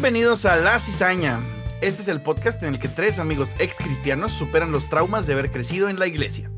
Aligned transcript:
Bienvenidos 0.00 0.46
a 0.46 0.56
La 0.56 0.80
Cizaña. 0.80 1.40
Este 1.82 2.00
es 2.00 2.08
el 2.08 2.22
podcast 2.22 2.62
en 2.62 2.72
el 2.72 2.80
que 2.80 2.88
tres 2.88 3.18
amigos 3.18 3.54
ex 3.58 3.76
cristianos 3.76 4.32
superan 4.32 4.72
los 4.72 4.88
traumas 4.88 5.26
de 5.26 5.34
haber 5.34 5.50
crecido 5.50 5.90
en 5.90 5.98
la 5.98 6.06
iglesia. 6.06 6.50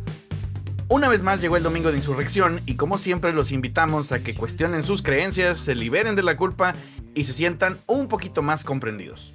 Una 0.86 1.08
vez 1.08 1.24
más 1.24 1.40
llegó 1.40 1.56
el 1.56 1.64
domingo 1.64 1.90
de 1.90 1.96
insurrección 1.96 2.60
y 2.66 2.76
como 2.76 2.98
siempre 2.98 3.32
los 3.32 3.50
invitamos 3.50 4.12
a 4.12 4.22
que 4.22 4.36
cuestionen 4.36 4.84
sus 4.84 5.02
creencias, 5.02 5.58
se 5.58 5.74
liberen 5.74 6.14
de 6.14 6.22
la 6.22 6.36
culpa 6.36 6.76
y 7.16 7.24
se 7.24 7.32
sientan 7.32 7.80
un 7.88 8.06
poquito 8.06 8.42
más 8.42 8.62
comprendidos. 8.62 9.34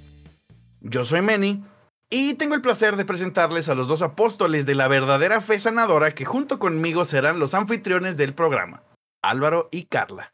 Yo 0.80 1.04
soy 1.04 1.20
Manny 1.20 1.62
y 2.08 2.32
tengo 2.32 2.54
el 2.54 2.62
placer 2.62 2.96
de 2.96 3.04
presentarles 3.04 3.68
a 3.68 3.74
los 3.74 3.88
dos 3.88 4.00
apóstoles 4.00 4.64
de 4.64 4.74
la 4.74 4.88
verdadera 4.88 5.42
fe 5.42 5.58
sanadora 5.58 6.14
que 6.14 6.24
junto 6.24 6.58
conmigo 6.58 7.04
serán 7.04 7.38
los 7.38 7.52
anfitriones 7.52 8.16
del 8.16 8.32
programa, 8.32 8.84
Álvaro 9.20 9.68
y 9.70 9.84
Carla. 9.84 10.32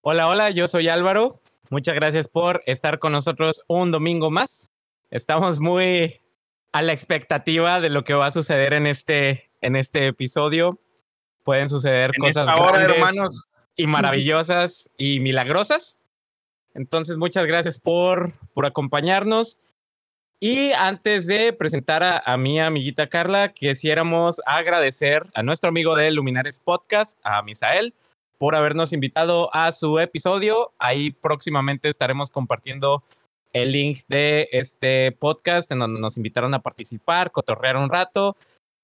Hola, 0.00 0.26
hola, 0.26 0.48
yo 0.48 0.66
soy 0.68 0.88
Álvaro. 0.88 1.42
Muchas 1.70 1.94
gracias 1.94 2.26
por 2.26 2.64
estar 2.66 2.98
con 2.98 3.12
nosotros 3.12 3.62
un 3.68 3.92
domingo 3.92 4.28
más. 4.28 4.72
Estamos 5.08 5.60
muy 5.60 6.20
a 6.72 6.82
la 6.82 6.92
expectativa 6.92 7.80
de 7.80 7.90
lo 7.90 8.02
que 8.02 8.12
va 8.12 8.26
a 8.26 8.30
suceder 8.32 8.72
en 8.72 8.88
este, 8.88 9.52
en 9.60 9.76
este 9.76 10.08
episodio. 10.08 10.80
Pueden 11.44 11.68
suceder 11.68 12.10
En 12.16 12.22
cosas 12.22 12.48
grandes 12.48 12.96
hermanos. 12.96 13.48
y 13.76 13.86
maravillosas 13.86 14.90
y 14.98 15.20
milagrosas. 15.20 16.00
Entonces, 16.74 17.16
muchas 17.18 17.46
gracias 17.46 17.78
por, 17.78 18.32
por 18.52 18.66
acompañarnos. 18.66 19.60
Y 20.40 20.72
antes 20.72 21.28
de 21.28 21.52
presentar 21.52 22.02
a, 22.02 22.18
a 22.18 22.36
mi 22.36 22.58
amiguita 22.58 23.08
Carla, 23.08 23.52
quisiéramos 23.52 24.40
agradecer 24.44 25.24
a 25.34 25.44
nuestro 25.44 25.68
amigo 25.68 25.94
de 25.94 26.10
Luminares 26.10 26.58
Podcast, 26.58 27.16
a 27.22 27.42
Misael, 27.42 27.94
por 28.40 28.56
habernos 28.56 28.94
invitado 28.94 29.54
a 29.54 29.70
su 29.70 29.98
episodio. 29.98 30.72
Ahí 30.78 31.10
próximamente 31.10 31.90
estaremos 31.90 32.30
compartiendo 32.30 33.04
el 33.52 33.72
link 33.72 34.00
de 34.08 34.48
este 34.52 35.12
podcast 35.12 35.70
en 35.70 35.80
donde 35.80 36.00
nos 36.00 36.16
invitaron 36.16 36.54
a 36.54 36.62
participar, 36.62 37.32
cotorrear 37.32 37.76
un 37.76 37.90
rato 37.90 38.38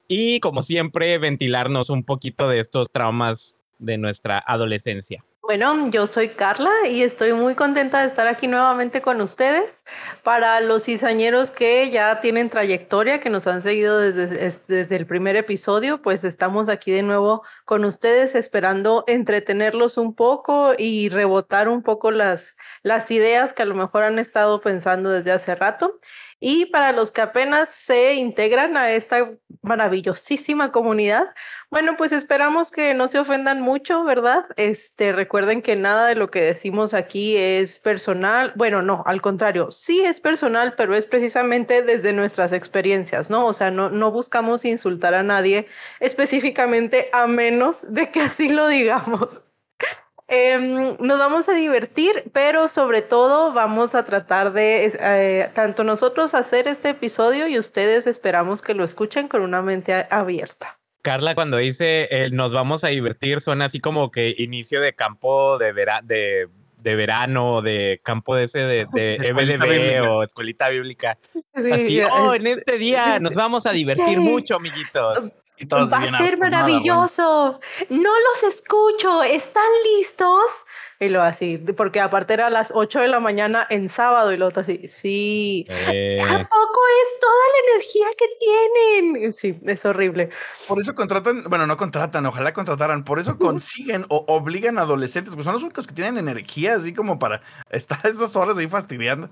y, 0.09 0.41
como 0.41 0.63
siempre, 0.63 1.17
ventilarnos 1.17 1.89
un 1.89 2.05
poquito 2.05 2.51
de 2.51 2.61
estos 2.61 2.93
traumas 2.93 3.63
de 3.79 3.97
nuestra 3.97 4.45
adolescencia. 4.47 5.25
Bueno, 5.47 5.91
yo 5.91 6.09
soy 6.09 6.31
Carla 6.31 6.73
y 6.91 7.03
estoy 7.03 7.33
muy 7.33 7.55
contenta 7.55 8.01
de 8.01 8.09
estar 8.09 8.27
aquí 8.27 8.49
nuevamente 8.49 9.01
con 9.01 9.21
ustedes. 9.21 9.85
Para 10.25 10.61
los 10.61 10.85
cizañeros 10.85 11.53
que 11.53 11.89
ya 11.91 12.19
tienen 12.19 12.51
trayectoria, 12.51 13.21
que 13.21 13.31
nos 13.31 13.47
han 13.47 13.63
seguido 13.63 13.97
desde, 14.01 14.45
es- 14.45 14.67
desde 14.67 14.97
el 14.97 15.07
primer 15.07 15.37
episodio, 15.37 16.03
pues 16.03 16.25
estamos 16.25 16.69
aquí 16.69 16.91
de 16.91 17.03
nuevo 17.05 17.45
con 17.65 17.85
ustedes 17.85 18.35
esperando 18.35 19.05
entretenerlos 19.07 19.99
un 19.99 20.15
poco 20.17 20.73
y 20.77 21.11
rebotar 21.11 21.69
un 21.69 21.83
poco 21.85 22.11
las, 22.11 22.57
las 22.83 23.09
ideas 23.13 23.53
que 23.53 23.63
a 23.63 23.67
lo 23.67 23.77
mejor 23.77 24.03
han 24.03 24.19
estado 24.19 24.61
pensando 24.61 25.11
desde 25.11 25.31
hace 25.31 25.55
rato. 25.55 26.01
Y 26.41 26.67
para 26.67 26.93
los 26.93 27.13
que 27.13 27.21
apenas 27.23 27.69
se 27.71 28.15
integran 28.15 28.77
a 28.77 28.91
esta 28.91 29.31
maravillosísima 29.63 30.73
comunidad, 30.73 31.29
bueno, 31.69 31.97
pues 31.97 32.13
esperamos 32.13 32.71
que 32.71 32.95
no 32.95 33.09
se 33.09 33.19
ofendan 33.19 33.61
mucho, 33.61 34.05
¿verdad? 34.05 34.47
Este, 34.57 35.13
recuerden 35.13 35.63
que 35.63 35.75
nada 35.75 36.07
de 36.07 36.15
lo 36.15 36.31
que 36.31 36.41
decimos 36.41 36.95
aquí 36.95 37.37
es 37.37 37.81
personal. 37.81 38.53
Bueno, 38.55 38.83
no, 38.83 39.03
al 39.05 39.21
contrario, 39.21 39.73
sí 39.73 40.03
es 40.03 40.21
personal, 40.21 40.75
pero 40.77 40.95
es 40.95 41.07
precisamente 41.07 41.83
desde 41.83 42.13
nuestras 42.13 42.53
experiencias, 42.53 43.31
¿no? 43.31 43.47
O 43.47 43.53
sea, 43.53 43.73
no, 43.73 43.91
no 43.91 44.13
buscamos 44.13 44.65
insultar 44.65 45.15
a 45.15 45.25
nadie 45.25 45.67
específicamente 45.99 47.09
a 47.13 47.27
menos 47.27 47.93
de 47.93 48.11
que 48.11 48.21
así 48.21 48.49
lo 48.49 48.69
digamos. 48.69 49.43
Em, 50.29 50.97
nos 50.99 51.19
vamos 51.21 51.49
a 51.49 51.53
divertir, 51.53 52.31
pero 52.33 52.67
sobre 52.67 53.01
todo 53.01 53.53
vamos 53.53 53.95
a 53.95 54.05
tratar 54.05 54.53
de 54.53 54.93
eh, 54.99 55.51
tanto 55.55 55.85
nosotros 55.85 56.35
hacer 56.35 56.67
este 56.67 56.89
episodio 56.91 57.47
y 57.47 57.61
ustedes 57.61 58.09
esperamos 58.09 58.61
que 58.61 58.75
lo 58.75 58.83
escuchen 58.83 59.29
con 59.29 59.43
una 59.43 59.63
mente 59.63 59.95
abierta. 60.11 60.81
Carla, 61.07 61.35
cuando 61.37 61.57
dice 61.59 62.09
eh, 62.11 62.31
nos 62.33 62.53
vamos 62.53 62.83
a 62.83 62.89
divertir, 62.89 63.41
suena 63.41 63.67
así 63.67 63.79
como 63.79 64.11
que 64.11 64.35
inicio 64.39 64.81
de 64.81 64.93
campo 64.93 65.57
de, 65.57 65.73
vera- 65.73 66.01
de, 66.03 66.49
de 66.79 66.95
verano, 66.97 67.63
de 67.63 68.01
campo 68.03 68.35
de 68.35 68.45
ese 68.45 68.59
de, 68.59 68.87
de 68.93 69.15
EBDB 69.23 70.03
o 70.11 70.23
escuelita 70.25 70.69
bíblica. 70.69 71.17
Sí, 71.55 71.71
Así, 71.73 72.01
oh, 72.03 72.35
en 72.35 72.49
este 72.49 72.77
día 72.87 73.19
nos 73.21 73.35
vamos 73.35 73.67
a 73.67 73.73
divertir 73.73 74.07
Sí. 74.09 74.17
mucho, 74.17 74.57
amiguitos. 74.57 75.31
Y 75.59 75.67
todos 75.67 75.91
Va 75.91 75.99
a 75.99 76.19
ser 76.19 76.37
maravilloso. 76.37 77.61
No 77.89 78.11
los 78.29 78.43
escucho. 78.55 79.23
¿Están 79.23 79.63
listos? 79.97 80.67
Y 80.99 81.09
lo 81.11 81.23
así, 81.23 81.59
porque 81.77 82.01
aparte 82.01 82.33
era 82.33 82.47
a 82.47 82.51
las 82.51 82.73
8 82.75 83.01
de 83.01 83.09
la 83.09 83.21
mañana 83.21 83.67
en 83.69 83.91
sábado 83.91 84.33
y 84.33 84.39
lo 84.39 84.47
otro 84.47 84.63
así, 84.63 84.89
sí. 84.89 85.67
Eh, 85.69 86.23
¿A 86.23 86.39
poco 86.49 86.81
es 87.03 87.21
toda 87.21 87.35
la 87.53 87.73
energía 87.73 88.07
que 88.19 88.27
tienen? 88.41 89.33
Sí, 89.35 89.61
es 89.67 89.85
horrible. 89.85 90.31
Por 90.67 90.81
eso 90.81 90.95
contratan, 90.95 91.45
bueno, 91.49 91.67
no 91.67 91.77
contratan, 91.77 92.25
ojalá 92.25 92.55
contrataran, 92.55 93.05
por 93.05 93.19
eso 93.19 93.37
consiguen 93.37 94.07
o 94.09 94.25
obligan 94.27 94.79
a 94.79 94.83
adolescentes, 94.83 95.35
pues 95.35 95.45
son 95.45 95.53
los 95.53 95.63
únicos 95.63 95.87
que 95.87 95.93
tienen 95.93 96.17
energía, 96.17 96.77
así 96.77 96.95
como 96.95 97.19
para 97.19 97.43
estar 97.69 98.01
esas 98.05 98.35
horas 98.35 98.57
ahí 98.57 98.69
fastidiando. 98.69 99.29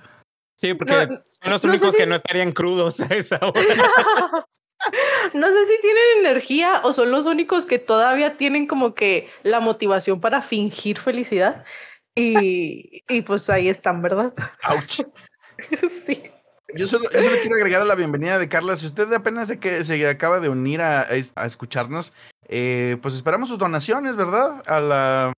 sí, 0.57 0.75
porque 0.75 0.93
no, 0.93 1.23
son 1.41 1.51
los 1.51 1.65
no 1.65 1.71
únicos 1.71 1.93
si 1.93 1.97
que 1.97 2.07
no 2.07 2.17
estarían 2.17 2.53
crudos 2.53 3.01
a 3.01 3.07
esa 3.07 3.39
hora. 3.41 3.55
No 5.33 5.47
sé 5.47 5.67
si 5.67 5.81
tienen 5.81 6.03
energía 6.21 6.81
o 6.85 6.93
son 6.93 7.11
los 7.11 7.27
únicos 7.27 7.67
que 7.67 7.79
todavía 7.79 8.37
tienen 8.37 8.67
como 8.67 8.95
que 8.95 9.29
la 9.43 9.61
motivación 9.61 10.21
para 10.21 10.43
fingir 10.43 10.99
felicidad. 10.99 11.65
Y, 12.15 13.03
y 13.09 13.23
pues 13.23 13.51
ahí 13.51 13.69
están, 13.69 14.03
¿verdad? 14.03 14.35
Ouch. 14.69 15.01
Sí. 16.05 16.25
Yo 16.75 16.89
solo, 16.89 17.05
yo 17.13 17.23
solo 17.23 17.37
quiero 17.41 17.55
agregar 17.55 17.81
a 17.81 17.85
la 17.85 17.95
bienvenida 17.95 18.39
de 18.39 18.49
Carla. 18.49 18.77
Si 18.77 18.87
usted 18.87 19.11
apenas 19.13 19.47
se, 19.47 19.61
que, 19.61 19.85
se 19.85 20.09
acaba 20.09 20.41
de 20.41 20.49
unir 20.49 20.83
a, 20.83 21.03
a 21.03 21.47
escucharnos, 21.47 22.13
eh, 22.49 22.99
pues 23.01 23.15
esperamos 23.15 23.49
sus 23.49 23.59
donaciones, 23.59 24.17
¿verdad? 24.17 24.63
A 24.67 24.81
la, 24.81 25.33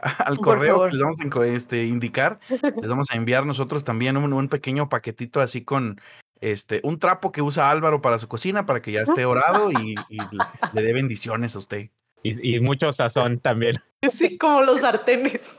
al 0.18 0.38
correo 0.38 0.84
que 0.84 0.92
les 0.92 1.00
vamos 1.00 1.18
a 1.20 1.46
este, 1.46 1.84
indicar. 1.84 2.40
Les 2.48 2.88
vamos 2.88 3.10
a 3.10 3.16
enviar 3.16 3.46
nosotros 3.46 3.84
también 3.84 4.16
un, 4.16 4.32
un 4.32 4.48
pequeño 4.48 4.88
paquetito 4.88 5.40
así 5.40 5.62
con 5.62 6.00
este 6.40 6.80
un 6.84 6.98
trapo 6.98 7.32
que 7.32 7.42
usa 7.42 7.70
Álvaro 7.70 8.00
para 8.02 8.18
su 8.18 8.28
cocina 8.28 8.66
para 8.66 8.80
que 8.82 8.92
ya 8.92 9.02
esté 9.02 9.24
orado 9.26 9.70
y, 9.70 9.94
y 10.08 10.18
le, 10.18 10.26
le 10.72 10.82
dé 10.82 10.92
bendiciones 10.92 11.54
a 11.54 11.58
usted. 11.58 11.90
Y, 12.22 12.56
y 12.56 12.60
mucho 12.60 12.92
sazón 12.92 13.38
también. 13.40 13.76
Sí, 14.10 14.38
como 14.38 14.62
los 14.62 14.80
sartenes. 14.80 15.56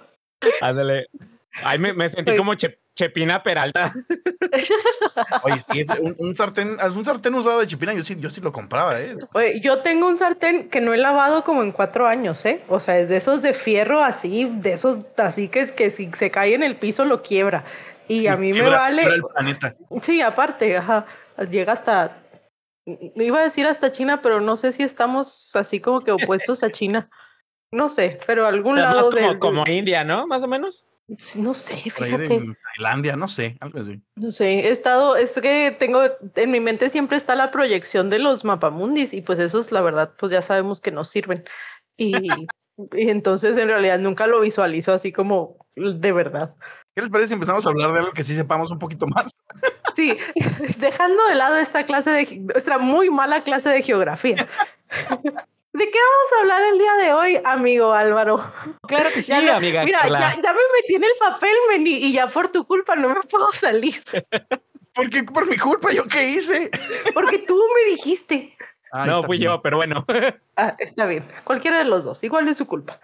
Ándale. 0.62 1.08
Ay, 1.64 1.78
me, 1.80 1.94
me 1.94 2.10
sentí 2.10 2.32
Oye. 2.32 2.38
como 2.40 2.56
Che- 2.56 2.80
Chepina 2.96 3.44
Peralta. 3.44 3.94
Oye, 5.44 5.60
sí, 5.72 5.80
es 5.82 5.90
un, 6.00 6.16
un 6.18 6.36
sartén, 6.36 6.74
es 6.76 6.96
un 6.96 7.06
sartén 7.06 7.34
usado 7.36 7.60
de 7.60 7.68
chipina, 7.68 7.94
yo 7.94 8.04
sí, 8.04 8.16
yo 8.20 8.30
sí 8.30 8.42
lo 8.42 8.52
compraba, 8.52 9.00
¿eh? 9.00 9.16
Oye, 9.34 9.60
yo 9.62 9.82
tengo 9.82 10.08
un 10.08 10.18
sartén 10.18 10.70
que 10.70 10.82
no 10.82 10.94
he 10.94 10.98
lavado 10.98 11.44
como 11.44 11.62
en 11.64 11.72
cuatro 11.72 12.08
años, 12.08 12.44
¿eh? 12.46 12.64
O 12.68 12.80
sea, 12.80 12.98
es 13.00 13.10
de 13.10 13.18
esos 13.18 13.42
de 13.42 13.54
fierro 13.54 14.04
así, 14.04 14.50
de 14.62 14.74
esos 14.74 15.00
así 15.18 15.48
que, 15.50 15.68
que 15.68 15.90
si 15.90 16.10
se 16.14 16.32
cae 16.32 16.54
en 16.54 16.64
el 16.64 16.76
piso 16.78 17.06
lo 17.06 17.22
quiebra. 17.22 17.64
Y 18.12 18.28
a 18.28 18.34
Sí, 18.36 18.42
mí 18.42 18.54
me 18.54 18.70
vale. 18.70 19.04
el 19.04 19.24
planeta. 19.24 19.76
Sí, 20.02 20.22
aparte, 20.22 20.76
ajá, 20.76 21.06
llega 21.50 21.74
hasta, 21.74 22.18
iba 22.86 23.40
a 23.40 23.44
decir 23.44 23.66
hasta 23.66 23.92
China, 23.92 24.22
pero 24.22 24.42
no 24.42 24.58
sé 24.58 24.74
si 24.74 24.84
estamos 24.84 25.56
así 25.56 25.80
como 25.80 26.02
que 26.02 26.12
opuestos 26.12 26.62
a 26.64 26.70
China. 26.72 27.10
No 27.72 27.88
sé, 27.88 28.18
pero 28.28 28.46
a 28.46 28.50
algún 28.50 28.76
Más 28.76 28.84
lado 28.84 29.10
como, 29.12 29.28
del- 29.30 29.40
como 29.40 29.64
India, 29.66 30.04
¿no? 30.04 30.28
Más 30.28 30.44
o 30.44 30.48
menos. 30.48 30.86
Sí, 31.18 31.42
No 31.42 31.54
sé, 31.54 31.76
fíjate. 31.78 32.28
Tailandia, 32.76 33.16
no 33.16 33.28
sé, 33.30 33.58
algo 33.62 33.80
así. 33.80 34.02
No 34.18 34.32
sé, 34.32 34.68
he 34.68 34.70
estado, 34.70 35.16
es 35.16 35.40
que 35.40 35.76
tengo, 35.78 36.02
en 36.36 36.52
mi 36.52 36.60
mente 36.60 36.90
siempre 36.90 37.18
está 37.18 37.36
la 37.36 37.50
proyección 37.52 38.10
de 38.10 38.20
los 38.20 38.44
mapamundis 38.44 39.14
y 39.14 39.22
pues 39.22 39.40
esos, 39.40 39.72
la 39.72 39.82
verdad, 39.82 40.14
pues 40.18 40.32
ya 40.34 40.42
sabemos 40.42 40.82
que 40.82 40.92
nos 40.92 41.10
sirven. 41.10 41.46
Y, 41.98 42.48
y 42.94 43.10
entonces 43.10 43.58
en 43.58 43.68
realidad 43.68 44.00
nunca 44.00 44.28
lo 44.28 44.42
visualizo 44.42 44.92
así 44.94 45.12
como 45.12 45.66
de 45.76 46.12
verdad. 46.12 46.56
¿Qué 46.94 47.02
les 47.02 47.10
parece 47.10 47.30
si 47.30 47.34
empezamos 47.36 47.66
a 47.66 47.70
hablar 47.70 47.94
de 47.94 48.00
algo 48.00 48.12
que 48.12 48.24
sí 48.24 48.36
sepamos 48.36 48.70
un 48.70 48.80
poquito 48.80 49.08
más? 49.08 49.34
Sí, 49.96 50.18
dejando 50.78 51.26
de 51.28 51.36
lado 51.36 51.58
esta 51.58 51.86
clase 51.86 52.12
de, 52.12 52.38
nuestra 52.40 52.78
muy 52.80 53.10
mala 53.10 53.44
clase 53.44 53.70
de 53.70 53.82
geografía. 53.82 54.36
¿De 55.74 55.90
qué 55.90 55.98
vamos 56.00 56.32
a 56.36 56.42
hablar 56.42 56.62
el 56.74 56.78
día 56.80 56.94
de 56.96 57.14
hoy, 57.14 57.42
amigo 57.46 57.94
Álvaro? 57.94 58.44
Claro 58.88 59.10
que 59.14 59.22
sí, 59.22 59.30
Ya 59.30 59.42
no- 59.42 59.54
amiga. 59.54 59.86
Mira, 59.86 60.02
ya, 60.06 60.34
ya 60.36 60.52
me 60.52 60.60
metí 60.76 60.96
en 60.96 61.04
el 61.06 61.12
papel, 61.18 61.54
Meni, 61.70 61.94
y 61.94 62.12
ya 62.12 62.28
por 62.28 62.50
tu 62.50 62.66
culpa 62.68 62.96
no 62.98 63.08
me 63.08 63.22
puedo 63.22 63.52
salir, 63.54 64.04
Porque 64.94 65.24
por 65.24 65.50
mi 65.50 65.58
culpa, 65.58 65.94
¿yo 65.94 66.06
qué 66.06 66.28
hice? 66.32 66.70
porque 67.14 67.40
tú 67.40 67.58
me 67.74 67.92
dijiste. 67.92 68.58
Ay, 68.92 69.10
no 69.10 69.24
fui 69.24 69.38
bien. 69.38 69.52
yo, 69.52 69.62
pero 69.62 69.78
bueno. 69.78 70.06
Ah, 70.58 70.76
está 70.80 71.06
bien, 71.06 71.26
cualquiera 71.46 71.78
de 71.78 71.86
los 71.86 72.04
dos, 72.04 72.22
igual 72.26 72.50
es 72.50 72.58
su 72.58 72.68
culpa. 72.68 73.00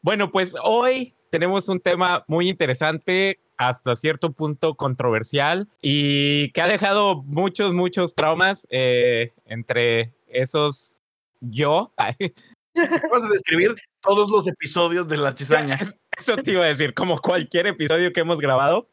Bueno, 0.00 0.32
pues 0.32 0.56
hoy 0.60 1.14
tenemos 1.32 1.70
un 1.70 1.80
tema 1.80 2.24
muy 2.28 2.50
interesante, 2.50 3.40
hasta 3.56 3.96
cierto 3.96 4.32
punto 4.32 4.74
controversial 4.74 5.66
y 5.80 6.50
que 6.52 6.60
ha 6.60 6.68
dejado 6.68 7.22
muchos, 7.22 7.72
muchos 7.72 8.14
traumas 8.14 8.68
eh, 8.70 9.32
entre 9.46 10.12
esos 10.28 11.02
yo. 11.40 11.90
Acabas 11.96 13.22
de 13.22 13.28
describir 13.30 13.74
todos 14.02 14.30
los 14.30 14.46
episodios 14.46 15.08
de 15.08 15.16
la 15.16 15.32
cizaña. 15.32 15.78
Eso 16.18 16.36
te 16.36 16.52
iba 16.52 16.64
a 16.64 16.68
decir, 16.68 16.92
como 16.92 17.18
cualquier 17.18 17.66
episodio 17.66 18.12
que 18.12 18.20
hemos 18.20 18.38
grabado. 18.38 18.90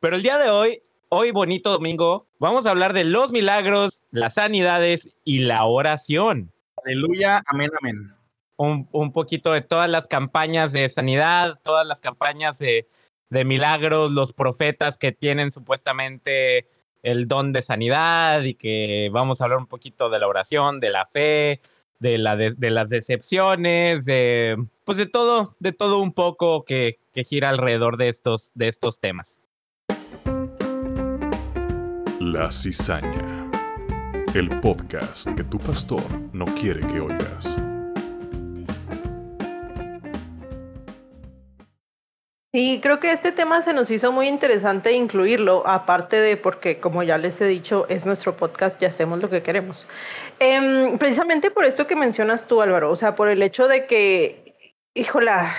Pero 0.00 0.16
el 0.16 0.22
día 0.22 0.36
de 0.36 0.50
hoy, 0.50 0.82
hoy 1.08 1.30
bonito 1.30 1.70
domingo, 1.70 2.26
vamos 2.38 2.66
a 2.66 2.70
hablar 2.72 2.92
de 2.92 3.04
los 3.04 3.32
milagros, 3.32 4.02
las 4.10 4.34
sanidades 4.34 5.08
y 5.24 5.38
la 5.38 5.64
oración. 5.64 6.52
Aleluya, 6.84 7.42
amén, 7.46 7.70
amén. 7.80 8.13
Un, 8.56 8.88
un 8.92 9.12
poquito 9.12 9.52
de 9.52 9.62
todas 9.62 9.90
las 9.90 10.06
campañas 10.06 10.72
de 10.72 10.88
sanidad, 10.88 11.58
todas 11.62 11.86
las 11.86 12.00
campañas 12.00 12.58
de, 12.58 12.86
de 13.30 13.44
milagros, 13.44 14.12
los 14.12 14.32
profetas 14.32 14.96
que 14.96 15.12
tienen 15.12 15.50
supuestamente 15.50 16.68
el 17.02 17.28
don 17.28 17.52
de 17.52 17.62
sanidad 17.62 18.42
y 18.42 18.54
que 18.54 19.10
vamos 19.12 19.40
a 19.40 19.44
hablar 19.44 19.58
un 19.58 19.66
poquito 19.66 20.08
de 20.08 20.18
la 20.18 20.26
oración, 20.26 20.80
de 20.80 20.90
la 20.90 21.06
fe, 21.06 21.60
de, 21.98 22.18
la 22.18 22.36
de, 22.36 22.70
las 22.70 22.90
decepciones, 22.90 24.04
de 24.04 24.56
pues 24.84 24.98
de 24.98 25.06
todo, 25.06 25.54
de 25.58 25.72
todo 25.72 26.00
un 26.00 26.12
poco 26.12 26.64
que, 26.64 26.98
que 27.12 27.24
gira 27.24 27.50
alrededor 27.50 27.96
de 27.96 28.08
estos, 28.08 28.52
de 28.54 28.68
estos 28.68 29.00
temas. 29.00 29.42
La 32.20 32.50
cizaña. 32.50 33.50
El 34.34 34.60
podcast 34.60 35.28
que 35.34 35.44
tu 35.44 35.58
pastor 35.58 36.02
no 36.32 36.46
quiere 36.46 36.80
que 36.80 37.00
oigas. 37.00 37.56
Y 42.56 42.80
creo 42.80 43.00
que 43.00 43.10
este 43.10 43.32
tema 43.32 43.62
se 43.62 43.72
nos 43.72 43.90
hizo 43.90 44.12
muy 44.12 44.28
interesante 44.28 44.92
incluirlo, 44.92 45.66
aparte 45.66 46.20
de 46.20 46.36
porque, 46.36 46.78
como 46.78 47.02
ya 47.02 47.18
les 47.18 47.40
he 47.40 47.46
dicho, 47.48 47.84
es 47.88 48.06
nuestro 48.06 48.36
podcast 48.36 48.80
y 48.80 48.84
hacemos 48.84 49.20
lo 49.20 49.28
que 49.28 49.42
queremos. 49.42 49.88
Eh, 50.38 50.94
precisamente 51.00 51.50
por 51.50 51.64
esto 51.64 51.88
que 51.88 51.96
mencionas 51.96 52.46
tú, 52.46 52.62
Álvaro, 52.62 52.92
o 52.92 52.94
sea, 52.94 53.16
por 53.16 53.28
el 53.28 53.42
hecho 53.42 53.66
de 53.66 53.88
que, 53.88 54.54
híjola, 54.94 55.52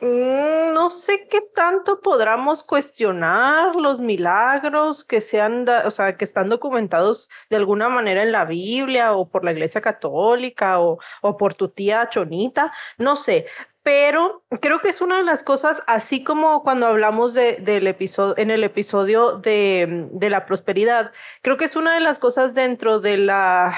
mm, 0.00 0.74
no 0.74 0.90
sé 0.90 1.28
qué 1.30 1.40
tanto 1.54 2.00
podamos 2.00 2.64
cuestionar 2.64 3.76
los 3.76 4.00
milagros 4.00 5.04
que 5.04 5.20
sean, 5.20 5.64
o 5.84 5.90
sea, 5.92 6.16
que 6.16 6.24
están 6.24 6.48
documentados 6.48 7.30
de 7.48 7.58
alguna 7.58 7.88
manera 7.88 8.24
en 8.24 8.32
la 8.32 8.44
Biblia 8.44 9.12
o 9.12 9.28
por 9.28 9.44
la 9.44 9.52
Iglesia 9.52 9.80
Católica 9.80 10.80
o, 10.80 10.98
o 11.22 11.36
por 11.36 11.54
tu 11.54 11.68
tía 11.68 12.08
Chonita, 12.08 12.72
no 12.98 13.14
sé, 13.14 13.46
pero 13.82 14.44
creo 14.60 14.80
que 14.80 14.90
es 14.90 15.00
una 15.00 15.18
de 15.18 15.24
las 15.24 15.42
cosas, 15.42 15.82
así 15.86 16.22
como 16.22 16.62
cuando 16.62 16.86
hablamos 16.86 17.32
de, 17.32 17.56
del 17.56 17.86
en 17.86 18.50
el 18.50 18.64
episodio 18.64 19.38
de, 19.38 20.08
de, 20.12 20.30
la 20.30 20.44
prosperidad, 20.44 21.12
creo 21.42 21.56
que 21.56 21.64
es 21.64 21.76
una 21.76 21.94
de 21.94 22.00
las 22.00 22.18
cosas 22.18 22.54
dentro 22.54 23.00
de 23.00 23.16
la 23.16 23.74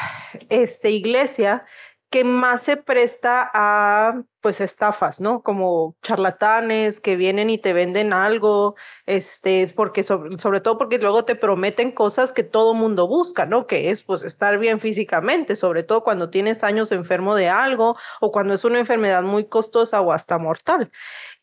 este, 0.49 0.91
iglesia 0.91 1.65
que 2.13 2.25
más 2.25 2.63
se 2.63 2.77
presta 2.77 3.51
a 3.55 4.23
pues 4.43 4.61
estafas, 4.61 5.21
¿no? 5.21 5.43
Como 5.43 5.97
charlatanes 6.03 7.01
que 7.01 7.17
vienen 7.17 7.49
y 7.49 7.59
te 7.59 7.73
venden 7.73 8.13
algo, 8.13 8.75
este, 9.07 9.73
porque 9.75 10.03
sobre, 10.03 10.37
sobre, 10.39 10.61
todo 10.61 10.77
porque 10.79 10.99
luego 10.99 11.25
te 11.25 11.37
prometen 11.37 11.93
cosas 11.93 12.33
que 12.33 12.43
todo 12.43 12.75
mundo 12.75 13.09
busca, 13.09 13.47
¿no? 13.47 13.67
Que 13.67 13.91
es 13.91 14.03
pues 14.03 14.25
estar 14.25 14.59
bien 14.59 14.79
físicamente, 14.81 15.57
sobre 15.57 15.85
todo 15.85 16.05
cuando 16.05 16.29
tienes 16.29 16.65
años 16.65 16.93
enfermo 16.93 17.35
de 17.35 17.49
algo 17.49 17.97
o 18.21 18.31
cuando 18.31 18.53
es 18.55 18.65
una 18.65 18.81
enfermedad 18.81 19.23
muy 19.23 19.45
costosa 19.47 20.01
o 20.03 20.13
hasta 20.13 20.39
mortal. 20.39 20.91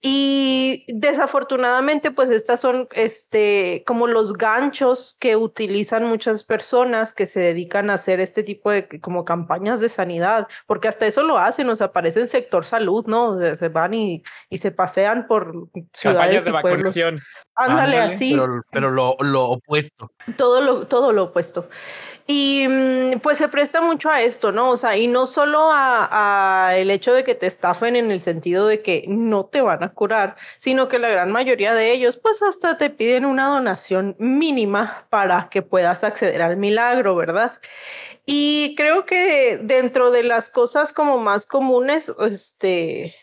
Y 0.02 0.86
desafortunadamente, 0.88 2.12
pues 2.12 2.30
estas 2.30 2.62
son 2.62 2.88
este, 2.94 3.84
como 3.86 4.08
los 4.08 4.32
ganchos 4.34 5.18
que 5.20 5.36
utilizan 5.36 6.06
muchas 6.06 6.46
personas 6.46 7.12
que 7.12 7.26
se 7.26 7.42
dedican 7.42 7.90
a 7.90 7.96
hacer 7.96 8.22
este 8.22 8.44
tipo 8.44 8.72
de 8.72 8.88
como 9.02 9.26
campañas 9.26 9.82
de 9.82 9.90
sanidad, 9.90 10.48
porque 10.68 10.88
hasta 10.88 11.06
eso 11.06 11.24
lo 11.24 11.38
hacen, 11.38 11.68
nos 11.68 11.82
aparece 11.82 12.22
en 12.22 12.30
sector 12.30 12.66
salud, 12.66 13.08
¿no? 13.08 13.38
Se 13.58 13.68
van 13.68 13.94
y, 13.94 14.24
y 14.50 14.60
se 14.60 14.72
pasean 14.72 15.28
por 15.28 15.68
ciudades 15.94 16.44
campañas 16.44 16.44
de 16.46 16.50
y 16.50 16.54
vacunación. 16.54 17.20
Ándale, 17.56 17.98
Ándale, 17.98 18.00
así. 18.00 18.32
Pero, 18.32 18.62
pero 18.72 18.92
lo, 18.92 19.18
lo 19.20 19.50
opuesto. 19.50 20.14
Todo 20.38 20.62
lo, 20.62 20.88
todo 20.88 21.12
lo 21.12 21.26
opuesto. 21.26 21.68
Y 22.32 22.68
mm, 22.68 23.22
pues 23.22 23.40
se 23.40 23.50
presta 23.50 23.82
mucho 23.82 24.08
a 24.12 24.22
esto, 24.22 24.52
¿no? 24.52 24.70
O 24.70 24.78
sea, 24.78 24.96
y 24.96 25.08
no 25.08 25.26
solo 25.26 25.72
a, 25.72 26.68
a, 26.68 26.78
el 26.78 26.92
hecho 26.92 27.12
de 27.12 27.24
que 27.24 27.34
te 27.34 27.48
estafen 27.48 27.96
en 27.96 28.12
el 28.12 28.22
sentido 28.22 28.68
de 28.68 28.84
que 28.84 29.04
no 29.08 29.46
te 29.46 29.62
van 29.62 29.82
a 29.82 29.94
curar, 29.94 30.36
sino 30.60 30.88
que 30.90 31.00
la 31.00 31.10
gran 31.10 31.32
mayoría 31.32 31.74
de 31.74 31.92
ellos, 31.92 32.18
pues 32.18 32.44
hasta 32.44 32.78
te 32.78 32.92
piden 32.92 33.26
una 33.26 33.48
donación 33.48 34.16
mínima 34.20 35.08
para 35.10 35.50
que 35.50 35.64
puedas 35.64 36.04
acceder 36.04 36.44
al 36.44 36.56
milagro, 36.58 37.16
¿verdad? 37.16 37.54
Y 38.28 38.76
creo 38.78 39.08
que 39.08 39.58
dentro 39.64 40.12
de 40.12 40.22
las 40.22 40.52
cosas 40.52 40.94
como 40.94 41.18
más 41.18 41.48
comunes, 41.48 42.14
este, 42.20 43.16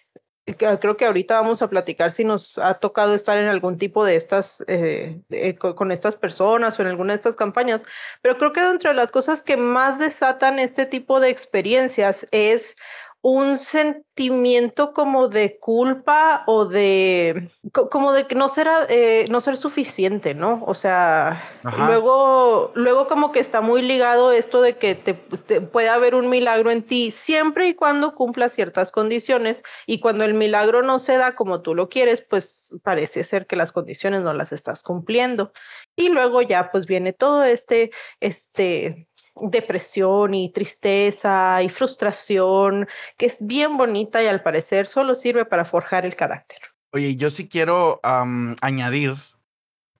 creo 0.55 0.97
que 0.97 1.07
ahorita 1.07 1.41
vamos 1.41 1.61
a 1.61 1.69
platicar 1.69 2.13
si 2.13 2.25
nos 2.25 2.59
ha 2.59 2.75
tocado 2.75 3.15
estar 3.15 3.37
en 3.37 3.49
algún 3.49 3.79
tipo 3.79 4.05
de 4.05 4.15
estas, 4.15 4.65
eh, 4.69 5.21
con, 5.59 5.91
estas 5.91 6.15
personas 6.15 6.79
o 6.79 6.83
en 6.83 6.89
alguna 6.89 7.13
de 7.13 7.17
estas 7.17 7.35
campañas, 7.35 7.85
pero 8.23 8.39
creo 8.39 8.53
que 8.53 8.63
dentro 8.63 8.91
de 8.91 8.97
las 8.97 9.11
cosas 9.11 9.43
que 9.43 9.57
más 9.57 9.99
desatan 9.99 10.61
este 10.61 10.87
tipo 10.87 11.19
de 11.19 11.31
experiencias 11.31 12.29
es 12.31 12.77
un 13.29 13.59
sentimiento 13.59 14.93
como 14.93 15.27
de 15.27 15.59
culpa 15.59 16.45
o 16.47 16.65
de 16.65 17.49
como 17.73 18.13
de 18.13 18.29
que 18.29 18.37
no 18.37 18.47
será 18.47 18.87
eh, 18.89 19.25
no 19.29 19.41
ser 19.41 19.57
suficiente, 19.57 20.33
¿no? 20.33 20.63
O 20.65 20.75
sea, 20.75 21.43
Ajá. 21.65 21.87
luego 21.89 22.71
luego 22.77 23.09
como 23.09 23.33
que 23.33 23.41
está 23.41 23.61
muy 23.61 23.83
ligado 23.83 24.31
esto 24.31 24.63
de 24.63 24.79
que 24.79 24.95
te, 24.95 25.15
te, 25.15 25.61
puede 25.61 25.89
haber 25.89 26.15
un 26.15 26.29
milagro 26.29 26.71
en 26.71 26.85
ti 26.85 27.11
siempre 27.11 27.67
y 27.67 27.75
cuando 27.75 28.15
cumpla 28.15 28.49
ciertas 28.49 28.93
condiciones 28.93 29.65
y 29.89 29.99
cuando 29.99 30.23
el 30.23 30.35
milagro 30.35 30.83
no 30.83 31.01
se 31.01 31.19
da 31.19 31.35
como 31.35 31.63
tú 31.63 31.75
lo 31.75 31.89
quieres, 31.89 32.23
pues 32.23 32.79
parece 32.85 33.25
ser 33.25 33.49
que 33.49 33.57
las 33.57 33.73
condiciones 33.73 34.23
no 34.23 34.35
las 34.35 34.53
estás 34.53 34.85
cumpliendo. 34.85 35.53
Y 35.97 36.11
luego 36.11 36.43
ya 36.43 36.71
pues 36.71 36.87
viene 36.87 37.13
todo 37.13 37.43
este 37.43 37.91
este 38.21 39.09
depresión 39.41 40.35
y 40.35 40.51
tristeza 40.51 41.63
y 41.63 41.69
frustración, 41.69 42.89
que 43.17 43.27
es 43.27 43.45
bien 43.47 43.77
bonita 43.77 44.23
y 44.23 44.27
al 44.27 44.43
parecer 44.43 44.87
solo 44.87 45.15
sirve 45.15 45.45
para 45.45 45.65
forjar 45.65 46.07
el 46.07 46.17
carácter. 46.17 46.59
Oye, 46.93 47.17
yo 47.17 47.31
sí 47.31 47.49
quiero 47.49 48.01
añadir 48.03 49.15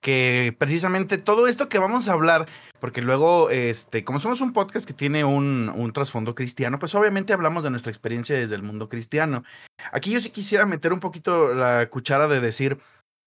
que 0.01 0.55
precisamente 0.57 1.17
todo 1.17 1.47
esto 1.47 1.69
que 1.69 1.79
vamos 1.79 2.07
a 2.07 2.13
hablar, 2.13 2.47
porque 2.79 3.01
luego, 3.01 3.49
este, 3.49 4.03
como 4.03 4.19
somos 4.19 4.41
un 4.41 4.53
podcast 4.53 4.85
que 4.85 4.93
tiene 4.93 5.23
un, 5.23 5.71
un 5.75 5.91
trasfondo 5.93 6.33
cristiano, 6.33 6.79
pues 6.79 6.95
obviamente 6.95 7.33
hablamos 7.33 7.63
de 7.63 7.71
nuestra 7.71 7.91
experiencia 7.91 8.37
desde 8.37 8.55
el 8.55 8.63
mundo 8.63 8.89
cristiano. 8.89 9.43
Aquí 9.91 10.11
yo 10.11 10.19
sí 10.21 10.29
quisiera 10.29 10.65
meter 10.65 10.93
un 10.93 10.99
poquito 10.99 11.53
la 11.53 11.89
cuchara 11.89 12.27
de 12.27 12.39
decir, 12.39 12.77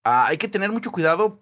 ah, 0.04 0.26
hay 0.26 0.38
que 0.38 0.48
tener 0.48 0.72
mucho 0.72 0.90
cuidado 0.90 1.40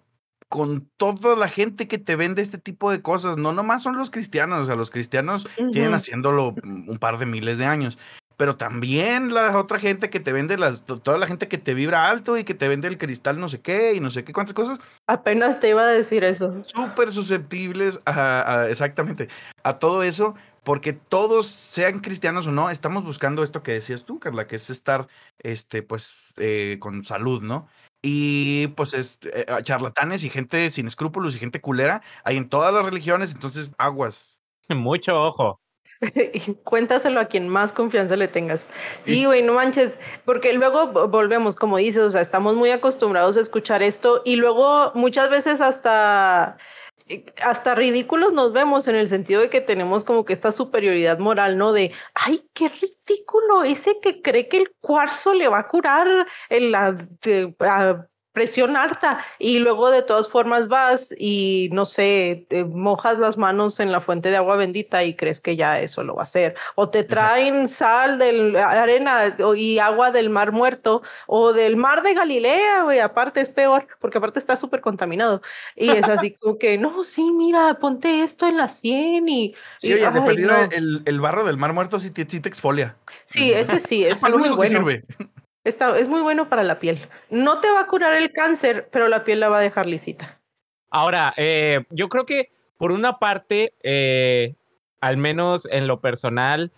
con 0.49 0.89
toda 0.97 1.35
la 1.35 1.47
gente 1.47 1.87
que 1.87 1.99
te 1.99 2.15
vende 2.15 2.41
este 2.41 2.57
tipo 2.57 2.91
de 2.91 3.01
cosas. 3.01 3.37
No 3.37 3.53
nomás 3.53 3.83
son 3.83 3.95
los 3.95 4.09
cristianos, 4.09 4.61
o 4.61 4.65
sea, 4.65 4.75
los 4.75 4.89
cristianos 4.89 5.45
uh 5.45 5.63
-huh. 5.63 5.71
tienen 5.71 5.93
haciéndolo 5.93 6.55
un 6.63 6.97
par 6.99 7.19
de 7.19 7.27
miles 7.27 7.59
de 7.59 7.65
años. 7.65 7.97
Pero 8.35 8.55
también 8.55 9.33
la 9.33 9.57
otra 9.59 9.79
gente 9.79 10.09
que 10.09 10.21
te 10.21 10.31
vende, 10.31 10.57
las, 10.57 10.85
toda 10.85 11.17
la 11.17 11.27
gente 11.27 11.49
que 11.49 11.57
te 11.57 11.73
vibra 11.73 12.09
alto 12.09 12.37
y 12.37 12.45
que 12.45 12.53
te 12.53 12.69
vende 12.69 12.87
el 12.87 12.97
cristal 12.97 13.37
no 13.37 13.49
sé 13.49 13.59
qué 13.59 13.93
y 13.93 13.99
no 13.99 14.11
sé 14.11 14.23
qué 14.23 14.31
cuántas 14.31 14.53
cosas. 14.53 14.79
Apenas 15.07 15.59
te 15.59 15.69
iba 15.69 15.81
a 15.81 15.87
decir 15.87 16.23
eso. 16.23 16.63
Súper 16.63 17.11
susceptibles 17.11 17.99
a, 18.05 18.61
a, 18.61 18.69
exactamente, 18.69 19.27
a 19.63 19.77
todo 19.77 20.03
eso, 20.03 20.35
porque 20.63 20.93
todos, 20.93 21.47
sean 21.47 21.99
cristianos 21.99 22.47
o 22.47 22.51
no, 22.51 22.69
estamos 22.69 23.03
buscando 23.03 23.43
esto 23.43 23.61
que 23.61 23.73
decías 23.73 24.05
tú, 24.05 24.19
Carla, 24.19 24.47
que 24.47 24.55
es 24.55 24.69
estar, 24.69 25.07
este, 25.39 25.83
pues, 25.83 26.33
eh, 26.37 26.77
con 26.79 27.03
salud, 27.03 27.43
¿no? 27.43 27.67
Y 28.01 28.67
pues 28.67 28.93
es 28.93 29.17
eh, 29.23 29.45
charlatanes 29.63 30.23
y 30.23 30.29
gente 30.29 30.69
sin 30.71 30.87
escrúpulos 30.87 31.35
y 31.35 31.39
gente 31.39 31.59
culera 31.59 32.01
hay 32.23 32.37
en 32.37 32.47
todas 32.47 32.73
las 32.73 32.85
religiones, 32.85 33.33
entonces 33.33 33.71
aguas. 33.77 34.39
Mucho 34.69 35.21
ojo. 35.21 35.59
Cuéntaselo 36.63 37.19
a 37.19 37.25
quien 37.25 37.49
más 37.49 37.73
confianza 37.73 38.15
le 38.15 38.27
tengas. 38.27 38.67
Sí, 39.01 39.25
güey, 39.25 39.43
no 39.43 39.53
manches, 39.53 39.99
porque 40.23 40.53
luego 40.53 41.07
volvemos, 41.09 41.55
como 41.55 41.77
dices, 41.77 42.03
o 42.03 42.11
sea, 42.11 42.21
estamos 42.21 42.55
muy 42.55 42.71
acostumbrados 42.71 43.35
a 43.37 43.41
escuchar 43.41 43.83
esto 43.83 44.21
y 44.23 44.37
luego 44.37 44.91
muchas 44.95 45.29
veces 45.29 45.59
hasta 45.59 46.57
hasta 47.43 47.75
ridículos 47.75 48.33
nos 48.33 48.53
vemos 48.53 48.87
en 48.87 48.95
el 48.95 49.07
sentido 49.07 49.41
de 49.41 49.49
que 49.49 49.61
tenemos 49.61 50.03
como 50.03 50.25
que 50.25 50.33
esta 50.33 50.51
superioridad 50.51 51.19
moral, 51.19 51.57
¿no? 51.57 51.71
De, 51.71 51.91
ay, 52.13 52.47
qué 52.53 52.69
ridículo, 52.69 53.63
ese 53.63 53.99
que 54.01 54.21
cree 54.21 54.47
que 54.47 54.57
el 54.57 54.71
cuarzo 54.79 55.33
le 55.33 55.47
va 55.47 55.59
a 55.59 55.67
curar 55.67 56.27
el, 56.49 56.71
la, 56.71 56.91
de, 56.91 57.55
a, 57.59 58.05
presión 58.31 58.77
alta 58.77 59.19
y 59.39 59.59
luego 59.59 59.89
de 59.89 60.01
todas 60.01 60.29
formas 60.29 60.67
vas 60.67 61.13
y 61.17 61.69
no 61.71 61.85
sé, 61.85 62.45
te 62.47 62.63
mojas 62.63 63.17
las 63.19 63.37
manos 63.37 63.79
en 63.79 63.91
la 63.91 64.01
fuente 64.01 64.29
de 64.29 64.37
agua 64.37 64.55
bendita 64.55 65.03
y 65.03 65.15
crees 65.15 65.41
que 65.41 65.55
ya 65.55 65.79
eso 65.81 66.03
lo 66.03 66.15
va 66.15 66.21
a 66.21 66.23
hacer 66.23 66.55
o 66.75 66.89
te 66.89 67.03
traen 67.03 67.61
Exacto. 67.61 67.75
sal 67.75 68.19
de 68.19 68.59
arena 68.59 69.35
y 69.55 69.79
agua 69.79 70.11
del 70.11 70.29
mar 70.29 70.51
muerto 70.51 71.01
o 71.27 71.53
del 71.53 71.75
mar 71.75 72.03
de 72.03 72.13
Galilea, 72.13 72.83
güey, 72.83 72.99
aparte 72.99 73.41
es 73.41 73.49
peor 73.49 73.87
porque 73.99 74.19
aparte 74.19 74.39
está 74.39 74.55
súper 74.55 74.81
contaminado 74.81 75.41
y 75.75 75.89
es 75.89 76.07
así 76.07 76.31
como 76.39 76.57
que 76.57 76.77
no, 76.77 77.03
sí, 77.03 77.31
mira, 77.31 77.77
ponte 77.79 78.23
esto 78.23 78.47
en 78.47 78.57
la 78.57 78.69
sien 78.69 79.27
y 79.27 79.55
Sí, 79.79 79.93
oye, 79.93 80.05
ay, 80.05 80.13
de 80.13 80.21
perdida 80.21 80.67
no. 80.67 80.69
el, 80.71 81.01
el, 81.05 81.19
barro 81.21 81.43
del 81.43 81.57
mar 81.57 81.73
muerto 81.73 81.99
sí 81.99 82.11
te, 82.11 82.29
sí 82.29 82.39
te 82.39 82.49
exfolia. 82.49 82.95
Sí, 83.25 83.51
ese 83.51 83.79
sí, 83.79 84.03
es 84.05 84.21
muy 84.21 84.49
bueno. 84.49 84.79
Sirve. 84.79 85.03
Es 85.69 86.07
muy 86.07 86.21
bueno 86.21 86.49
para 86.49 86.63
la 86.63 86.79
piel. 86.79 86.99
No 87.29 87.59
te 87.59 87.71
va 87.71 87.81
a 87.81 87.87
curar 87.87 88.15
el 88.15 88.31
cáncer, 88.31 88.89
pero 88.91 89.07
la 89.07 89.23
piel 89.23 89.39
la 89.39 89.49
va 89.49 89.59
a 89.59 89.61
dejar 89.61 89.85
lisita. 89.85 90.39
Ahora, 90.89 91.33
eh, 91.37 91.85
yo 91.89 92.09
creo 92.09 92.25
que 92.25 92.51
por 92.77 92.91
una 92.91 93.19
parte, 93.19 93.73
eh, 93.83 94.55
al 95.01 95.17
menos 95.17 95.67
en 95.71 95.87
lo 95.87 96.01
personal, 96.01 96.71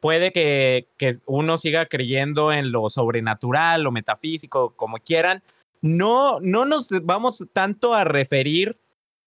puede 0.00 0.32
que, 0.32 0.88
que 0.96 1.14
uno 1.26 1.58
siga 1.58 1.86
creyendo 1.86 2.52
en 2.52 2.72
lo 2.72 2.88
sobrenatural, 2.88 3.82
lo 3.82 3.92
metafísico, 3.92 4.74
como 4.76 4.98
quieran. 4.98 5.42
No, 5.82 6.40
no 6.40 6.64
nos 6.64 6.88
vamos 7.02 7.46
tanto 7.52 7.94
a 7.94 8.04
referir 8.04 8.78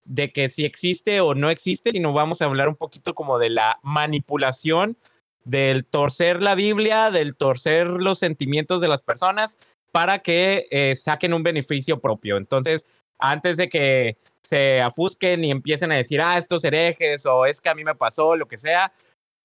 de 0.06 0.32
que 0.32 0.50
si 0.50 0.66
existe 0.66 1.22
o 1.22 1.36
no 1.36 1.50
existe, 1.50 1.92
sino 1.92 2.14
vamos 2.14 2.42
a 2.42 2.46
hablar 2.46 2.70
un 2.70 2.76
poquito 2.76 3.16
como 3.16 3.40
de 3.40 3.50
la 3.50 3.80
manipulación, 3.84 4.98
del 5.46 5.86
torcer 5.86 6.42
la 6.42 6.56
Biblia, 6.56 7.12
del 7.12 7.36
torcer 7.36 7.88
los 7.88 8.20
sentimientos 8.20 8.82
de 8.82 8.88
las 8.88 9.02
personas 9.02 9.58
para 9.92 10.20
que 10.20 10.68
eh, 10.72 10.96
saquen 10.96 11.34
un 11.34 11.44
beneficio 11.44 12.00
propio. 12.00 12.38
Entonces, 12.38 12.86
antes 13.20 13.58
de 13.58 13.70
que 13.70 14.18
se 14.42 14.82
afusquen 14.82 15.44
y 15.44 15.52
empiecen 15.52 15.92
a 15.92 15.96
decir, 15.96 16.22
ah, 16.22 16.38
estos 16.38 16.64
herejes 16.64 17.26
o 17.26 17.46
es 17.46 17.62
que 17.62 17.70
a 17.70 17.76
mí 17.76 17.84
me 17.84 17.96
pasó, 17.96 18.36
lo 18.36 18.48
que 18.48 18.58
sea, 18.58 18.92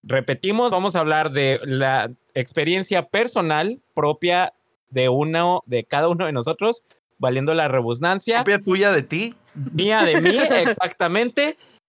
repetimos, 0.02 0.71
vamos 0.71 0.97
a 0.97 1.00
hablar 1.00 1.31
de 1.31 1.61
la 1.64 2.11
experiencia 2.35 3.02
personal 3.02 3.81
propia 3.95 4.52
de 4.90 5.09
uno, 5.09 5.62
de 5.67 5.85
cada 5.85 6.09
uno 6.09 6.26
de 6.26 6.33
nosotros, 6.33 6.83
valiendo 7.19 7.52
la 7.55 7.69
rebusnancia. 7.69 8.43
¿Propia 8.45 8.61
tuya 8.61 8.93
de 8.93 9.02
ti? 9.02 9.35
Mía 9.55 10.02
de 10.02 10.21
mí, 10.21 10.37
exactamente. 10.38 11.43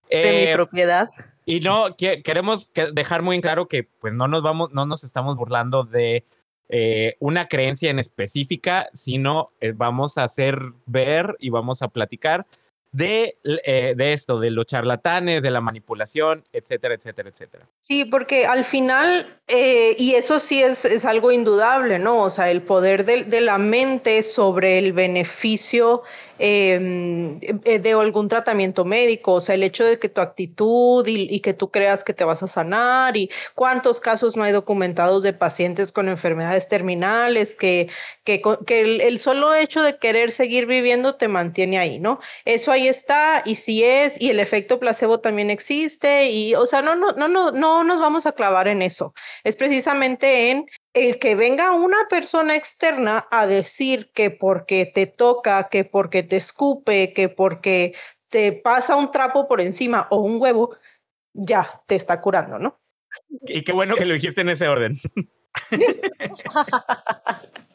De 0.09 0.23
mi 0.23 0.27
Eh, 0.49 0.51
propiedad. 0.53 1.09
Y 1.49 1.61
no, 1.61 1.95
que- 1.97 2.21
queremos 2.21 2.67
que- 2.67 2.91
dejar 2.91 3.23
muy 3.23 3.35
en 3.35 3.41
claro 3.41 3.67
que 3.67 3.83
pues 3.83 4.13
no 4.13 4.27
nos 4.27 4.43
vamos, 4.43 4.71
no 4.71 4.85
nos 4.85 5.03
estamos 5.03 5.35
burlando 5.35 5.83
de 5.83 6.23
eh, 6.69 7.15
una 7.19 7.47
creencia 7.47 7.89
en 7.89 7.97
específica, 7.97 8.87
sino 8.93 9.49
eh, 9.59 9.73
vamos 9.75 10.19
a 10.19 10.23
hacer 10.25 10.59
ver 10.85 11.35
y 11.39 11.49
vamos 11.49 11.81
a 11.81 11.87
platicar 11.87 12.45
de, 12.91 13.37
eh, 13.43 13.95
de 13.97 14.13
esto, 14.13 14.39
de 14.39 14.51
los 14.51 14.67
charlatanes, 14.67 15.41
de 15.41 15.49
la 15.49 15.61
manipulación, 15.61 16.43
etcétera, 16.53 16.93
etcétera, 16.93 17.29
etcétera. 17.29 17.67
Sí, 17.79 18.05
porque 18.05 18.45
al 18.45 18.65
final, 18.65 19.39
y 19.47 20.13
eso 20.13 20.39
sí 20.39 20.61
es, 20.61 20.85
es 20.85 21.05
algo 21.05 21.31
indudable, 21.31 21.97
¿no? 21.97 22.21
O 22.23 22.29
sea, 22.29 22.51
el 22.51 22.61
poder 22.61 23.05
de, 23.05 23.23
de 23.23 23.41
la 23.41 23.57
mente 23.57 24.21
sobre 24.21 24.77
el 24.79 24.93
beneficio 24.93 26.03
eh, 26.39 27.37
eh, 27.65 27.79
de 27.79 27.91
algún 27.91 28.29
tratamiento 28.29 28.85
médico, 28.85 29.33
o 29.33 29.41
sea, 29.41 29.55
el 29.55 29.63
hecho 29.63 29.85
de 29.85 29.99
que 29.99 30.07
tu 30.07 30.21
actitud 30.21 31.05
y, 31.05 31.39
que 31.41 31.53
tú 31.53 31.69
creas 31.69 32.03
que 32.03 32.13
te 32.13 32.23
vas 32.23 32.41
a 32.43 32.47
sanar 32.47 33.17
y 33.17 33.29
cuántos 33.55 33.99
casos 33.99 34.37
no 34.37 34.43
hay 34.43 34.53
documentados 34.53 35.21
de 35.23 35.33
pacientes 35.33 35.91
con 35.91 36.07
enfermedades 36.07 36.67
terminales 36.67 37.55
que, 37.55 37.89
que, 38.23 38.41
que 38.65 38.79
el, 39.05 39.19
solo 39.19 39.53
hecho 39.53 39.81
de 39.83 39.97
querer 39.97 40.31
seguir 40.31 40.65
viviendo 40.65 41.15
te 41.15 41.27
mantiene 41.27 41.77
ahí, 41.77 41.99
¿no? 41.99 42.19
Eso 42.45 42.71
ahí 42.71 42.87
está 42.87 43.43
y 43.45 43.55
sí 43.55 43.83
es, 43.83 44.19
y 44.21 44.29
el 44.29 44.39
efecto 44.39 44.79
placebo 44.79 45.19
también 45.19 45.49
existe, 45.49 46.29
y 46.31 46.55
o 46.55 46.65
sea, 46.65 46.81
no, 46.81 46.95
no, 46.95 47.11
no, 47.13 47.27
no, 47.27 47.51
no 47.51 47.83
nos 47.83 47.99
vamos 47.99 48.25
a 48.25 48.31
clavar 48.31 48.67
en 48.67 48.81
eso. 48.81 49.13
Es 49.43 49.55
precisamente 49.55 50.51
en 50.51 50.65
el 50.93 51.19
que 51.19 51.35
venga 51.35 51.73
una 51.73 52.07
persona 52.09 52.55
externa 52.55 53.27
a 53.31 53.47
decir 53.47 54.11
que 54.13 54.31
porque 54.31 54.85
te 54.85 55.07
toca, 55.07 55.69
que 55.69 55.85
porque 55.85 56.23
te 56.23 56.37
escupe, 56.37 57.13
que 57.13 57.29
porque 57.29 57.95
te 58.29 58.51
pasa 58.51 58.95
un 58.95 59.11
trapo 59.11 59.47
por 59.47 59.61
encima 59.61 60.07
o 60.09 60.17
un 60.17 60.41
huevo, 60.41 60.75
ya 61.33 61.81
te 61.87 61.95
está 61.95 62.21
curando, 62.21 62.59
¿no? 62.59 62.79
Y 63.41 63.63
qué 63.63 63.71
bueno 63.71 63.95
que 63.95 64.05
lo 64.05 64.13
dijiste 64.13 64.41
en 64.41 64.49
ese 64.49 64.67
orden. 64.67 64.97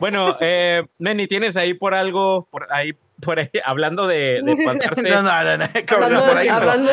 bueno, 0.00 0.36
eh, 0.40 0.82
Neni, 0.98 1.26
¿tienes 1.26 1.56
ahí 1.56 1.74
por 1.74 1.94
algo, 1.94 2.48
por 2.50 2.72
ahí, 2.72 2.94
por 3.20 3.38
ahí, 3.38 3.48
hablando 3.64 4.06
de, 4.06 4.40
de 4.42 4.56
pasarse? 4.64 5.02
No, 5.02 5.22
no, 5.22 5.22
no, 5.22 5.64
Hablando, 5.88 6.26
por 6.26 6.34
de, 6.34 6.40
ahí 6.40 6.48
no. 6.48 6.54
hablando, 6.54 6.90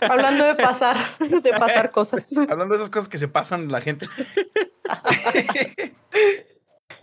hablando 0.00 0.44
de 0.44 0.54
pasar, 0.54 0.96
de 1.42 1.50
pasar 1.52 1.90
cosas. 1.90 2.36
Hablando 2.36 2.74
de 2.74 2.76
esas 2.76 2.90
cosas 2.90 3.08
que 3.08 3.18
se 3.18 3.28
pasan 3.28 3.70
la 3.70 3.80
gente. 3.80 4.06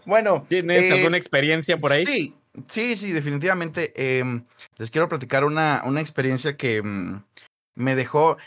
bueno. 0.06 0.46
¿Tienes 0.48 0.84
eh, 0.84 0.94
alguna 0.94 1.18
experiencia 1.18 1.78
por 1.78 1.92
ahí? 1.92 2.06
Sí, 2.06 2.36
sí, 2.68 2.96
sí, 2.96 3.12
definitivamente. 3.12 3.94
em, 3.96 4.46
les 4.78 4.92
quiero 4.92 5.08
platicar 5.08 5.46
una, 5.46 5.84
una 5.86 6.02
experiencia 6.02 6.58
que 6.58 6.82
mm, 6.82 7.24
me 7.76 7.96
dejó. 7.96 8.38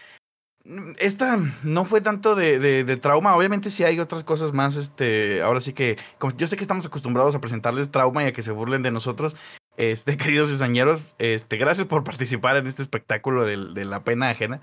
Esta 0.99 1.38
no 1.62 1.85
fue 1.85 2.00
tanto 2.00 2.35
de, 2.35 2.59
de- 2.59 2.97
trauma, 2.97 3.37
obviamente 3.37 3.71
sí 3.71 3.85
hay 3.85 4.00
otras 4.00 4.25
cosas 4.25 4.54
más, 4.54 4.76
este, 4.76 5.42
ahora 5.42 5.61
sí 5.61 5.75
que, 5.75 5.99
yo 6.38 6.47
sé 6.47 6.56
que 6.56 6.62
estamos 6.62 6.87
acostumbrados 6.87 7.35
a 7.35 7.40
presentarles 7.40 7.90
trauma 7.90 8.25
y 8.25 8.28
a 8.28 8.33
que 8.33 8.42
se 8.42 8.50
burlen 8.50 8.83
de 8.83 8.90
nosotros, 8.90 9.37
este, 9.76 10.16
queridos 10.16 10.49
cizañeros, 10.49 11.16
este, 11.18 11.59
gracias 11.59 11.87
por 11.87 12.02
participar 12.02 12.56
en 12.56 12.66
este 12.66 12.80
espectáculo 12.80 13.44
de, 13.44 13.85
la 13.85 14.04
pena 14.04 14.30
ajena, 14.30 14.62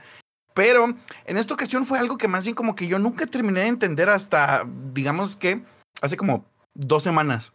pero 0.55 0.96
en 1.25 1.38
esta 1.38 1.53
ocasión 1.53 1.86
fue 1.86 2.00
algo 2.00 2.17
que 2.17 2.27
más 2.27 2.46
bien 2.46 2.55
como 2.55 2.74
que 2.74 2.88
yo 2.88 2.98
nunca 2.98 3.27
terminé 3.27 3.62
de 3.62 3.67
entender 3.67 4.10
hasta, 4.10 4.67
digamos 4.93 5.36
que, 5.36 5.62
hace 6.01 6.17
como 6.17 6.46
dos 6.74 7.03
semanas. 7.03 7.53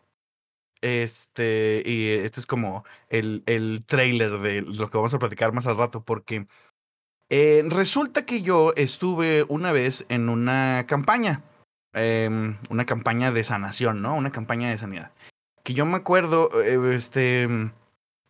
Este, 0.82 1.82
y 1.84 2.10
este 2.10 2.38
es 2.38 2.46
como 2.46 2.84
el, 3.08 3.42
el 3.46 3.82
trailer 3.86 4.38
de 4.38 4.60
lo 4.62 4.88
que 4.88 4.98
vamos 4.98 5.14
a 5.14 5.18
platicar 5.18 5.52
más 5.52 5.66
al 5.66 5.76
rato, 5.76 6.04
porque 6.04 6.46
eh, 7.28 7.64
resulta 7.68 8.24
que 8.24 8.42
yo 8.42 8.72
estuve 8.76 9.44
una 9.48 9.72
vez 9.72 10.06
en 10.08 10.28
una 10.28 10.84
campaña, 10.86 11.42
em, 11.92 12.56
una 12.70 12.84
campaña 12.84 13.32
de 13.32 13.42
sanación, 13.44 14.02
¿no? 14.02 14.14
Una 14.14 14.30
campaña 14.30 14.70
de 14.70 14.78
sanidad. 14.78 15.10
Que 15.64 15.74
yo 15.74 15.84
me 15.86 15.96
acuerdo, 15.96 16.50
eh, 16.62 16.94
este, 16.94 17.48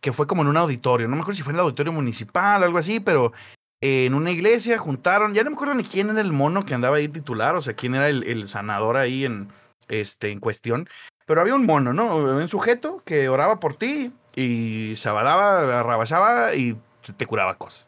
que 0.01 0.13
fue 0.13 0.27
como 0.27 0.41
en 0.41 0.47
un 0.47 0.57
auditorio, 0.57 1.07
no 1.07 1.15
me 1.15 1.21
acuerdo 1.21 1.37
si 1.37 1.43
fue 1.43 1.53
en 1.53 1.57
el 1.57 1.61
auditorio 1.61 1.93
municipal 1.93 2.61
o 2.61 2.65
algo 2.65 2.79
así, 2.79 2.99
pero 2.99 3.33
en 3.81 4.15
una 4.15 4.31
iglesia 4.31 4.79
juntaron, 4.79 5.35
ya 5.35 5.43
no 5.43 5.51
me 5.51 5.55
acuerdo 5.55 5.75
ni 5.75 5.83
quién 5.83 6.09
era 6.09 6.21
el 6.21 6.33
mono 6.33 6.65
que 6.65 6.73
andaba 6.73 6.97
ahí 6.97 7.07
titular, 7.07 7.55
o 7.55 7.61
sea, 7.61 7.75
quién 7.75 7.93
era 7.93 8.09
el, 8.09 8.47
sanador 8.47 8.97
ahí 8.97 9.25
en, 9.25 9.49
este, 9.87 10.31
en 10.31 10.39
cuestión. 10.39 10.89
Pero 11.27 11.41
había 11.41 11.55
un 11.55 11.65
mono, 11.65 11.93
¿no? 11.93 12.15
Un 12.17 12.47
sujeto 12.47 13.03
que 13.05 13.29
oraba 13.29 13.59
por 13.59 13.75
ti 13.75 14.11
y 14.35 14.95
se 14.95 15.09
abalaba, 15.09 15.79
arrabachaba 15.79 16.55
y 16.55 16.75
te 17.17 17.25
curaba 17.27 17.57
cosas. 17.57 17.86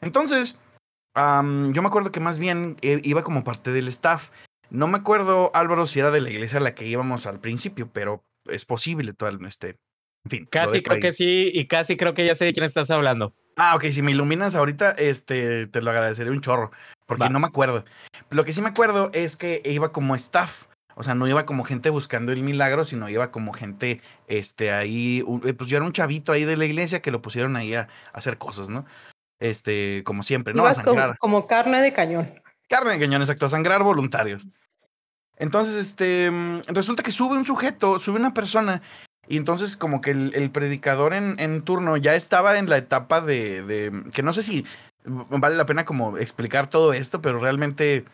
Entonces, 0.00 0.56
yo 1.14 1.82
me 1.82 1.88
acuerdo 1.88 2.12
que 2.12 2.20
más 2.20 2.38
bien 2.38 2.76
eh, 2.82 3.00
iba 3.04 3.22
como 3.22 3.44
parte 3.44 3.72
del 3.72 3.88
staff. 3.88 4.30
No 4.70 4.86
me 4.86 4.98
acuerdo, 4.98 5.50
Álvaro, 5.54 5.86
si 5.86 5.98
era 5.98 6.10
de 6.10 6.20
la 6.20 6.30
iglesia 6.30 6.58
a 6.58 6.62
la 6.62 6.74
que 6.74 6.86
íbamos 6.86 7.26
al 7.26 7.40
principio, 7.40 7.90
pero 7.92 8.24
es 8.46 8.64
posible 8.64 9.12
todo 9.12 9.28
el, 9.28 9.44
este. 9.44 9.76
En 10.24 10.30
fin. 10.30 10.48
Casi 10.50 10.82
creo 10.82 10.96
ahí. 10.96 11.00
que 11.00 11.12
sí, 11.12 11.50
y 11.52 11.66
casi 11.66 11.96
creo 11.96 12.14
que 12.14 12.26
ya 12.26 12.36
sé 12.36 12.44
de 12.44 12.52
quién 12.52 12.64
estás 12.64 12.90
hablando. 12.90 13.34
Ah, 13.56 13.74
ok, 13.74 13.86
si 13.86 14.00
me 14.00 14.12
iluminas 14.12 14.54
ahorita, 14.54 14.92
este, 14.92 15.66
te 15.66 15.82
lo 15.82 15.90
agradeceré 15.90 16.30
un 16.30 16.40
chorro, 16.40 16.70
porque 17.06 17.24
Va. 17.24 17.30
no 17.30 17.40
me 17.40 17.46
acuerdo. 17.46 17.84
Lo 18.30 18.44
que 18.44 18.52
sí 18.52 18.62
me 18.62 18.68
acuerdo 18.68 19.10
es 19.12 19.36
que 19.36 19.60
iba 19.64 19.92
como 19.92 20.14
staff, 20.14 20.66
o 20.94 21.02
sea, 21.02 21.14
no 21.14 21.26
iba 21.26 21.46
como 21.46 21.64
gente 21.64 21.90
buscando 21.90 22.32
el 22.32 22.42
milagro, 22.42 22.84
sino 22.84 23.08
iba 23.08 23.30
como 23.30 23.52
gente, 23.52 24.00
este, 24.28 24.72
ahí, 24.72 25.24
eh, 25.44 25.52
pues 25.52 25.68
yo 25.68 25.76
era 25.76 25.84
un 25.84 25.92
chavito 25.92 26.32
ahí 26.32 26.44
de 26.44 26.56
la 26.56 26.64
iglesia 26.64 27.02
que 27.02 27.10
lo 27.10 27.20
pusieron 27.20 27.56
ahí 27.56 27.74
a, 27.74 27.88
a 28.12 28.18
hacer 28.18 28.38
cosas, 28.38 28.68
¿no? 28.68 28.86
Este, 29.40 30.02
como 30.04 30.22
siempre, 30.22 30.54
¿no? 30.54 30.62
A 30.62 30.66
Ibas 30.66 30.78
como, 30.82 30.86
sangrar. 31.00 31.18
como 31.18 31.46
carne 31.46 31.80
de 31.80 31.92
cañón. 31.92 32.34
Carne 32.68 32.92
de 32.92 33.00
cañón, 33.00 33.22
exacto, 33.22 33.46
a 33.46 33.48
sangrar 33.48 33.82
voluntarios. 33.82 34.46
Entonces, 35.38 35.76
este, 35.76 36.30
mm, 36.30 36.60
resulta 36.68 37.02
que 37.02 37.10
sube 37.10 37.36
un 37.36 37.46
sujeto, 37.46 37.98
sube 37.98 38.18
una 38.18 38.34
persona, 38.34 38.82
y 39.26 39.38
entonces 39.38 39.76
como 39.76 40.00
que 40.02 40.10
el, 40.10 40.32
el 40.34 40.50
predicador 40.50 41.14
en, 41.14 41.36
en 41.38 41.62
turno 41.62 41.96
ya 41.96 42.14
estaba 42.14 42.58
en 42.58 42.68
la 42.68 42.76
etapa 42.76 43.20
de, 43.22 43.62
de- 43.62 44.04
que 44.12 44.22
no 44.22 44.32
sé 44.32 44.42
si 44.42 44.66
vale 45.04 45.56
la 45.56 45.64
pena 45.66 45.84
como 45.86 46.18
explicar 46.18 46.68
todo 46.68 46.92
esto, 46.92 47.22
pero 47.22 47.38
realmente 47.38 48.04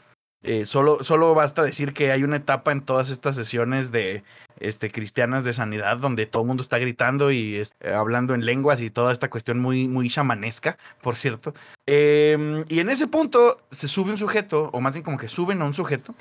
eh, 0.42 0.64
solo, 0.66 1.02
solo 1.02 1.34
basta 1.34 1.62
decir 1.62 1.92
que 1.92 2.12
hay 2.12 2.22
una 2.22 2.36
etapa 2.36 2.70
en 2.72 2.82
todas 2.82 3.10
estas 3.10 3.34
sesiones 3.36 3.90
de 3.90 4.22
este, 4.60 4.90
cristianas 4.90 5.44
de 5.44 5.52
sanidad 5.52 5.96
donde 5.98 6.26
todo 6.26 6.42
el 6.42 6.48
mundo 6.48 6.62
está 6.62 6.78
gritando 6.78 7.30
y 7.30 7.56
es- 7.56 7.74
eh, 7.80 7.92
hablando 7.92 8.32
en 8.34 8.44
lenguas 8.44 8.80
y 8.80 8.90
toda 8.90 9.12
esta 9.12 9.28
cuestión 9.28 9.58
muy, 9.58 9.88
muy 9.88 10.08
chamanesca, 10.08 10.78
por 11.02 11.16
cierto. 11.16 11.52
Em, 11.86 12.64
y 12.68 12.80
en 12.80 12.88
ese 12.90 13.06
punto 13.08 13.60
se 13.70 13.88
sube 13.88 14.10
un 14.10 14.18
sujeto, 14.18 14.70
o 14.72 14.80
más 14.80 14.92
bien 14.94 15.04
como 15.04 15.18
que 15.18 15.28
suben 15.28 15.60
a 15.62 15.64
un 15.64 15.74
sujeto. 15.74 16.14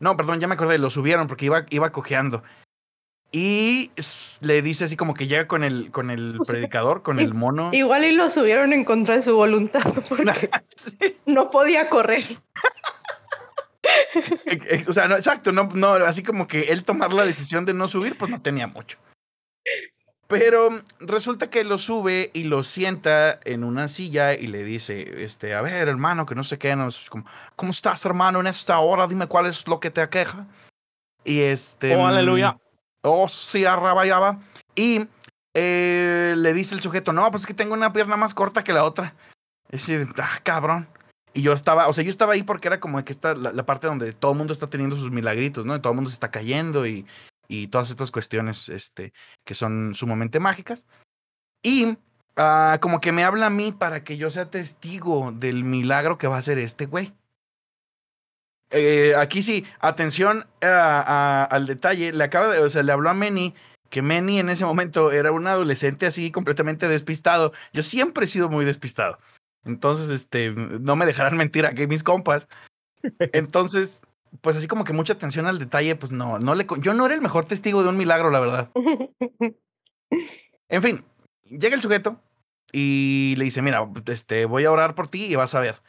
No, 0.00 0.16
perdón, 0.16 0.40
ya 0.40 0.46
me 0.48 0.54
acordé, 0.54 0.78
lo 0.78 0.90
subieron 0.90 1.26
porque 1.26 1.46
iba, 1.46 1.64
iba 1.70 1.90
cojeando. 1.90 2.42
Y 3.32 3.90
le 4.42 4.62
dice 4.62 4.84
así 4.84 4.96
como 4.96 5.12
que 5.14 5.26
llega 5.26 5.48
con 5.48 5.64
el, 5.64 5.90
con 5.90 6.10
el 6.10 6.38
O 6.40 6.44
sea, 6.44 6.52
predicador, 6.52 7.02
con 7.02 7.18
el 7.18 7.34
mono. 7.34 7.70
Igual 7.72 8.04
y 8.04 8.12
lo 8.12 8.30
subieron 8.30 8.72
en 8.72 8.84
contra 8.84 9.16
de 9.16 9.22
su 9.22 9.34
voluntad 9.34 9.82
porque 10.08 10.50
Sí, 10.76 11.16
no 11.26 11.50
podía 11.50 11.88
correr. 11.88 12.24
O 14.88 14.92
sea, 14.92 15.08
no, 15.08 15.16
exacto, 15.16 15.52
no, 15.52 15.64
no, 15.74 15.94
así 15.94 16.22
como 16.22 16.46
que 16.46 16.62
él 16.62 16.84
tomar 16.84 17.12
la 17.12 17.24
decisión 17.24 17.64
de 17.64 17.74
no 17.74 17.88
subir, 17.88 18.16
pues 18.16 18.30
no 18.30 18.40
tenía 18.40 18.66
mucho. 18.66 18.98
Pero 20.26 20.82
resulta 21.00 21.50
que 21.50 21.64
lo 21.64 21.78
sube 21.78 22.30
y 22.32 22.44
lo 22.44 22.62
sienta 22.62 23.38
en 23.44 23.62
una 23.62 23.88
silla 23.88 24.34
y 24.34 24.46
le 24.46 24.64
dice, 24.64 25.22
este, 25.22 25.54
a 25.54 25.60
ver, 25.60 25.88
hermano, 25.88 26.24
que 26.24 26.34
no 26.34 26.44
sé 26.44 26.58
qué, 26.58 26.74
no, 26.74 26.88
como, 27.10 27.26
¿cómo 27.56 27.72
estás, 27.72 28.04
hermano, 28.06 28.40
en 28.40 28.46
esta 28.46 28.78
hora? 28.78 29.06
Dime 29.06 29.26
cuál 29.26 29.46
es 29.46 29.68
lo 29.68 29.80
que 29.80 29.90
te 29.90 30.00
aqueja. 30.00 30.46
Y 31.24 31.40
este... 31.40 31.94
Oh, 31.94 32.06
aleluya. 32.06 32.56
Oh, 33.02 33.28
sí, 33.28 33.66
arrabayaba. 33.66 34.40
Y 34.74 35.06
eh, 35.52 36.34
le 36.36 36.52
dice 36.54 36.74
el 36.74 36.80
sujeto, 36.80 37.12
no, 37.12 37.30
pues 37.30 37.42
es 37.42 37.46
que 37.46 37.54
tengo 37.54 37.74
una 37.74 37.92
pierna 37.92 38.16
más 38.16 38.34
corta 38.34 38.64
que 38.64 38.72
la 38.72 38.84
otra. 38.84 39.14
Y 39.70 39.76
así, 39.76 39.94
ah, 40.16 40.40
cabrón. 40.42 40.88
Y 41.34 41.42
yo 41.42 41.52
estaba, 41.52 41.88
o 41.88 41.92
sea, 41.92 42.04
yo 42.04 42.10
estaba 42.10 42.34
ahí 42.34 42.44
porque 42.44 42.68
era 42.68 42.78
como 42.80 43.04
que 43.04 43.12
está 43.12 43.34
la, 43.34 43.66
parte 43.66 43.88
donde 43.88 44.12
todo 44.12 44.32
el 44.32 44.38
mundo 44.38 44.52
está 44.52 44.70
teniendo 44.70 44.96
sus 44.96 45.10
milagritos, 45.10 45.66
¿no? 45.66 45.80
Todo 45.80 45.92
el 45.92 45.96
mundo 45.96 46.10
está 46.10 46.30
cayendo 46.30 46.86
y, 46.86 47.06
y 47.48 47.66
todas 47.68 47.90
estas 47.90 48.12
cuestiones 48.12 48.68
este, 48.68 49.12
que 49.44 49.54
son 49.54 49.94
sumamente 49.96 50.38
mágicas. 50.38 50.86
Y 51.62 51.98
ah, 52.36 52.78
como 52.80 53.00
que 53.00 53.10
me 53.10 53.24
habla 53.24 53.46
a 53.46 53.50
mí 53.50 53.72
para 53.72 54.04
que 54.04 54.16
yo 54.16 54.30
sea 54.30 54.48
testigo 54.48 55.32
del 55.32 55.64
milagro 55.64 56.18
que 56.18 56.28
va 56.28 56.36
a 56.36 56.38
hacer 56.38 56.58
este 56.58 56.86
güey. 56.86 57.12
Eh, 58.70 59.14
aquí 59.16 59.42
sí, 59.42 59.66
atención 59.80 60.46
a- 60.62 61.44
al 61.50 61.66
detalle. 61.66 62.12
Le 62.12 62.24
acaba 62.24 62.48
de, 62.48 62.60
o 62.60 62.68
sea, 62.68 62.84
le 62.84 62.92
habló 62.92 63.10
a 63.10 63.14
Manny 63.14 63.54
que 63.90 64.02
Manny 64.02 64.40
en 64.40 64.48
ese 64.48 64.64
momento 64.64 65.12
era 65.12 65.30
un 65.30 65.46
adolescente 65.46 66.06
así 66.06 66.32
completamente 66.32 66.88
despistado. 66.88 67.52
Yo 67.72 67.84
siempre 67.84 68.24
he 68.24 68.28
sido 68.28 68.48
muy 68.48 68.64
despistado. 68.64 69.18
Entonces, 69.64 70.10
este, 70.10 70.50
no 70.50 70.96
me 70.96 71.06
dejarán 71.06 71.36
mentir 71.36 71.66
aquí 71.66 71.86
mis 71.86 72.02
compas. 72.02 72.48
Entonces, 73.32 74.02
pues 74.40 74.56
así 74.56 74.66
como 74.66 74.84
que 74.84 74.92
mucha 74.92 75.14
atención 75.14 75.46
al 75.46 75.58
detalle, 75.58 75.96
pues 75.96 76.12
no, 76.12 76.38
no 76.38 76.54
le, 76.54 76.66
yo 76.80 76.94
no 76.94 77.06
era 77.06 77.14
el 77.14 77.20
mejor 77.20 77.44
testigo 77.44 77.82
de 77.82 77.88
un 77.88 77.96
milagro, 77.96 78.30
la 78.30 78.40
verdad. 78.40 78.70
En 80.68 80.82
fin, 80.82 81.04
llega 81.44 81.74
el 81.74 81.82
sujeto 81.82 82.20
y 82.72 83.34
le 83.36 83.44
dice, 83.44 83.62
mira, 83.62 83.88
este, 84.06 84.44
voy 84.46 84.64
a 84.64 84.72
orar 84.72 84.94
por 84.94 85.08
ti 85.08 85.26
y 85.26 85.36
vas 85.36 85.54
a 85.54 85.60
ver. 85.60 85.80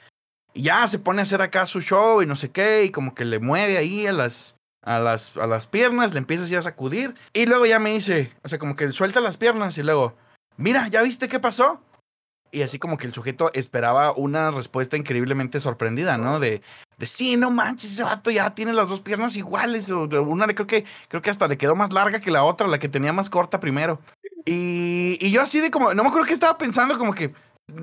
Y 0.53 0.63
ya 0.63 0.87
se 0.87 0.99
pone 0.99 1.21
a 1.21 1.23
hacer 1.23 1.41
acá 1.41 1.65
su 1.65 1.81
show 1.81 2.21
y 2.21 2.25
no 2.25 2.35
sé 2.35 2.51
qué, 2.51 2.85
y 2.85 2.91
como 2.91 3.15
que 3.15 3.25
le 3.25 3.39
mueve 3.39 3.77
ahí 3.77 4.05
a 4.07 4.13
las, 4.13 4.57
a 4.83 4.99
las, 4.99 5.35
a 5.37 5.47
las 5.47 5.67
piernas, 5.67 6.13
le 6.13 6.19
empieza 6.19 6.43
así 6.43 6.55
a 6.55 6.61
sacudir. 6.61 7.15
Y 7.33 7.45
luego 7.45 7.65
ya 7.65 7.79
me 7.79 7.91
dice, 7.91 8.31
o 8.43 8.47
sea, 8.47 8.59
como 8.59 8.75
que 8.75 8.91
suelta 8.91 9.19
las 9.21 9.37
piernas 9.37 9.77
y 9.77 9.83
luego, 9.83 10.15
mira, 10.57 10.87
¿ya 10.87 11.01
viste 11.01 11.27
qué 11.27 11.39
pasó? 11.39 11.81
Y 12.55 12.61
así 12.61 12.79
como 12.79 12.97
que 12.97 13.05
el 13.05 13.13
sujeto 13.13 13.51
esperaba 13.53 14.13
una 14.13 14.49
respuesta 14.49 14.95
increíblemente 14.95 15.59
sorprendida, 15.59 16.17
¿no? 16.17 16.39
De, 16.39 16.61
de 16.97 17.05
sí, 17.05 17.35
no 17.35 17.51
manches, 17.51 17.91
ese 17.91 18.03
vato 18.03 18.31
ya 18.31 18.55
tiene 18.55 18.71
las 18.71 18.87
dos 18.87 19.01
piernas 19.01 19.35
iguales. 19.35 19.91
O 19.91 20.05
una 20.05 20.47
le 20.47 20.55
creo 20.55 20.65
que, 20.65 20.85
creo 21.09 21.21
que 21.21 21.29
hasta 21.29 21.49
le 21.49 21.57
quedó 21.57 21.75
más 21.75 21.91
larga 21.91 22.21
que 22.21 22.31
la 22.31 22.45
otra, 22.45 22.67
la 22.67 22.79
que 22.79 22.87
tenía 22.87 23.11
más 23.11 23.29
corta 23.29 23.59
primero. 23.59 23.99
Y, 24.45 25.17
y 25.19 25.31
yo 25.31 25.41
así 25.41 25.59
de 25.59 25.69
como, 25.69 25.93
no 25.93 26.03
me 26.03 26.07
acuerdo 26.07 26.27
qué 26.27 26.33
estaba 26.33 26.57
pensando, 26.57 26.97
como 26.97 27.13
que 27.13 27.33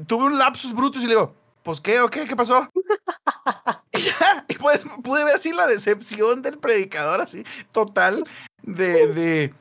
tuve 0.06 0.24
un 0.24 0.38
lapsus 0.38 0.72
brutus 0.72 1.02
y 1.02 1.06
le 1.06 1.16
digo, 1.16 1.34
pues 1.62 1.82
qué 1.82 2.00
o 2.00 2.08
qué, 2.08 2.26
qué 2.26 2.34
pasó. 2.34 2.70
y 3.92 4.00
ya, 4.00 4.46
y 4.48 4.54
pues 4.54 4.82
pude 5.02 5.24
ver 5.24 5.36
así 5.36 5.52
la 5.52 5.66
decepción 5.66 6.40
del 6.40 6.56
predicador, 6.56 7.20
así, 7.20 7.44
total, 7.72 8.24
de, 8.62 9.06
de 9.08 9.54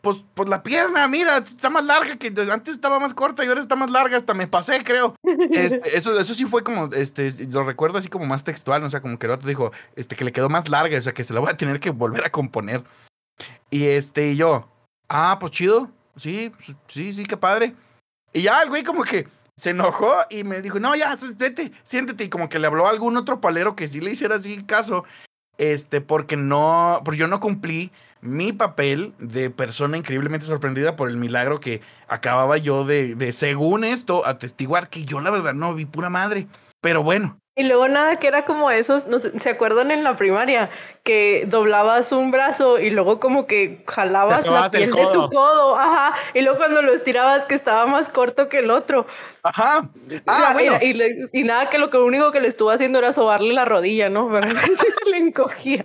pues, 0.00 0.16
pues 0.34 0.48
la 0.48 0.62
pierna, 0.62 1.06
mira, 1.08 1.38
está 1.38 1.68
más 1.68 1.84
larga 1.84 2.16
que 2.16 2.28
antes 2.28 2.74
estaba 2.74 2.98
más 2.98 3.12
corta 3.12 3.44
y 3.44 3.48
ahora 3.48 3.60
está 3.60 3.76
más 3.76 3.90
larga, 3.90 4.16
hasta 4.16 4.34
me 4.34 4.46
pasé, 4.46 4.82
creo. 4.82 5.14
Este, 5.50 5.80
eso, 5.96 6.18
eso 6.18 6.34
sí 6.34 6.46
fue 6.46 6.64
como, 6.64 6.86
este, 6.94 7.30
lo 7.46 7.62
recuerdo 7.64 7.98
así 7.98 8.08
como 8.08 8.26
más 8.26 8.44
textual, 8.44 8.80
¿no? 8.80 8.86
o 8.86 8.90
sea, 8.90 9.00
como 9.00 9.18
que 9.18 9.26
el 9.26 9.32
otro 9.32 9.48
dijo, 9.48 9.72
este, 9.96 10.16
que 10.16 10.24
le 10.24 10.32
quedó 10.32 10.48
más 10.48 10.68
larga, 10.68 10.98
o 10.98 11.02
sea, 11.02 11.12
que 11.12 11.24
se 11.24 11.34
la 11.34 11.40
voy 11.40 11.50
a 11.50 11.56
tener 11.56 11.80
que 11.80 11.90
volver 11.90 12.24
a 12.24 12.32
componer. 12.32 12.82
Y 13.70 13.86
este, 13.86 14.30
y 14.30 14.36
yo, 14.36 14.68
ah, 15.08 15.36
pues 15.38 15.52
chido, 15.52 15.90
sí, 16.16 16.50
pues, 16.50 16.76
sí, 16.88 17.12
sí, 17.12 17.24
qué 17.24 17.36
padre. 17.36 17.74
Y 18.32 18.42
ya 18.42 18.62
el 18.62 18.68
güey 18.68 18.84
como 18.84 19.02
que 19.02 19.28
se 19.56 19.70
enojó 19.70 20.14
y 20.30 20.44
me 20.44 20.62
dijo, 20.62 20.80
no, 20.80 20.94
ya, 20.94 21.14
vete, 21.36 21.72
siéntete. 21.82 22.24
Y 22.24 22.28
como 22.30 22.48
que 22.48 22.58
le 22.58 22.66
habló 22.66 22.86
a 22.86 22.90
algún 22.90 23.16
otro 23.16 23.40
palero 23.40 23.76
que 23.76 23.88
sí 23.88 24.00
le 24.00 24.12
hiciera 24.12 24.36
así 24.36 24.62
caso, 24.64 25.04
este, 25.58 26.00
porque 26.00 26.36
no, 26.36 27.02
porque 27.04 27.20
yo 27.20 27.26
no 27.26 27.40
cumplí 27.40 27.92
mi 28.20 28.52
papel 28.52 29.14
de 29.18 29.50
persona 29.50 29.96
increíblemente 29.96 30.46
sorprendida 30.46 30.96
por 30.96 31.08
el 31.08 31.16
milagro 31.16 31.60
que 31.60 31.80
acababa 32.08 32.56
yo 32.58 32.84
de, 32.84 33.14
de 33.14 33.32
según 33.32 33.84
esto, 33.84 34.26
atestiguar 34.26 34.88
que 34.88 35.04
yo 35.04 35.20
la 35.20 35.30
verdad 35.30 35.54
no 35.54 35.74
vi 35.74 35.84
pura 35.84 36.10
madre. 36.10 36.46
Pero 36.80 37.02
bueno, 37.02 37.38
Y 37.56 37.64
luego 37.64 37.88
nada 37.88 38.16
que 38.16 38.26
era 38.26 38.46
como 38.46 38.70
esos, 38.70 39.06
no 39.06 39.18
sé, 39.18 39.38
¿se 39.38 39.50
acuerdan 39.50 39.90
en 39.90 40.02
la 40.02 40.16
primaria? 40.16 40.70
Que 41.02 41.44
doblabas 41.46 42.10
un 42.10 42.30
brazo 42.30 42.78
y 42.78 42.90
luego 42.90 43.20
como 43.20 43.46
que 43.46 43.84
jalabas 43.86 44.48
la 44.48 44.70
piel 44.70 44.90
de 44.90 45.02
tu 45.12 45.28
codo. 45.28 45.76
ajá, 45.76 46.16
y 46.32 46.40
luego 46.40 46.56
cuando 46.56 46.80
lo 46.80 46.94
estirabas 46.94 47.44
que 47.44 47.54
estaba 47.54 47.86
más 47.86 48.08
corto 48.08 48.48
que 48.48 48.60
el 48.60 48.70
otro. 48.70 49.06
ajá. 49.42 49.90
Ah, 50.26 50.50
bueno. 50.54 50.78
y, 50.80 51.42
nada 51.42 51.68
que 51.68 51.78
lo 51.78 51.90
que 51.90 51.98
único 51.98 52.32
que 52.32 52.40
le 52.40 52.48
estuvo 52.48 52.70
haciendo 52.70 52.98
era 52.98 53.12
sobarle 53.12 53.52
la 53.52 53.66
rodilla, 53.66 54.08
¿no? 54.08 54.30
Pero 54.30 54.48
se 54.76 55.10
le 55.10 55.18
encogía. 55.18 55.84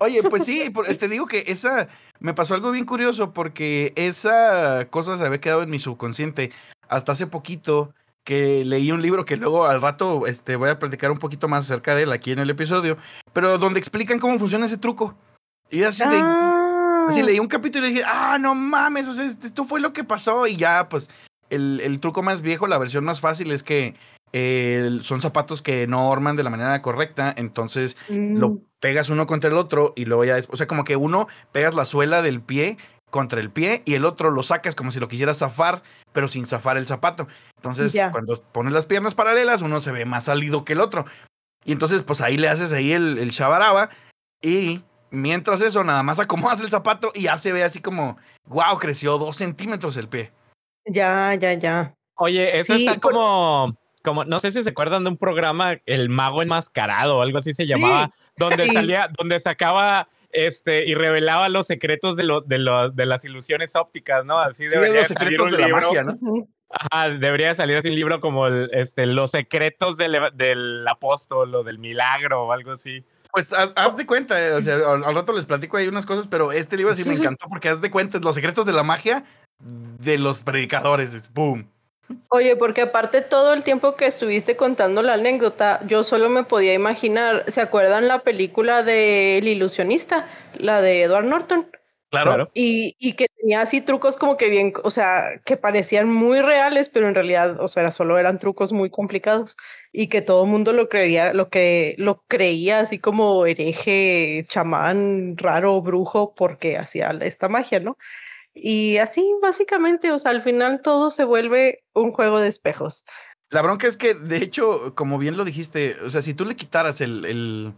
Oye, 0.00 0.22
pues 0.22 0.44
sí, 0.44 0.72
te 0.98 1.08
digo 1.08 1.26
que 1.26 1.44
esa 1.46 1.88
me 2.20 2.34
pasó 2.34 2.54
algo 2.54 2.70
bien 2.70 2.84
curioso 2.84 3.32
porque 3.32 3.92
esa 3.96 4.86
cosa 4.90 5.18
se 5.18 5.24
había 5.24 5.40
quedado 5.40 5.62
en 5.62 5.70
mi 5.70 5.78
subconsciente 5.78 6.52
hasta 6.88 7.12
hace 7.12 7.26
poquito 7.26 7.94
que 8.24 8.64
leí 8.64 8.92
un 8.92 9.02
libro 9.02 9.24
que 9.24 9.36
luego 9.36 9.66
al 9.66 9.80
rato 9.80 10.26
este, 10.26 10.54
voy 10.56 10.68
a 10.70 10.78
platicar 10.78 11.10
un 11.10 11.18
poquito 11.18 11.48
más 11.48 11.64
acerca 11.64 11.94
de 11.94 12.04
él 12.04 12.12
aquí 12.12 12.30
en 12.32 12.38
el 12.38 12.50
episodio, 12.50 12.96
pero 13.32 13.58
donde 13.58 13.80
explican 13.80 14.20
cómo 14.20 14.38
funciona 14.38 14.66
ese 14.66 14.78
truco. 14.78 15.16
Y 15.70 15.82
así, 15.82 16.04
Ah. 16.06 17.06
así 17.08 17.22
leí 17.22 17.40
un 17.40 17.48
capítulo 17.48 17.86
y 17.86 17.90
dije, 17.92 18.04
ah, 18.06 18.38
no 18.38 18.54
mames, 18.54 19.08
o 19.08 19.14
sea, 19.14 19.24
este- 19.24 19.48
esto 19.48 19.64
fue 19.64 19.80
lo 19.80 19.92
que 19.92 20.04
pasó 20.04 20.46
y 20.46 20.56
ya, 20.56 20.88
pues 20.88 21.10
el, 21.50 21.80
el 21.82 21.98
truco 21.98 22.22
más 22.22 22.42
viejo, 22.42 22.66
la 22.68 22.78
versión 22.78 23.04
más 23.04 23.20
fácil 23.20 23.50
es 23.50 23.62
que 23.64 23.94
eh, 24.32 24.98
son 25.02 25.20
zapatos 25.20 25.62
que 25.62 25.86
no 25.86 26.08
orman 26.08 26.36
de 26.36 26.42
la 26.42 26.50
manera 26.50 26.80
correcta, 26.82 27.32
entonces 27.36 27.96
lo 28.08 28.48
Mm. 28.50 28.58
pegas 28.80 29.08
uno 29.10 29.26
contra 29.26 29.50
el 29.50 29.56
otro 29.56 29.92
y 29.96 30.04
luego 30.06 30.24
ya 30.24 30.34
después, 30.36 30.54
o 30.54 30.56
sea, 30.58 30.66
como 30.66 30.84
que 30.84 30.96
uno 30.96 31.28
pegas 31.52 31.74
la 31.74 31.84
suela 31.84 32.22
del 32.22 32.40
pie 32.40 32.78
contra 33.10 33.40
el 33.40 33.50
pie 33.50 33.82
y 33.84 33.94
el 33.94 34.04
otro 34.06 34.30
lo 34.30 34.42
sacas 34.42 34.74
como 34.74 34.90
si 34.90 34.98
lo 34.98 35.06
quisieras 35.08 35.38
zafar, 35.38 35.82
pero 36.12 36.28
sin 36.28 36.46
zafar 36.46 36.78
el 36.78 36.86
zapato. 36.86 37.28
Entonces, 37.56 37.92
cuando 38.10 38.40
pones 38.52 38.72
las 38.72 38.86
piernas 38.86 39.14
paralelas, 39.14 39.60
uno 39.62 39.80
se 39.80 39.92
ve 39.92 40.04
más 40.06 40.24
salido 40.24 40.64
que 40.64 40.72
el 40.72 40.80
otro. 40.80 41.04
Y 41.64 41.72
entonces, 41.72 42.02
pues 42.02 42.20
ahí 42.22 42.38
le 42.38 42.48
haces 42.48 42.72
ahí 42.72 42.90
el, 42.92 43.18
el 43.18 43.30
shabaraba 43.30 43.90
y 44.42 44.82
mientras 45.10 45.60
eso, 45.60 45.84
nada 45.84 46.02
más 46.02 46.18
acomodas 46.18 46.60
el 46.62 46.70
zapato 46.70 47.12
y 47.14 47.22
ya 47.24 47.36
se 47.38 47.52
ve 47.52 47.62
así 47.64 47.80
como, 47.82 48.16
wow, 48.46 48.78
creció 48.78 49.18
dos 49.18 49.36
centímetros 49.36 49.96
el 49.98 50.08
pie. 50.08 50.32
Ya, 50.86 51.34
ya, 51.34 51.52
ya. 51.52 51.94
Oye, 52.16 52.58
eso 52.58 52.74
Sí, 52.76 52.86
está 52.86 52.98
por- 52.98 53.12
como, 53.12 53.74
como, 54.02 54.24
no 54.24 54.40
sé 54.40 54.50
si 54.52 54.62
se 54.62 54.70
acuerdan 54.70 55.04
de 55.04 55.10
un 55.10 55.16
programa, 55.16 55.78
El 55.86 56.08
Mago 56.08 56.42
Enmascarado 56.42 57.18
o 57.18 57.22
algo 57.22 57.38
así 57.38 57.54
se 57.54 57.66
llamaba, 57.66 58.12
donde 58.36 58.64
Sí. 58.66 58.72
salía, 58.74 59.10
donde 59.18 59.38
sacaba 59.40 60.08
este 60.30 60.86
y 60.86 60.94
revelaba 60.94 61.48
los 61.48 61.66
secretos 61.66 62.16
de, 62.16 62.24
lo, 62.24 62.40
de, 62.40 62.58
lo- 62.58 62.90
de 62.90 63.06
las 63.06 63.24
ilusiones 63.24 63.76
ópticas, 63.76 64.24
¿no? 64.24 64.38
Así 64.38 64.64
Sí, 64.64 64.70
debería 64.70 65.06
salir 65.06 65.40
un 65.40 65.50
de 65.50 65.58
la 65.58 65.66
libro. 65.66 65.88
magia, 65.88 66.02
¿no? 66.04 66.12
Ujú. 66.20 66.48
Ajá, 66.70 67.10
debería 67.10 67.54
salir 67.54 67.76
así 67.76 67.90
un 67.90 67.96
libro 67.96 68.20
como 68.22 68.46
el, 68.46 68.70
este, 68.72 69.04
Los 69.04 69.32
secretos 69.32 69.98
del, 69.98 70.16
del 70.34 70.88
apóstol 70.88 71.54
o 71.54 71.62
del 71.62 71.78
milagro 71.78 72.44
o 72.44 72.52
algo 72.52 72.72
así. 72.72 73.04
Pues 73.30 73.52
haz, 73.52 73.72
haz 73.76 73.96
de 73.98 74.06
cuenta, 74.06 74.42
eh, 74.42 74.52
o 74.52 74.62
sea, 74.62 74.74
al, 74.76 75.04
al 75.04 75.14
rato 75.14 75.32
les 75.34 75.44
platico 75.46 75.76
ahí 75.76 75.86
unas 75.86 76.06
cosas, 76.06 76.26
pero 76.28 76.50
este 76.52 76.76
libro 76.78 76.94
sí 76.94 77.06
me 77.08 77.14
encantó 77.14 77.46
porque 77.48 77.68
haz 77.68 77.80
de 77.82 77.90
cuenta, 77.90 78.18
los 78.18 78.34
secretos 78.34 78.64
de 78.66 78.72
la 78.72 78.82
magia 78.82 79.24
de 79.58 80.18
los 80.18 80.42
predicadores. 80.42 81.30
¡Boom! 81.34 81.70
Oye, 82.28 82.56
porque 82.56 82.82
aparte 82.82 83.20
todo 83.22 83.52
el 83.52 83.62
tiempo 83.64 83.94
que 83.96 84.06
estuviste 84.06 84.56
contando 84.56 85.02
la 85.02 85.14
anécdota, 85.14 85.80
yo 85.86 86.02
solo 86.04 86.28
me 86.28 86.44
podía 86.44 86.74
imaginar, 86.74 87.44
¿se 87.48 87.60
acuerdan 87.60 88.08
la 88.08 88.20
película 88.20 88.82
de 88.82 89.38
El 89.38 89.48
ilusionista? 89.48 90.26
La 90.58 90.80
de 90.80 91.02
Edward 91.02 91.26
Norton. 91.26 91.70
Claro. 92.10 92.50
Y, 92.52 92.94
y 92.98 93.14
que 93.14 93.26
tenía 93.38 93.62
así 93.62 93.80
trucos 93.80 94.18
como 94.18 94.36
que 94.36 94.50
bien, 94.50 94.74
o 94.84 94.90
sea, 94.90 95.40
que 95.46 95.56
parecían 95.56 96.10
muy 96.12 96.42
reales, 96.42 96.90
pero 96.90 97.08
en 97.08 97.14
realidad, 97.14 97.58
o 97.58 97.68
sea, 97.68 97.84
era- 97.84 97.92
solo 97.92 98.18
eran 98.18 98.38
trucos 98.38 98.70
muy 98.70 98.90
complicados 98.90 99.56
y 99.94 100.08
que 100.08 100.20
todo 100.20 100.44
el 100.44 100.50
mundo 100.50 100.74
lo 100.74 100.90
creía, 100.90 101.32
lo 101.32 101.48
que 101.48 101.94
lo 101.96 102.22
creía 102.28 102.80
así 102.80 102.98
como 102.98 103.46
hereje, 103.46 104.44
chamán, 104.46 105.38
raro, 105.38 105.80
brujo, 105.80 106.34
porque 106.34 106.76
hacía 106.76 107.16
esta 107.22 107.48
magia, 107.48 107.78
¿no? 107.80 107.96
Y 108.54 108.98
así, 108.98 109.34
básicamente, 109.40 110.12
o 110.12 110.18
sea, 110.18 110.30
al 110.30 110.42
final 110.42 110.82
todo 110.82 111.10
se 111.10 111.24
vuelve 111.24 111.84
un 111.94 112.10
juego 112.10 112.38
de 112.38 112.48
espejos. 112.48 113.04
La 113.50 113.62
bronca 113.62 113.86
es 113.86 113.96
que, 113.96 114.14
de 114.14 114.38
hecho, 114.38 114.94
como 114.94 115.18
bien 115.18 115.36
lo 115.36 115.44
dijiste, 115.44 115.96
o 116.04 116.10
sea, 116.10 116.22
si 116.22 116.34
tú 116.34 116.44
le 116.44 116.56
quitaras 116.56 117.00
el, 117.00 117.24
el 117.24 117.74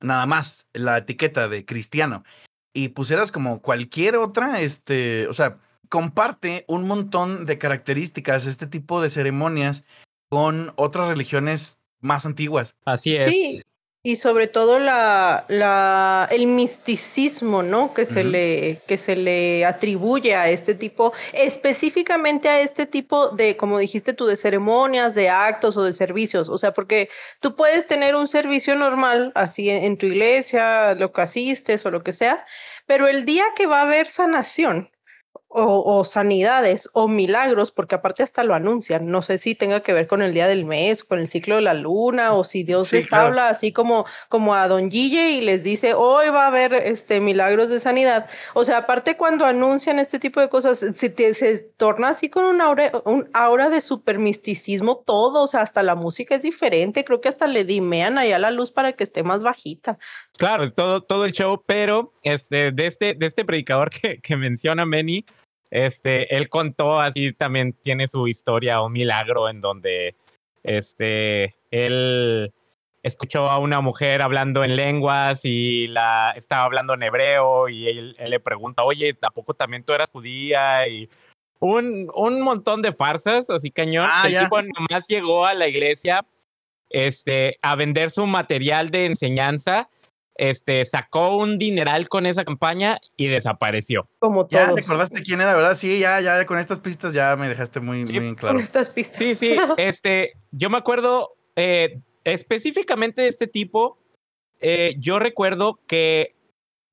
nada 0.00 0.26
más 0.26 0.66
la 0.72 0.98
etiqueta 0.98 1.48
de 1.48 1.64
cristiano 1.64 2.24
y 2.72 2.88
pusieras 2.88 3.32
como 3.32 3.60
cualquier 3.60 4.16
otra, 4.16 4.60
este, 4.60 5.26
o 5.28 5.34
sea, 5.34 5.58
comparte 5.88 6.64
un 6.68 6.86
montón 6.86 7.46
de 7.46 7.58
características 7.58 8.46
este 8.46 8.66
tipo 8.66 9.00
de 9.00 9.10
ceremonias 9.10 9.84
con 10.28 10.72
otras 10.76 11.08
religiones 11.08 11.78
más 12.00 12.26
antiguas. 12.26 12.76
Así 12.84 13.16
es. 13.16 13.24
Sí, 13.24 13.62
y 14.02 14.16
sobre 14.16 14.46
todo 14.46 14.78
la, 14.78 15.44
la, 15.48 16.28
el 16.30 16.46
misticismo, 16.46 17.62
¿no? 17.62 17.92
Que 17.92 18.06
se 18.06 18.22
le, 18.24 18.80
que 18.86 18.96
se 18.96 19.16
le 19.16 19.64
atribuye 19.64 20.34
a 20.34 20.48
este 20.48 20.74
tipo, 20.74 21.12
específicamente 21.32 22.48
a 22.48 22.60
este 22.60 22.86
tipo 22.86 23.30
de, 23.30 23.56
como 23.56 23.78
dijiste 23.78 24.12
tú, 24.14 24.26
de 24.26 24.36
ceremonias, 24.36 25.14
de 25.14 25.28
actos 25.28 25.76
o 25.76 25.84
de 25.84 25.94
servicios. 25.94 26.48
O 26.48 26.58
sea, 26.58 26.72
porque 26.72 27.08
tú 27.40 27.56
puedes 27.56 27.86
tener 27.86 28.14
un 28.14 28.28
servicio 28.28 28.76
normal, 28.76 29.32
así 29.34 29.68
en, 29.68 29.84
en 29.84 29.98
tu 29.98 30.06
iglesia, 30.06 30.94
lo 30.94 31.12
que 31.12 31.22
asistes 31.22 31.84
o 31.84 31.90
lo 31.90 32.02
que 32.04 32.12
sea, 32.12 32.46
pero 32.86 33.08
el 33.08 33.24
día 33.24 33.44
que 33.56 33.66
va 33.66 33.80
a 33.80 33.82
haber 33.82 34.08
sanación, 34.08 34.90
o, 35.50 36.04
sanidades 36.04 36.90
o 36.92 37.08
milagros, 37.08 37.70
porque 37.72 37.94
aparte 37.94 38.22
hasta 38.22 38.44
lo 38.44 38.54
anuncian. 38.54 39.06
No 39.06 39.22
sé 39.22 39.38
si 39.38 39.54
tenga 39.54 39.82
que 39.82 39.94
ver 39.94 40.06
con 40.06 40.20
el 40.20 40.34
día 40.34 40.46
del 40.46 40.66
mes, 40.66 41.02
con 41.02 41.18
el 41.18 41.28
ciclo 41.28 41.56
de 41.56 41.62
la 41.62 41.74
luna, 41.74 42.34
o 42.34 42.44
si 42.44 42.64
Dios 42.64 42.92
les 42.92 43.12
habla 43.12 43.48
así 43.48 43.72
como, 43.72 44.04
como 44.28 44.54
a 44.54 44.68
Don 44.68 44.90
Gille 44.90 45.30
y 45.30 45.40
les 45.40 45.64
dice, 45.64 45.94
hoy 45.94 46.28
va 46.28 46.44
a 46.44 46.48
haber 46.48 46.74
este, 46.74 47.20
milagros 47.20 47.70
de 47.70 47.80
sanidad. 47.80 48.26
O 48.54 48.64
sea, 48.64 48.78
aparte 48.78 49.16
cuando 49.16 49.46
anuncian 49.46 49.98
este 49.98 50.18
tipo 50.18 50.40
de 50.40 50.50
cosas, 50.50 50.78
se, 50.78 51.34
se 51.34 51.58
torna 51.76 52.10
así 52.10 52.28
con 52.28 52.44
una 52.44 52.66
aura, 52.66 52.92
un 53.04 53.28
aura 53.32 53.70
de 53.70 53.80
super 53.80 54.18
misticismo 54.18 54.98
todo, 54.98 55.44
o 55.44 55.46
sea, 55.46 55.62
hasta 55.62 55.82
la 55.82 55.94
música 55.94 56.34
es 56.34 56.42
diferente, 56.42 57.04
creo 57.04 57.22
que 57.22 57.28
hasta 57.28 57.46
le 57.46 57.64
dimean 57.64 58.18
allá 58.18 58.38
la 58.38 58.50
luz 58.50 58.70
para 58.70 58.92
que 58.92 59.04
esté 59.04 59.22
más 59.22 59.42
bajita. 59.42 59.98
Claro, 60.38 60.62
es 60.62 60.74
todo, 60.74 61.02
todo 61.02 61.24
el 61.24 61.32
show, 61.32 61.62
pero 61.66 62.12
este, 62.22 62.70
de, 62.70 62.86
este, 62.86 63.14
de 63.14 63.26
este 63.26 63.44
predicador 63.44 63.90
que, 63.90 64.20
que 64.20 64.36
menciona 64.36 64.84
Manny, 64.84 65.24
este, 65.70 66.36
él 66.36 66.48
contó 66.48 67.00
así 67.00 67.32
también 67.32 67.72
tiene 67.72 68.06
su 68.06 68.26
historia, 68.28 68.80
un 68.80 68.92
milagro 68.92 69.48
en 69.48 69.60
donde 69.60 70.16
este, 70.62 71.56
él 71.70 72.52
escuchó 73.02 73.48
a 73.50 73.58
una 73.58 73.80
mujer 73.80 74.22
hablando 74.22 74.64
en 74.64 74.76
lenguas 74.76 75.44
y 75.44 75.86
la 75.88 76.32
estaba 76.36 76.64
hablando 76.64 76.94
en 76.94 77.02
hebreo 77.02 77.68
y 77.68 77.88
él, 77.88 78.16
le 78.18 78.40
pregunta, 78.40 78.84
oye, 78.84 79.14
¿tampoco 79.14 79.54
también 79.54 79.84
tú 79.84 79.92
eras 79.92 80.10
judía? 80.10 80.86
Y 80.88 81.08
un, 81.60 82.10
un 82.14 82.40
montón 82.40 82.82
de 82.82 82.92
farsas, 82.92 83.50
así 83.50 83.70
cañón. 83.70 84.08
Ah, 84.10 84.24
el 84.26 84.38
tipo 84.38 84.60
nomás 84.62 85.06
llegó 85.08 85.46
a 85.46 85.54
la 85.54 85.68
iglesia 85.68 86.24
este, 86.90 87.58
a 87.62 87.74
vender 87.74 88.10
su 88.10 88.26
material 88.26 88.90
de 88.90 89.06
enseñanza 89.06 89.88
este, 90.38 90.84
sacó 90.84 91.36
un 91.36 91.58
dineral 91.58 92.08
con 92.08 92.24
esa 92.24 92.44
campaña 92.44 92.98
y 93.16 93.26
desapareció. 93.26 94.08
Como 94.20 94.48
Ya 94.48 94.72
te 94.72 94.80
acordaste 94.80 95.22
quién 95.22 95.40
era, 95.40 95.54
¿verdad? 95.54 95.74
Sí, 95.74 95.98
ya, 95.98 96.20
ya, 96.20 96.46
con 96.46 96.58
estas 96.58 96.78
pistas 96.78 97.12
ya 97.12 97.36
me 97.36 97.48
dejaste 97.48 97.80
muy, 97.80 98.04
muy 98.04 98.18
bien 98.18 98.34
claro. 98.36 98.54
Con 98.54 98.62
estas 98.62 98.88
pistas. 98.88 99.18
Sí, 99.18 99.34
sí, 99.34 99.56
este, 99.76 100.34
yo 100.52 100.70
me 100.70 100.78
acuerdo 100.78 101.36
eh, 101.56 102.00
específicamente 102.24 103.22
de 103.22 103.28
este 103.28 103.48
tipo, 103.48 103.98
eh, 104.60 104.94
yo 104.98 105.18
recuerdo 105.18 105.80
que 105.88 106.36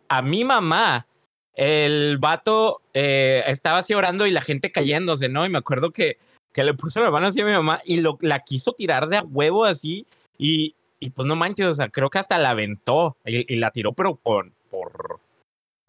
a 0.10 0.24
mi 0.24 0.44
mamá, 0.44 1.08
el 1.54 2.18
vato 2.18 2.82
eh, 2.94 3.44
estaba 3.48 3.80
así 3.80 3.94
orando 3.94 4.26
y 4.26 4.32
la 4.32 4.42
gente 4.42 4.72
cayéndose, 4.72 5.30
¿no? 5.30 5.46
Y 5.46 5.50
me 5.50 5.60
acuerdo 5.60 5.92
que, 5.92 6.18
que 6.52 6.64
le 6.64 6.74
puso 6.74 7.00
la 7.00 7.12
mano 7.12 7.28
así 7.28 7.42
a 7.42 7.46
mi 7.46 7.52
mamá 7.52 7.82
y 7.86 8.02
lo, 8.02 8.18
la 8.22 8.40
quiso 8.40 8.74
tirar 8.74 9.08
de 9.08 9.18
a 9.18 9.24
huevo 9.24 9.66
así 9.66 10.08
y, 10.38 10.76
y 11.00 11.10
pues 11.10 11.28
no 11.28 11.36
manches, 11.36 11.68
o 11.68 11.76
sea, 11.76 11.90
creo 11.90 12.10
que 12.10 12.20
hasta 12.20 12.38
la 12.38 12.52
aventó 12.52 13.18
y, 13.26 13.56
la 13.56 13.72
tiró, 13.72 13.94
pero 13.94 14.16
por, 14.16 14.52
por 14.70 15.20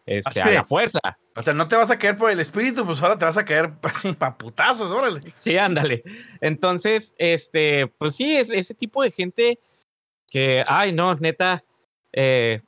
este, 0.05 0.41
a 0.41 0.51
la 0.51 0.63
fuerza. 0.63 0.99
O 1.35 1.41
sea, 1.41 1.53
no 1.53 1.67
te 1.67 1.75
vas 1.75 1.91
a 1.91 1.99
caer 1.99 2.17
por 2.17 2.31
el 2.31 2.39
espíritu, 2.39 2.85
pues 2.85 3.01
ahora 3.01 3.17
te 3.17 3.25
vas 3.25 3.37
a 3.37 3.45
caer 3.45 3.73
así 3.83 4.13
pa' 4.13 4.37
putazos, 4.37 4.89
órale. 4.91 5.21
Sí, 5.33 5.57
ándale. 5.57 6.03
Entonces, 6.41 7.13
este, 7.17 7.87
pues 7.87 8.15
sí, 8.15 8.35
es 8.35 8.49
ese 8.49 8.73
tipo 8.73 9.03
de 9.03 9.11
gente 9.11 9.59
que, 10.29 10.63
ay, 10.67 10.93
no, 10.93 11.15
neta, 11.15 11.63
eh, 12.13 12.61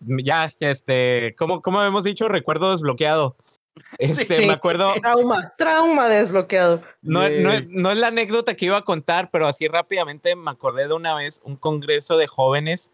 ya, 0.00 0.50
este, 0.60 1.34
como, 1.36 1.62
como 1.62 1.82
hemos 1.82 2.04
dicho, 2.04 2.28
recuerdo 2.28 2.72
desbloqueado. 2.72 3.36
Este, 3.98 4.46
me 4.46 4.52
acuerdo. 4.52 4.92
Trauma, 4.94 5.52
trauma 5.56 6.08
desbloqueado. 6.08 6.82
No, 7.02 7.28
no, 7.28 7.50
no, 7.68 7.90
es 7.90 7.98
la 7.98 8.08
anécdota 8.08 8.54
que 8.54 8.66
iba 8.66 8.76
a 8.76 8.84
contar, 8.84 9.30
pero 9.30 9.46
así 9.46 9.68
rápidamente 9.68 10.34
me 10.36 10.50
acordé 10.50 10.88
de 10.88 10.94
una 10.94 11.14
vez 11.14 11.40
un 11.44 11.56
congreso 11.56 12.16
de 12.16 12.26
jóvenes 12.26 12.90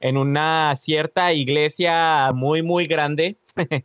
en 0.00 0.16
una 0.16 0.74
cierta 0.76 1.32
iglesia 1.32 2.30
muy, 2.34 2.62
muy 2.62 2.86
grande, 2.86 3.36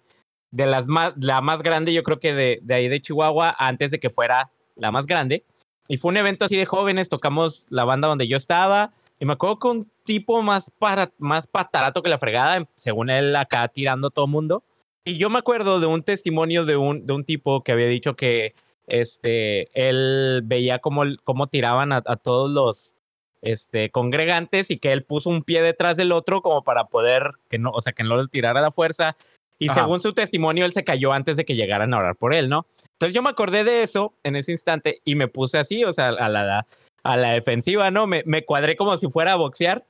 de 0.52 0.66
las 0.66 0.88
más, 0.88 1.14
la 1.18 1.42
más 1.42 1.64
grande, 1.64 1.94
yo 1.94 2.04
creo 2.04 2.20
que 2.20 2.34
de, 2.34 2.60
de 2.62 2.74
ahí 2.76 2.88
de 2.88 3.02
Chihuahua, 3.02 3.56
antes 3.58 3.92
de 3.92 4.00
que 4.00 4.10
fuera 4.10 4.52
la 4.76 4.92
más 4.92 5.08
grande. 5.08 5.46
Y 5.88 5.98
fue 5.98 6.10
un 6.10 6.18
evento 6.18 6.46
así 6.46 6.56
de 6.56 6.66
jóvenes, 6.66 7.10
tocamos 7.10 7.66
la 7.70 7.84
banda 7.84 8.08
donde 8.08 8.28
yo 8.28 8.38
estaba. 8.38 8.94
Y 9.20 9.26
me 9.26 9.34
acuerdo 9.34 9.60
que 9.60 9.68
un 9.68 9.92
tipo 10.04 10.42
más, 10.42 10.72
para, 10.72 11.12
más 11.18 11.48
patarato 11.48 12.04
que 12.04 12.10
la 12.10 12.18
fregada, 12.18 12.68
según 12.76 13.10
él 13.10 13.36
acá 13.36 13.68
tirando 13.68 14.10
todo 14.10 14.28
mundo 14.28 14.64
y 15.06 15.18
yo 15.18 15.30
me 15.30 15.39
acuerdo 15.39 15.80
de 15.80 15.88
un 15.88 16.04
testimonio 16.04 16.66
de 16.66 16.78
un, 16.78 17.06
de 17.06 17.13
un 17.13 17.26
tipo 17.26 17.63
que 17.63 17.72
había 17.72 17.88
dicho 17.88 18.16
que 18.16 18.54
este, 18.88 19.70
él 19.74 20.42
veía 20.46 20.80
cómo, 20.80 21.04
cómo 21.24 21.48
tiraban 21.48 21.92
a, 21.92 22.02
todos 22.02 22.50
los 22.50 22.96
este, 23.42 23.89
congregantes 23.89 24.72
y 24.72 24.78
que 24.78 24.92
él 24.92 25.04
puso 25.04 25.30
un 25.30 25.44
pie 25.44 25.62
detrás 25.62 25.98
del 25.98 26.12
otro 26.12 26.42
como 26.42 26.63
para 26.63 26.86
poder, 26.86 27.32
que 27.50 27.58
no, 27.58 27.72
o 27.72 27.82
sea, 27.82 27.94
que 27.94 28.04
no 28.04 28.22
le 28.22 28.28
tirara 28.28 28.62
la 28.62 28.72
fuerza. 28.72 29.18
Y 29.60 29.70
según 29.70 30.02
su 30.02 30.13
testimonio, 30.13 30.66
él 30.66 30.74
se 30.74 30.84
cayó 30.84 31.13
antes 31.13 31.38
de 31.38 31.46
que 31.46 31.56
llegaran 31.56 31.94
a 31.94 31.98
orar 31.98 32.16
por 32.18 32.34
él, 32.34 32.50
¿no? 32.50 32.66
Entonces 32.94 33.13
yo 33.13 33.22
me 33.22 33.30
acordé 33.30 33.63
de 33.63 33.84
eso 33.84 34.13
en 34.24 34.36
ese 34.36 34.52
instante 34.52 35.00
y 35.06 35.16
me 35.16 35.30
puse 35.30 35.58
así, 35.58 35.86
o 35.86 35.94
sea, 35.94 36.10
a 36.10 36.28
la, 36.28 36.68
a 37.04 37.18
la 37.18 37.32
defensiva, 37.32 37.89
¿no? 37.89 38.06
Me, 38.06 38.24
me 38.26 38.44
cuadré 38.44 38.76
como 38.76 38.98
si 38.98 39.08
fuera 39.08 39.34
a 39.34 39.38
boxear. 39.38 39.86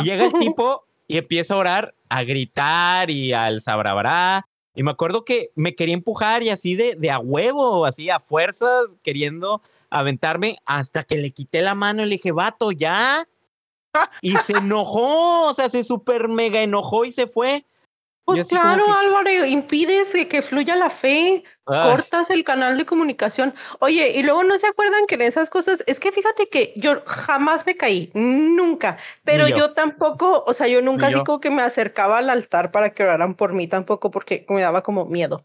Y 0.00 0.04
llega 0.04 0.26
el 0.26 0.32
tipo 0.38 0.85
y 1.08 1.18
empieza 1.18 1.54
a 1.54 1.58
orar, 1.58 1.94
a 2.08 2.24
gritar 2.24 3.10
y 3.10 3.32
al 3.32 3.60
sabrabrá. 3.60 4.46
Y 4.74 4.82
me 4.82 4.90
acuerdo 4.90 5.24
que 5.24 5.50
me 5.54 5.74
quería 5.74 5.94
empujar 5.94 6.42
y 6.42 6.50
así 6.50 6.74
de, 6.74 6.94
de 6.96 7.10
a 7.10 7.18
huevo, 7.18 7.86
así 7.86 8.10
a 8.10 8.20
fuerzas, 8.20 8.84
queriendo 9.02 9.62
aventarme 9.90 10.58
hasta 10.66 11.04
que 11.04 11.16
le 11.16 11.30
quité 11.30 11.62
la 11.62 11.74
mano 11.74 12.02
y 12.02 12.06
le 12.06 12.16
dije, 12.16 12.32
vato, 12.32 12.72
ya. 12.72 13.24
Y 14.20 14.36
se 14.36 14.58
enojó, 14.58 15.48
o 15.48 15.54
sea, 15.54 15.70
se 15.70 15.82
super 15.82 16.28
mega 16.28 16.60
enojó 16.60 17.06
y 17.06 17.12
se 17.12 17.26
fue. 17.26 17.64
Pues 18.26 18.48
claro, 18.48 18.82
Álvaro, 18.92 19.46
impides 19.46 20.12
que, 20.28 20.42
fluya 20.42 20.74
la 20.74 20.90
fe, 20.90 21.44
cortas 21.64 22.28
el 22.30 22.42
canal 22.42 22.76
de 22.76 22.84
comunicación. 22.84 23.54
Oye, 23.78 24.18
y 24.18 24.24
luego 24.24 24.42
no 24.42 24.58
se 24.58 24.66
acuerdan 24.66 25.06
que 25.06 25.14
en 25.14 25.22
esas 25.22 25.48
cosas, 25.48 25.84
es 25.86 26.00
que 26.00 26.10
fíjate 26.10 26.48
que 26.48 26.72
yo 26.74 27.04
jamás 27.06 27.64
me 27.64 27.76
caí, 27.76 28.10
nunca, 28.14 28.98
pero 29.22 29.46
yo. 29.46 29.74
tampoco, 29.74 30.42
o 30.44 30.52
sea, 30.54 30.66
yo 30.66 30.82
nunca 30.82 31.06
digo 31.06 31.40
que 31.40 31.50
me 31.50 31.62
acercaba 31.62 32.18
al 32.18 32.28
altar 32.28 32.72
para 32.72 32.90
que 32.90 33.04
oraran 33.04 33.36
por 33.36 33.52
mí 33.52 33.68
tampoco 33.68 34.10
porque 34.10 34.44
me 34.48 34.60
daba 34.60 34.82
como 34.82 35.06
miedo 35.06 35.44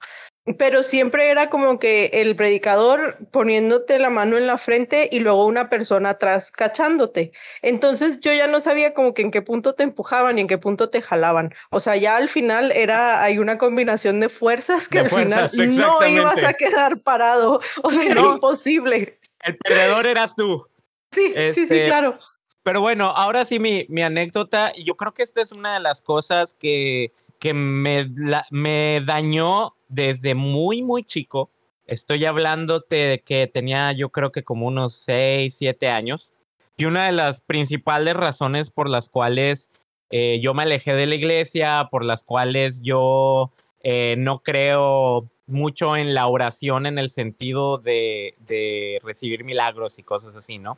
pero 0.58 0.82
siempre 0.82 1.30
era 1.30 1.50
como 1.50 1.78
que 1.78 2.10
el 2.14 2.36
predicador 2.36 3.18
poniéndote 3.32 4.00
la 4.00 4.10
mano 4.10 4.38
en 4.38 4.48
la 4.48 4.58
frente 4.58 5.08
y 5.12 5.20
luego 5.20 5.46
una 5.46 5.70
persona 5.70 6.10
atrás 6.10 6.52
cachándote. 6.52 7.32
Entonces 7.62 8.20
yo 8.22 8.34
ya 8.34 8.48
no 8.48 8.60
sabía 8.60 8.94
como 8.94 9.14
que 9.14 9.22
en 9.22 9.30
qué 9.30 9.44
punto 9.44 9.76
te 9.76 9.84
empujaban 9.84 10.38
y 10.38 10.42
en 10.42 10.48
qué 10.48 10.58
punto 10.58 10.90
te 10.90 11.02
jalaban. 11.02 11.54
O 11.70 11.80
sea, 11.80 11.96
ya 11.96 12.16
al 12.16 12.28
final 12.28 12.72
era 12.72 13.22
hay 13.22 13.38
una 13.38 13.60
combinación 13.60 14.20
de 14.20 14.30
fuerzas 14.30 14.88
que 14.88 15.00
al 15.00 15.10
final 15.10 15.50
no 15.54 16.08
ibas 16.08 16.44
a 16.44 16.54
quedar 16.54 17.00
parado. 17.02 17.62
O 17.84 17.92
sea, 17.92 18.04
era 18.04 18.22
imposible. 18.22 19.20
El 19.44 19.58
perdedor 19.58 20.08
eras 20.08 20.36
tú. 20.36 20.68
Sí, 21.12 21.34
sí, 21.36 21.54
sí, 21.54 21.62
este, 21.62 21.86
claro. 21.86 22.18
Pero 22.64 22.82
bueno, 22.82 23.08
ahora 23.08 23.44
sí 23.46 23.60
mi, 23.60 23.86
mi 23.90 24.02
anécdota, 24.02 24.72
yo 24.86 24.96
creo 24.96 25.14
que 25.14 25.24
esta 25.24 25.42
es 25.42 25.52
una 25.52 25.74
de 25.74 25.80
las 25.80 26.02
cosas 26.02 26.54
que, 26.54 27.12
que 27.40 27.54
me, 27.54 28.08
me 28.52 29.02
dañó 29.06 29.76
desde 29.92 30.34
muy, 30.34 30.82
muy 30.82 31.04
chico. 31.04 31.52
Estoy 31.86 32.26
hablándote 32.26 32.96
de 32.96 33.20
que 33.20 33.48
tenía 33.48 33.92
yo 33.92 34.10
creo 34.10 34.32
que 34.32 34.44
como 34.44 34.68
unos 34.68 34.96
6, 34.96 35.54
7 35.56 35.90
años. 35.90 36.32
Y 36.78 36.86
una 36.86 37.06
de 37.06 37.12
las 37.12 37.42
principales 37.42 38.16
razones 38.16 38.72
por 38.72 38.90
las 38.90 39.10
cuales 39.10 39.70
eh, 40.10 40.40
yo 40.42 40.54
me 40.54 40.64
alejé 40.64 40.94
de 40.94 41.06
la 41.08 41.16
iglesia, 41.16 41.88
por 41.92 42.04
las 42.06 42.24
cuales 42.24 42.82
yo 42.82 43.52
eh, 43.84 44.16
no 44.18 44.40
creo 44.40 45.30
mucho 45.48 45.98
en 45.98 46.14
la 46.14 46.28
oración 46.28 46.86
en 46.86 46.98
el 46.98 47.10
sentido 47.10 47.78
de, 47.78 49.00
recibir 49.04 49.44
milagros 49.44 50.00
y 50.00 50.04
cosas 50.04 50.36
así, 50.36 50.58
¿no? 50.60 50.78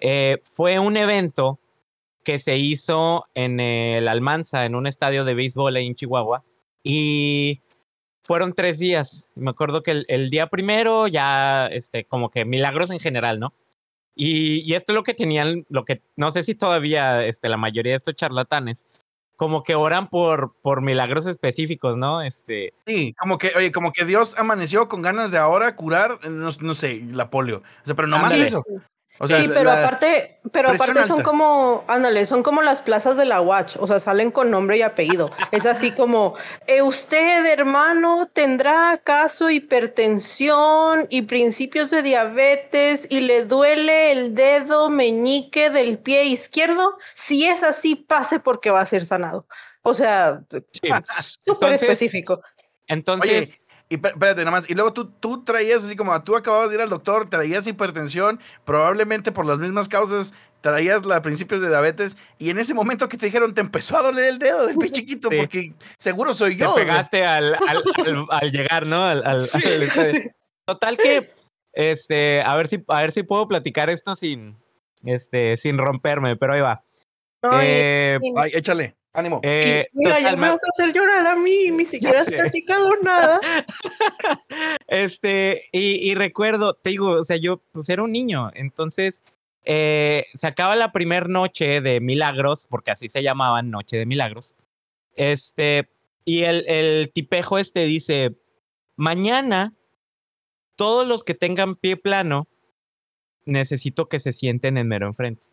Eh, 0.00 0.38
fue 0.44 0.78
un 0.78 0.96
evento 0.96 1.58
que 2.22 2.38
se 2.38 2.56
hizo 2.56 3.26
en 3.34 3.60
el 3.60 4.08
Almanza, 4.08 4.64
en 4.64 4.74
un 4.74 4.86
estadio 4.86 5.24
de 5.24 5.34
béisbol 5.34 5.76
en 5.76 5.94
Chihuahua. 5.94 6.44
Y 6.82 7.60
fueron 8.24 8.54
tres 8.54 8.78
días. 8.78 9.30
Me 9.36 9.50
acuerdo 9.50 9.82
que 9.82 10.04
el, 10.08 10.30
día 10.30 10.48
primero 10.48 11.06
ya, 11.06 11.66
este, 11.66 12.04
como 12.04 12.30
que 12.30 12.44
milagros 12.44 12.90
en 12.90 12.98
general, 12.98 13.38
¿no? 13.38 13.52
Y, 14.16 14.62
y, 14.64 14.74
esto 14.74 14.92
es 14.92 14.94
lo 14.94 15.02
que 15.02 15.14
tenían, 15.14 15.66
lo 15.68 15.84
que 15.84 16.00
no 16.16 16.30
sé 16.30 16.42
si 16.42 16.54
todavía 16.54 17.24
este, 17.24 17.48
la 17.48 17.56
mayoría 17.56 17.92
de 17.92 17.96
estos 17.96 18.14
charlatanes, 18.14 18.86
como 19.36 19.64
que 19.64 19.74
oran 19.74 20.08
por, 20.08 20.54
por 20.62 20.82
milagros 20.82 21.26
específicos, 21.26 21.96
¿no? 21.96 22.22
Este. 22.22 22.72
Sí, 22.86 23.14
como 23.18 23.38
que, 23.38 23.52
oye, 23.56 23.72
como 23.72 23.92
que 23.92 24.04
Dios 24.04 24.38
amaneció 24.38 24.88
con 24.88 25.02
ganas 25.02 25.32
de 25.32 25.38
ahora 25.38 25.74
curar, 25.74 26.18
no, 26.28 26.48
no 26.60 26.74
sé, 26.74 27.02
la 27.10 27.28
polio. 27.28 27.62
O 27.82 27.86
sea, 27.86 27.96
pero 27.96 28.06
no 28.06 28.18
más 28.18 28.32
eso 28.32 28.62
sí, 29.20 29.48
pero 29.52 29.70
aparte, 29.70 30.38
pero 30.50 30.70
aparte 30.70 31.04
son 31.04 31.22
como, 31.22 31.84
ándale, 31.86 32.26
son 32.26 32.42
como 32.42 32.62
las 32.62 32.82
plazas 32.82 33.16
de 33.16 33.24
la 33.24 33.40
Watch, 33.40 33.76
o 33.78 33.86
sea, 33.86 34.00
salen 34.00 34.30
con 34.30 34.50
nombre 34.50 34.78
y 34.78 34.82
apellido. 34.82 35.30
Es 35.52 35.66
así 35.66 35.92
como, 35.92 36.34
eh, 36.66 36.82
usted, 36.82 37.46
hermano, 37.46 38.28
tendrá 38.32 38.90
acaso 38.90 39.50
hipertensión 39.50 41.06
y 41.10 41.22
principios 41.22 41.90
de 41.90 42.02
diabetes 42.02 43.06
y 43.08 43.20
le 43.20 43.44
duele 43.44 44.12
el 44.12 44.34
dedo 44.34 44.90
meñique 44.90 45.70
del 45.70 45.98
pie 45.98 46.24
izquierdo. 46.24 46.96
Si 47.14 47.46
es 47.46 47.62
así, 47.62 47.94
pase 47.94 48.40
porque 48.40 48.70
va 48.70 48.80
a 48.80 48.86
ser 48.86 49.06
sanado. 49.06 49.46
O 49.82 49.94
sea, 49.94 50.42
súper 51.44 51.74
específico. 51.74 52.40
Entonces, 52.86 53.56
Y 53.94 54.06
espérate, 54.06 54.40
nada 54.44 54.50
más. 54.50 54.68
Y 54.68 54.74
luego 54.74 54.92
tú, 54.92 55.06
tú 55.20 55.44
traías 55.44 55.84
así 55.84 55.94
como 55.96 56.20
tú 56.22 56.36
acababas 56.36 56.68
de 56.70 56.76
ir 56.76 56.80
al 56.80 56.88
doctor, 56.90 57.28
traías 57.30 57.66
hipertensión, 57.66 58.40
probablemente 58.64 59.30
por 59.32 59.46
las 59.46 59.58
mismas 59.58 59.88
causas, 59.88 60.32
traías 60.60 61.04
la 61.06 61.22
principios 61.22 61.60
de 61.60 61.68
diabetes. 61.68 62.16
Y 62.38 62.50
en 62.50 62.58
ese 62.58 62.74
momento 62.74 63.08
que 63.08 63.16
te 63.16 63.26
dijeron, 63.26 63.54
te 63.54 63.60
empezó 63.60 63.96
a 63.98 64.02
doler 64.02 64.24
el 64.24 64.38
dedo 64.38 64.66
del 64.66 64.76
pie 64.78 64.90
chiquito, 64.92 65.28
Sí. 65.30 65.36
porque 65.38 65.74
seguro 65.98 66.34
soy 66.34 66.54
Te 66.56 66.62
yo. 66.62 66.72
o 66.72 66.74
sea. 66.76 66.84
pegaste 66.84 67.24
al, 67.24 67.54
al, 67.54 67.82
al- 68.06 68.26
al 68.30 68.50
llegar, 68.50 68.86
¿no? 68.86 69.04
Al, 69.04 69.24
al- 69.24 69.42
Sí, 69.42 69.60
al- 69.64 70.10
Sí. 70.10 70.30
Total 70.66 70.96
que, 70.96 71.30
este, 71.72 72.42
a 72.42 72.56
ver 72.56 72.68
si, 72.68 72.82
a 72.88 73.00
ver 73.02 73.12
si 73.12 73.22
puedo 73.22 73.46
platicar 73.46 73.90
esto 73.90 74.16
sin, 74.16 74.56
este, 75.04 75.56
sin 75.58 75.76
romperme, 75.78 76.36
pero 76.36 76.54
ahí 76.54 76.60
va. 76.62 76.82
Ay, 77.42 77.66
Eh. 77.68 78.18
Ay, 78.36 78.50
échale, 78.54 78.96
ánimo. 79.14 79.40
Sí, 79.42 79.48
eh, 79.50 79.88
mira, 79.94 80.18
ya 80.20 80.30
total, 80.32 80.36
me 80.36 80.42
me- 80.42 80.48
vas 80.52 80.60
a 80.62 80.66
hacer 80.82 80.92
llorar 80.94 81.26
a 81.26 81.36
mí, 81.36 81.70
ni 81.70 81.86
siquiera 81.86 82.20
has 82.20 82.30
platicado 82.30 82.90
nada. 83.02 83.40
Este, 84.86 85.64
y, 85.72 86.10
y 86.10 86.14
recuerdo, 86.14 86.74
te 86.74 86.90
digo, 86.90 87.10
o 87.12 87.24
sea, 87.24 87.36
yo 87.36 87.62
pues 87.72 87.88
era 87.88 88.02
un 88.02 88.12
niño, 88.12 88.50
entonces 88.54 89.22
eh, 89.64 90.26
se 90.34 90.46
acaba 90.46 90.76
la 90.76 90.92
primera 90.92 91.26
noche 91.26 91.80
de 91.80 92.00
Milagros, 92.00 92.66
porque 92.68 92.90
así 92.90 93.08
se 93.08 93.22
llamaban 93.22 93.70
Noche 93.70 93.96
de 93.96 94.06
Milagros. 94.06 94.54
Este, 95.16 95.88
y 96.24 96.42
el, 96.42 96.64
el 96.68 97.10
tipejo 97.12 97.58
este 97.58 97.84
dice, 97.86 98.36
mañana 98.96 99.72
todos 100.76 101.06
los 101.06 101.24
que 101.24 101.34
tengan 101.34 101.76
pie 101.76 101.96
plano, 101.96 102.46
necesito 103.46 104.08
que 104.08 104.20
se 104.20 104.32
sienten 104.32 104.76
en 104.76 104.88
mero 104.88 105.06
enfrente. 105.06 105.48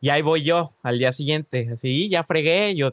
Y 0.00 0.10
ahí 0.10 0.22
voy 0.22 0.42
yo 0.42 0.74
al 0.82 0.98
día 0.98 1.12
siguiente, 1.12 1.68
así, 1.72 2.08
ya 2.08 2.22
fregué, 2.22 2.74
yo 2.74 2.92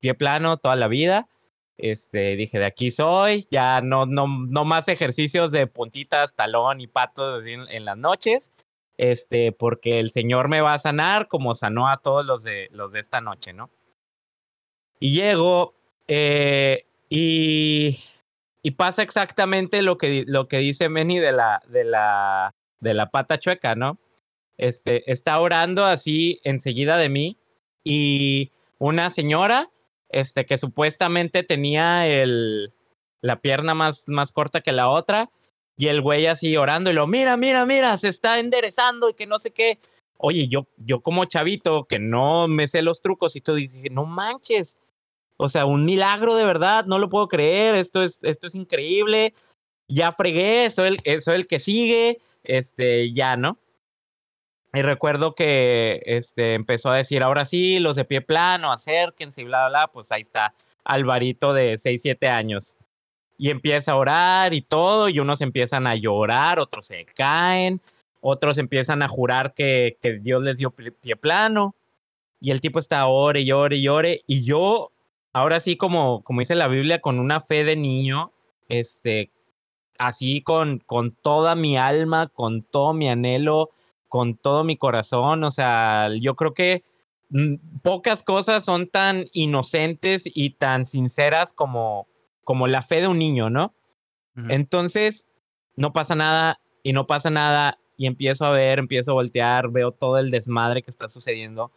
pie 0.00 0.14
plano 0.14 0.56
toda 0.56 0.76
la 0.76 0.88
vida. 0.88 1.28
Este, 1.76 2.36
dije, 2.36 2.58
de 2.58 2.66
aquí 2.66 2.90
soy, 2.90 3.48
ya 3.50 3.80
no, 3.80 4.06
no, 4.06 4.26
no 4.28 4.64
más 4.64 4.86
ejercicios 4.88 5.50
de 5.50 5.66
puntitas, 5.66 6.36
talón 6.36 6.80
y 6.80 6.86
patos 6.86 7.44
en, 7.46 7.62
en 7.68 7.84
las 7.84 7.96
noches, 7.96 8.52
este, 8.96 9.50
porque 9.50 9.98
el 9.98 10.10
Señor 10.10 10.48
me 10.48 10.60
va 10.60 10.74
a 10.74 10.78
sanar 10.78 11.26
como 11.26 11.56
sanó 11.56 11.88
a 11.88 11.96
todos 11.96 12.24
los 12.24 12.44
de, 12.44 12.68
los 12.70 12.92
de 12.92 13.00
esta 13.00 13.20
noche, 13.20 13.52
¿no? 13.52 13.70
Y 15.00 15.14
llego, 15.16 15.74
eh, 16.06 16.86
y, 17.08 17.98
y 18.62 18.70
pasa 18.72 19.02
exactamente 19.02 19.82
lo 19.82 19.98
que, 19.98 20.24
lo 20.28 20.46
que 20.46 20.58
dice 20.58 20.88
Meni 20.88 21.18
de 21.18 21.32
la, 21.32 21.60
de 21.66 21.82
la, 21.82 22.54
de 22.78 22.94
la 22.94 23.10
pata 23.10 23.36
chueca, 23.38 23.74
¿no? 23.74 23.98
Este, 24.56 25.10
está 25.10 25.40
orando 25.40 25.84
así 25.84 26.40
enseguida 26.44 26.96
de 26.96 27.08
mí, 27.08 27.38
y 27.82 28.52
una 28.78 29.10
señora 29.10 29.70
este, 30.08 30.46
que 30.46 30.58
supuestamente 30.58 31.42
tenía 31.42 32.06
el, 32.06 32.72
la 33.20 33.40
pierna 33.40 33.74
más, 33.74 34.04
más 34.08 34.32
corta 34.32 34.60
que 34.60 34.72
la 34.72 34.88
otra, 34.88 35.30
y 35.76 35.88
el 35.88 36.00
güey 36.00 36.26
así 36.26 36.56
orando, 36.56 36.90
y 36.90 36.94
lo, 36.94 37.06
mira, 37.06 37.36
mira, 37.36 37.66
mira, 37.66 37.96
se 37.96 38.08
está 38.08 38.38
enderezando 38.38 39.10
y 39.10 39.14
que 39.14 39.26
no 39.26 39.38
sé 39.38 39.50
qué. 39.50 39.80
Oye, 40.18 40.46
yo, 40.48 40.68
yo 40.76 41.00
como 41.00 41.24
chavito, 41.24 41.84
que 41.84 41.98
no 41.98 42.46
me 42.46 42.68
sé 42.68 42.82
los 42.82 43.02
trucos, 43.02 43.34
y 43.34 43.40
todo, 43.40 43.56
dije, 43.56 43.90
no 43.90 44.06
manches. 44.06 44.78
O 45.36 45.48
sea, 45.48 45.66
un 45.66 45.84
milagro 45.84 46.36
de 46.36 46.46
verdad, 46.46 46.86
no 46.86 47.00
lo 47.00 47.08
puedo 47.08 47.26
creer, 47.26 47.74
esto 47.74 48.02
es, 48.02 48.22
esto 48.22 48.46
es 48.46 48.54
increíble. 48.54 49.34
Ya 49.88 50.12
fregué, 50.12 50.70
soy 50.70 50.96
el, 51.04 51.20
soy 51.20 51.34
el 51.34 51.46
que 51.48 51.58
sigue, 51.58 52.20
este, 52.44 53.12
ya, 53.12 53.36
¿no? 53.36 53.58
Y 54.74 54.82
recuerdo 54.82 55.36
que 55.36 56.02
este, 56.04 56.54
empezó 56.54 56.90
a 56.90 56.96
decir, 56.96 57.22
ahora 57.22 57.44
sí, 57.44 57.78
los 57.78 57.94
de 57.94 58.04
pie 58.04 58.20
plano, 58.22 58.72
acérquense 58.72 59.42
y 59.42 59.44
bla, 59.44 59.68
bla, 59.68 59.68
bla. 59.68 59.86
Pues 59.92 60.10
ahí 60.10 60.22
está 60.22 60.52
Alvarito 60.82 61.54
de 61.54 61.78
6, 61.78 62.02
7 62.02 62.28
años. 62.28 62.76
Y 63.38 63.50
empieza 63.50 63.92
a 63.92 63.96
orar 63.96 64.52
y 64.52 64.62
todo, 64.62 65.08
y 65.08 65.20
unos 65.20 65.40
empiezan 65.42 65.86
a 65.86 65.94
llorar, 65.94 66.58
otros 66.58 66.86
se 66.88 67.04
caen, 67.16 67.80
otros 68.20 68.58
empiezan 68.58 69.02
a 69.02 69.08
jurar 69.08 69.54
que, 69.54 69.96
que 70.00 70.18
Dios 70.18 70.42
les 70.42 70.58
dio 70.58 70.70
pie, 70.70 71.16
plano. 71.16 71.76
Y 72.40 72.50
el 72.50 72.60
tipo 72.60 72.80
está 72.80 73.06
ore 73.06 73.40
y 73.42 73.52
ore 73.52 73.76
y 73.76 73.86
ore. 73.86 74.22
Y 74.26 74.44
yo, 74.44 74.90
ahora 75.32 75.60
sí, 75.60 75.76
como, 75.76 76.22
como 76.24 76.40
dice 76.40 76.56
la 76.56 76.66
Biblia, 76.66 77.00
con 77.00 77.20
una 77.20 77.40
fe 77.40 77.64
de 77.64 77.76
niño, 77.76 78.32
este, 78.68 79.30
así 79.98 80.42
con, 80.42 80.80
con 80.80 81.12
toda 81.12 81.54
mi 81.54 81.78
alma, 81.78 82.26
con 82.26 82.62
todo 82.62 82.92
mi 82.92 83.08
anhelo, 83.08 83.70
con 84.14 84.36
todo 84.36 84.62
mi 84.62 84.76
corazón. 84.76 85.42
O 85.42 85.50
sea, 85.50 86.08
yo 86.20 86.36
creo 86.36 86.54
que 86.54 86.84
mm, 87.30 87.80
pocas 87.82 88.22
cosas 88.22 88.64
son 88.64 88.88
tan 88.88 89.24
inocentes 89.32 90.22
y 90.24 90.50
tan 90.50 90.86
sinceras 90.86 91.52
como, 91.52 92.06
como 92.44 92.68
la 92.68 92.80
fe 92.80 93.00
de 93.00 93.08
un 93.08 93.18
niño, 93.18 93.50
¿no? 93.50 93.74
Entonces, 94.48 95.26
no 95.74 95.92
pasa 95.92 96.14
nada 96.14 96.60
y 96.84 96.92
no 96.92 97.08
pasa 97.08 97.28
nada 97.28 97.80
y 97.96 98.06
empiezo 98.06 98.44
a 98.44 98.52
ver, 98.52 98.78
empiezo 98.78 99.10
a 99.10 99.14
voltear, 99.14 99.68
veo 99.70 99.90
todo 99.90 100.18
el 100.18 100.30
desmadre 100.30 100.82
que 100.82 100.92
está 100.92 101.08
sucediendo 101.08 101.72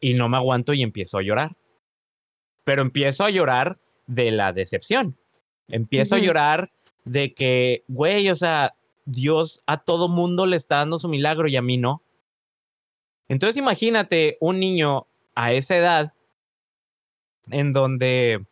y 0.00 0.14
no 0.14 0.30
me 0.30 0.38
aguanto 0.38 0.72
y 0.72 0.80
empiezo 0.80 1.18
a 1.18 1.22
llorar. 1.22 1.58
Pero 2.64 2.80
empiezo 2.80 3.26
a 3.26 3.30
llorar 3.30 3.78
de 4.06 4.30
la 4.30 4.54
decepción. 4.54 5.18
Empiezo 5.68 6.14
a 6.14 6.20
llorar 6.20 6.72
de 7.04 7.34
que, 7.34 7.84
güey, 7.86 8.30
o 8.30 8.34
sea, 8.34 8.77
Dios 9.08 9.62
a 9.66 9.78
todo 9.78 10.08
mundo 10.08 10.44
le 10.44 10.56
está 10.56 10.76
dando 10.76 10.98
su 10.98 11.08
milagro 11.08 11.48
y 11.48 11.56
a 11.56 11.62
mí 11.62 11.78
no. 11.78 12.02
Entonces 13.26 13.56
imagínate 13.56 14.36
un 14.40 14.60
niño 14.60 15.06
a 15.34 15.52
esa 15.52 15.76
edad 15.76 16.12
en 17.50 17.72
donde 17.72 18.44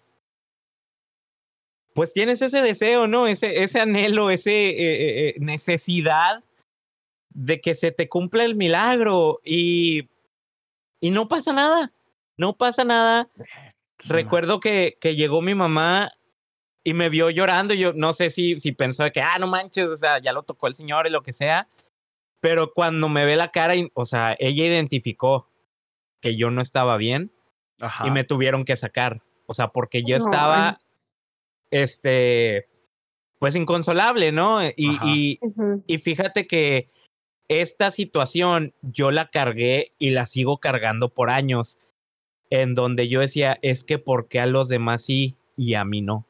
pues 1.95 2.15
tienes 2.15 2.41
ese 2.41 2.63
deseo, 2.63 3.07
¿no? 3.07 3.27
Ese, 3.27 3.63
ese 3.63 3.81
anhelo, 3.81 4.31
esa 4.31 4.51
eh, 4.51 5.29
eh, 5.29 5.35
necesidad 5.41 6.43
de 7.31 7.61
que 7.61 7.75
se 7.75 7.93
te 7.93 8.09
cumpla 8.09 8.45
el 8.45 8.55
milagro 8.55 9.41
y, 9.45 10.09
y 11.01 11.11
no 11.11 11.29
pasa 11.29 11.53
nada, 11.53 11.91
no 12.39 12.57
pasa 12.57 12.85
nada. 12.85 13.29
Recuerdo 14.09 14.61
que, 14.61 14.97
que 15.01 15.17
llegó 15.17 15.43
mi 15.43 15.55
mamá 15.55 16.13
y 16.87 16.95
me 16.95 17.09
vio 17.09 17.31
llorando. 17.31 17.75
Yo 17.75 17.93
no 17.95 18.13
sé 18.13 18.31
si, 18.31 18.61
si 18.61 18.71
pensó 18.71 19.03
de 19.03 19.11
que, 19.11 19.21
ah, 19.21 19.41
no 19.41 19.49
manches, 19.49 19.89
o 19.89 19.97
sea, 19.97 20.21
ya 20.21 20.33
lo 20.33 20.45
tocó 20.45 20.69
el 20.69 20.75
señor 20.75 21.09
y 21.09 21.11
lo 21.11 21.21
que 21.21 21.33
sea. 21.33 21.69
Pero 22.39 22.73
cuando 22.73 23.09
me 23.09 23.25
ve 23.27 23.35
la 23.35 23.51
cara, 23.51 23.75
o 23.95 24.05
sea, 24.05 24.37
ella 24.39 24.65
identificó 24.65 25.51
que 26.21 26.37
yo 26.37 26.53
no 26.53 26.63
estaba 26.63 26.97
bien 26.97 27.33
Ajá. 27.81 28.07
y 28.07 28.13
me 28.13 28.23
tuvieron 28.23 28.65
que 28.65 28.77
sacar. 28.77 29.21
O 29.47 29.55
sea, 29.55 29.69
porque 29.69 30.05
yo 30.05 30.15
Ay. 30.15 30.23
estaba, 30.23 30.81
este, 31.73 32.69
pues 33.41 33.57
inconsolable, 33.57 34.31
¿no? 34.31 34.63
Y, 34.65 35.01
y, 35.03 35.39
Ujú. 35.43 35.83
y 35.89 35.99
fíjate 35.99 36.47
que 36.47 36.93
esta 37.49 37.91
situación 37.91 38.75
yo 38.83 39.11
la 39.11 39.29
cargué 39.31 39.93
y 39.99 40.11
la 40.11 40.27
sigo 40.27 40.59
cargando 40.59 41.09
por 41.09 41.31
años, 41.31 41.81
en 42.51 42.77
donde 42.77 43.09
yo 43.09 43.19
decía, 43.23 43.59
es 43.63 43.83
que 43.83 43.99
¿por 43.99 44.29
qué 44.29 44.39
a 44.39 44.47
los 44.47 44.69
demás 44.69 45.03
sí 45.03 45.35
y 45.57 45.75
a 45.75 45.85
mí 45.85 46.01
no? 46.01 46.29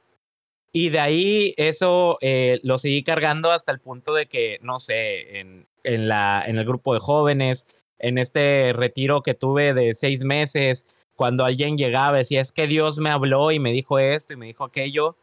Y 0.72 0.90
de 0.90 0.98
ahí 0.98 1.54
eso 1.56 2.18
eh, 2.20 2.60
lo 2.62 2.78
seguí 2.78 3.02
cargando 3.02 3.50
hasta 3.50 3.72
el 3.72 3.80
punto 3.80 4.14
de 4.14 4.26
que, 4.26 4.58
no 4.62 4.78
sé, 4.78 5.38
en, 5.38 5.66
en, 5.84 6.08
la, 6.08 6.44
en 6.46 6.58
el 6.58 6.64
grupo 6.64 6.92
de 6.94 7.00
jóvenes, 7.00 7.66
en 7.98 8.18
este 8.18 8.72
retiro 8.74 9.22
que 9.22 9.34
tuve 9.34 9.72
de 9.72 9.94
seis 9.94 10.22
meses, 10.22 10.86
cuando 11.14 11.44
alguien 11.44 11.78
llegaba, 11.78 12.18
decía, 12.18 12.42
es 12.42 12.52
que 12.52 12.66
Dios 12.66 12.98
me 12.98 13.10
habló 13.10 13.50
y 13.50 13.58
me 13.58 13.72
dijo 13.72 13.98
esto 13.98 14.34
y 14.34 14.36
me 14.36 14.46
dijo 14.46 14.64
aquello. 14.64 15.16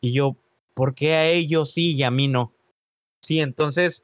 Y 0.00 0.12
yo, 0.12 0.36
¿por 0.74 0.94
qué 0.94 1.14
a 1.14 1.28
ellos 1.28 1.72
sí 1.72 1.94
y 1.94 2.02
a 2.02 2.10
mí 2.10 2.28
no? 2.28 2.52
Sí, 3.20 3.40
entonces 3.40 4.02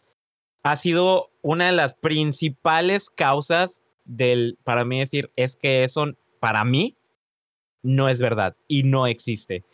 ha 0.63 0.77
sido 0.77 1.31
una 1.43 1.67
de 1.67 1.73
las 1.73 1.95
principales 1.95 3.11
causas 3.11 3.83
del, 4.05 4.59
para 4.65 4.85
mí 4.85 5.01
decir, 5.01 5.31
es 5.37 5.57
que 5.57 5.85
eso, 5.85 6.07
para 6.41 6.65
mí, 6.65 6.97
no 7.83 8.09
es 8.09 8.21
verdad 8.21 8.57
y 8.67 8.83
no 8.83 9.07
existe. 9.07 9.65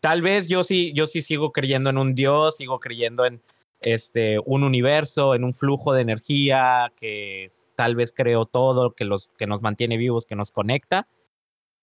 Tal 0.00 0.22
vez 0.22 0.48
yo 0.48 0.64
sí, 0.64 0.92
yo 0.94 1.06
sí 1.06 1.22
sigo 1.22 1.52
creyendo 1.52 1.90
en 1.90 1.98
un 1.98 2.14
Dios, 2.14 2.56
sigo 2.56 2.78
creyendo 2.78 3.24
en 3.26 3.42
este, 3.80 4.38
un 4.44 4.64
universo, 4.64 5.34
en 5.34 5.44
un 5.44 5.54
flujo 5.54 5.92
de 5.92 6.02
energía 6.02 6.92
que 6.96 7.52
tal 7.74 7.94
vez 7.96 8.12
creo 8.12 8.46
todo, 8.46 8.94
que, 8.94 9.04
los, 9.04 9.30
que 9.30 9.46
nos 9.46 9.62
mantiene 9.62 9.96
vivos, 9.96 10.26
que 10.26 10.36
nos 10.36 10.50
conecta. 10.50 11.08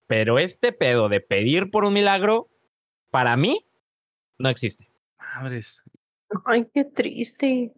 Pero 0.08 0.40
este 0.40 0.72
pedo 0.72 1.10
de 1.10 1.22
pedir 1.22 1.72
por 1.72 1.84
un 1.86 1.94
milagro, 1.94 2.50
para 3.12 3.38
mí, 3.38 3.66
no 4.38 4.50
existe. 4.50 4.90
Madres. 5.18 5.82
Ay, 6.46 6.68
qué 6.74 6.84
triste. 6.84 7.74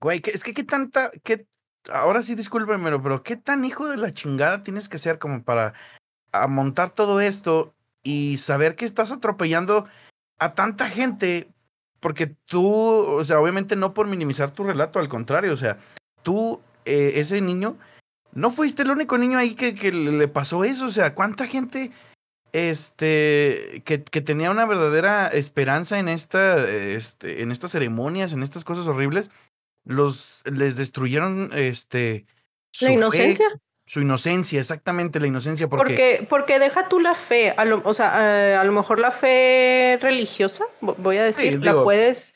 Güey, 0.00 0.20
es 0.26 0.44
que 0.44 0.52
qué 0.52 0.64
tanta, 0.64 1.10
qué, 1.22 1.46
ahora 1.90 2.22
sí 2.22 2.34
discúlpemelo, 2.34 3.02
pero 3.02 3.22
qué 3.22 3.36
tan 3.36 3.64
hijo 3.64 3.88
de 3.88 3.96
la 3.96 4.12
chingada 4.12 4.62
tienes 4.62 4.88
que 4.88 4.98
ser 4.98 5.18
como 5.18 5.42
para 5.42 5.74
a 6.32 6.48
montar 6.48 6.90
todo 6.90 7.20
esto 7.20 7.74
y 8.06 8.36
saber 8.36 8.76
que 8.76 8.84
estás 8.84 9.10
atropellando 9.10 9.86
a 10.38 10.54
tanta 10.54 10.88
gente, 10.88 11.48
porque 11.98 12.28
tú, 12.46 12.64
o 12.68 13.24
sea, 13.24 13.40
obviamente 13.40 13.74
no 13.74 13.94
por 13.94 14.06
minimizar 14.06 14.52
tu 14.52 14.62
relato, 14.62 15.00
al 15.00 15.08
contrario, 15.08 15.52
o 15.52 15.56
sea, 15.56 15.78
tú, 16.22 16.60
eh, 16.84 17.14
ese 17.16 17.40
niño, 17.40 17.76
no 18.32 18.52
fuiste 18.52 18.82
el 18.82 18.92
único 18.92 19.18
niño 19.18 19.38
ahí 19.38 19.56
que, 19.56 19.74
que 19.74 19.92
le 19.92 20.28
pasó 20.28 20.62
eso, 20.62 20.86
o 20.86 20.90
sea, 20.90 21.14
¿cuánta 21.14 21.48
gente 21.48 21.90
este, 22.52 23.82
que, 23.84 24.04
que 24.04 24.20
tenía 24.20 24.52
una 24.52 24.66
verdadera 24.66 25.26
esperanza 25.26 25.98
en 25.98 26.08
esta, 26.08 26.64
este, 26.68 27.42
en 27.42 27.50
estas 27.50 27.72
ceremonias, 27.72 28.32
en 28.32 28.44
estas 28.44 28.64
cosas 28.64 28.86
horribles, 28.86 29.30
los, 29.84 30.44
les 30.44 30.76
destruyeron, 30.76 31.50
este, 31.52 32.24
La 32.80 32.92
inocencia. 32.92 33.46
Su 33.86 34.00
inocencia, 34.00 34.60
exactamente, 34.60 35.20
la 35.20 35.28
inocencia, 35.28 35.68
porque, 35.68 35.92
Porque, 36.18 36.26
porque 36.28 36.58
deja 36.58 36.88
tú 36.88 36.98
la 37.00 37.14
fe, 37.14 37.54
a 37.56 37.64
lo, 37.64 37.80
o 37.84 37.94
sea, 37.94 38.50
eh, 38.52 38.54
a 38.56 38.64
lo 38.64 38.72
mejor 38.72 38.98
la 38.98 39.12
fe 39.12 39.98
religiosa, 40.00 40.64
vo- 40.80 40.96
voy 40.98 41.18
a 41.18 41.24
decir, 41.24 41.52
Sí, 41.52 41.58
la 41.58 41.72
digo- 41.72 41.84
puedes, 41.84 42.34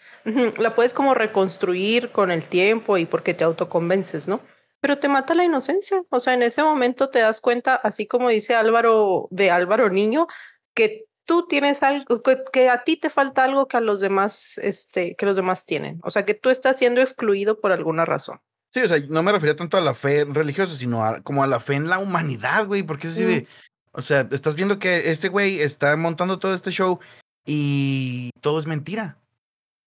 la 0.59 0.75
puedes 0.75 0.95
como 0.95 1.13
reconstruir 1.15 2.11
con 2.13 2.31
el 2.31 2.45
tiempo 2.45 2.99
y 2.99 3.05
porque 3.07 3.35
te 3.35 3.45
autoconvences, 3.45 4.29
¿no? 4.29 4.41
Pero 4.81 4.99
te 4.99 5.09
mata 5.09 5.35
la 5.35 5.45
inocencia, 5.45 6.03
o 6.09 6.21
sea, 6.21 6.35
en 6.35 6.43
ese 6.43 6.63
momento 6.63 7.11
te 7.11 7.19
das 7.19 7.41
cuenta, 7.41 7.75
así 7.75 8.07
como 8.07 8.29
dice 8.29 8.55
Álvaro 8.55 9.27
de 9.31 9.51
Álvaro 9.51 9.91
Niño, 9.91 10.27
que 10.75 11.05
tú 11.27 11.47
tienes 11.49 11.83
algo, 11.83 12.23
que, 12.23 12.39
que 12.53 12.69
a 12.71 12.83
ti 12.85 12.97
te 12.97 13.11
falta 13.11 13.45
algo 13.45 13.67
que 13.69 13.77
a 13.77 13.81
los 13.81 14.01
demás, 14.01 14.57
este, 14.63 15.17
que 15.17 15.27
los 15.27 15.37
demás 15.37 15.65
tienen, 15.67 16.01
o 16.03 16.11
sea, 16.11 16.25
que 16.25 16.35
tú 16.35 16.49
estás 16.51 16.79
siendo 16.79 17.01
excluido 17.01 17.61
por 17.61 17.73
alguna 17.73 18.05
razón. 18.05 18.41
Sí, 18.73 18.81
o 18.81 18.89
sea, 18.89 18.99
no 19.09 19.23
me 19.23 19.33
refería 19.33 19.57
tanto 19.57 19.77
a 19.77 19.81
la 19.81 19.95
fe 19.95 20.25
religiosa, 20.25 20.75
sino 20.75 21.05
a, 21.05 21.21
como 21.23 21.43
a 21.43 21.47
la 21.47 21.61
fe 21.61 21.75
en 21.75 21.89
la 21.89 21.99
humanidad, 21.99 22.67
güey, 22.67 22.83
porque 22.83 23.07
es 23.09 23.15
así 23.15 23.25
Mm. 23.25 23.27
de, 23.29 23.47
o 23.93 24.03
sea, 24.03 24.29
estás 24.31 24.55
viendo 24.57 24.79
que 24.79 25.11
ese 25.11 25.29
güey 25.29 25.61
está 25.61 25.97
montando 25.97 26.39
todo 26.39 26.55
este 26.55 26.71
show 26.71 27.01
y 27.45 28.31
todo 28.41 28.59
es 28.59 28.67
mentira. 28.67 29.19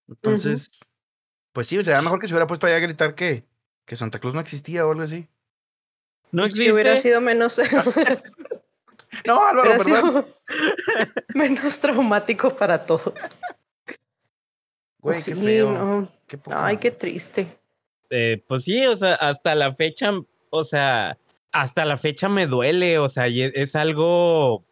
Entonces, 0.08 0.70
pues 1.52 1.66
sí, 1.66 1.78
o 1.78 1.84
sea, 1.84 2.02
mejor 2.02 2.20
que 2.20 2.26
se 2.28 2.34
hubiera 2.34 2.46
puesto 2.46 2.66
allá 2.66 2.76
a 2.76 2.80
gritar 2.80 3.14
que, 3.14 3.44
que 3.86 3.96
Santa 3.96 4.18
Claus 4.18 4.34
no 4.34 4.40
existía 4.40 4.86
o 4.86 4.90
algo 4.90 5.02
así. 5.04 5.28
No 6.32 6.46
Si 6.50 6.70
hubiera 6.70 6.90
existe. 6.92 7.08
sido 7.10 7.20
menos, 7.20 7.58
No, 9.26 9.46
Álvaro, 9.46 9.82
perdón. 9.82 10.26
menos 11.34 11.78
traumático 11.78 12.50
para 12.56 12.84
todos. 12.84 13.14
Güey, 14.98 15.20
Sí, 15.20 15.32
qué 15.32 15.40
feo. 15.40 15.70
no. 15.72 16.12
qué 16.26 16.38
Ay, 16.50 16.76
qué 16.78 16.90
triste. 16.90 17.56
Eh, 18.10 18.42
pues 18.46 18.64
sí, 18.64 18.84
o 18.86 18.96
sea, 18.96 19.14
hasta 19.14 19.54
la 19.54 19.72
fecha, 19.72 20.12
o 20.50 20.64
sea, 20.64 21.18
hasta 21.52 21.84
la 21.84 21.96
fecha 21.96 22.28
me 22.28 22.46
duele, 22.46 22.98
o 22.98 23.08
sea, 23.08 23.28
y 23.28 23.42
es, 23.42 23.52
es 23.54 23.76
algo, 23.76 24.64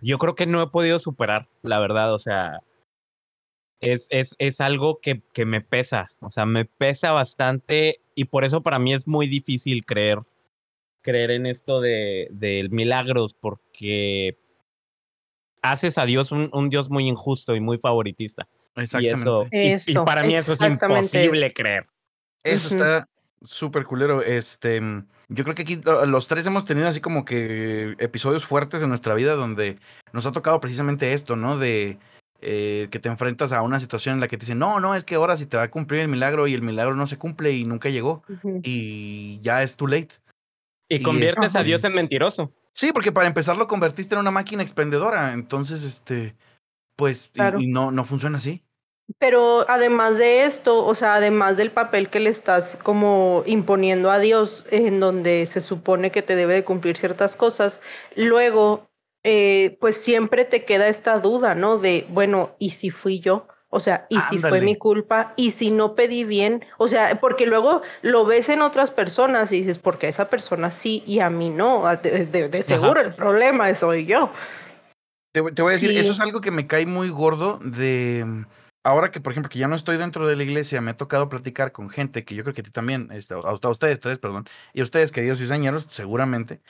yo 0.00 0.18
creo 0.18 0.34
que 0.34 0.46
no 0.46 0.62
he 0.62 0.68
podido 0.68 0.98
superar, 0.98 1.48
la 1.62 1.78
verdad, 1.78 2.14
o 2.14 2.18
sea, 2.18 2.60
es, 3.80 4.06
es, 4.10 4.34
es 4.38 4.60
algo 4.60 5.00
que, 5.00 5.22
que 5.32 5.44
me 5.44 5.60
pesa, 5.60 6.10
o 6.20 6.30
sea, 6.30 6.46
me 6.46 6.64
pesa 6.64 7.12
bastante 7.12 8.00
y 8.14 8.24
por 8.26 8.44
eso 8.44 8.62
para 8.62 8.78
mí 8.78 8.94
es 8.94 9.06
muy 9.06 9.26
difícil 9.26 9.84
creer, 9.84 10.20
creer 11.02 11.30
en 11.32 11.46
esto 11.46 11.80
de, 11.80 12.28
de 12.30 12.68
milagros, 12.70 13.34
porque 13.34 14.38
haces 15.62 15.98
a 15.98 16.06
Dios 16.06 16.32
un, 16.32 16.48
un 16.52 16.70
Dios 16.70 16.90
muy 16.90 17.08
injusto 17.08 17.54
y 17.56 17.60
muy 17.60 17.78
favoritista. 17.78 18.48
Y 18.76 18.82
Exactamente. 18.82 19.74
eso, 19.74 19.90
y- 19.90 20.04
para 20.04 20.22
mí 20.22 20.36
eso 20.36 20.52
es 20.52 20.60
imposible 20.60 21.46
eso. 21.46 21.54
creer. 21.54 21.86
Eso 22.54 22.74
está 22.74 23.08
súper 23.42 23.84
culero. 23.84 24.22
Este, 24.22 24.80
yo 25.28 25.44
creo 25.44 25.54
que 25.54 25.62
aquí 25.62 25.76
lo- 25.76 26.06
los 26.06 26.26
tres 26.26 26.46
hemos 26.46 26.64
tenido 26.64 26.88
así 26.88 27.00
como 27.00 27.24
que 27.24 27.94
episodios 27.98 28.44
fuertes 28.44 28.82
en 28.82 28.88
nuestra 28.88 29.14
vida 29.14 29.34
donde 29.34 29.78
nos 30.12 30.26
ha 30.26 30.32
tocado 30.32 30.60
precisamente 30.60 31.12
esto, 31.12 31.36
¿no? 31.36 31.58
De 31.58 31.98
eh, 32.42 32.88
que 32.90 32.98
te 32.98 33.08
enfrentas 33.08 33.52
a 33.52 33.62
una 33.62 33.80
situación 33.80 34.14
en 34.14 34.20
la 34.20 34.28
que 34.28 34.36
te 34.36 34.42
dicen, 34.42 34.58
no, 34.58 34.78
no, 34.78 34.94
es 34.94 35.04
que 35.04 35.14
ahora 35.14 35.36
sí 35.36 35.46
te 35.46 35.56
va 35.56 35.64
a 35.64 35.70
cumplir 35.70 36.02
el 36.02 36.08
milagro 36.08 36.46
y 36.46 36.54
el 36.54 36.60
milagro 36.62 36.94
no 36.94 37.06
se 37.06 37.16
cumple 37.16 37.52
y 37.52 37.64
nunca 37.64 37.88
llegó 37.88 38.22
y 38.62 39.40
ya 39.40 39.62
es 39.62 39.76
too 39.76 39.86
late. 39.86 40.16
Y 40.88 40.96
Y 40.96 41.02
conviertes 41.02 41.56
a. 41.56 41.62
Dios 41.62 41.82
en 41.84 41.94
mentiroso. 41.94 42.52
Sí, 42.74 42.92
porque 42.92 43.10
para 43.10 43.26
empezar 43.26 43.56
lo 43.56 43.66
convertiste 43.66 44.14
en 44.14 44.20
una 44.20 44.30
máquina 44.30 44.62
expendedora, 44.62 45.32
entonces, 45.32 45.82
este, 45.82 46.36
pues, 46.94 47.30
y, 47.34 47.66
no, 47.68 47.90
no 47.90 48.04
funciona 48.04 48.36
así. 48.36 48.62
Pero 49.18 49.64
además 49.70 50.18
de 50.18 50.44
esto, 50.44 50.84
o 50.84 50.94
sea, 50.94 51.14
además 51.14 51.56
del 51.56 51.70
papel 51.70 52.10
que 52.10 52.20
le 52.20 52.30
estás 52.30 52.76
como 52.82 53.44
imponiendo 53.46 54.10
a 54.10 54.18
Dios, 54.18 54.66
en 54.70 55.00
donde 55.00 55.46
se 55.46 55.60
supone 55.60 56.10
que 56.10 56.22
te 56.22 56.34
debe 56.36 56.54
de 56.54 56.64
cumplir 56.64 56.96
ciertas 56.96 57.36
cosas, 57.36 57.80
luego, 58.16 58.88
eh, 59.24 59.78
pues 59.80 59.96
siempre 59.96 60.44
te 60.44 60.64
queda 60.64 60.88
esta 60.88 61.18
duda, 61.18 61.54
¿no? 61.54 61.78
De, 61.78 62.06
bueno, 62.10 62.56
¿y 62.58 62.70
si 62.70 62.90
fui 62.90 63.20
yo? 63.20 63.46
O 63.68 63.80
sea, 63.80 64.06
¿y 64.10 64.20
si 64.22 64.38
fue 64.38 64.60
mi 64.60 64.76
culpa? 64.76 65.34
¿Y 65.36 65.50
si 65.50 65.70
no 65.70 65.94
pedí 65.94 66.24
bien? 66.24 66.64
O 66.78 66.88
sea, 66.88 67.18
porque 67.20 67.46
luego 67.46 67.82
lo 68.02 68.24
ves 68.24 68.48
en 68.48 68.62
otras 68.62 68.90
personas 68.90 69.50
y 69.52 69.58
dices, 69.58 69.78
porque 69.78 70.06
a 70.06 70.10
esa 70.10 70.30
persona 70.30 70.70
sí 70.70 71.02
y 71.06 71.20
a 71.20 71.30
mí 71.30 71.50
no. 71.50 71.84
De, 72.02 72.26
de- 72.26 72.48
de 72.48 72.62
seguro 72.62 73.00
el 73.00 73.14
problema 73.14 73.72
soy 73.74 74.06
yo. 74.06 74.30
Te, 75.32 75.40
voy- 75.40 75.52
te 75.52 75.62
voy 75.62 75.70
a 75.70 75.74
decir, 75.74 75.90
Sí. 75.90 75.98
eso 75.98 76.12
es 76.12 76.20
algo 76.20 76.40
que 76.40 76.50
me 76.50 76.66
cae 76.66 76.86
muy 76.86 77.08
gordo 77.10 77.58
de... 77.62 78.44
Ahora 78.86 79.10
que, 79.10 79.20
por 79.20 79.32
ejemplo, 79.32 79.50
que 79.50 79.58
ya 79.58 79.66
no 79.66 79.74
estoy 79.74 79.96
dentro 79.96 80.28
de 80.28 80.36
la 80.36 80.44
iglesia, 80.44 80.80
me 80.80 80.92
ha 80.92 80.96
tocado 80.96 81.28
platicar 81.28 81.72
con 81.72 81.90
gente 81.90 82.24
que 82.24 82.36
yo 82.36 82.44
creo 82.44 82.54
que 82.54 82.60
a 82.60 82.64
ti 82.64 82.70
también, 82.70 83.08
este, 83.10 83.34
a, 83.34 83.38
a 83.38 83.68
ustedes 83.68 83.98
tres, 83.98 84.20
perdón, 84.20 84.48
y 84.72 84.78
a 84.80 84.84
ustedes, 84.84 85.10
queridos 85.10 85.40
cizañeros, 85.40 85.88
seguramente. 85.88 86.60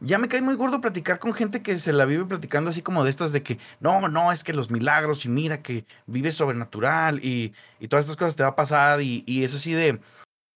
Ya 0.00 0.16
me 0.16 0.28
cae 0.28 0.40
muy 0.40 0.54
gordo 0.54 0.80
platicar 0.80 1.18
con 1.18 1.34
gente 1.34 1.60
que 1.60 1.78
se 1.78 1.92
la 1.92 2.06
vive 2.06 2.24
platicando 2.24 2.70
así 2.70 2.80
como 2.80 3.04
de 3.04 3.10
estas 3.10 3.30
de 3.32 3.42
que, 3.42 3.58
no, 3.78 4.08
no, 4.08 4.32
es 4.32 4.42
que 4.42 4.54
los 4.54 4.70
milagros 4.70 5.26
y 5.26 5.28
mira 5.28 5.60
que 5.60 5.84
vives 6.06 6.36
sobrenatural 6.36 7.22
y, 7.22 7.52
y 7.78 7.88
todas 7.88 8.06
estas 8.06 8.16
cosas 8.16 8.36
te 8.36 8.42
va 8.42 8.48
a 8.48 8.56
pasar 8.56 9.02
y, 9.02 9.22
y 9.26 9.44
es 9.44 9.54
así 9.54 9.74
de... 9.74 10.00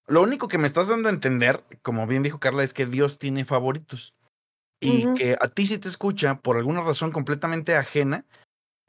Lo 0.06 0.22
único 0.22 0.48
que 0.48 0.56
me 0.56 0.66
estás 0.66 0.88
dando 0.88 1.10
a 1.10 1.12
entender, 1.12 1.62
como 1.82 2.06
bien 2.06 2.22
dijo 2.22 2.40
Carla, 2.40 2.62
es 2.62 2.72
que 2.72 2.86
Dios 2.86 3.18
tiene 3.18 3.44
favoritos 3.44 4.14
y 4.80 5.12
que 5.12 5.36
a 5.38 5.48
ti 5.48 5.66
sí 5.66 5.76
te 5.76 5.88
escucha 5.88 6.40
por 6.40 6.56
alguna 6.56 6.80
razón 6.80 7.12
completamente 7.12 7.76
ajena 7.76 8.24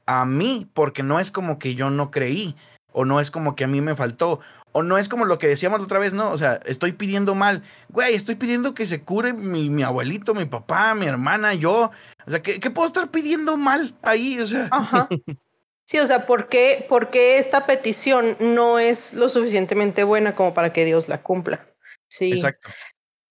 a 0.05 0.25
mí, 0.25 0.67
porque 0.73 1.03
no 1.03 1.19
es 1.19 1.31
como 1.31 1.59
que 1.59 1.75
yo 1.75 1.89
no 1.89 2.11
creí, 2.11 2.55
o 2.91 3.05
no 3.05 3.19
es 3.19 3.31
como 3.31 3.55
que 3.55 3.63
a 3.63 3.67
mí 3.67 3.81
me 3.81 3.95
faltó, 3.95 4.39
o 4.71 4.83
no 4.83 4.97
es 4.97 5.09
como 5.09 5.25
lo 5.25 5.37
que 5.37 5.47
decíamos 5.47 5.79
la 5.79 5.85
otra 5.85 5.99
vez, 5.99 6.13
no, 6.13 6.31
o 6.31 6.37
sea, 6.37 6.59
estoy 6.65 6.93
pidiendo 6.93 7.35
mal, 7.35 7.63
güey, 7.89 8.15
estoy 8.15 8.35
pidiendo 8.35 8.73
que 8.73 8.85
se 8.85 9.01
cure 9.01 9.33
mi, 9.33 9.69
mi 9.69 9.83
abuelito, 9.83 10.33
mi 10.33 10.45
papá, 10.45 10.95
mi 10.95 11.07
hermana, 11.07 11.53
yo, 11.53 11.91
o 12.25 12.31
sea, 12.31 12.41
¿qué, 12.41 12.59
qué 12.59 12.69
puedo 12.69 12.87
estar 12.87 13.09
pidiendo 13.11 13.57
mal 13.57 13.95
ahí? 14.01 14.39
O 14.39 14.47
sea, 14.47 14.69
Ajá. 14.71 15.07
Sí, 15.85 15.99
o 15.99 16.07
sea, 16.07 16.25
¿por 16.25 16.49
qué, 16.49 16.85
por 16.89 17.11
qué 17.11 17.37
esta 17.37 17.67
petición 17.67 18.35
no 18.39 18.79
es 18.79 19.13
lo 19.13 19.29
suficientemente 19.29 20.03
buena 20.03 20.33
como 20.33 20.53
para 20.55 20.73
que 20.73 20.83
Dios 20.83 21.07
la 21.07 21.21
cumpla? 21.21 21.67
Sí. 22.07 22.33
exacto. 22.33 22.69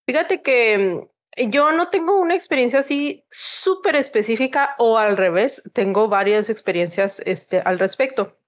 Fíjate 0.06 0.40
que 0.40 1.08
yo 1.36 1.72
no 1.72 1.88
tengo 1.88 2.18
una 2.18 2.34
experiencia 2.34 2.80
así 2.80 3.24
súper 3.30 3.96
específica 3.96 4.74
o 4.78 4.98
al 4.98 5.16
revés, 5.16 5.62
tengo 5.72 6.08
varias 6.08 6.48
experiencias 6.48 7.20
este, 7.24 7.60
al 7.60 7.78
respecto. 7.78 8.38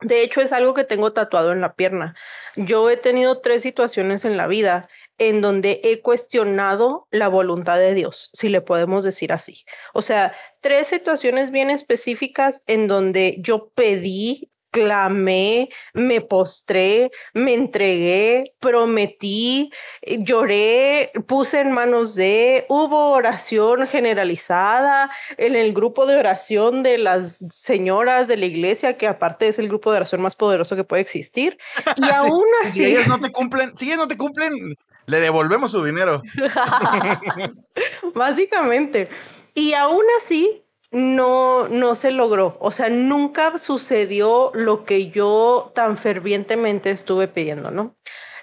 De 0.00 0.22
hecho, 0.22 0.42
es 0.42 0.52
algo 0.52 0.74
que 0.74 0.84
tengo 0.84 1.12
tatuado 1.14 1.52
en 1.52 1.62
la 1.62 1.74
pierna. 1.74 2.14
Yo 2.54 2.90
he 2.90 2.98
tenido 2.98 3.40
tres 3.40 3.62
situaciones 3.62 4.26
en 4.26 4.36
la 4.36 4.46
vida 4.46 4.88
en 5.18 5.40
donde 5.40 5.80
he 5.84 6.02
cuestionado 6.02 7.08
la 7.10 7.28
voluntad 7.28 7.78
de 7.78 7.94
Dios, 7.94 8.28
si 8.34 8.50
le 8.50 8.60
podemos 8.60 9.04
decir 9.04 9.32
así. 9.32 9.64
O 9.94 10.02
sea, 10.02 10.34
tres 10.60 10.88
situaciones 10.88 11.50
bien 11.50 11.70
específicas 11.70 12.62
en 12.66 12.88
donde 12.88 13.36
yo 13.40 13.70
pedí, 13.70 14.52
clamé, 14.76 15.70
me 15.94 16.20
postré, 16.20 17.10
me 17.32 17.54
entregué, 17.54 18.52
prometí, 18.60 19.70
eh, 20.02 20.18
lloré, 20.20 21.12
puse 21.26 21.60
en 21.60 21.72
manos 21.72 22.14
de, 22.14 22.66
hubo 22.68 23.12
oración 23.12 23.86
generalizada 23.86 25.10
en 25.38 25.56
el 25.56 25.72
grupo 25.72 26.04
de 26.04 26.16
oración 26.18 26.82
de 26.82 26.98
las 26.98 27.42
señoras 27.50 28.28
de 28.28 28.36
la 28.36 28.44
iglesia, 28.44 28.98
que 28.98 29.06
aparte 29.06 29.48
es 29.48 29.58
el 29.58 29.68
grupo 29.68 29.90
de 29.90 29.96
oración 29.96 30.20
más 30.20 30.36
poderoso 30.36 30.76
que 30.76 30.84
puede 30.84 31.02
existir. 31.02 31.56
Y 31.96 32.02
Sí, 32.02 32.10
aún 32.14 32.44
así... 32.62 32.80
si 32.80 32.84
ellas 32.84 33.08
no 33.08 33.18
te 33.18 33.32
cumplen, 33.32 33.74
si 33.76 33.86
ellas 33.86 33.96
no 33.98 34.08
te 34.08 34.18
cumplen, 34.18 34.76
le 35.06 35.20
devolvemos 35.20 35.70
su 35.70 35.82
dinero. 35.82 36.20
Básicamente. 38.14 39.08
Y 39.54 39.72
aún 39.72 40.04
así, 40.18 40.65
no, 40.92 41.68
no 41.68 41.94
se 41.94 42.10
logró. 42.10 42.56
O 42.60 42.72
sea, 42.72 42.88
nunca 42.88 43.58
sucedió 43.58 44.50
lo 44.54 44.84
que 44.84 45.10
yo 45.10 45.72
tan 45.74 45.96
fervientemente 45.98 46.90
estuve 46.90 47.28
pidiendo, 47.28 47.70
¿no? 47.70 47.94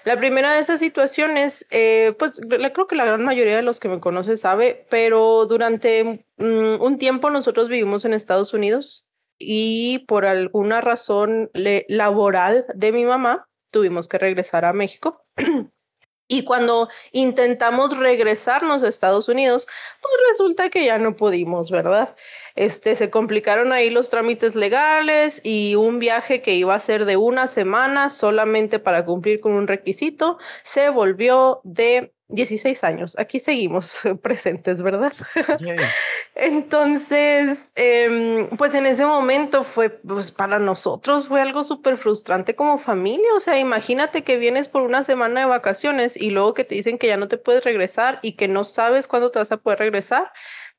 La 0.04 0.18
primera 0.18 0.52
de 0.52 0.60
esas 0.60 0.80
situaciones, 0.80 1.66
eh, 1.70 2.14
pues 2.18 2.40
la- 2.46 2.72
creo 2.72 2.86
que 2.86 2.94
la 2.96 3.06
gran 3.06 3.24
mayoría 3.24 3.56
de 3.56 3.62
los 3.62 3.80
que 3.80 3.88
me 3.88 4.00
conocen 4.00 4.36
sabe, 4.36 4.86
pero 4.90 5.46
durante 5.46 6.26
mm, 6.36 6.80
un 6.82 6.98
tiempo 6.98 7.30
nosotros 7.30 7.68
vivimos 7.70 8.04
en 8.04 8.12
Estados 8.12 8.52
Unidos 8.52 9.06
y 9.38 10.00
por 10.06 10.26
alguna 10.26 10.80
razón 10.82 11.50
laboral 11.88 12.66
de 12.74 12.92
mi 12.92 13.04
mamá 13.04 13.48
tuvimos 13.72 14.06
que 14.06 14.18
regresar 14.18 14.64
a 14.66 14.72
México. 14.74 15.24
Y 16.26 16.44
cuando 16.44 16.88
intentamos 17.12 17.98
regresarnos 17.98 18.82
a 18.82 18.88
Estados 18.88 19.28
Unidos, 19.28 19.66
pues 20.00 20.14
resulta 20.30 20.70
que 20.70 20.84
ya 20.84 20.98
no 20.98 21.16
pudimos, 21.16 21.70
¿verdad? 21.70 22.16
Este, 22.56 22.96
se 22.96 23.10
complicaron 23.10 23.72
ahí 23.72 23.90
los 23.90 24.10
trámites 24.10 24.54
legales 24.54 25.40
y 25.44 25.74
un 25.74 25.98
viaje 25.98 26.40
que 26.40 26.54
iba 26.54 26.74
a 26.74 26.80
ser 26.80 27.04
de 27.04 27.16
una 27.16 27.46
semana 27.46 28.08
solamente 28.10 28.78
para 28.78 29.04
cumplir 29.04 29.40
con 29.40 29.52
un 29.52 29.66
requisito 29.66 30.38
se 30.62 30.88
volvió 30.88 31.60
de 31.64 32.13
16 32.28 32.84
años. 32.84 33.18
Aquí 33.18 33.38
seguimos 33.38 34.00
presentes, 34.22 34.82
¿verdad? 34.82 35.12
Entonces, 36.34 37.72
em, 37.76 38.48
pues 38.56 38.74
en 38.74 38.86
ese 38.86 39.04
momento 39.04 39.62
fue, 39.62 39.90
pues 39.90 40.32
para 40.32 40.58
nosotros 40.58 41.28
fue 41.28 41.40
algo 41.40 41.64
súper 41.64 41.96
frustrante 41.96 42.56
como 42.56 42.78
familia. 42.78 43.28
O 43.36 43.40
sea, 43.40 43.58
imagínate 43.58 44.24
que 44.24 44.36
vienes 44.36 44.68
por 44.68 44.82
una 44.82 45.04
semana 45.04 45.40
de 45.40 45.46
vacaciones 45.46 46.16
y 46.16 46.30
luego 46.30 46.54
que 46.54 46.64
te 46.64 46.74
dicen 46.74 46.98
que 46.98 47.06
ya 47.06 47.16
no 47.16 47.28
te 47.28 47.38
puedes 47.38 47.62
regresar 47.62 48.18
y 48.22 48.32
que 48.32 48.48
no 48.48 48.64
sabes 48.64 49.06
cuándo 49.06 49.30
te 49.30 49.38
vas 49.38 49.52
a 49.52 49.58
poder 49.58 49.78
regresar 49.78 50.32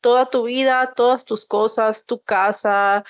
toda 0.06 0.30
tu 0.30 0.44
vida, 0.44 0.94
todas 0.96 1.26
tus 1.26 1.48
cosas, 1.48 2.06
tu 2.06 2.22
casa, 2.22 3.04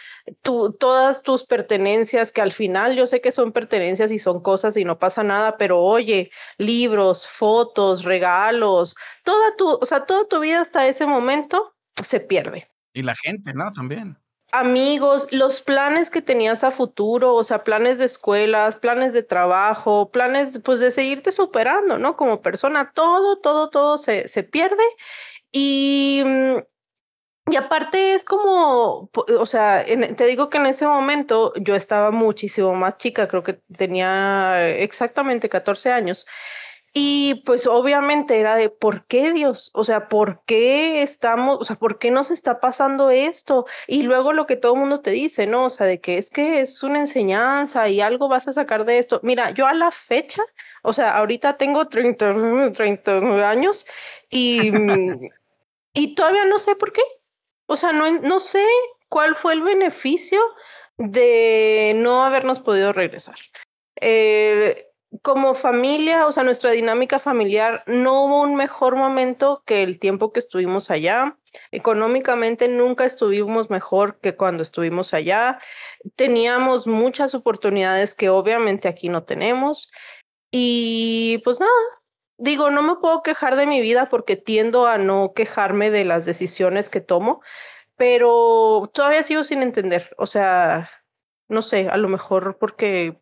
tu, 0.44 0.72
todas 0.72 1.24
tus 1.24 1.44
pertenencias, 1.44 2.32
que 2.32 2.40
al 2.40 2.54
final 2.54 2.96
yo 2.96 3.06
sé 3.06 3.20
que 3.20 3.34
son 3.34 3.52
pertenencias 3.52 4.12
y 4.12 4.18
son 4.18 4.40
cosas 4.42 4.78
y 4.78 4.86
no 4.86 4.98
pasa 4.98 5.22
nada, 5.22 5.58
pero 5.58 5.82
oye, 5.82 6.32
libros, 6.58 7.28
fotos, 7.28 8.06
regalos, 8.06 8.96
toda 9.26 9.58
tu, 9.58 9.72
o 9.72 9.86
sea, 9.86 10.06
toda 10.06 10.26
tu 10.30 10.40
vida 10.40 10.62
hasta 10.62 10.88
ese 10.88 11.06
momento 11.06 11.76
se 12.02 12.22
pierde. 12.22 12.70
Y 12.94 13.04
la 13.04 13.14
gente, 13.14 13.54
¿no? 13.54 13.74
También 13.74 14.18
amigos, 14.54 15.28
los 15.32 15.60
planes 15.60 16.10
que 16.10 16.22
tenías 16.22 16.64
a 16.64 16.72
futuro, 16.72 17.34
o 17.34 17.44
sea, 17.44 17.66
planes 17.66 18.00
de 18.00 18.06
escuelas, 18.06 18.78
planes 18.78 19.12
de 19.12 19.22
trabajo, 19.22 20.12
planes 20.12 20.62
pues 20.64 20.80
de 20.80 20.92
seguirte 20.92 21.34
superando, 21.34 21.98
¿no? 21.98 22.16
Como 22.16 22.42
persona, 22.42 22.94
todo, 22.94 23.38
todo, 23.42 23.70
todo 23.70 23.98
se, 23.98 24.30
se 24.30 24.44
pierde. 24.44 24.84
Y 25.52 26.22
mm, 26.26 26.58
y 27.52 27.58
aparte 27.58 28.14
es 28.16 28.26
como, 28.26 29.10
o 29.14 29.46
sea, 29.46 29.86
te 29.86 30.26
digo 30.26 30.50
que 30.50 30.58
en 30.58 30.66
ese 30.66 30.88
momento 30.88 31.54
yo 31.62 31.76
estaba 31.76 32.10
muchísimo 32.10 32.74
más 32.74 32.98
chica, 32.98 33.28
creo 33.28 33.44
que 33.44 33.62
tenía 33.76 34.68
exactamente 34.68 35.48
14 35.48 35.92
años. 35.92 36.26
Y 36.98 37.44
pues 37.46 37.68
obviamente 37.68 38.40
era 38.40 38.56
de, 38.56 38.70
¿por 38.70 39.06
qué 39.06 39.34
Dios? 39.34 39.70
O 39.74 39.84
sea, 39.84 40.08
¿por 40.08 40.44
qué 40.46 41.02
estamos, 41.04 41.58
o 41.60 41.64
sea, 41.66 41.76
¿por 41.76 42.00
qué 42.00 42.10
nos 42.10 42.32
está 42.32 42.62
pasando 42.62 43.10
esto? 43.10 43.66
Y 43.86 44.04
luego 44.04 44.32
lo 44.34 44.46
que 44.48 44.56
todo 44.56 44.76
el 44.76 44.80
mundo 44.80 45.02
te 45.02 45.12
dice, 45.12 45.46
¿no? 45.46 45.66
O 45.66 45.70
sea, 45.70 45.88
de 45.88 46.00
que 46.00 46.18
es 46.18 46.30
que 46.32 46.62
es 46.62 46.82
una 46.84 47.00
enseñanza 47.00 47.90
y 47.90 48.00
algo 48.02 48.30
vas 48.30 48.48
a 48.48 48.54
sacar 48.54 48.86
de 48.86 48.98
esto. 48.98 49.20
Mira, 49.24 49.52
yo 49.52 49.68
a 49.68 49.74
la 49.74 49.92
fecha, 49.92 50.42
o 50.84 50.94
sea, 50.94 51.18
ahorita 51.18 51.58
tengo 51.58 51.88
30, 51.90 52.72
30 52.72 53.50
años 53.50 53.86
y, 54.30 54.72
y 55.94 56.16
todavía 56.16 56.46
no 56.46 56.60
sé 56.60 56.76
por 56.78 56.94
qué. 56.94 57.02
O 57.68 57.76
sea, 57.76 57.92
no, 57.92 58.10
no 58.20 58.40
sé 58.40 58.66
cuál 59.10 59.36
fue 59.36 59.54
el 59.54 59.62
beneficio 59.62 60.40
de 60.98 61.94
no 61.96 62.24
habernos 62.24 62.60
podido 62.60 62.94
regresar. 62.94 63.38
Eh, 64.00 64.88
como 65.22 65.54
familia, 65.54 66.26
o 66.28 66.32
sea, 66.32 66.44
nuestra 66.44 66.72
dinámica 66.72 67.20
familiar, 67.20 67.84
no 67.88 68.24
hubo 68.24 68.42
un 68.42 68.56
mejor 68.56 68.96
momento 68.96 69.64
que 69.66 69.84
el 69.84 70.00
tiempo 70.00 70.34
que 70.34 70.40
estuvimos 70.40 70.92
allá. 70.92 71.38
Económicamente 71.72 72.68
nunca 72.68 73.06
estuvimos 73.06 73.70
mejor 73.70 74.20
que 74.20 74.36
cuando 74.36 74.64
estuvimos 74.64 75.14
allá. 75.14 75.60
Teníamos 76.16 76.88
muchas 76.88 77.34
oportunidades 77.36 78.16
que 78.16 78.30
obviamente 78.30 78.88
aquí 78.88 79.10
no 79.10 79.24
tenemos. 79.24 79.90
Y 80.52 81.42
pues 81.44 81.60
nada, 81.60 81.72
digo, 82.38 82.70
no 82.70 82.82
me 82.82 82.96
puedo 82.96 83.24
quejar 83.24 83.56
de 83.56 83.66
mi 83.66 83.82
vida 83.82 84.10
porque 84.10 84.36
tiendo 84.36 84.88
a 84.88 84.98
no 84.98 85.34
quejarme 85.34 85.92
de 85.92 86.06
las 86.06 86.26
decisiones 86.26 86.90
que 86.90 87.02
tomo, 87.02 87.42
pero 87.96 88.90
todavía 88.94 89.24
sigo 89.24 89.44
sin 89.44 89.62
entender. 89.62 90.14
O 90.18 90.28
sea, 90.28 90.90
no 91.48 91.62
sé, 91.62 91.88
a 91.90 91.98
lo 91.98 92.10
mejor 92.10 92.58
porque, 92.60 93.18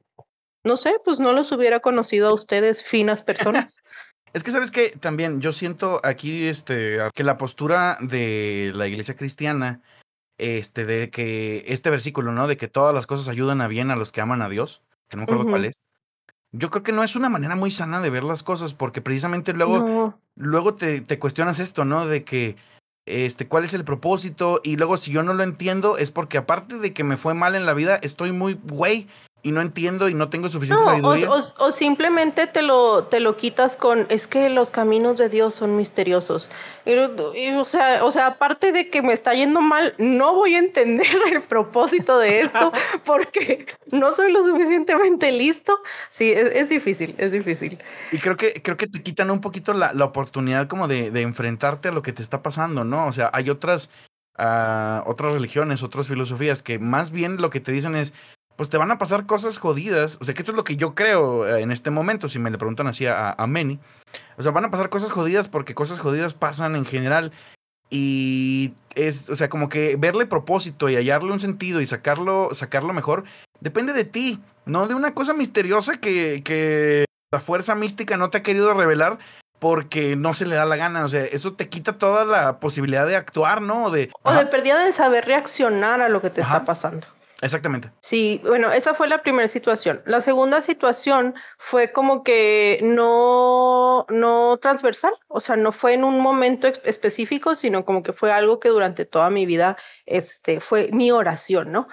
no 0.64 0.78
sé, 0.78 0.95
pues 1.03 1.20
no 1.20 1.34
los 1.34 1.51
hubiera 1.51 1.80
conocido 1.80 2.30
a 2.30 2.34
ustedes, 2.34 2.84
finas 2.84 3.22
personas. 3.24 3.82
Es 4.34 4.43
que 4.43 4.49
sabes 4.49 4.72
que 4.72 4.89
también 4.89 5.41
yo 5.41 5.53
siento 5.53 6.01
aquí 6.03 6.47
este 6.47 6.97
que 7.14 7.24
la 7.24 7.38
postura 7.38 7.99
de 8.01 8.72
la 8.74 8.88
iglesia 8.88 9.16
cristiana 9.16 9.84
este 10.39 10.86
de 10.88 11.11
que 11.11 11.64
este 11.68 11.91
versículo, 11.91 12.32
¿no? 12.32 12.47
De 12.47 12.57
que 12.57 12.68
todas 12.68 12.95
las 12.95 13.05
cosas 13.05 13.28
ayudan 13.28 13.61
a 13.61 13.68
bien 13.68 13.91
a 13.91 13.95
los 13.95 14.11
que 14.11 14.22
aman 14.22 14.41
a 14.41 14.49
Dios, 14.49 14.82
que 15.07 15.18
no 15.18 15.20
me 15.22 15.24
acuerdo 15.26 15.51
cuál 15.51 15.66
es 15.66 15.76
yo 16.54 16.70
creo 16.70 16.84
que 16.84 16.91
no 16.91 17.04
es 17.04 17.16
una 17.16 17.30
manera 17.30 17.56
muy 17.56 17.72
sana 17.72 17.99
de 17.99 18.12
ver 18.12 18.24
las 18.24 18.43
cosas, 18.43 18.74
porque 18.74 19.01
precisamente 19.01 19.54
luego, 19.54 20.16
luego 20.36 20.76
te, 20.76 21.01
te, 21.01 21.20
cuestionas 21.20 21.60
esto, 21.60 21.84
¿no? 21.84 22.08
De 22.08 22.24
que, 22.24 22.56
este, 23.06 23.47
cuál 23.47 23.66
es 23.66 23.74
el 23.74 23.84
propósito, 23.84 24.62
y 24.64 24.78
luego 24.78 24.97
si 24.97 25.12
yo 25.12 25.24
no 25.24 25.34
lo 25.34 25.43
entiendo, 25.43 25.97
es 25.97 26.12
porque 26.12 26.38
aparte 26.38 26.78
de 26.78 26.93
que 26.93 27.04
me 27.04 27.18
fue 27.18 27.34
mal 27.34 27.56
en 27.56 27.66
la 27.66 27.74
vida, 27.74 27.95
estoy 27.95 28.32
muy 28.32 28.54
güey 28.54 29.08
y 29.45 29.51
no 29.51 29.59
entiendo 29.59 30.07
y 30.07 30.13
no 30.13 30.29
tengo 30.29 30.47
suficiente 30.47 30.83
sabiduría. 30.85 31.29
O, 31.29 31.71
simplemente 31.71 32.47
te 32.47 32.61
lo, 32.61 33.03
te 33.03 33.19
lo 33.19 33.35
quitas 33.35 33.75
con, 33.75 34.07
es 34.09 34.25
que 34.25 34.49
los 34.49 34.71
caminos 34.71 35.17
de 35.17 35.27
Dios 35.27 35.53
son 35.53 35.75
misteriosos. 35.75 36.49
o, 36.85 37.65
sea, 37.65 38.05
o 38.05 38.11
sea, 38.11 38.27
aparte 38.27 38.71
de 38.71 38.89
que 38.89 39.01
me 39.01 39.11
está 39.11 39.33
yendo 39.33 39.59
mal, 39.59 39.93
no 39.97 40.33
voy 40.33 40.55
a 40.55 40.59
entender 40.59 41.05
el 41.31 41.43
propósito 41.43 42.17
de 42.19 42.41
esto 42.41 42.71
porque 43.05 43.65
no 43.91 44.15
soy 44.15 44.31
lo 44.31 44.45
suficientemente 44.45 45.29
listo. 45.33 45.77
Sí, 46.09 46.31
es, 46.31 46.69
difícil, 46.69 47.13
es 47.17 47.33
difícil. 47.33 47.77
Y 48.13 48.19
creo 48.19 48.37
que, 48.37 48.53
creo 48.63 48.77
que 48.77 48.87
te 48.87 49.03
quitan 49.03 49.29
un 49.29 49.41
poquito 49.41 49.73
la, 49.73 49.91
la 49.91 50.05
oportunidad 50.05 50.67
como 50.67 50.87
de, 50.87 51.11
de, 51.11 51.21
enfrentarte 51.21 51.89
a 51.89 51.91
lo 51.91 52.01
que 52.01 52.13
te 52.13 52.23
está 52.23 52.41
pasando, 52.41 52.85
¿no? 52.85 53.07
O 53.07 53.11
sea, 53.11 53.29
hay 53.33 53.49
otras... 53.49 53.91
Uh, 54.35 55.07
otras 55.07 55.31
religiones, 55.31 55.83
otras 55.83 56.07
filosofías 56.07 56.63
que 56.63 56.79
más 56.79 57.11
bien 57.11 57.37
lo 57.37 57.51
que 57.51 57.59
te 57.59 57.71
dicen 57.71 57.95
es, 57.95 58.13
pues 58.56 58.70
te 58.70 58.78
van 58.78 58.91
a 58.91 58.97
pasar 58.97 59.26
cosas 59.26 59.58
jodidas. 59.58 60.18
O 60.22 60.26
sea, 60.26 60.34
que 60.34 60.41
esto 60.41 60.51
es 60.51 60.58
lo 60.58 60.64
que 60.64 60.76
yo 60.76 60.95
creo 60.95 61.47
eh, 61.47 61.62
en 61.62 61.72
este 61.72 61.89
momento, 61.89 62.28
si 62.28 62.39
me 62.39 62.51
le 62.51 62.58
preguntan 62.58 62.88
así 62.88 63.06
a, 63.06 63.32
a 63.32 63.47
Manny. 63.47 63.80
O 64.38 64.43
sea, 64.43 64.51
van 64.51 64.66
a 64.66 64.72
pasar 64.72 64.89
cosas 64.89 65.12
jodidas 65.12 65.47
porque 65.47 65.76
cosas 65.76 65.99
jodidas 65.99 66.34
pasan 66.34 66.76
en 66.76 66.86
general. 66.86 67.32
Y 67.89 68.74
es, 68.95 69.30
o 69.30 69.36
sea, 69.36 69.49
como 69.49 69.70
que 69.70 69.95
verle 69.97 70.26
propósito 70.26 70.89
y 70.89 70.95
hallarle 70.95 71.32
un 71.32 71.39
sentido 71.39 71.80
y 71.82 71.86
sacarlo, 71.86 72.49
sacarlo 72.54 72.91
mejor, 72.93 73.24
depende 73.60 73.93
de 73.93 74.04
ti, 74.04 74.41
no 74.66 74.88
de 74.88 74.95
una 74.95 75.14
cosa 75.14 75.34
misteriosa 75.34 75.97
que, 75.97 76.41
que 76.43 77.06
la 77.32 77.39
fuerza 77.39 77.76
mística 77.76 78.18
no 78.18 78.30
te 78.32 78.39
ha 78.39 78.43
querido 78.43 78.74
revelar 78.74 79.20
porque 79.60 80.16
no 80.16 80.34
se 80.34 80.45
le 80.45 80.56
da 80.56 80.66
la 80.66 80.76
gana. 80.76 81.06
O 81.06 81.08
sea, 81.08 81.24
eso 81.24 81.54
te 81.54 81.70
quita 81.70 81.97
toda 81.97 82.26
la 82.26 82.60
posibilidad 82.60 83.08
de 83.08 83.16
actuar, 83.16 83.62
¿no? 83.62 83.91
De, 83.91 84.10
o 84.24 84.34
de 84.34 84.45
pérdida 84.47 84.84
de 84.84 84.91
saber 84.91 85.26
reaccionar 85.26 86.01
a 86.01 86.10
lo 86.10 86.20
que 86.22 86.30
te 86.30 86.41
está 86.41 86.66
pasando. 86.66 87.08
Exactamente. 87.43 87.91
Sí, 87.99 88.39
bueno, 88.45 88.71
esa 88.71 88.93
fue 88.93 89.09
la 89.09 89.21
primera 89.21 89.49
situación. 89.49 90.01
La 90.05 90.21
segunda 90.21 90.61
situación 90.61 91.35
fue 91.57 91.91
como 91.91 92.23
que 92.23 92.79
no, 92.81 94.05
no 94.07 94.57
transversal, 94.61 95.13
o 95.27 95.41
sea, 95.41 95.57
no 95.57 95.73
fue 95.73 95.93
en 95.93 96.05
un 96.05 96.21
momento 96.21 96.69
específico, 96.85 97.57
sino 97.57 97.83
como 97.83 98.01
que 98.01 98.13
fue 98.13 98.31
algo 98.31 98.61
que 98.61 98.69
durante 98.69 99.03
toda 99.03 99.29
mi 99.29 99.45
vida 99.45 99.75
este, 100.05 100.61
fue 100.61 100.89
mi 100.93 101.11
oración, 101.11 101.73
¿no? 101.73 101.89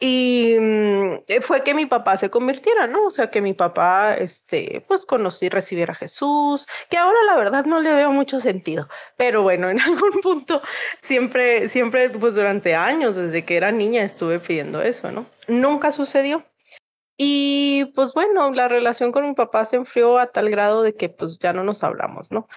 Y 0.00 0.56
mm, 0.60 1.24
eh, 1.26 1.40
fue 1.40 1.64
que 1.64 1.74
mi 1.74 1.86
papá 1.86 2.16
se 2.16 2.30
convirtiera, 2.30 2.86
¿no? 2.86 3.06
O 3.06 3.10
sea, 3.10 3.30
que 3.30 3.40
mi 3.40 3.52
papá, 3.52 4.14
este, 4.14 4.84
pues 4.86 5.04
conocí, 5.04 5.48
recibiera 5.48 5.92
a 5.92 5.96
Jesús, 5.96 6.68
que 6.88 6.96
ahora 6.96 7.18
la 7.26 7.36
verdad 7.36 7.64
no 7.64 7.80
le 7.80 7.92
veo 7.92 8.12
mucho 8.12 8.38
sentido, 8.38 8.88
pero 9.16 9.42
bueno, 9.42 9.68
en 9.70 9.80
algún 9.80 10.20
punto 10.22 10.62
siempre, 11.00 11.68
siempre, 11.68 12.10
pues 12.10 12.36
durante 12.36 12.76
años, 12.76 13.16
desde 13.16 13.44
que 13.44 13.56
era 13.56 13.72
niña, 13.72 14.02
estuve 14.02 14.38
pidiendo 14.38 14.82
eso, 14.82 15.10
¿no? 15.10 15.26
Nunca 15.48 15.90
sucedió. 15.90 16.44
Y 17.20 17.86
pues 17.96 18.14
bueno, 18.14 18.52
la 18.52 18.68
relación 18.68 19.10
con 19.10 19.26
mi 19.26 19.34
papá 19.34 19.64
se 19.64 19.74
enfrió 19.74 20.18
a 20.18 20.28
tal 20.28 20.50
grado 20.50 20.82
de 20.82 20.94
que 20.94 21.08
pues 21.08 21.40
ya 21.40 21.52
no 21.52 21.64
nos 21.64 21.82
hablamos, 21.82 22.30
¿no? 22.30 22.48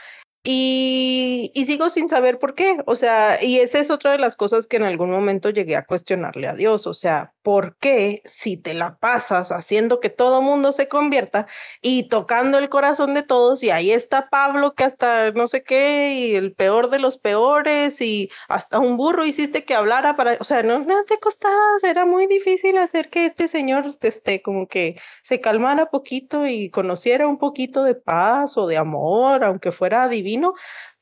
Y, 0.43 1.51
y, 1.53 1.65
sigo 1.65 1.91
sin 1.91 2.09
saber 2.09 2.39
por 2.39 2.55
qué. 2.55 2.77
O 2.87 2.95
sea, 2.95 3.43
y 3.43 3.59
esa 3.59 3.77
es 3.77 3.91
otra 3.91 4.11
de 4.13 4.17
las 4.17 4.35
cosas 4.35 4.65
que 4.65 4.77
en 4.77 4.83
algún 4.83 5.11
momento 5.11 5.51
llegué 5.51 5.75
a 5.75 5.85
cuestionarle 5.85 6.47
a 6.47 6.55
Dios. 6.55 6.87
O 6.87 6.95
sea, 6.95 7.33
¿por 7.43 7.77
qué 7.77 8.23
si 8.25 8.57
te 8.57 8.73
la 8.73 8.97
pasas 8.97 9.51
haciendo 9.51 9.99
que 9.99 10.09
todo 10.09 10.41
mundo 10.41 10.71
se 10.71 10.87
convierta 10.87 11.45
y 11.79 12.09
tocando 12.09 12.57
el 12.57 12.69
corazón 12.69 13.13
de 13.13 13.21
todos? 13.21 13.61
Y 13.61 13.69
ahí 13.69 13.91
está 13.91 14.29
Pablo 14.29 14.73
que 14.73 14.83
hasta 14.83 15.29
no 15.31 15.47
sé 15.47 15.61
qué, 15.63 16.15
y 16.15 16.35
el 16.35 16.53
peor 16.53 16.89
de 16.89 16.97
los 16.97 17.17
peores, 17.19 18.01
y 18.01 18.31
hasta 18.47 18.79
un 18.79 18.97
burro 18.97 19.25
hiciste 19.25 19.63
que 19.63 19.75
hablara 19.75 20.15
para, 20.15 20.37
o 20.39 20.43
sea, 20.43 20.63
no, 20.63 20.79
no 20.79 21.03
te 21.05 21.19
costaba, 21.19 21.53
era 21.83 22.05
muy 22.05 22.25
difícil 22.25 22.77
hacer 22.77 23.09
que 23.09 23.27
este 23.27 23.47
señor 23.47 23.85
esté 24.01 24.41
como 24.41 24.67
que 24.67 24.95
se 25.21 25.39
calmara 25.39 25.91
poquito 25.91 26.47
y 26.47 26.71
conociera 26.71 27.27
un 27.27 27.37
poquito 27.37 27.83
de 27.83 27.93
paz 27.95 28.57
o 28.57 28.65
de 28.65 28.77
amor, 28.77 29.43
aunque 29.43 29.71
fuera 29.71 30.07
divino 30.07 30.30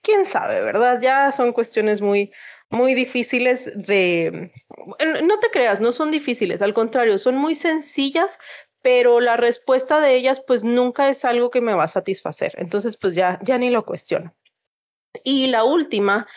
quién 0.02 0.26
sabe, 0.26 0.62
¿verdad? 0.62 1.00
Ya 1.02 1.32
son 1.32 1.54
cuestiones 1.54 2.02
muy, 2.02 2.32
muy 2.70 2.94
difíciles 2.94 3.72
de... 3.76 4.52
No 5.24 5.40
te 5.40 5.50
creas, 5.52 5.82
no 5.82 5.92
son 5.92 6.12
difíciles, 6.12 6.62
al 6.62 6.74
contrario, 6.74 7.18
son 7.18 7.36
muy 7.36 7.56
sencillas, 7.56 8.40
pero 8.82 9.20
la 9.20 9.38
respuesta 9.38 10.00
de 10.00 10.16
ellas 10.16 10.42
pues 10.46 10.64
nunca 10.64 11.10
es 11.10 11.26
algo 11.26 11.50
que 11.50 11.62
me 11.62 11.74
va 11.74 11.84
a 11.84 11.90
satisfacer. 11.90 12.54
Entonces 12.58 12.98
pues 12.98 13.16
ya, 13.16 13.40
ya 13.44 13.58
ni 13.58 13.70
lo 13.70 13.86
cuestiono. 13.86 14.34
Y 15.24 15.48
la 15.48 15.64
última, 15.64 16.28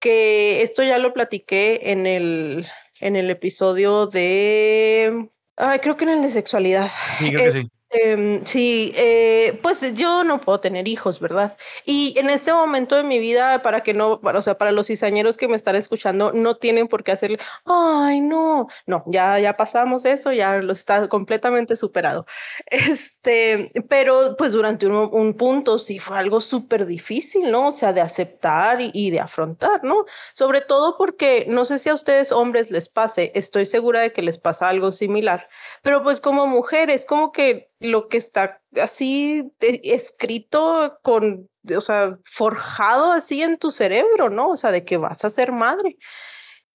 que 0.00 0.62
esto 0.62 0.82
ya 0.82 0.98
lo 0.98 1.12
platiqué 1.12 1.92
en 1.92 2.06
el, 2.06 2.66
en 3.00 3.16
el 3.16 3.30
episodio 3.30 4.06
de... 4.06 5.28
Ay, 5.56 5.78
creo 5.80 5.96
que 5.96 6.04
en 6.04 6.10
el 6.10 6.22
de 6.22 6.30
sexualidad. 6.30 6.90
Sí, 7.18 7.30
creo 7.30 7.44
que 7.44 7.52
sí 7.52 7.70
Este, 7.92 8.40
sí, 8.46 8.92
eh, 8.96 9.58
pues 9.62 9.94
yo 9.94 10.24
no 10.24 10.40
puedo 10.40 10.60
tener 10.60 10.88
hijos, 10.88 11.20
¿verdad? 11.20 11.56
Y 11.84 12.14
en 12.18 12.30
este 12.30 12.52
momento 12.52 12.96
de 12.96 13.02
mi 13.02 13.18
vida, 13.18 13.60
para 13.62 13.82
que 13.82 13.92
no, 13.92 14.18
o 14.22 14.42
sea, 14.42 14.56
para 14.56 14.72
los 14.72 14.86
cizañeros 14.86 15.36
que 15.36 15.46
me 15.48 15.56
están 15.56 15.76
escuchando, 15.76 16.32
no 16.32 16.56
tienen 16.56 16.88
por 16.88 17.04
qué 17.04 17.12
hacerle, 17.12 17.38
ay, 17.66 18.20
no, 18.20 18.68
no, 18.86 19.04
ya, 19.06 19.38
ya 19.38 19.56
pasamos 19.56 20.04
eso, 20.06 20.32
ya 20.32 20.56
lo 20.58 20.72
está 20.72 21.08
completamente 21.08 21.76
superado. 21.76 22.26
Este, 22.92 23.70
pero 23.88 24.36
pues 24.36 24.52
durante 24.52 24.86
un, 24.86 24.94
un 25.12 25.34
punto 25.34 25.78
sí 25.78 25.98
fue 25.98 26.18
algo 26.18 26.40
súper 26.40 26.86
difícil, 26.86 27.50
¿no? 27.50 27.68
O 27.68 27.72
sea, 27.72 27.92
de 27.92 28.00
aceptar 28.00 28.80
y, 28.80 28.90
y 28.94 29.10
de 29.10 29.20
afrontar, 29.20 29.84
¿no? 29.84 30.04
Sobre 30.32 30.60
todo 30.62 30.96
porque 30.96 31.44
no 31.48 31.64
sé 31.64 31.78
si 31.78 31.88
a 31.90 31.94
ustedes 31.94 32.32
hombres 32.32 32.70
les 32.70 32.88
pase, 32.88 33.30
estoy 33.34 33.66
segura 33.66 34.00
de 34.00 34.12
que 34.12 34.22
les 34.22 34.38
pasa 34.38 34.68
algo 34.68 34.92
similar, 34.92 35.48
pero 35.82 36.02
pues 36.02 36.20
como 36.20 36.46
mujeres, 36.46 37.04
como 37.06 37.32
que 37.32 37.70
lo 37.82 38.08
que 38.08 38.16
está 38.16 38.60
así 38.80 39.52
escrito 39.60 40.98
con, 41.02 41.48
o 41.76 41.80
sea, 41.80 42.18
forjado 42.24 43.12
así 43.12 43.42
en 43.42 43.58
tu 43.58 43.70
cerebro, 43.70 44.30
¿no? 44.30 44.50
O 44.50 44.56
sea, 44.56 44.72
de 44.72 44.84
que 44.84 44.96
vas 44.96 45.24
a 45.24 45.30
ser 45.30 45.52
madre. 45.52 45.98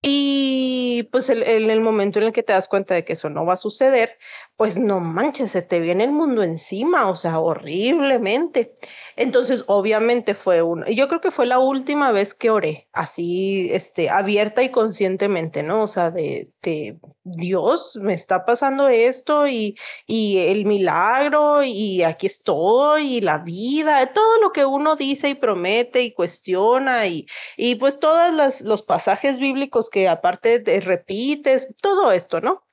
Y 0.00 1.08
pues 1.10 1.28
en 1.28 1.42
el, 1.42 1.70
el, 1.70 1.80
momento 1.80 2.20
en 2.20 2.26
el 2.26 2.32
que 2.32 2.44
te 2.44 2.52
das 2.52 2.68
cuenta 2.68 2.94
de 2.94 3.04
que 3.04 3.14
eso 3.14 3.30
no 3.30 3.44
va 3.44 3.54
a 3.54 3.56
suceder, 3.56 4.16
pues 4.58 4.76
no 4.76 4.98
manches, 4.98 5.52
se 5.52 5.62
te 5.62 5.78
viene 5.78 6.02
el 6.02 6.10
mundo 6.10 6.42
encima, 6.42 7.08
o 7.10 7.14
sea, 7.14 7.38
horriblemente. 7.38 8.74
Entonces, 9.14 9.62
obviamente 9.68 10.34
fue 10.34 10.62
un, 10.62 10.84
yo 10.86 11.06
creo 11.06 11.20
que 11.20 11.30
fue 11.30 11.46
la 11.46 11.60
última 11.60 12.10
vez 12.10 12.34
que 12.34 12.50
oré, 12.50 12.88
así, 12.92 13.70
este, 13.72 14.10
abierta 14.10 14.64
y 14.64 14.70
conscientemente, 14.72 15.62
¿no? 15.62 15.84
O 15.84 15.86
sea, 15.86 16.10
de, 16.10 16.50
de 16.62 16.98
Dios, 17.22 17.96
me 18.02 18.14
está 18.14 18.44
pasando 18.44 18.88
esto 18.88 19.46
y, 19.46 19.76
y 20.08 20.38
el 20.38 20.66
milagro 20.66 21.62
y 21.62 22.02
aquí 22.02 22.26
estoy 22.26 23.18
y 23.18 23.20
la 23.20 23.38
vida, 23.38 24.12
todo 24.12 24.40
lo 24.40 24.50
que 24.50 24.64
uno 24.64 24.96
dice 24.96 25.28
y 25.28 25.34
promete 25.36 26.02
y 26.02 26.14
cuestiona 26.14 27.06
y, 27.06 27.26
y 27.56 27.76
pues 27.76 28.00
todos 28.00 28.60
los 28.64 28.82
pasajes 28.82 29.38
bíblicos 29.38 29.88
que 29.88 30.08
aparte 30.08 30.58
te 30.58 30.80
repites, 30.80 31.68
todo 31.80 32.10
esto, 32.10 32.40
¿no? 32.40 32.67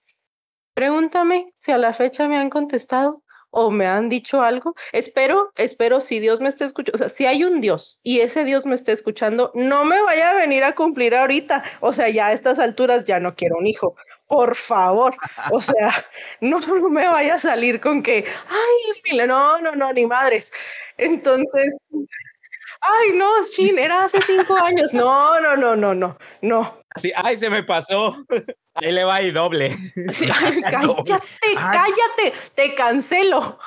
Pregúntame 0.76 1.54
si 1.56 1.72
a 1.72 1.78
la 1.78 1.94
fecha 1.94 2.28
me 2.28 2.38
han 2.38 2.50
contestado 2.50 3.24
o 3.50 3.72
me 3.72 3.88
han 3.88 4.10
dicho 4.10 4.42
algo. 4.42 4.76
Espero, 4.92 5.54
espero 5.56 6.02
si 6.02 6.20
Dios 6.20 6.42
me 6.42 6.50
está 6.50 6.66
escuchando, 6.66 6.96
o 6.96 6.98
sea, 6.98 7.08
si 7.08 7.26
hay 7.26 7.46
un 7.46 7.62
Dios 7.62 8.02
y 8.04 8.20
ese 8.20 8.44
Dios 8.44 8.66
me 8.66 8.76
está 8.76 8.92
escuchando, 8.92 9.52
no 9.56 9.86
me 9.86 10.02
vaya 10.02 10.32
a 10.32 10.36
venir 10.36 10.66
a 10.66 10.76
cumplir 10.76 11.16
ahorita. 11.16 11.64
O 11.80 11.94
sea, 11.94 12.10
ya 12.10 12.28
a 12.28 12.34
estas 12.34 12.60
alturas 12.60 13.06
ya 13.06 13.22
no 13.22 13.36
quiero 13.36 13.56
un 13.58 13.68
hijo. 13.68 13.96
Por 14.28 14.56
favor, 14.56 15.16
o 15.52 15.62
sea, 15.62 15.94
no, 16.42 16.60
me 16.90 17.08
vaya 17.08 17.36
a 17.36 17.40
salir 17.40 17.80
con 17.80 18.04
que, 18.04 18.26
ay, 18.50 19.18
no, 19.26 19.62
no, 19.62 19.72
no, 19.72 19.94
ni 19.94 20.06
madres. 20.06 20.52
Entonces, 20.98 21.78
ay, 22.82 23.12
no, 23.14 23.42
Shin, 23.44 23.80
era 23.80 24.04
hace 24.04 24.22
cinco 24.22 24.62
años. 24.62 24.94
No, 24.94 25.40
no, 25.40 25.56
no, 25.56 25.78
no, 25.78 25.94
no, 25.94 26.18
no. 26.42 26.85
Ay, 27.16 27.38
se 27.38 27.50
me 27.50 27.64
pasó. 27.64 28.16
Ahí 28.74 28.92
le 28.92 29.04
va 29.04 29.22
y 29.22 29.32
doble. 29.32 29.72
Sí, 30.12 30.30
ay, 30.34 30.62
cállate, 30.70 31.24
cállate, 31.54 32.34
te 32.56 32.76
cancelo. 32.76 33.60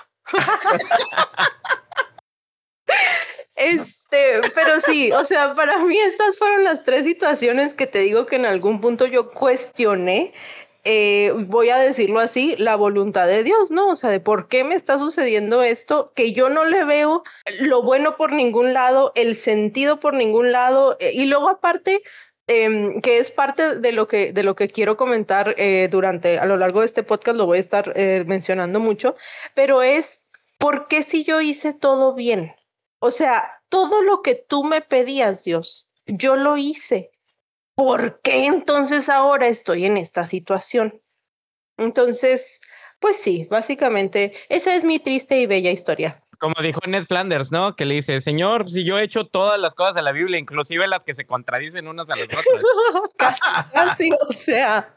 Este, 3.57 4.41
pero 4.55 4.81
sí, 4.81 5.13
o 5.13 5.25
sea, 5.25 5.55
para 5.55 5.79
mí 5.79 5.99
estas 5.99 6.39
fueron 6.39 6.65
las 6.65 6.85
tres 6.85 7.05
situaciones 7.05 7.75
que 7.75 7.87
te 7.87 7.99
digo 8.01 8.27
que 8.27 8.37
en 8.37 8.47
algún 8.47 8.81
punto 8.81 9.07
yo 9.07 9.33
cuestioné, 9.33 10.33
eh, 10.85 11.35
voy 11.35 11.71
a 11.71 11.77
decirlo 11.77 12.21
así, 12.21 12.55
la 12.57 12.77
voluntad 12.77 13.27
de 13.27 13.43
Dios, 13.43 13.71
¿no? 13.71 13.89
O 13.89 13.97
sea, 13.97 14.11
de 14.11 14.21
por 14.21 14.49
qué 14.49 14.63
me 14.65 14.77
está 14.77 14.99
sucediendo 14.99 15.63
esto, 15.63 16.13
que 16.15 16.33
yo 16.33 16.49
no 16.49 16.65
le 16.65 16.85
veo 16.85 17.25
lo 17.61 17.83
bueno 17.83 18.17
por 18.17 18.33
ningún 18.33 18.73
lado, 18.73 19.13
el 19.17 19.35
sentido 19.35 19.99
por 19.99 20.15
ningún 20.15 20.53
lado, 20.53 20.97
eh, 21.01 21.13
y 21.15 21.27
luego 21.27 21.49
aparte, 21.49 22.03
eh, 22.49 23.01
que 23.03 23.19
es 23.19 23.31
parte 23.31 23.77
de 23.77 23.93
lo 23.93 24.09
que, 24.09 24.33
de 24.33 24.43
lo 24.43 24.57
que 24.57 24.69
quiero 24.69 24.97
comentar 24.97 25.55
eh, 25.59 25.89
durante, 25.91 26.39
a 26.39 26.47
lo 26.47 26.57
largo 26.57 26.81
de 26.81 26.87
este 26.87 27.03
podcast, 27.03 27.37
lo 27.37 27.47
voy 27.47 27.59
a 27.59 27.61
estar 27.61 27.93
eh, 27.95 28.25
mencionando 28.27 28.81
mucho, 28.81 29.17
pero 29.55 29.83
es, 29.83 30.23
¿por 30.59 30.89
qué 30.89 31.03
si 31.03 31.25
yo 31.25 31.41
hice 31.41 31.75
todo 31.75 32.15
bien? 32.15 32.55
O 33.01 33.11
sea, 33.11 33.61
todo 33.69 34.03
lo 34.03 34.23
que 34.23 34.35
tú 34.35 34.65
me 34.65 34.81
pedías, 34.81 35.45
Dios, 35.45 35.91
yo 36.07 36.37
lo 36.37 36.57
hice. 36.57 37.11
¿Por 37.75 38.21
qué 38.23 38.47
entonces 38.47 39.09
ahora 39.09 39.47
estoy 39.47 39.85
en 39.85 39.99
esta 39.99 40.25
situación? 40.25 41.01
Entonces, 41.77 42.61
pues 42.99 43.17
sí, 43.19 43.47
básicamente 43.49 44.33
esa 44.49 44.75
es 44.75 44.85
mi 44.85 44.99
triste 44.99 45.39
y 45.39 45.47
bella 45.47 45.71
historia. 45.71 46.25
Como 46.39 46.55
dijo 46.63 46.81
Ned 46.87 47.05
Flanders, 47.05 47.51
¿no? 47.51 47.75
Que 47.75 47.85
le 47.85 47.95
dice, 47.95 48.21
Señor, 48.21 48.71
si 48.71 48.85
yo 48.85 48.99
he 48.99 49.03
hecho 49.03 49.27
todas 49.27 49.61
las 49.61 49.75
cosas 49.75 49.97
de 49.97 50.03
la 50.03 50.13
Biblia, 50.13 50.39
inclusive 50.39 50.87
las 50.87 51.03
que 51.03 51.15
se 51.15 51.27
contradicen 51.27 51.89
unas 51.89 52.09
a 52.09 52.15
las 52.15 52.25
otras. 52.25 52.45
casi, 53.19 53.41
casi, 53.73 54.11
o 54.13 54.33
sea, 54.33 54.97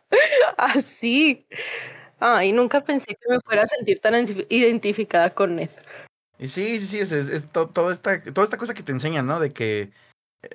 así. 0.57 1.47
Ay, 2.19 2.51
nunca 2.51 2.83
pensé 2.83 3.15
que 3.15 3.27
me 3.27 3.39
fuera 3.39 3.63
a 3.63 3.67
sentir 3.67 3.99
tan 3.99 4.13
identificada 4.49 5.33
con 5.33 5.55
Ned. 5.55 5.71
Y 6.37 6.47
sí, 6.47 6.77
sí, 6.77 6.87
sí, 6.87 6.99
es, 6.99 7.11
es, 7.11 7.29
es 7.29 7.51
to, 7.51 7.69
toda, 7.69 7.91
esta, 7.91 8.21
toda 8.21 8.43
esta 8.43 8.57
cosa 8.57 8.75
que 8.75 8.83
te 8.83 8.91
enseñan, 8.91 9.25
¿no? 9.25 9.39
De 9.39 9.51
que, 9.51 9.91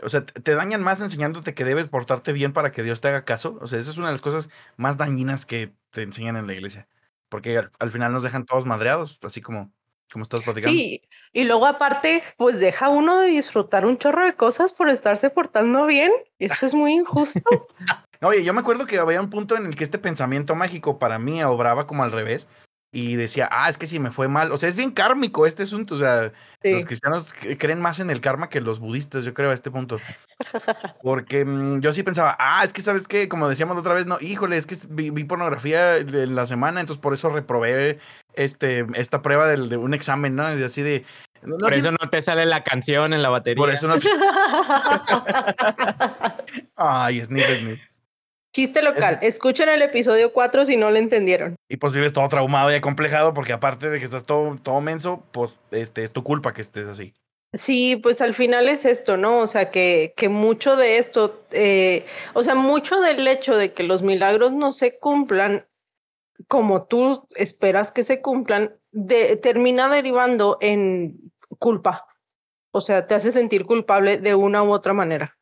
o 0.05 0.09
sea, 0.09 0.24
te 0.24 0.55
dañan 0.55 0.82
más 0.82 1.01
enseñándote 1.01 1.55
que 1.55 1.64
debes 1.64 1.89
portarte 1.89 2.32
bien 2.32 2.53
para 2.53 2.70
que 2.70 2.84
Dios 2.84 3.01
te 3.01 3.09
haga 3.09 3.24
caso. 3.24 3.59
O 3.61 3.66
sea, 3.66 3.80
esa 3.80 3.91
es 3.91 3.97
una 3.97 4.07
de 4.07 4.12
las 4.12 4.22
cosas 4.22 4.51
más 4.76 4.97
dañinas 4.97 5.47
que 5.47 5.72
te 5.91 6.03
enseñan 6.03 6.37
en 6.37 6.47
la 6.47 6.55
iglesia. 6.55 6.89
Porque 7.28 7.59
al, 7.59 7.72
al 7.80 7.91
final 7.91 8.12
nos 8.12 8.22
dejan 8.22 8.47
todos 8.47 8.66
madreados, 8.66 9.18
así 9.22 9.41
como, 9.41 9.72
como 10.13 10.23
estás 10.23 10.43
platicando. 10.43 10.77
Sí, 10.79 11.03
y 11.33 11.45
luego 11.45 11.67
aparte, 11.67 12.23
pues 12.37 12.61
deja 12.61 12.89
uno 12.89 13.21
de 13.21 13.29
disfrutar 13.29 13.87
un 13.87 13.99
chorro 13.99 14.25
de 14.25 14.35
cosas 14.35 14.73
por 14.73 14.89
estarse 14.89 15.31
portando 15.31 15.87
bien. 15.87 16.13
Eso 16.39 16.67
es 16.67 16.75
muy 16.75 16.93
injusto. 16.93 17.41
Oye, 18.23 18.45
yo 18.45 18.55
me 18.55 18.61
acuerdo 18.61 18.87
que 18.87 18.99
había 18.99 19.21
un 19.21 19.31
punto 19.31 19.57
en 19.57 19.67
el 19.67 19.77
que 19.77 19.85
este 19.85 19.99
pensamiento 19.99 20.55
mágico 20.55 20.99
para 20.99 21.19
mí 21.19 21.43
obraba 21.45 21.87
como 21.87 22.03
al 22.03 22.13
revés. 22.13 22.49
Y 22.97 23.16
decía, 23.16 23.47
ah, 23.53 23.68
es 23.68 23.76
que 23.76 23.86
si 23.86 23.99
me 23.99 24.11
fue 24.11 24.26
mal. 24.26 24.51
O 24.53 24.57
sea, 24.57 24.70
es 24.70 24.74
bien 24.74 24.90
kármico 24.90 25.44
este 25.44 25.64
asunto. 25.64 25.97
O 25.97 25.99
sea, 25.99 26.32
sí. 26.62 26.72
los 26.72 26.86
cristianos 26.86 27.26
creen 27.59 27.78
más 27.78 28.01
en 28.01 28.09
el 28.09 28.22
karma 28.22 28.49
que 28.49 28.62
los 28.62 28.80
budistas, 28.80 29.26
yo 29.26 29.34
creo, 29.34 29.51
a 29.51 29.53
este 29.53 29.70
punto. 29.70 29.99
Porque 31.03 31.44
mmm, 31.44 31.80
yo 31.80 31.92
sí 31.92 32.03
pensaba, 32.03 32.34
ah, 32.38 32.62
es 32.64 32.72
que 32.72 32.80
sabes 32.80 33.07
qué, 33.07 33.28
como 33.28 33.51
decíamos 33.51 33.76
la 33.76 33.80
otra 33.80 33.92
vez, 33.92 34.07
no, 34.07 34.16
híjole, 34.18 34.57
es 34.57 34.64
que 34.64 34.76
vi, 34.88 35.11
vi 35.11 35.24
pornografía 35.24 35.99
en 35.99 36.34
la 36.34 36.47
semana, 36.47 36.80
entonces 36.80 37.03
por 37.03 37.12
eso 37.12 37.28
reprobé 37.28 37.99
este, 38.32 38.86
esta 38.94 39.20
prueba 39.20 39.47
del, 39.47 39.68
de 39.68 39.76
un 39.76 39.92
examen, 39.92 40.34
¿no? 40.34 40.59
Y 40.59 40.62
así 40.62 40.80
de. 40.80 41.05
No, 41.42 41.59
por 41.59 41.74
eso 41.74 41.90
no 41.90 42.09
te 42.09 42.22
sale 42.22 42.47
la 42.47 42.64
canción 42.64 43.12
en 43.12 43.20
la 43.20 43.28
batería. 43.28 43.61
Por 43.61 43.68
eso 43.68 43.88
no. 43.88 43.97
Ay, 46.76 47.20
Snip, 47.20 47.44
Snip. 47.61 47.78
Chiste 48.57 48.81
local. 48.81 49.19
Ese... 49.21 49.27
Escuchen 49.27 49.69
el 49.69 49.83
episodio 49.83 50.33
4 50.33 50.65
si 50.65 50.79
no 50.79 50.91
lo 50.91 50.97
entendieron. 50.97 51.57
Y 51.69 51.77
pues 51.77 51.93
vives 51.93 52.15
todo 52.15 52.27
traumado 52.31 52.73
y 52.73 52.75
acomplejado 52.75 53.35
porque 53.35 53.53
aparte 53.53 53.91
de 53.91 53.99
que 53.99 54.07
estás 54.07 54.25
todo, 54.25 54.57
todo 54.63 54.81
menso, 54.81 55.23
pues 55.31 55.59
este, 55.73 56.03
es 56.03 56.13
tu 56.13 56.25
culpa 56.25 56.55
que 56.55 56.63
estés 56.63 56.87
así. 56.87 57.13
Sí, 57.53 57.97
pues 57.97 58.23
al 58.23 58.33
final 58.33 58.71
es 58.71 58.87
esto, 58.87 59.19
¿no? 59.19 59.41
O 59.41 59.47
sea, 59.47 59.71
que, 59.71 60.15
que 60.17 60.31
mucho 60.31 60.75
de 60.75 60.97
esto, 60.97 61.45
eh, 61.51 62.07
o 62.33 62.43
sea, 62.43 62.55
mucho 62.55 62.99
del 62.99 63.29
hecho 63.29 63.55
de 63.59 63.75
que 63.75 63.83
los 63.83 64.03
milagros 64.03 64.53
no 64.53 64.73
se 64.73 64.99
cumplan 64.99 65.67
como 66.49 66.87
tú 66.87 67.27
esperas 67.35 67.91
que 67.91 68.05
se 68.05 68.23
cumplan, 68.23 68.75
de, 68.91 69.37
termina 69.37 69.91
derivando 69.91 70.57
en 70.63 71.31
culpa. 71.59 72.07
O 72.71 72.81
sea, 72.81 73.07
te 73.07 73.15
hace 73.15 73.33
sentir 73.33 73.67
culpable 73.67 74.17
de 74.17 74.35
una 74.35 74.63
u 74.63 74.73
otra 74.73 74.95
manera. 74.95 75.37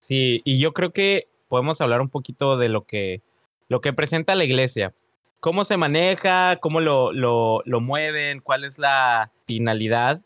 Sí, 0.00 0.40
y 0.46 0.58
yo 0.58 0.72
creo 0.72 0.94
que 0.94 1.31
podemos 1.52 1.82
hablar 1.82 2.00
un 2.00 2.08
poquito 2.08 2.56
de 2.56 2.70
lo 2.70 2.86
que, 2.86 3.20
lo 3.68 3.82
que 3.82 3.92
presenta 3.92 4.34
la 4.34 4.44
iglesia. 4.44 4.94
¿Cómo 5.38 5.64
se 5.64 5.76
maneja? 5.76 6.56
¿Cómo 6.56 6.80
lo, 6.80 7.12
lo, 7.12 7.60
lo 7.66 7.82
mueven? 7.82 8.40
¿Cuál 8.40 8.64
es 8.64 8.78
la 8.78 9.32
finalidad? 9.44 10.22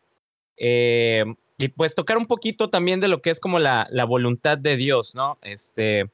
Eh, 0.57 1.25
y 1.59 1.67
pues 1.67 1.97
tocar 1.97 2.17
un 2.17 2.27
poquito 2.27 2.71
también 2.71 3.01
de 3.01 3.09
lo 3.09 3.23
que 3.23 3.31
es 3.31 3.41
como 3.41 3.59
la, 3.59 3.89
la 3.91 4.05
voluntad 4.05 4.57
de 4.57 4.77
Dios, 4.77 5.17
¿no? 5.17 5.37
Este, 5.43 6.13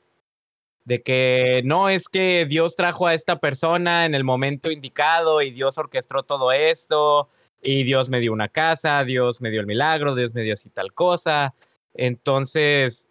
de 0.87 1.03
que 1.03 1.61
no 1.67 1.91
es 1.91 2.09
que 2.09 2.47
Dios 2.49 2.75
trajo 2.75 3.07
a 3.07 3.13
esta 3.13 3.39
persona 3.39 4.07
en 4.07 4.15
el 4.15 4.25
momento 4.25 4.71
indicado 4.71 5.43
y 5.43 5.51
Dios 5.51 5.77
orquestó 5.77 6.23
todo 6.23 6.53
esto 6.53 7.29
y 7.61 7.83
Dios 7.83 8.09
me 8.09 8.21
dio 8.21 8.33
una 8.33 8.49
casa, 8.49 9.05
Dios 9.05 9.43
me 9.43 9.51
dio 9.51 9.61
el 9.61 9.67
milagro, 9.67 10.15
Dios 10.15 10.33
me 10.33 10.41
dio 10.41 10.55
así 10.55 10.71
tal 10.71 10.95
cosa. 10.95 11.55
Entonces, 11.93 13.11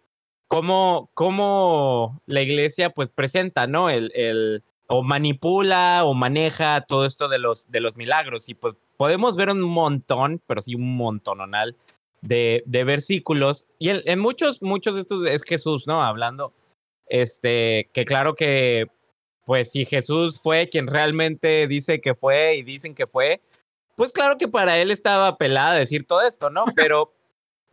¿cómo, 0.52 1.08
cómo 1.14 2.20
la 2.26 2.42
iglesia 2.42 2.90
pues 2.90 3.08
presenta, 3.08 3.66
¿no? 3.66 3.88
El, 3.88 4.12
el, 4.14 4.62
o 4.86 5.02
manipula 5.02 6.02
o 6.04 6.12
maneja 6.12 6.82
todo 6.82 7.06
esto 7.06 7.28
de 7.28 7.38
los, 7.38 7.70
de 7.70 7.80
los 7.80 7.96
milagros 7.96 8.50
y 8.50 8.54
pues 8.54 8.74
podemos 8.98 9.34
ver 9.36 9.48
un 9.48 9.62
montón, 9.62 10.42
pero 10.46 10.60
sí 10.60 10.74
un 10.74 10.94
montononal 10.94 11.74
de, 12.20 12.62
de 12.66 12.84
versículos 12.84 13.64
y 13.78 13.88
en, 13.88 14.02
en 14.04 14.18
muchos, 14.18 14.60
muchos 14.60 14.94
de 14.94 15.00
estos 15.00 15.26
es 15.26 15.42
Jesús, 15.42 15.86
¿no? 15.86 16.02
Hablando 16.02 16.52
este, 17.06 17.88
que 17.94 18.04
claro 18.04 18.34
que 18.34 18.88
pues 19.46 19.70
si 19.70 19.86
Jesús 19.86 20.38
fue 20.38 20.68
quien 20.68 20.86
realmente 20.86 21.66
dice 21.66 22.02
que 22.02 22.14
fue 22.14 22.56
y 22.56 22.62
dicen 22.62 22.94
que 22.94 23.06
fue, 23.06 23.40
pues 23.96 24.12
claro 24.12 24.36
que 24.36 24.48
para 24.48 24.76
él 24.76 24.90
estaba 24.90 25.38
pelada 25.38 25.72
decir 25.72 26.06
todo 26.06 26.20
esto, 26.20 26.50
¿no? 26.50 26.66
Pero 26.76 27.14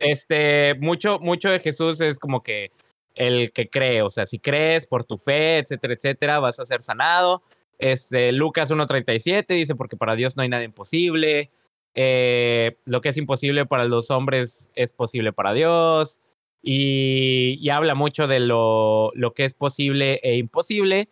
este, 0.00 0.74
mucho, 0.80 1.18
mucho 1.20 1.50
de 1.50 1.60
Jesús 1.60 2.00
es 2.00 2.18
como 2.18 2.42
que 2.42 2.72
el 3.14 3.52
que 3.52 3.68
cree, 3.68 4.02
o 4.02 4.10
sea, 4.10 4.26
si 4.26 4.38
crees 4.38 4.86
por 4.86 5.04
tu 5.04 5.16
fe, 5.18 5.58
etcétera, 5.58 5.94
etcétera, 5.94 6.38
vas 6.40 6.58
a 6.58 6.66
ser 6.66 6.82
sanado. 6.82 7.42
Este, 7.78 8.32
Lucas 8.32 8.70
1.37 8.70 9.46
dice, 9.54 9.74
porque 9.74 9.96
para 9.96 10.14
Dios 10.14 10.36
no 10.36 10.42
hay 10.42 10.48
nada 10.48 10.64
imposible. 10.64 11.50
Eh, 11.94 12.76
lo 12.84 13.00
que 13.00 13.08
es 13.08 13.16
imposible 13.16 13.66
para 13.66 13.84
los 13.84 14.10
hombres 14.10 14.70
es 14.74 14.92
posible 14.92 15.32
para 15.32 15.52
Dios. 15.52 16.20
Y, 16.62 17.68
habla 17.70 17.94
mucho 17.94 18.26
de 18.26 18.40
lo, 18.40 19.12
lo, 19.14 19.32
que 19.32 19.44
es 19.44 19.54
posible 19.54 20.20
e 20.22 20.36
imposible. 20.36 21.08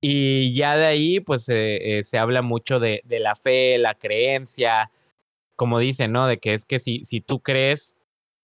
Y 0.00 0.54
ya 0.54 0.76
de 0.76 0.86
ahí, 0.86 1.20
pues 1.20 1.48
eh, 1.48 1.98
eh, 1.98 2.04
se 2.04 2.18
habla 2.18 2.42
mucho 2.42 2.80
de, 2.80 3.02
de, 3.04 3.20
la 3.20 3.34
fe, 3.34 3.78
la 3.78 3.94
creencia, 3.94 4.90
como 5.56 5.78
dicen, 5.78 6.12
¿no? 6.12 6.26
De 6.26 6.38
que 6.38 6.54
es 6.54 6.66
que 6.66 6.78
si, 6.78 7.04
si 7.04 7.20
tú 7.20 7.40
crees, 7.40 7.96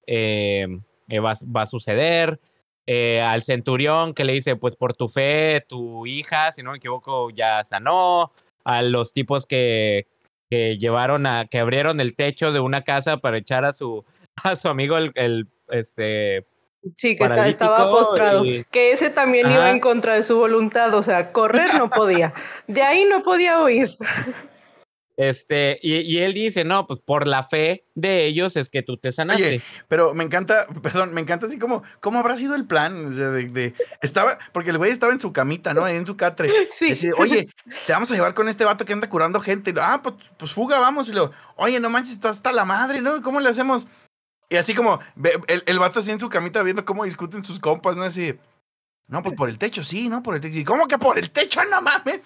va, 0.08 1.32
va, 1.56 1.62
a 1.62 1.66
suceder. 1.66 2.40
al 2.86 3.42
centurión 3.42 4.14
que 4.14 4.24
le 4.24 4.32
dice, 4.32 4.56
pues 4.56 4.76
por 4.76 4.94
tu 4.94 5.08
fe, 5.08 5.64
tu 5.68 6.06
hija, 6.06 6.52
si 6.52 6.62
no 6.62 6.72
me 6.72 6.78
equivoco, 6.78 7.30
ya 7.30 7.64
sanó. 7.64 8.32
A 8.64 8.82
los 8.82 9.12
tipos 9.12 9.46
que, 9.46 10.06
que 10.50 10.78
llevaron 10.78 11.26
a, 11.26 11.46
que 11.46 11.58
abrieron 11.58 12.00
el 12.00 12.14
techo 12.14 12.52
de 12.52 12.60
una 12.60 12.82
casa 12.82 13.18
para 13.18 13.38
echar 13.38 13.64
a 13.64 13.72
su, 13.72 14.04
a 14.42 14.56
su 14.56 14.68
amigo 14.68 14.96
el, 14.98 15.12
el 15.14 15.46
este 15.70 16.46
Sí, 16.96 17.16
que 17.16 17.24
está, 17.24 17.46
estaba 17.48 17.90
postrado. 17.90 18.44
Y... 18.44 18.64
Que 18.70 18.92
ese 18.92 19.10
también 19.10 19.46
Ajá. 19.46 19.54
iba 19.56 19.70
en 19.70 19.80
contra 19.80 20.14
de 20.14 20.22
su 20.22 20.38
voluntad, 20.38 20.94
o 20.94 21.02
sea, 21.02 21.32
correr 21.32 21.74
no 21.74 21.90
podía. 21.90 22.32
De 22.66 22.82
ahí 22.82 23.04
no 23.04 23.22
podía 23.22 23.62
huir. 23.62 23.96
Este, 25.18 25.80
y, 25.82 25.96
y, 25.96 26.18
él 26.18 26.32
dice, 26.32 26.62
no, 26.62 26.86
pues 26.86 27.00
por 27.04 27.26
la 27.26 27.42
fe 27.42 27.84
de 27.96 28.26
ellos 28.26 28.54
es 28.54 28.70
que 28.70 28.84
tú 28.84 28.98
te 28.98 29.10
sanaste. 29.10 29.48
Oye, 29.48 29.62
pero 29.88 30.14
me 30.14 30.22
encanta, 30.22 30.68
perdón, 30.80 31.12
me 31.12 31.20
encanta 31.20 31.46
así 31.46 31.58
como, 31.58 31.82
¿cómo 31.98 32.20
habrá 32.20 32.36
sido 32.36 32.54
el 32.54 32.66
plan? 32.68 33.06
O 33.06 33.12
sea, 33.12 33.30
de, 33.30 33.48
de 33.48 33.74
estaba, 34.00 34.38
porque 34.52 34.70
el 34.70 34.78
güey 34.78 34.92
estaba 34.92 35.12
en 35.12 35.20
su 35.20 35.32
camita, 35.32 35.74
¿no? 35.74 35.88
En 35.88 36.06
su 36.06 36.16
catre. 36.16 36.48
Sí. 36.70 36.90
Decía, 36.90 37.10
oye, 37.18 37.48
te 37.86 37.92
vamos 37.92 38.12
a 38.12 38.14
llevar 38.14 38.34
con 38.34 38.48
este 38.48 38.64
vato 38.64 38.84
que 38.84 38.92
anda 38.92 39.08
curando 39.08 39.40
gente. 39.40 39.74
Ah, 39.80 40.00
pues, 40.04 40.14
pues 40.36 40.52
fuga, 40.52 40.78
vamos. 40.78 41.08
Y 41.08 41.12
lo, 41.12 41.32
oye, 41.56 41.80
no 41.80 41.90
manches, 41.90 42.12
está 42.12 42.28
hasta 42.28 42.52
la 42.52 42.64
madre, 42.64 43.00
¿no? 43.00 43.20
¿Cómo 43.20 43.40
le 43.40 43.48
hacemos? 43.48 43.88
Y 44.48 44.54
así 44.54 44.72
como, 44.72 45.00
el, 45.48 45.64
el 45.66 45.78
vato 45.80 45.98
así 45.98 46.12
en 46.12 46.20
su 46.20 46.28
camita 46.28 46.62
viendo 46.62 46.84
cómo 46.84 47.04
discuten 47.04 47.42
sus 47.42 47.58
compas, 47.58 47.96
¿no? 47.96 48.04
Así, 48.04 48.38
no, 49.08 49.22
pues 49.22 49.34
por 49.34 49.48
el 49.48 49.56
techo, 49.56 49.82
sí, 49.82 50.08
¿no? 50.08 50.22
Por 50.22 50.34
el 50.34 50.42
techo. 50.42 50.58
¿Y 50.58 50.64
cómo 50.64 50.86
que 50.86 50.98
por 50.98 51.18
el 51.18 51.30
techo? 51.30 51.64
No 51.64 51.80
mames. 51.80 52.20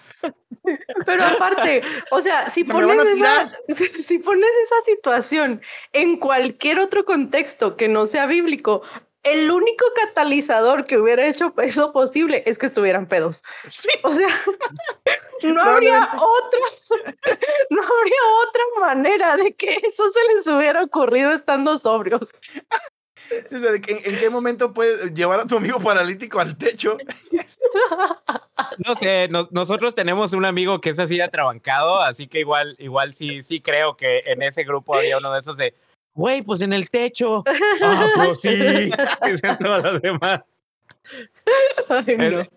Pero 1.05 1.23
aparte, 1.23 1.81
o 2.11 2.21
sea, 2.21 2.49
si 2.49 2.63
pones, 2.63 2.97
esa, 3.07 3.51
si, 3.75 3.87
si 3.87 4.19
pones 4.19 4.49
esa 4.65 4.81
situación 4.85 5.61
en 5.91 6.17
cualquier 6.17 6.79
otro 6.79 7.05
contexto 7.05 7.75
que 7.75 7.87
no 7.87 8.05
sea 8.05 8.25
bíblico, 8.25 8.83
el 9.23 9.49
único 9.49 9.85
catalizador 9.95 10.85
que 10.85 10.97
hubiera 10.97 11.25
hecho 11.25 11.53
eso 11.57 11.93
posible 11.93 12.43
es 12.45 12.57
que 12.57 12.65
estuvieran 12.65 13.07
pedos. 13.07 13.43
Sí. 13.67 13.89
O 14.03 14.13
sea, 14.13 14.27
no 15.43 15.61
habría 15.61 16.03
otra, 16.03 16.59
no 17.69 17.81
habría 17.81 18.19
otra 18.47 18.63
manera 18.81 19.37
de 19.37 19.53
que 19.53 19.75
eso 19.75 20.11
se 20.11 20.35
les 20.35 20.47
hubiera 20.47 20.83
ocurrido 20.83 21.31
estando 21.31 21.77
sobrios. 21.77 22.29
Sí, 23.47 23.55
o 23.55 23.59
sea, 23.59 23.71
¿en, 23.71 23.83
¿En 23.87 24.19
qué 24.19 24.29
momento 24.29 24.73
puedes 24.73 25.05
llevar 25.13 25.39
a 25.39 25.47
tu 25.47 25.55
amigo 25.55 25.79
paralítico 25.79 26.39
al 26.39 26.57
techo? 26.57 26.97
No 28.85 28.95
sé, 28.95 29.27
no, 29.29 29.47
nosotros 29.51 29.95
tenemos 29.95 30.33
un 30.33 30.45
amigo 30.45 30.79
que 30.79 30.91
es 30.91 30.99
así 30.99 31.19
atrabancado, 31.19 32.01
así 32.01 32.27
que 32.27 32.39
igual, 32.39 32.75
igual 32.79 33.13
sí, 33.13 33.41
sí 33.41 33.61
creo 33.61 33.97
que 33.97 34.19
en 34.27 34.43
ese 34.43 34.63
grupo 34.63 34.95
había 34.95 35.17
uno 35.17 35.33
de 35.33 35.39
esos 35.39 35.57
de 35.57 35.73
güey, 36.13 36.41
pues 36.41 36.61
en 36.61 36.73
el 36.73 36.89
techo. 36.89 37.43
Ah, 37.81 38.07
pues 38.15 38.41
sí. 38.41 38.49
Dicen 39.25 39.57
todos 39.57 39.83
los 39.83 40.01
demás. 40.01 40.41
Ay, 41.89 42.15
no. 42.17 42.41
es, 42.41 42.49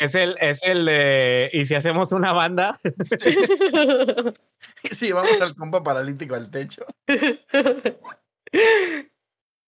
es, 0.00 0.14
el, 0.14 0.36
es 0.40 0.62
el 0.62 0.84
de. 0.84 1.50
¿Y 1.52 1.64
si 1.64 1.74
hacemos 1.74 2.12
una 2.12 2.32
banda? 2.32 2.78
Sí. 3.18 3.36
Y 4.82 4.94
si 4.94 5.06
llevamos 5.06 5.40
al 5.40 5.54
compa 5.56 5.82
paralítico 5.82 6.34
al 6.34 6.50
techo. 6.50 6.86
Qué 7.06 7.48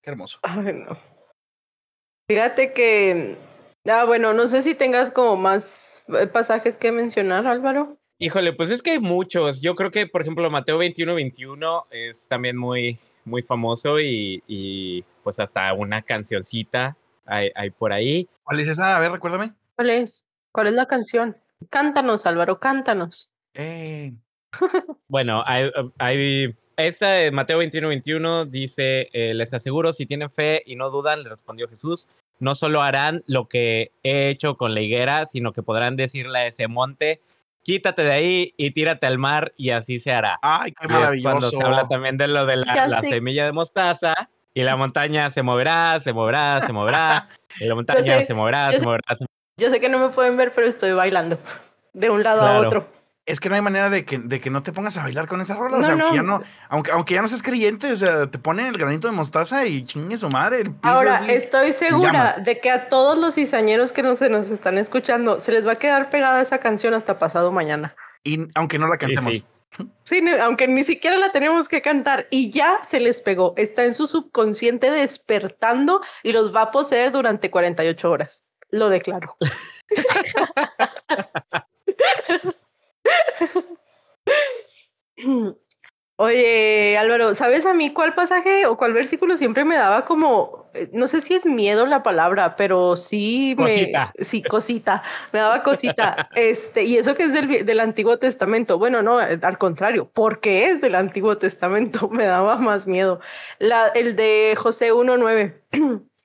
hermoso. 0.03 0.38
Ay, 0.42 0.72
no. 0.74 0.96
Fíjate 2.28 2.72
que. 2.72 3.36
Ah, 3.89 4.05
bueno, 4.05 4.32
no 4.34 4.49
sé 4.49 4.62
si 4.62 4.74
tengas 4.74 5.11
como 5.11 5.36
más 5.36 6.05
pasajes 6.32 6.76
que 6.76 6.93
mencionar, 6.93 7.47
Álvaro. 7.47 7.97
Híjole, 8.18 8.53
pues 8.53 8.70
es 8.70 8.82
que 8.82 8.93
hay 8.93 8.99
muchos. 8.99 9.61
Yo 9.61 9.74
creo 9.74 9.91
que, 9.91 10.07
por 10.07 10.22
ejemplo, 10.22 10.51
Mateo 10.51 10.78
21, 10.78 11.14
21 11.14 11.86
es 11.91 12.26
también 12.26 12.57
muy, 12.57 12.99
muy 13.24 13.43
famoso 13.43 14.01
y, 14.01 14.43
y 14.47 15.03
pues 15.22 15.39
hasta 15.39 15.72
una 15.72 16.03
cancioncita 16.03 16.97
hay, 17.24 17.51
hay, 17.55 17.70
por 17.70 17.93
ahí. 17.93 18.28
¿Cuál 18.43 18.61
es 18.61 18.68
esa? 18.68 18.97
A 18.97 19.01
ver, 19.01 19.12
recuérdame. 19.12 19.53
¿Cuál 19.76 19.91
es? 19.91 20.26
¿Cuál 20.51 20.66
es 20.66 20.72
la 20.72 20.86
canción? 20.86 21.36
Cántanos, 21.70 22.26
Álvaro, 22.26 22.59
cántanos. 22.59 23.30
Eh. 23.55 24.12
bueno, 25.09 25.43
hay, 25.47 25.70
hay, 25.99 26.57
esta 26.76 27.11
de 27.11 27.30
Mateo 27.30 27.59
21, 27.59 27.89
21 27.89 28.47
dice, 28.47 29.09
eh, 29.12 29.34
les 29.34 29.53
aseguro, 29.55 29.93
si 29.93 30.07
tienen 30.07 30.30
fe 30.30 30.62
y 30.64 30.76
no 30.76 30.91
dudan, 30.91 31.22
le 31.22 31.28
respondió 31.28 31.68
Jesús, 31.68 32.09
no 32.39 32.55
solo 32.55 32.82
harán 32.82 33.22
lo 33.26 33.49
que 33.49 33.93
he 34.03 34.28
hecho 34.28 34.57
con 34.57 34.74
la 34.74 34.80
higuera, 34.80 35.26
sino 35.26 35.53
que 35.53 35.62
podrán 35.62 35.97
decirle 35.97 36.39
a 36.39 36.47
ese 36.47 36.68
monte, 36.68 37.20
quítate 37.62 38.03
de 38.03 38.12
ahí 38.12 38.55
y 38.57 38.70
tírate 38.70 39.07
al 39.07 39.18
mar 39.18 39.53
y 39.57 39.70
así 39.70 39.99
se 39.99 40.12
hará. 40.12 40.39
Ay, 40.43 40.72
qué 40.72 40.89
maravilloso. 40.89 41.30
cuando 41.30 41.51
se 41.51 41.62
habla 41.62 41.89
también 41.89 42.16
de 42.16 42.28
lo 42.28 42.47
de 42.47 42.57
la, 42.57 42.86
la 42.86 43.03
semilla 43.03 43.45
de 43.45 43.53
mostaza 43.53 44.14
y 44.55 44.62
la 44.62 44.76
montaña 44.76 45.30
se 45.30 45.43
moverá, 45.43 46.01
se 46.01 46.12
moverá, 46.12 46.66
se 46.66 46.72
moverá, 46.72 47.28
y 47.61 47.66
la 47.66 47.74
montaña 47.74 48.03
sé, 48.03 48.24
se 48.24 48.34
moverá, 48.34 48.72
se 48.72 48.80
sé, 48.80 48.84
moverá. 48.84 49.16
Yo 49.57 49.70
sé 49.70 49.80
que 49.80 49.89
no 49.89 49.99
me 49.99 50.09
pueden 50.09 50.36
ver, 50.36 50.53
pero 50.55 50.66
estoy 50.66 50.93
bailando 50.93 51.39
de 51.93 52.11
un 52.11 52.22
lado 52.22 52.41
claro. 52.41 52.64
a 52.64 52.66
otro. 52.66 52.97
Es 53.29 53.41
que 53.41 53.49
no 53.51 53.55
hay 53.55 53.61
manera 53.62 53.91
de 53.91 54.05
que, 54.05 54.18
de 54.18 54.41
que 54.41 54.51
no 54.51 54.62
te 54.62 54.72
pongas 54.72 54.97
a 54.97 55.03
bailar 55.03 55.29
con 55.29 55.41
esa 55.41 55.55
rola. 55.55 55.76
O 55.76 55.81
No, 55.81 55.85
sea, 55.85 55.93
aunque, 55.95 56.16
ya 56.16 56.22
no, 56.22 56.41
aunque, 56.70 56.91
aunque 56.93 57.14
ya 57.14 57.22
no 57.22 57.29
seas 57.29 57.43
creyente, 57.43 57.93
o 57.93 57.97
sea, 57.97 58.31
te 58.31 58.39
ponen 58.39 58.66
el 58.66 58.79
granito 58.79 59.07
de 59.07 59.12
mostaza 59.12 59.66
y 59.66 59.85
chingue 59.85 60.16
su 60.16 60.31
madre. 60.31 60.61
El 60.62 60.70
piso 60.72 60.95
Ahora, 60.95 61.16
así, 61.16 61.26
estoy 61.29 61.72
segura 61.74 62.37
de 62.43 62.59
que 62.59 62.70
a 62.70 62.89
todos 62.89 63.18
los 63.18 63.35
cizañeros 63.35 63.93
que 63.93 64.03
no 64.03 64.16
se 64.16 64.31
nos 64.31 64.51
están 64.51 64.79
escuchando 64.79 65.41
se 65.41 65.53
les 65.53 65.66
va 65.66 65.72
a 65.72 65.76
quedar 65.76 66.09
pegada 66.11 66.41
esa 66.41 66.59
canción 66.59 66.95
hasta 66.95 67.18
pasado 67.18 67.53
mañana. 67.53 67.95
Y 68.24 68.49
aunque 68.55 68.79
no 68.79 68.89
la 68.89 68.97
cantemos. 68.97 69.33
Sí, 69.35 69.45
sí. 69.76 69.89
Sí, 70.05 70.20
ni- 70.22 70.33
aunque 70.33 70.66
ni 70.66 70.83
siquiera 70.83 71.18
la 71.18 71.31
tenemos 71.31 71.68
que 71.68 71.83
cantar 71.83 72.26
y 72.31 72.51
ya 72.51 72.81
se 72.85 72.99
les 72.99 73.20
pegó. 73.20 73.53
Está 73.59 73.85
en 73.85 73.95
su 73.95 74.07
subconsciente 74.07 74.91
despertando 74.91 76.01
y 76.22 76.33
los 76.33 76.55
va 76.57 76.62
a 76.62 76.70
poseer 76.70 77.12
durante 77.12 77.51
48 77.51 78.11
horas. 78.11 78.49
Lo 78.70 78.89
declaro. 78.89 79.37
Oye, 86.20 86.99
Álvaro, 86.99 87.37
¿sabes 87.37 87.64
a 87.64 87.72
mí 87.72 87.93
cuál 87.93 88.12
pasaje 88.12 88.66
o 88.66 88.76
cuál 88.76 88.93
versículo 88.93 89.37
siempre 89.37 89.64
me 89.64 89.76
daba 89.76 90.05
como, 90.05 90.68
eh, 90.74 90.91
no 90.93 91.07
sé 91.07 91.20
si 91.20 91.35
es 91.35 91.47
miedo 91.47 91.87
la 91.87 92.03
palabra, 92.03 92.57
pero 92.57 92.97
sí 92.97 93.55
me, 93.57 93.64
Cosita. 93.64 94.12
sí, 94.18 94.43
cosita, 94.43 95.05
me 95.33 95.39
daba 95.39 95.62
cosita, 95.62 96.29
este, 96.35 96.83
y 96.83 96.97
eso 96.97 97.14
que 97.14 97.22
es 97.22 97.33
del, 97.33 97.64
del 97.64 97.79
Antiguo 97.79 98.18
Testamento, 98.18 98.79
bueno, 98.81 99.01
no, 99.01 99.20
eh, 99.20 99.39
al 99.41 99.59
contrario, 99.59 100.11
porque 100.12 100.66
es 100.66 100.81
del 100.81 100.97
Antiguo 100.97 101.39
Testamento, 101.39 102.09
me 102.11 102.24
daba 102.24 102.57
más 102.57 102.89
miedo. 102.89 103.20
La, 103.61 103.87
el 103.87 104.16
de 104.16 104.57
José 104.59 104.93
1.9, 104.93 105.55
el 105.70 106.03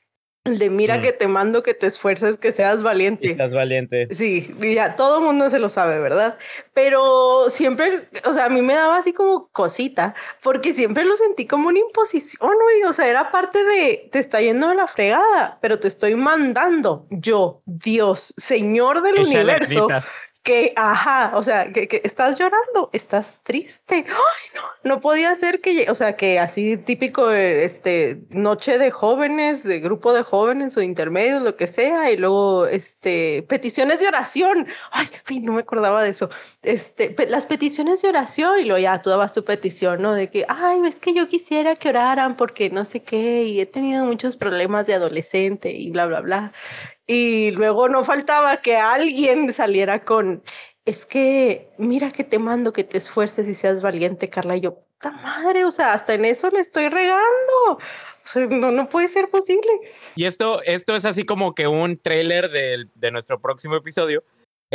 de 0.46 0.70
mira 0.70 0.98
Mm. 0.98 1.02
que 1.02 1.12
te 1.14 1.28
mando 1.28 1.64
que 1.64 1.74
te 1.74 1.88
esfuerces, 1.88 2.38
que 2.38 2.52
seas 2.52 2.84
valiente. 2.84 3.28
Estás 3.28 3.54
valiente. 3.54 4.08
Sí, 4.12 4.54
y 4.62 4.74
ya 4.74 4.96
todo 4.98 5.20
el 5.20 5.24
mundo 5.24 5.50
se 5.50 5.58
lo 5.58 5.70
sabe, 5.70 6.00
¿verdad? 6.00 6.38
Pero 6.74 7.50
siempre, 7.50 8.10
o 8.26 8.34
sea, 8.34 8.46
a 8.46 8.50
mí 8.50 8.62
me 8.62 8.74
daba 8.74 8.98
así 8.98 9.14
como 9.14 9.48
cosita, 9.50 10.16
porque 10.42 10.74
siempre 10.74 11.06
lo 11.06 11.16
sentí 11.16 11.48
como 11.48 11.70
una 11.70 11.80
imposición, 11.80 12.52
güey. 12.62 12.84
O 12.84 12.92
sea, 12.94 13.08
era 13.08 13.32
parte 13.32 13.64
de, 13.64 14.10
te 14.12 14.20
está 14.20 14.42
yendo 14.42 14.68
de 14.68 14.76
la 14.76 14.88
fregada, 14.88 15.60
pero 15.62 15.80
te 15.80 15.88
estoy 15.88 16.16
mandando 16.16 17.08
yo, 17.10 17.62
Dios, 17.66 18.34
Señor 18.36 19.02
del 19.02 19.20
Échale 19.20 19.36
universo. 19.38 19.88
Que, 20.44 20.74
ajá, 20.76 21.32
o 21.36 21.42
sea, 21.42 21.72
que, 21.72 21.88
que 21.88 22.02
estás 22.04 22.38
llorando, 22.38 22.90
estás 22.92 23.40
triste. 23.44 24.04
Ay, 24.08 24.50
no, 24.54 24.62
no 24.84 25.02
podía 25.02 25.34
ser 25.36 25.62
que, 25.62 25.90
o 25.90 25.96
sea, 25.96 26.18
que 26.18 26.38
así 26.38 26.76
típico, 26.76 27.32
este, 27.32 28.22
noche 28.30 28.78
de 28.78 28.92
jóvenes, 28.92 29.64
de 29.64 29.80
grupo 29.80 30.14
de 30.14 30.24
jóvenes 30.24 30.76
o 30.76 30.82
intermedios, 30.82 31.42
lo 31.42 31.56
que 31.56 31.66
sea, 31.68 32.12
y 32.12 32.18
luego, 32.18 32.68
este, 32.68 33.44
peticiones 33.44 34.02
de 34.02 34.10
oración. 34.10 34.68
Ay, 34.92 35.08
no 35.40 35.54
me 35.54 35.62
acordaba 35.62 36.04
de 36.04 36.10
eso. 36.10 36.30
Este, 36.62 37.16
las 37.30 37.48
peticiones 37.48 38.02
de 38.02 38.10
oración, 38.10 38.60
y 38.60 38.66
luego 38.66 38.80
ya 38.80 39.00
tú 39.00 39.10
dabas 39.12 39.32
tu 39.32 39.46
petición, 39.46 40.02
¿no? 40.02 40.14
De 40.14 40.30
que, 40.30 40.46
ay, 40.50 40.82
es 40.86 41.00
que 41.00 41.14
yo 41.14 41.30
quisiera 41.30 41.78
que 41.78 41.88
oraran 41.88 42.36
porque 42.36 42.70
no 42.70 42.84
sé 42.84 43.02
qué, 43.02 43.44
y 43.44 43.62
he 43.62 43.66
tenido 43.66 44.04
muchos 44.04 44.36
problemas 44.36 44.88
de 44.88 44.96
adolescente 44.96 45.72
y 45.72 45.90
bla, 45.90 46.06
bla, 46.06 46.20
bla. 46.20 46.54
Y 47.08 47.52
luego 47.52 47.90
no 47.90 48.04
faltaba 48.04 48.58
que 48.58 48.78
alguien 48.78 49.52
saliera 49.52 50.04
con, 50.04 50.42
es 50.86 51.06
que 51.06 51.70
mira 51.78 52.12
que 52.12 52.24
te 52.24 52.40
mando 52.40 52.72
que 52.74 52.84
te 52.84 52.98
esfuerces 52.98 53.48
y 53.48 53.54
seas 53.54 53.82
valiente, 53.82 54.30
Carla. 54.30 54.56
Y 54.56 54.62
yo, 54.62 54.76
puta 54.76 55.12
madre, 55.12 55.66
o 55.66 55.72
sea, 55.72 55.94
hasta 55.94 56.14
en 56.14 56.26
eso 56.26 56.50
le 56.50 56.60
estoy 56.62 56.88
regando. 56.90 57.22
O 57.68 57.80
sea, 58.24 58.46
no, 58.46 58.72
no 58.72 58.88
puede 58.88 59.10
ser 59.10 59.30
posible. 59.30 59.70
Y 60.16 60.26
esto, 60.26 60.62
esto 60.64 60.96
es 60.96 61.04
así 61.04 61.24
como 61.26 61.54
que 61.56 61.68
un 61.68 61.98
trailer 61.98 62.50
del- 62.52 62.90
de, 62.96 63.12
nuestro 63.12 63.40
próximo 63.42 63.76
episodio. 63.76 64.24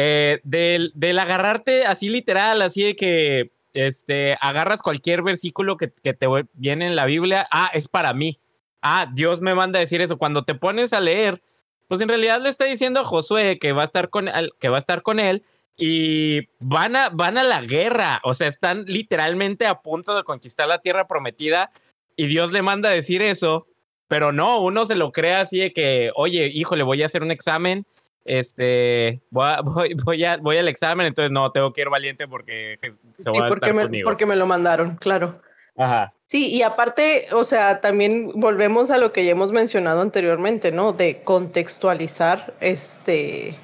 eh, 0.00 0.38
del, 0.44 0.92
del 0.94 1.18
agarrarte 1.18 1.84
así 1.84 2.08
literal, 2.08 2.62
así 2.62 2.84
de 2.84 2.94
que 2.94 3.50
este, 3.74 4.36
agarras 4.40 4.80
cualquier 4.82 5.22
versículo 5.22 5.76
que, 5.76 5.90
que 5.90 6.14
te 6.14 6.26
viene 6.52 6.86
en 6.86 6.94
la 6.94 7.04
Biblia. 7.06 7.48
Ah, 7.50 7.70
es 7.74 7.88
para 7.88 8.12
mí. 8.12 8.38
Ah, 8.80 9.10
Dios 9.12 9.40
me 9.40 9.54
manda 9.56 9.78
a 9.78 9.80
decir 9.80 10.00
eso. 10.00 10.16
Cuando 10.18 10.44
te 10.44 10.54
pones 10.54 10.92
a 10.92 11.00
leer, 11.00 11.42
pues 11.88 12.00
en 12.00 12.08
realidad 12.08 12.40
le 12.40 12.48
está 12.50 12.64
diciendo 12.66 13.00
a 13.00 13.04
Josué 13.04 13.58
que 13.58 13.72
va 13.72 13.82
a 13.82 13.86
estar 13.86 14.08
con, 14.10 14.28
él- 14.28 14.52
que 14.60 14.68
va 14.68 14.76
a 14.76 14.80
estar 14.80 15.02
con 15.02 15.18
él 15.18 15.42
y 15.76 16.48
van 16.60 16.94
a, 16.96 17.08
van 17.10 17.38
a 17.38 17.42
la 17.42 17.62
guerra. 17.62 18.20
O 18.24 18.34
sea, 18.34 18.48
están 18.48 18.84
literalmente 18.86 19.66
a 19.66 19.80
punto 19.80 20.16
de 20.16 20.22
conquistar 20.24 20.68
la 20.68 20.78
tierra 20.80 21.06
prometida 21.08 21.70
y 22.16 22.26
Dios 22.26 22.52
le 22.52 22.62
manda 22.62 22.88
a 22.88 22.92
decir 22.92 23.22
eso. 23.22 23.66
Pero 24.08 24.32
no, 24.32 24.60
uno 24.62 24.86
se 24.86 24.94
lo 24.94 25.12
cree 25.12 25.34
así 25.34 25.58
de 25.58 25.72
que, 25.72 26.10
oye, 26.14 26.46
híjole, 26.52 26.82
voy 26.82 27.02
a 27.02 27.06
hacer 27.06 27.22
un 27.22 27.30
examen, 27.30 27.84
este, 28.24 29.20
voy, 29.30 29.46
a- 29.48 29.60
voy, 29.64 29.94
voy, 30.04 30.24
a- 30.24 30.36
voy 30.38 30.56
al 30.56 30.68
examen, 30.68 31.06
entonces 31.06 31.30
no, 31.30 31.50
tengo 31.52 31.72
que 31.72 31.82
ir 31.82 31.88
valiente 31.90 32.26
porque 32.28 32.78
Jehová 33.22 33.40
va 33.40 33.46
a 33.46 33.48
porque 33.48 33.66
estar 33.66 33.74
me, 33.74 33.82
conmigo. 33.82 34.08
porque 34.08 34.26
me 34.26 34.36
lo 34.36 34.46
mandaron, 34.46 34.96
claro. 34.96 35.40
Ajá. 35.76 36.12
Sí, 36.28 36.54
y 36.54 36.60
aparte, 36.60 37.28
o 37.32 37.42
sea, 37.42 37.80
también 37.80 38.32
volvemos 38.38 38.90
a 38.90 38.98
lo 38.98 39.12
que 39.12 39.24
ya 39.24 39.30
hemos 39.30 39.50
mencionado 39.50 40.02
anteriormente, 40.02 40.70
¿no? 40.70 40.92
De 40.92 41.22
contextualizar, 41.22 42.54
este, 42.60 43.58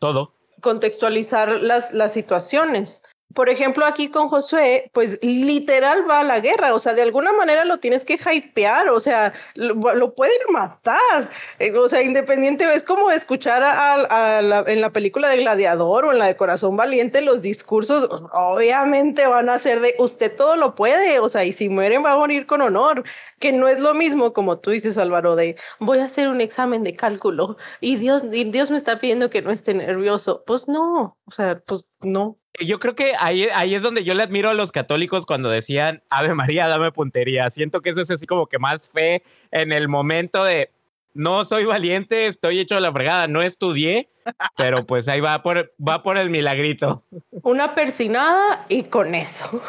Todo. 0.00 0.34
contextualizar 0.60 1.62
las, 1.62 1.92
las 1.92 2.12
situaciones. 2.12 3.04
Por 3.34 3.50
ejemplo, 3.50 3.84
aquí 3.84 4.08
con 4.10 4.28
Josué, 4.28 4.90
pues 4.94 5.18
literal 5.22 6.08
va 6.08 6.20
a 6.20 6.24
la 6.24 6.40
guerra, 6.40 6.74
o 6.74 6.78
sea, 6.78 6.94
de 6.94 7.02
alguna 7.02 7.30
manera 7.32 7.64
lo 7.66 7.78
tienes 7.78 8.04
que 8.04 8.14
hypear, 8.14 8.88
o 8.88 8.98
sea, 9.00 9.32
lo, 9.54 9.74
lo 9.94 10.14
pueden 10.14 10.38
matar, 10.50 11.30
Eh, 11.58 11.72
o 11.76 11.88
sea, 11.88 12.02
independiente, 12.02 12.64
es 12.74 12.82
como 12.82 13.10
escuchar 13.10 13.62
a, 13.62 14.38
a 14.38 14.42
la- 14.42 14.64
en 14.66 14.80
la 14.80 14.92
película 14.92 15.28
de 15.28 15.36
Gladiador 15.38 16.06
o 16.06 16.12
en 16.12 16.18
la 16.18 16.26
de 16.26 16.36
Corazón 16.36 16.76
Valiente, 16.76 17.20
los 17.20 17.42
discursos 17.42 18.08
obviamente 18.32 19.26
van 19.26 19.48
a 19.50 19.58
ser 19.58 19.80
de 19.80 19.94
usted 19.98 20.34
todo 20.34 20.56
lo 20.56 20.74
puede, 20.74 21.20
o 21.20 21.28
sea, 21.28 21.44
y 21.44 21.52
si 21.52 21.68
mueren 21.68 22.04
va 22.04 22.12
a 22.12 22.16
morir 22.18 22.46
con 22.46 22.60
honor, 22.62 23.04
que 23.38 23.52
no 23.52 23.68
es 23.68 23.78
lo 23.80 23.94
mismo 23.94 24.32
como 24.32 24.58
tú 24.58 24.70
dices, 24.70 24.98
Álvaro, 24.98 25.36
de 25.36 25.56
voy 25.78 25.98
a 25.98 26.04
hacer 26.06 26.28
un 26.28 26.40
examen 26.40 26.82
de 26.82 26.96
cálculo 26.96 27.56
y 27.80 27.96
Dios, 27.96 28.24
y 28.32 28.44
Dios 28.44 28.70
me 28.70 28.76
está 28.78 28.98
pidiendo 28.98 29.30
que 29.30 29.42
no 29.42 29.50
esté 29.50 29.74
nervioso. 29.74 30.42
Pues 30.46 30.66
no, 30.68 31.18
o 31.24 31.30
sea, 31.30 31.60
pues 31.66 31.86
no. 32.00 32.38
Yo 32.60 32.78
creo 32.78 32.94
que 32.94 33.12
ahí, 33.20 33.46
ahí 33.54 33.74
es 33.74 33.82
donde 33.82 34.04
yo 34.04 34.14
le 34.14 34.22
admiro 34.22 34.50
a 34.50 34.54
los 34.54 34.72
católicos 34.72 35.26
cuando 35.26 35.48
decían, 35.48 36.02
Ave 36.10 36.34
María, 36.34 36.66
dame 36.66 36.90
puntería. 36.90 37.50
Siento 37.50 37.80
que 37.80 37.90
eso 37.90 38.00
es 38.00 38.10
así 38.10 38.26
como 38.26 38.46
que 38.46 38.58
más 38.58 38.90
fe 38.90 39.22
en 39.50 39.72
el 39.72 39.88
momento 39.88 40.44
de, 40.44 40.70
no 41.14 41.44
soy 41.44 41.64
valiente, 41.64 42.26
estoy 42.26 42.60
hecho 42.60 42.76
a 42.76 42.80
la 42.80 42.92
fregada, 42.92 43.26
no 43.28 43.42
estudié, 43.42 44.08
pero 44.56 44.86
pues 44.86 45.08
ahí 45.08 45.20
va 45.20 45.42
por, 45.42 45.72
va 45.86 46.02
por 46.02 46.16
el 46.16 46.30
milagrito. 46.30 47.04
Una 47.30 47.74
persinada 47.74 48.66
y 48.68 48.84
con 48.84 49.14
eso. 49.14 49.62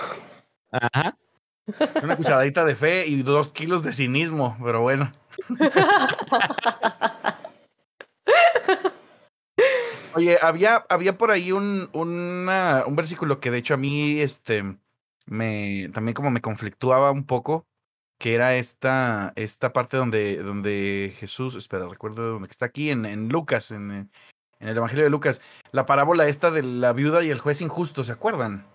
Ajá. 0.71 1.17
Una 2.01 2.17
cucharadita 2.17 2.65
de 2.65 2.75
fe 2.75 3.07
y 3.07 3.21
dos 3.21 3.51
kilos 3.51 3.83
de 3.83 3.93
cinismo, 3.93 4.57
pero 4.63 4.81
bueno. 4.81 5.11
Oye, 10.15 10.37
había, 10.41 10.85
había 10.89 11.17
por 11.17 11.31
ahí 11.31 11.51
un, 11.51 11.89
una- 11.93 12.83
un 12.87 12.95
versículo 12.95 13.39
que 13.39 13.51
de 13.51 13.59
hecho 13.59 13.73
a 13.75 13.77
mí 13.77 14.19
este, 14.19 14.63
me, 15.25 15.89
también 15.93 16.13
como 16.13 16.31
me 16.31 16.41
conflictuaba 16.41 17.11
un 17.11 17.25
poco, 17.25 17.65
que 18.19 18.35
era 18.35 18.55
esta, 18.55 19.33
esta 19.35 19.71
parte 19.71 19.97
donde, 19.97 20.37
donde 20.37 21.13
Jesús, 21.17 21.55
espera, 21.55 21.87
recuerdo 21.87 22.31
donde 22.33 22.47
está 22.49 22.65
aquí, 22.65 22.89
en, 22.89 23.05
en 23.05 23.29
Lucas, 23.29 23.71
en, 23.71 23.91
en 23.91 24.67
el 24.67 24.75
Evangelio 24.75 25.03
de 25.03 25.09
Lucas, 25.09 25.41
la 25.71 25.85
parábola 25.85 26.27
esta 26.27 26.51
de 26.51 26.63
la 26.63 26.91
viuda 26.93 27.23
y 27.23 27.29
el 27.29 27.39
juez 27.39 27.61
injusto, 27.61 28.03
¿se 28.03 28.11
acuerdan? 28.11 28.65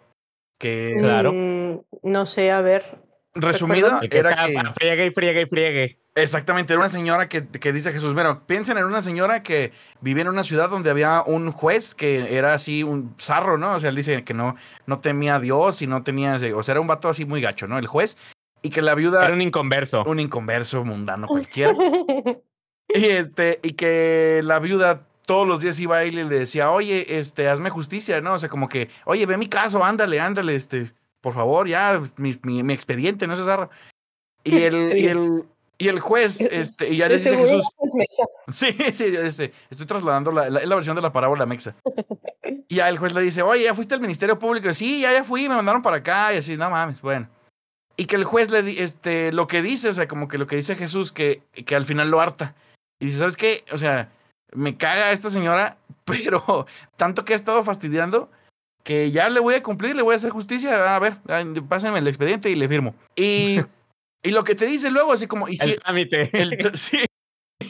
Que 0.59 0.97
Claro. 1.01 1.33
Mm, 1.33 1.81
no 2.05 2.27
sé, 2.27 2.51
a 2.53 2.61
ver. 2.61 3.03
Resumida 3.35 3.99
El 4.03 4.09
que 4.09 4.19
era 4.19 4.35
que... 4.47 4.59
friegue 4.75 5.07
y 5.07 5.11
friegue 5.11 5.43
y 5.43 5.47
friegue. 5.47 5.99
Exactamente, 6.15 6.73
era 6.73 6.81
una 6.81 6.89
señora 6.89 7.29
que, 7.29 7.47
que 7.49 7.73
dice 7.73 7.91
Jesús, 7.91 8.15
bueno, 8.15 8.47
piensen 8.47 8.79
en 8.79 8.85
una 8.85 9.03
señora 9.03 9.43
que 9.43 9.73
vivía 10.01 10.23
en 10.23 10.29
una 10.29 10.45
ciudad 10.45 10.71
donde 10.71 10.91
había 10.91 11.23
un 11.27 11.51
juez 11.51 11.95
que 11.95 12.37
era 12.37 12.55
así 12.55 12.85
un 12.85 13.17
zarro, 13.21 13.59
¿no? 13.59 13.75
O 13.75 13.81
sea, 13.81 13.91
él 13.91 13.97
dice 13.97 14.23
que 14.23 14.35
no, 14.35 14.55
no 14.87 15.01
temía 15.01 15.37
a 15.37 15.41
Dios 15.41 15.83
y 15.83 15.89
no 15.89 16.05
tenía, 16.05 16.39
o 16.55 16.63
sea, 16.63 16.73
era 16.73 16.81
un 16.81 16.87
vato 16.87 17.09
así 17.09 17.25
muy 17.25 17.41
gacho, 17.41 17.67
¿no? 17.67 17.79
El 17.79 17.89
juez, 17.89 18.17
y 18.63 18.71
que 18.71 18.81
la 18.81 18.95
viuda, 18.95 19.25
Era 19.25 19.35
un 19.35 19.43
inconverso. 19.43 20.05
un 20.05 20.21
inconverso 20.21 20.85
mundano 20.85 21.27
cualquiera, 21.27 21.75
y 22.89 23.05
este, 23.07 23.59
y 23.63 23.73
que 23.73 24.41
la 24.45 24.61
viuda 24.61 25.09
todos 25.27 25.49
los 25.49 25.61
días 25.61 25.81
iba 25.81 25.97
a 25.97 26.05
él 26.05 26.19
y 26.19 26.25
le 26.25 26.39
decía, 26.39 26.71
oye, 26.71 27.19
este, 27.19 27.49
hazme 27.49 27.71
justicia, 27.71 28.21
¿no? 28.21 28.35
O 28.35 28.39
sea, 28.39 28.49
como 28.49 28.69
que, 28.69 28.91
oye, 29.05 29.27
ve 29.27 29.37
mi 29.37 29.49
caso, 29.49 29.85
ándale, 29.85 30.21
ándale, 30.21 30.55
este, 30.55 30.93
por 31.25 31.33
favor, 31.33 31.67
ya, 31.67 32.03
mi, 32.19 32.39
mi, 32.43 32.63
mi 32.63 32.75
expediente, 32.75 33.27
no 33.27 33.35
se 33.35 33.45
zarra. 33.45 33.71
Y 34.47 34.63
el, 34.63 34.99
y 34.99 35.07
el, 35.07 35.45
y 35.79 35.89
el 35.89 36.01
juez, 36.01 36.39
este, 36.43 36.91
y 36.93 36.99
ya 36.99 37.09
le 37.09 37.15
dice 37.15 37.35
Jesús, 37.35 37.65
pues. 37.79 37.93
Sí, 38.53 38.77
sí, 38.93 39.05
este, 39.05 39.55
estoy 39.71 39.87
trasladando 39.87 40.31
la, 40.33 40.51
la, 40.51 40.67
la 40.67 40.75
versión 40.75 40.95
de 40.95 41.01
la 41.01 41.15
parábola 41.15 41.47
mexa. 41.47 41.75
Y 42.69 42.77
ya 42.77 42.91
el 42.91 42.99
juez 42.99 43.15
le 43.15 43.23
dice, 43.23 43.41
oye, 43.41 43.65
¿ya 43.65 43.75
fuiste 43.75 43.95
al 43.95 44.03
Ministerio 44.03 44.39
Público? 44.39 44.69
Y, 44.69 44.75
sí, 44.75 45.01
ya, 45.01 45.13
ya 45.13 45.25
fui, 45.25 45.49
me 45.49 45.55
mandaron 45.55 45.81
para 45.81 45.97
acá. 45.97 46.35
Y 46.35 46.39
así, 46.39 46.59
no 46.59 46.69
mames, 46.69 47.01
bueno. 47.01 47.27
Y 47.97 48.05
que 48.05 48.17
el 48.17 48.25
juez 48.25 48.51
le 48.51 48.63
di, 48.63 48.79
este, 48.79 49.33
lo 49.33 49.47
que 49.47 49.63
dice, 49.63 49.89
o 49.89 49.95
sea, 49.95 50.07
como 50.07 50.29
que 50.29 50.37
lo 50.37 50.47
que 50.47 50.57
dice 50.57 50.77
Jesús, 50.77 51.11
que, 51.11 51.43
que 51.53 51.75
al 51.75 51.87
final 51.87 52.11
lo 52.11 52.21
harta. 52.21 52.55
Y 53.01 53.07
dice, 53.07 53.19
¿sabes 53.19 53.39
qué? 53.39 53.65
O 53.73 53.79
sea, 53.79 54.11
me 54.53 54.77
caga 54.77 55.13
esta 55.13 55.31
señora, 55.31 55.79
pero 56.05 56.67
tanto 56.97 57.25
que 57.25 57.33
ha 57.33 57.37
estado 57.37 57.65
fastidiando 57.65 58.31
que 58.85 59.11
ya 59.11 59.29
le 59.31 59.41
voy 59.41 59.55
a 59.55 59.63
cumplir, 59.63 59.97
le 59.97 60.03
voy 60.03 60.13
a 60.13 60.17
hacer 60.17 60.31
justicia. 60.31 60.95
A 60.95 60.99
ver, 60.99 61.17
ay, 61.27 61.47
pásenme 61.69 61.99
el 61.99 62.07
expediente 62.07 62.51
y 62.51 62.55
le 62.55 62.69
firmo. 62.69 62.95
Y, 63.17 63.61
y 64.23 64.31
lo 64.31 64.45
que 64.45 64.55
te 64.55 64.67
dice 64.67 64.91
luego, 64.91 65.13
así 65.13 65.27
como, 65.27 65.49
y 65.49 65.57
si, 65.57 65.71
El 65.71 65.81
trámite. 65.81 66.31
el 66.33 66.59
sí, 66.75 67.01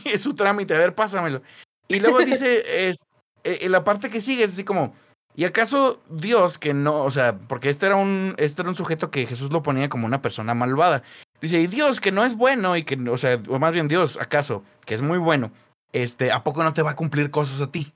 es 0.04 0.20
su 0.20 0.34
trámite, 0.34 0.74
a 0.74 0.78
ver, 0.78 0.94
pásamelo. 0.94 1.40
Y 1.88 2.00
luego 2.00 2.18
dice, 2.18 2.62
es, 2.88 3.04
eh, 3.44 3.68
la 3.68 3.84
parte 3.84 4.10
que 4.10 4.20
sigue 4.20 4.44
es 4.44 4.52
así 4.52 4.64
como, 4.64 4.94
¿y 5.36 5.44
acaso 5.44 6.02
Dios 6.10 6.58
que 6.58 6.74
no, 6.74 7.04
o 7.04 7.10
sea, 7.10 7.38
porque 7.38 7.68
este 7.68 7.86
era 7.86 7.96
un, 7.96 8.34
este 8.38 8.62
era 8.62 8.68
un 8.68 8.76
sujeto 8.76 9.10
que 9.10 9.26
Jesús 9.26 9.52
lo 9.52 9.62
ponía 9.62 9.88
como 9.88 10.06
una 10.06 10.20
persona 10.20 10.54
malvada. 10.54 11.02
Dice, 11.40 11.60
y 11.60 11.68
Dios 11.68 12.00
que 12.00 12.10
no 12.10 12.24
es 12.24 12.36
bueno 12.36 12.76
y 12.76 12.84
que, 12.84 12.96
o 13.08 13.18
sea, 13.18 13.40
o 13.48 13.58
más 13.58 13.72
bien 13.72 13.86
Dios, 13.86 14.18
acaso, 14.20 14.64
que 14.86 14.94
es 14.94 15.02
muy 15.02 15.18
bueno, 15.18 15.52
este, 15.92 16.32
¿a 16.32 16.42
poco 16.42 16.64
no 16.64 16.74
te 16.74 16.82
va 16.82 16.92
a 16.92 16.96
cumplir 16.96 17.30
cosas 17.30 17.60
a 17.60 17.70
ti? 17.70 17.92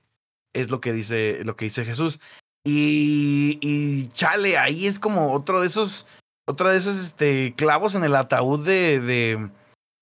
Es 0.53 0.71
lo 0.71 0.81
que 0.81 0.93
dice, 0.93 1.41
lo 1.45 1.57
que 1.57 1.65
dice 1.65 1.85
Jesús. 1.85 2.21
Y, 2.65 3.59
y 3.61 4.09
chale, 4.09 4.59
ahí 4.59 4.87
es 4.87 4.99
como 4.99 5.33
otro 5.33 5.61
de 5.61 5.67
esos, 5.67 6.07
otra 6.47 6.71
de 6.71 6.79
esos, 6.79 6.97
este, 6.97 7.55
clavos 7.55 7.95
en 7.95 8.05
el 8.05 8.15
ataúd 8.15 8.65
de, 8.65 9.01
de, 9.01 9.51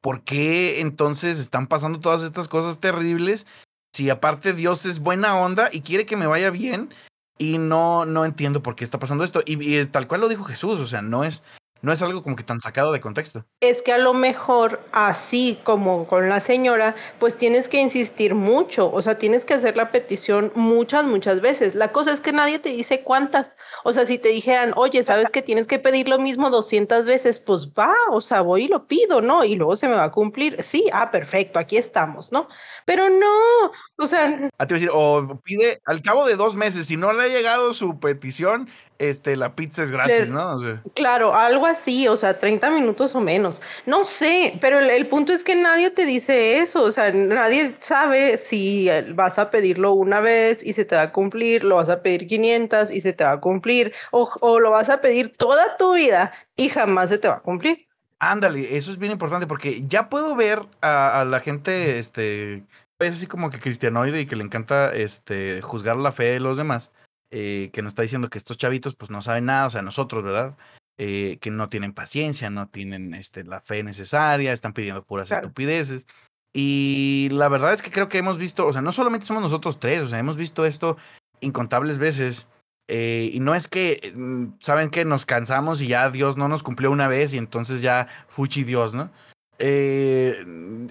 ¿por 0.00 0.22
qué 0.22 0.80
entonces 0.80 1.38
están 1.38 1.66
pasando 1.66 2.00
todas 2.00 2.22
estas 2.22 2.48
cosas 2.48 2.80
terribles? 2.80 3.46
Si 3.94 4.10
aparte 4.10 4.52
Dios 4.52 4.84
es 4.84 4.98
buena 4.98 5.38
onda 5.38 5.68
y 5.72 5.80
quiere 5.80 6.06
que 6.06 6.16
me 6.16 6.26
vaya 6.26 6.50
bien 6.50 6.92
y 7.38 7.58
no, 7.58 8.04
no 8.04 8.24
entiendo 8.24 8.62
por 8.62 8.76
qué 8.76 8.84
está 8.84 8.98
pasando 8.98 9.24
esto. 9.24 9.42
Y, 9.46 9.62
y 9.62 9.84
tal 9.86 10.06
cual 10.06 10.22
lo 10.22 10.28
dijo 10.28 10.44
Jesús, 10.44 10.80
o 10.80 10.86
sea, 10.86 11.02
no 11.02 11.24
es, 11.24 11.42
no 11.82 11.92
es 11.92 12.02
algo 12.02 12.22
como 12.22 12.36
que 12.36 12.42
tan 12.42 12.60
sacado 12.60 12.92
de 12.92 13.00
contexto. 13.00 13.44
Es 13.60 13.82
que 13.82 13.92
a 13.92 13.98
lo 13.98 14.14
mejor, 14.14 14.80
así 14.92 15.58
como 15.64 16.06
con 16.06 16.28
la 16.28 16.40
señora, 16.40 16.94
pues 17.18 17.36
tienes 17.36 17.68
que 17.68 17.80
insistir 17.80 18.34
mucho, 18.34 18.90
o 18.90 19.02
sea, 19.02 19.18
tienes 19.18 19.44
que 19.44 19.54
hacer 19.54 19.76
la 19.76 19.90
petición 19.92 20.52
muchas, 20.54 21.04
muchas 21.04 21.40
veces. 21.40 21.74
La 21.74 21.92
cosa 21.92 22.12
es 22.12 22.20
que 22.20 22.32
nadie 22.32 22.58
te 22.58 22.70
dice 22.70 23.02
cuántas. 23.02 23.56
O 23.84 23.92
sea, 23.92 24.06
si 24.06 24.18
te 24.18 24.28
dijeran, 24.28 24.72
oye, 24.76 25.02
sabes 25.02 25.30
que 25.30 25.42
tienes 25.42 25.66
que 25.66 25.78
pedir 25.78 26.08
lo 26.08 26.18
mismo 26.18 26.50
200 26.50 27.04
veces, 27.04 27.38
pues 27.38 27.68
va, 27.68 27.94
o 28.10 28.20
sea, 28.20 28.40
voy 28.40 28.64
y 28.64 28.68
lo 28.68 28.86
pido, 28.86 29.22
¿no? 29.22 29.44
Y 29.44 29.56
luego 29.56 29.76
se 29.76 29.88
me 29.88 29.94
va 29.94 30.04
a 30.04 30.12
cumplir. 30.12 30.62
Sí, 30.62 30.86
ah, 30.92 31.10
perfecto, 31.10 31.58
aquí 31.58 31.76
estamos, 31.76 32.32
¿no? 32.32 32.48
Pero 32.84 33.08
no, 33.08 33.70
o 33.98 34.06
sea, 34.06 34.26
Ah, 34.58 34.64
a 34.64 34.66
decir, 34.66 34.90
o 34.92 35.40
pide, 35.44 35.80
al 35.84 36.02
cabo 36.02 36.26
de 36.26 36.36
dos 36.36 36.56
meses, 36.56 36.86
si 36.86 36.96
no 36.96 37.12
le 37.12 37.22
ha 37.22 37.28
llegado 37.28 37.74
su 37.74 37.98
petición, 37.98 38.68
este, 38.98 39.36
la 39.36 39.54
pizza 39.54 39.82
es 39.82 39.90
gratis, 39.90 40.28
¿no? 40.28 40.54
O 40.54 40.58
sea, 40.58 40.82
Claro, 40.94 41.34
algo 41.34 41.66
así, 41.66 42.08
o 42.08 42.16
sea, 42.16 42.38
30 42.38 42.70
minutos 42.70 43.14
o 43.14 43.20
menos. 43.20 43.60
No 43.84 44.04
sé, 44.04 44.58
pero 44.60 44.78
el, 44.80 44.90
el 44.90 45.06
punto 45.08 45.32
es 45.32 45.44
que 45.44 45.54
nadie 45.54 45.90
te 45.90 46.06
dice 46.06 46.58
eso, 46.58 46.84
o 46.84 46.92
sea, 46.92 47.10
nadie 47.12 47.74
sabe 47.80 48.38
si 48.38 48.88
eh, 48.88 49.02
vas 49.14 49.38
a 49.38 49.50
pedirlo 49.50 49.92
una 49.92 50.20
vez 50.20 50.62
y 50.64 50.72
se 50.72 50.84
te 50.84 50.96
va 50.96 51.02
a 51.02 51.12
cumplir, 51.12 51.64
lo 51.64 51.76
vas 51.76 51.88
a 51.88 52.02
pedir 52.02 52.26
500 52.26 52.90
y 52.90 53.00
se 53.00 53.12
te 53.12 53.24
va 53.24 53.32
a 53.32 53.40
cumplir, 53.40 53.92
o, 54.12 54.30
o 54.40 54.60
lo 54.60 54.70
vas 54.70 54.88
a 54.90 55.00
pedir 55.00 55.36
toda 55.36 55.76
tu 55.76 55.94
vida 55.94 56.32
y 56.56 56.68
jamás 56.68 57.10
se 57.10 57.18
te 57.18 57.28
va 57.28 57.34
a 57.36 57.40
cumplir. 57.42 57.86
ándale, 58.18 58.76
eso 58.76 58.90
es 58.90 58.98
bien 58.98 59.12
importante 59.12 59.46
porque 59.46 59.84
ya 59.86 60.08
puedo 60.08 60.34
ver 60.34 60.60
a, 60.80 61.20
a 61.20 61.24
la 61.24 61.40
gente, 61.40 61.98
este, 61.98 62.64
es 62.98 63.16
así 63.16 63.26
como 63.26 63.50
que 63.50 63.58
cristianoide 63.58 64.20
y 64.22 64.26
que 64.26 64.36
le 64.36 64.44
encanta 64.44 64.94
este, 64.94 65.60
juzgar 65.62 65.96
la 65.96 66.12
fe 66.12 66.24
de 66.24 66.40
los 66.40 66.56
demás, 66.56 66.92
eh, 67.30 67.70
que 67.72 67.82
nos 67.82 67.90
está 67.90 68.02
diciendo 68.02 68.30
que 68.30 68.38
estos 68.38 68.56
chavitos 68.56 68.94
pues 68.94 69.10
no 69.10 69.22
saben 69.22 69.46
nada, 69.46 69.66
o 69.66 69.70
sea, 69.70 69.82
nosotros, 69.82 70.24
¿verdad? 70.24 70.56
Eh, 70.98 71.38
que 71.40 71.50
no 71.50 71.68
tienen 71.68 71.92
paciencia, 71.92 72.48
no 72.48 72.68
tienen 72.68 73.12
este, 73.14 73.44
la 73.44 73.60
fe 73.60 73.82
necesaria, 73.82 74.52
están 74.52 74.72
pidiendo 74.72 75.04
puras 75.04 75.30
estupideces. 75.30 76.06
Y 76.54 77.28
la 77.32 77.50
verdad 77.50 77.74
es 77.74 77.82
que 77.82 77.90
creo 77.90 78.08
que 78.08 78.16
hemos 78.16 78.38
visto, 78.38 78.66
o 78.66 78.72
sea, 78.72 78.80
no 78.80 78.90
solamente 78.90 79.26
somos 79.26 79.42
nosotros 79.42 79.78
tres, 79.78 80.00
o 80.00 80.08
sea, 80.08 80.18
hemos 80.18 80.36
visto 80.36 80.64
esto 80.64 80.96
incontables 81.40 81.98
veces. 81.98 82.48
Eh, 82.88 83.30
y 83.32 83.40
no 83.40 83.54
es 83.54 83.68
que, 83.68 84.12
mm, 84.14 84.58
¿saben 84.60 84.90
que 84.90 85.04
Nos 85.04 85.26
cansamos 85.26 85.82
y 85.82 85.88
ya 85.88 86.08
Dios 86.08 86.36
no 86.36 86.48
nos 86.48 86.62
cumplió 86.62 86.90
una 86.90 87.08
vez 87.08 87.34
y 87.34 87.38
entonces 87.38 87.82
ya 87.82 88.06
fuchi 88.28 88.64
Dios, 88.64 88.94
¿no? 88.94 89.10
Eh, 89.58 90.44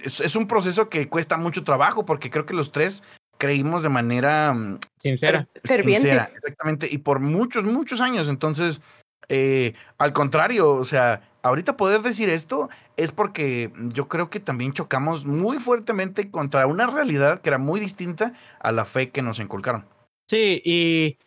es, 0.04 0.36
un 0.36 0.48
proceso 0.48 0.88
que 0.88 1.08
cuesta 1.08 1.36
mucho 1.36 1.64
trabajo 1.64 2.04
porque 2.04 2.30
creo 2.30 2.46
que 2.46 2.54
los 2.54 2.72
tres 2.72 3.02
creímos 3.38 3.82
de 3.82 3.88
manera 3.88 4.52
mm, 4.52 4.78
sincera. 4.96 5.48
Sincera, 5.64 6.30
exactamente, 6.34 6.88
y 6.90 6.98
por 6.98 7.20
muchos, 7.20 7.64
muchos 7.64 8.00
años. 8.00 8.28
Entonces, 8.28 8.80
eh, 9.28 9.74
al 9.98 10.12
contrario, 10.12 10.70
o 10.70 10.84
sea, 10.84 11.22
ahorita 11.42 11.76
poder 11.76 12.02
decir 12.02 12.28
esto 12.28 12.68
es 12.96 13.12
porque 13.12 13.72
yo 13.76 14.08
creo 14.08 14.30
que 14.30 14.40
también 14.40 14.72
chocamos 14.72 15.24
muy 15.24 15.58
fuertemente 15.58 16.30
contra 16.30 16.66
una 16.66 16.86
realidad 16.86 17.40
que 17.40 17.48
era 17.48 17.58
muy 17.58 17.80
distinta 17.80 18.32
a 18.60 18.72
la 18.72 18.84
fe 18.84 19.10
que 19.10 19.22
nos 19.22 19.38
inculcaron. 19.38 19.86
Sí, 20.28 20.60
y, 20.64 21.18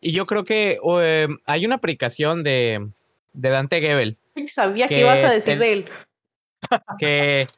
y 0.00 0.12
yo 0.12 0.26
creo 0.26 0.44
que 0.44 0.78
em, 1.00 1.38
hay 1.46 1.66
una 1.66 1.76
aplicación 1.76 2.42
de, 2.42 2.88
de 3.32 3.48
Dante 3.48 3.80
Gebel. 3.80 4.18
Sabía 4.46 4.86
que, 4.86 5.00
ibas 5.00 5.22
a 5.24 5.32
decir 5.32 5.58
de 5.58 5.72
él. 5.72 5.88
Que, 6.98 7.48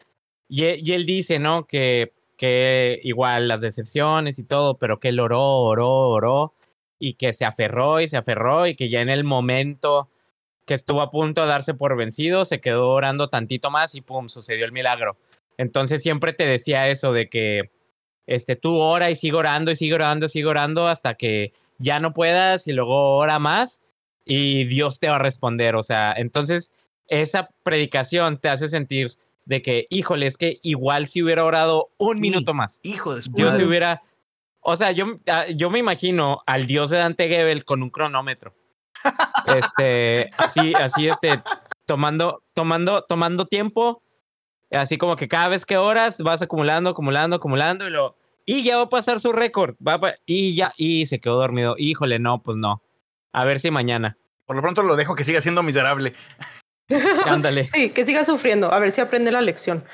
y, 0.49 0.65
y, 0.65 0.93
él 0.93 1.07
dice, 1.07 1.39
¿no? 1.39 1.67
Que, 1.67 2.13
que 2.41 2.99
igual 3.03 3.49
las 3.49 3.61
decepciones 3.61 4.39
y 4.39 4.45
todo, 4.45 4.79
pero 4.79 4.99
que 4.99 5.09
él 5.09 5.21
oró, 5.21 5.45
oró, 5.59 6.09
oró, 6.09 6.55
y 6.99 7.13
que 7.15 7.35
se 7.35 7.45
aferró 7.45 8.01
y 8.01 8.09
se 8.09 8.17
aferró, 8.17 8.67
y 8.67 8.75
que 8.75 8.89
ya 8.89 9.03
en 9.03 9.11
el 9.11 9.25
momento 9.25 10.09
que 10.65 10.73
estuvo 10.73 11.03
a 11.03 11.11
punto 11.11 11.43
de 11.43 11.49
darse 11.49 11.75
por 11.75 11.99
vencido, 11.99 12.47
se 12.47 12.63
quedó 12.63 12.93
orando 12.93 13.29
tantito 13.29 13.71
más 13.71 13.95
y 13.95 14.01
pum, 14.01 14.31
sucedió 14.31 14.65
el 14.65 14.73
milagro. 14.73 15.19
Entonces 15.59 16.03
siempre 16.03 16.33
te 16.33 16.47
decía 16.47 16.89
eso 16.89 17.13
de 17.13 17.29
que 17.29 17.73
este, 18.27 18.57
tú 18.57 18.79
ora 18.79 19.11
y 19.11 19.17
sigue 19.17 19.37
orando 19.37 19.71
y 19.71 19.77
sigue 19.77 19.97
orando 19.97 20.25
y 20.25 20.31
sigue 20.31 20.47
orando 20.47 20.89
hasta 20.89 21.17
que 21.17 21.53
ya 21.77 22.01
no 22.01 22.15
puedas 22.15 22.67
y 22.69 22.73
luego 22.73 23.19
ora 23.19 23.39
más 23.39 23.83
y 24.25 24.65
Dios 24.65 24.99
te 24.99 25.11
va 25.11 25.17
a 25.17 25.19
responder. 25.19 25.77
O 25.77 25.83
sea, 25.83 26.15
entonces 26.17 26.73
esa 27.09 27.51
predicación 27.65 28.39
te 28.39 28.49
hace 28.49 28.71
sentir 28.71 29.19
de 29.51 29.63
que, 29.63 29.89
híjole, 29.91 30.29
es 30.29 30.37
que 30.37 30.61
igual 30.63 31.09
si 31.09 31.25
hubiera 31.25 31.45
orado 31.45 31.91
un 31.99 32.21
minuto 32.21 32.55
más. 32.55 32.79
Hijo 32.85 33.17
de 33.17 33.23
Dios 33.33 33.57
se 33.57 33.65
hubiera... 33.65 34.01
O 34.61 34.77
sea, 34.77 34.93
yo, 34.93 35.19
ah, 35.27 35.47
yo 35.49 35.71
me 35.71 35.81
imagino 35.81 36.45
al 36.47 36.67
Dios 36.67 36.91
de 36.91 36.99
Dante 36.99 37.29
Gebel 37.29 37.65
con 37.65 37.83
un 37.83 37.91
cronómetro. 37.91 38.55
Este, 39.47 40.31
así, 40.37 40.73
así, 40.75 41.09
este, 41.09 41.43
tomando, 41.85 42.45
tomando, 42.53 43.03
tomando 43.03 43.47
tiempo. 43.47 44.05
Así 44.71 44.99
como 44.99 45.17
que 45.17 45.27
cada 45.27 45.49
vez 45.49 45.67
que 45.67 45.79
oras 45.79 46.21
vas 46.21 46.43
acumulando, 46.43 46.91
acumulando, 46.91 47.37
acumulando 47.37 47.89
y 47.89 47.91
lo 47.91 48.17
y 48.47 48.63
ya 48.63 48.77
va 48.77 48.83
a 48.85 48.89
pasar 48.89 49.19
su 49.19 49.33
récord. 49.33 49.75
y 50.27 50.55
ya, 50.55 50.73
y 50.77 51.07
se 51.07 51.19
quedó 51.19 51.39
dormido. 51.39 51.75
Híjole, 51.77 52.21
no, 52.21 52.41
pues 52.41 52.57
no. 52.57 52.83
A 53.33 53.45
ver 53.45 53.59
si 53.59 53.73
mañana. 53.73 54.17
Por 54.47 54.55
lo 54.55 54.63
pronto 54.63 54.83
lo 54.83 54.95
dejo 54.95 55.17
que 55.17 55.25
siga 55.25 55.41
siendo 55.41 55.65
miserable. 55.65 56.15
Ándale. 57.27 57.69
sí, 57.73 57.91
que 57.91 58.05
siga 58.05 58.25
sufriendo. 58.25 58.73
A 58.73 58.79
ver 58.79 58.91
si 58.91 59.01
aprende 59.01 59.33
la 59.33 59.41
lección. 59.41 59.85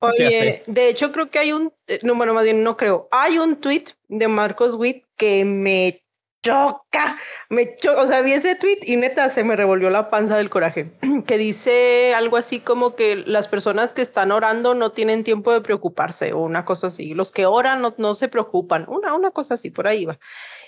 Oye, 0.00 0.62
de 0.66 0.88
hecho 0.88 1.12
creo 1.12 1.30
que 1.30 1.38
hay 1.38 1.52
un, 1.52 1.72
eh, 1.86 1.98
no, 2.02 2.14
bueno, 2.14 2.34
más 2.34 2.44
bien 2.44 2.62
no 2.62 2.76
creo, 2.76 3.08
hay 3.10 3.38
un 3.38 3.56
tweet 3.56 3.84
de 4.08 4.28
Marcos 4.28 4.74
Witt 4.74 5.04
que 5.16 5.44
me 5.44 6.04
choca, 6.42 7.16
me 7.48 7.74
choca, 7.76 8.02
o 8.02 8.06
sea, 8.06 8.20
vi 8.20 8.34
ese 8.34 8.54
tweet 8.54 8.80
y 8.82 8.96
neta 8.96 9.30
se 9.30 9.44
me 9.44 9.56
revolvió 9.56 9.88
la 9.88 10.10
panza 10.10 10.36
del 10.36 10.50
coraje, 10.50 10.92
que 11.26 11.38
dice 11.38 12.12
algo 12.14 12.36
así 12.36 12.60
como 12.60 12.94
que 12.96 13.16
las 13.16 13.48
personas 13.48 13.94
que 13.94 14.02
están 14.02 14.30
orando 14.30 14.74
no 14.74 14.92
tienen 14.92 15.24
tiempo 15.24 15.52
de 15.52 15.62
preocuparse 15.62 16.34
o 16.34 16.40
una 16.40 16.66
cosa 16.66 16.88
así, 16.88 17.14
los 17.14 17.32
que 17.32 17.46
oran 17.46 17.80
no, 17.80 17.94
no 17.96 18.12
se 18.12 18.28
preocupan, 18.28 18.84
una, 18.88 19.14
una 19.14 19.30
cosa 19.30 19.54
así, 19.54 19.70
por 19.70 19.86
ahí 19.86 20.04
va. 20.04 20.18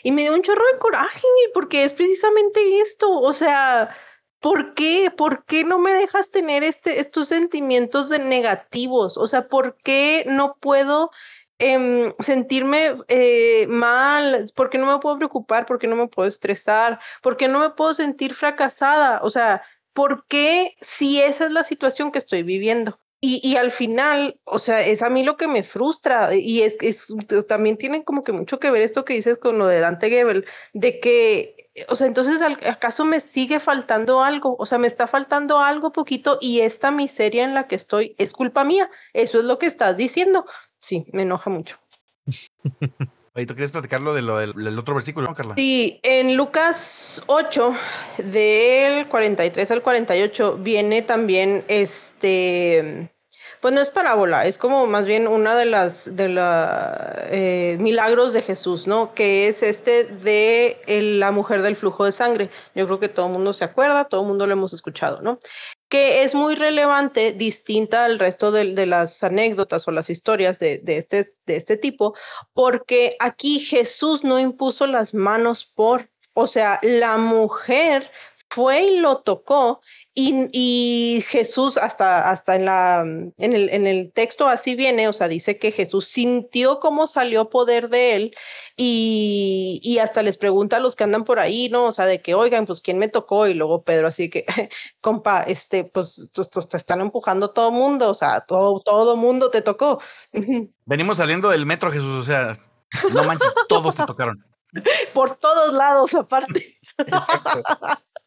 Y 0.02 0.12
me 0.12 0.22
dio 0.22 0.34
un 0.34 0.42
chorro 0.42 0.64
de 0.72 0.78
coraje 0.78 1.26
porque 1.52 1.84
es 1.84 1.92
precisamente 1.92 2.80
esto, 2.80 3.10
o 3.10 3.32
sea, 3.34 3.94
¿por 4.40 4.74
qué? 4.74 5.10
¿Por 5.16 5.44
qué 5.44 5.64
no 5.64 5.78
me 5.78 5.92
dejas 5.92 6.30
tener 6.30 6.64
este, 6.64 7.00
estos 7.00 7.28
sentimientos 7.28 8.08
de 8.08 8.18
negativos? 8.18 9.16
O 9.16 9.26
sea, 9.26 9.48
¿por 9.48 9.76
qué 9.82 10.24
no 10.26 10.56
puedo 10.60 11.10
Em, 11.58 12.12
sentirme 12.18 12.94
eh, 13.08 13.66
mal, 13.68 14.46
porque 14.54 14.76
no 14.76 14.92
me 14.92 14.98
puedo 14.98 15.16
preocupar, 15.16 15.64
porque 15.64 15.86
no 15.86 15.96
me 15.96 16.06
puedo 16.06 16.28
estresar, 16.28 17.00
porque 17.22 17.48
no 17.48 17.60
me 17.60 17.70
puedo 17.70 17.94
sentir 17.94 18.34
fracasada, 18.34 19.22
o 19.22 19.30
sea, 19.30 19.62
¿por 19.94 20.26
qué 20.28 20.76
si 20.82 21.22
esa 21.22 21.46
es 21.46 21.52
la 21.52 21.62
situación 21.62 22.12
que 22.12 22.18
estoy 22.18 22.42
viviendo? 22.42 23.00
Y, 23.22 23.40
y, 23.42 23.56
al 23.56 23.72
final, 23.72 24.38
o 24.44 24.58
sea, 24.58 24.86
es 24.86 25.00
a 25.00 25.08
mí 25.08 25.24
lo 25.24 25.38
que 25.38 25.48
me 25.48 25.62
frustra 25.62 26.34
y 26.34 26.60
es, 26.60 26.76
es 26.82 27.08
también 27.48 27.78
tiene 27.78 28.04
como 28.04 28.22
que 28.22 28.32
mucho 28.32 28.58
que 28.60 28.70
ver 28.70 28.82
esto 28.82 29.06
que 29.06 29.14
dices 29.14 29.38
con 29.38 29.56
lo 29.56 29.66
de 29.66 29.80
Dante 29.80 30.10
Gebel, 30.10 30.44
de 30.74 31.00
que, 31.00 31.55
o 31.88 31.94
sea, 31.94 32.06
entonces, 32.06 32.40
¿acaso 32.42 33.04
me 33.04 33.20
sigue 33.20 33.60
faltando 33.60 34.22
algo? 34.22 34.56
O 34.58 34.66
sea, 34.66 34.78
me 34.78 34.86
está 34.86 35.06
faltando 35.06 35.58
algo 35.58 35.92
poquito 35.92 36.38
y 36.40 36.60
esta 36.60 36.90
miseria 36.90 37.44
en 37.44 37.54
la 37.54 37.66
que 37.66 37.76
estoy 37.76 38.14
es 38.18 38.32
culpa 38.32 38.64
mía. 38.64 38.90
Eso 39.12 39.38
es 39.38 39.44
lo 39.44 39.58
que 39.58 39.66
estás 39.66 39.96
diciendo 39.96 40.46
sí, 40.86 41.06
me 41.12 41.22
enoja 41.22 41.50
mucho. 41.50 41.78
Oye, 43.34 43.44
¿tú 43.44 43.54
quieres 43.54 43.72
platicarlo 43.72 44.14
de 44.14 44.22
lo 44.22 44.38
del, 44.38 44.78
otro 44.78 44.94
versículo, 44.94 45.34
Carla? 45.34 45.54
Sí, 45.56 46.00
en 46.02 46.36
Lucas 46.36 47.22
8, 47.26 47.74
del 48.18 49.06
43 49.08 49.70
al 49.72 49.82
48, 49.82 50.56
viene 50.56 51.02
también 51.02 51.62
este. 51.68 53.10
Pues 53.60 53.72
no 53.74 53.80
es 53.80 53.90
parábola, 53.90 54.46
es 54.46 54.58
como 54.58 54.86
más 54.86 55.06
bien 55.06 55.26
una 55.28 55.56
de 55.56 55.64
las 55.64 56.14
de 56.16 56.28
la, 56.28 57.26
eh, 57.30 57.76
milagros 57.80 58.32
de 58.32 58.42
Jesús, 58.42 58.86
¿no? 58.86 59.14
Que 59.14 59.48
es 59.48 59.62
este 59.62 60.04
de 60.04 60.78
la 61.18 61.30
mujer 61.30 61.62
del 61.62 61.76
flujo 61.76 62.04
de 62.04 62.12
sangre. 62.12 62.50
Yo 62.74 62.86
creo 62.86 63.00
que 63.00 63.08
todo 63.08 63.26
el 63.26 63.32
mundo 63.32 63.52
se 63.52 63.64
acuerda, 63.64 64.04
todo 64.04 64.22
el 64.22 64.28
mundo 64.28 64.46
lo 64.46 64.52
hemos 64.52 64.72
escuchado, 64.72 65.22
¿no? 65.22 65.38
que 65.88 66.24
es 66.24 66.34
muy 66.34 66.54
relevante, 66.56 67.32
distinta 67.32 68.04
al 68.04 68.18
resto 68.18 68.50
de, 68.50 68.86
las 68.86 69.22
anécdotas 69.22 69.86
o 69.86 69.92
las 69.92 70.10
historias 70.10 70.58
de, 70.58 70.82
este, 70.86 71.26
de 71.46 71.56
este 71.56 71.76
tipo, 71.76 72.14
porque 72.52 73.16
aquí 73.20 73.60
Jesús 73.60 74.24
no 74.24 74.38
impuso 74.38 74.86
las 74.86 75.14
manos 75.14 75.64
por, 75.64 76.10
o 76.34 76.46
sea, 76.46 76.80
la 76.82 77.18
mujer 77.18 78.10
fue 78.48 78.82
y 78.82 78.98
lo 78.98 79.18
tocó 79.18 79.80
y, 80.18 81.22
Jesús, 81.28 81.76
hasta, 81.76 82.30
hasta 82.30 82.54
en, 82.54 82.64
la, 82.64 83.02
en, 83.02 83.34
el, 83.38 83.68
en 83.68 83.86
el 83.86 84.12
texto 84.12 84.48
así 84.48 84.74
viene, 84.74 85.08
o 85.08 85.12
sea, 85.12 85.28
dice 85.28 85.58
que 85.58 85.72
Jesús 85.72 86.06
sintió 86.06 86.80
cómo 86.80 87.06
salió 87.06 87.50
poder 87.50 87.90
de 87.90 88.14
él 88.14 88.36
y, 88.76 89.78
y, 89.82 89.98
hasta 89.98 90.22
les 90.22 90.38
pregunta 90.38 90.78
a 90.78 90.80
los 90.80 90.96
que 90.96 91.04
andan 91.04 91.24
por 91.24 91.38
ahí, 91.38 91.68
¿no? 91.68 91.84
O 91.84 91.92
sea, 91.92 92.06
de 92.06 92.22
que, 92.22 92.34
oigan, 92.34 92.64
pues, 92.64 92.80
¿quién 92.80 92.98
me 92.98 93.08
tocó? 93.08 93.46
Y 93.46 93.52
luego 93.52 93.84
Pedro, 93.84 94.08
así 94.08 94.30
que, 94.30 94.46
compa, 95.02 95.42
este, 95.42 95.84
pues, 95.84 96.30
te 96.32 96.76
están 96.78 97.02
empujando 97.02 97.50
todo 97.50 97.70
mundo, 97.70 98.08
o 98.08 98.14
sea, 98.14 98.40
todo, 98.40 98.80
todo 98.80 99.16
mundo 99.16 99.50
te 99.50 99.60
tocó. 99.60 100.00
Venimos 100.86 101.18
saliendo 101.18 101.50
del 101.50 101.66
metro, 101.66 101.92
Jesús, 101.92 102.22
o 102.22 102.24
sea, 102.24 102.56
no 103.12 103.22
manches, 103.24 103.52
todos 103.68 103.94
te 103.94 104.04
tocaron. 104.06 104.38
Por 105.12 105.36
todos 105.36 105.74
lados, 105.74 106.14
aparte. 106.14 106.78
Exacto. 106.96 107.62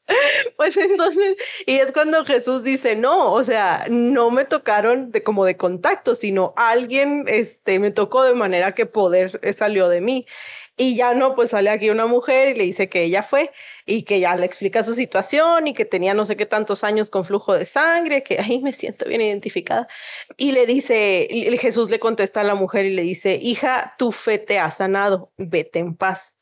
Pues 0.57 0.78
entonces, 0.78 1.36
y 1.66 1.78
es 1.78 1.91
cuando 1.91 2.26
Jesús 2.26 2.64
dice, 2.64 2.95
no, 2.95 3.32
o 3.34 3.43
sea, 3.43 3.86
no 3.89 4.32
me 4.32 4.45
tocaron 4.45 5.12
de 5.12 5.24
como 5.24 5.45
de 5.45 5.57
contacto, 5.57 6.16
sino 6.16 6.53
alguien 6.57 7.26
este, 7.28 7.80
me 7.80 7.91
tocó 7.91 8.24
de 8.24 8.34
manera 8.34 8.72
que 8.72 8.86
poder 8.86 9.39
eh, 9.43 9.53
salió 9.53 9.89
de 9.89 10.01
mí. 10.01 10.26
Y 10.78 10.95
ya 10.95 11.14
no, 11.14 11.36
pues 11.36 11.49
sale 11.49 11.70
aquí 11.70 11.89
una 11.89 12.05
mujer 12.05 12.49
y 12.49 12.53
le 12.55 12.64
dice 12.64 12.88
que 12.88 13.03
ella 13.03 13.22
fue 13.22 13.51
y 13.86 14.03
que 14.03 14.22
ya 14.22 14.36
le 14.38 14.45
explica 14.45 14.82
su 14.82 14.93
situación 14.93 15.68
y 15.68 15.74
que 15.74 15.84
tenía 15.84 16.14
no 16.14 16.24
sé 16.24 16.38
qué 16.38 16.45
tantos 16.45 16.86
años 16.86 17.10
con 17.10 17.26
flujo 17.26 17.53
de 17.53 17.66
sangre, 17.66 18.24
que 18.24 18.39
ahí 18.39 18.60
me 18.62 18.72
siento 18.72 19.05
bien 19.05 19.20
identificada. 19.20 19.89
Y 20.38 20.53
le 20.53 20.66
dice, 20.66 21.28
Jesús 21.60 21.89
le 21.89 21.99
contesta 21.99 22.41
a 22.41 22.43
la 22.45 22.55
mujer 22.55 22.86
y 22.86 22.95
le 22.95 23.01
dice, 23.01 23.38
hija, 23.41 23.95
tu 23.97 24.14
fe 24.14 24.38
te 24.39 24.57
ha 24.60 24.72
sanado, 24.72 25.34
vete 25.38 25.80
en 25.80 25.95
paz. 25.95 26.39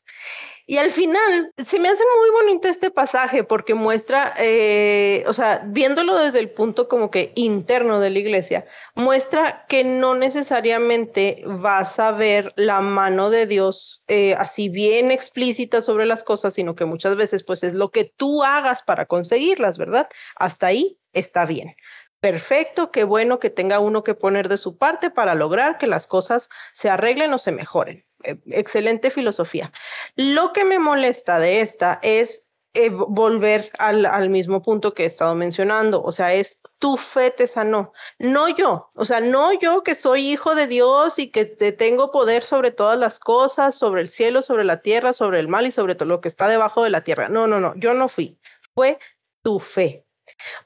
Y 0.70 0.76
al 0.76 0.90
final, 0.90 1.50
se 1.64 1.78
me 1.78 1.88
hace 1.88 2.04
muy 2.18 2.30
bonito 2.42 2.68
este 2.68 2.90
pasaje 2.90 3.42
porque 3.42 3.72
muestra, 3.72 4.34
eh, 4.36 5.24
o 5.26 5.32
sea, 5.32 5.62
viéndolo 5.64 6.14
desde 6.18 6.40
el 6.40 6.50
punto 6.50 6.88
como 6.88 7.10
que 7.10 7.32
interno 7.36 8.00
de 8.00 8.10
la 8.10 8.18
iglesia, 8.18 8.66
muestra 8.94 9.64
que 9.66 9.82
no 9.82 10.14
necesariamente 10.14 11.42
vas 11.46 11.98
a 11.98 12.12
ver 12.12 12.52
la 12.56 12.82
mano 12.82 13.30
de 13.30 13.46
Dios 13.46 14.02
eh, 14.08 14.34
así 14.34 14.68
bien 14.68 15.10
explícita 15.10 15.80
sobre 15.80 16.04
las 16.04 16.22
cosas, 16.22 16.52
sino 16.52 16.74
que 16.74 16.84
muchas 16.84 17.16
veces 17.16 17.44
pues 17.44 17.64
es 17.64 17.72
lo 17.72 17.90
que 17.90 18.04
tú 18.04 18.42
hagas 18.44 18.82
para 18.82 19.06
conseguirlas, 19.06 19.78
¿verdad? 19.78 20.06
Hasta 20.36 20.66
ahí 20.66 20.98
está 21.14 21.46
bien. 21.46 21.76
Perfecto, 22.20 22.90
qué 22.90 23.04
bueno 23.04 23.38
que 23.38 23.48
tenga 23.48 23.78
uno 23.78 24.04
que 24.04 24.14
poner 24.14 24.50
de 24.50 24.58
su 24.58 24.76
parte 24.76 25.08
para 25.08 25.34
lograr 25.34 25.78
que 25.78 25.86
las 25.86 26.06
cosas 26.06 26.50
se 26.74 26.90
arreglen 26.90 27.32
o 27.32 27.38
se 27.38 27.52
mejoren. 27.52 28.04
Eh, 28.24 28.36
excelente 28.46 29.10
filosofía. 29.10 29.72
Lo 30.16 30.52
que 30.52 30.64
me 30.64 30.78
molesta 30.78 31.38
de 31.38 31.60
esta 31.60 32.00
es 32.02 32.48
eh, 32.74 32.90
volver 32.90 33.70
al, 33.78 34.06
al, 34.06 34.28
mismo 34.28 34.60
punto 34.60 34.92
que 34.92 35.04
he 35.04 35.06
estado 35.06 35.34
mencionando, 35.34 36.02
o 36.02 36.12
sea, 36.12 36.34
es 36.34 36.60
tu 36.78 36.96
fe 36.96 37.30
te 37.30 37.46
sanó, 37.46 37.92
no 38.18 38.48
yo, 38.48 38.88
o 38.94 39.04
sea, 39.04 39.20
no 39.20 39.52
yo 39.52 39.82
que 39.82 39.94
soy 39.94 40.32
hijo 40.32 40.54
de 40.54 40.66
Dios 40.66 41.18
y 41.18 41.30
que 41.30 41.46
te 41.46 41.72
tengo 41.72 42.10
poder 42.10 42.42
sobre 42.42 42.70
todas 42.70 42.98
las 42.98 43.18
cosas, 43.18 43.74
sobre 43.74 44.02
el 44.02 44.08
cielo, 44.08 44.42
sobre 44.42 44.64
la 44.64 44.82
tierra, 44.82 45.12
sobre 45.12 45.40
el 45.40 45.48
mal 45.48 45.66
y 45.66 45.70
sobre 45.70 45.94
todo 45.94 46.08
lo 46.08 46.20
que 46.20 46.28
está 46.28 46.46
debajo 46.46 46.84
de 46.84 46.90
la 46.90 47.02
tierra. 47.02 47.28
No, 47.28 47.46
no, 47.46 47.58
no, 47.58 47.74
yo 47.76 47.94
no 47.94 48.08
fui, 48.08 48.38
fue 48.74 48.98
tu 49.42 49.60
fe. 49.60 50.04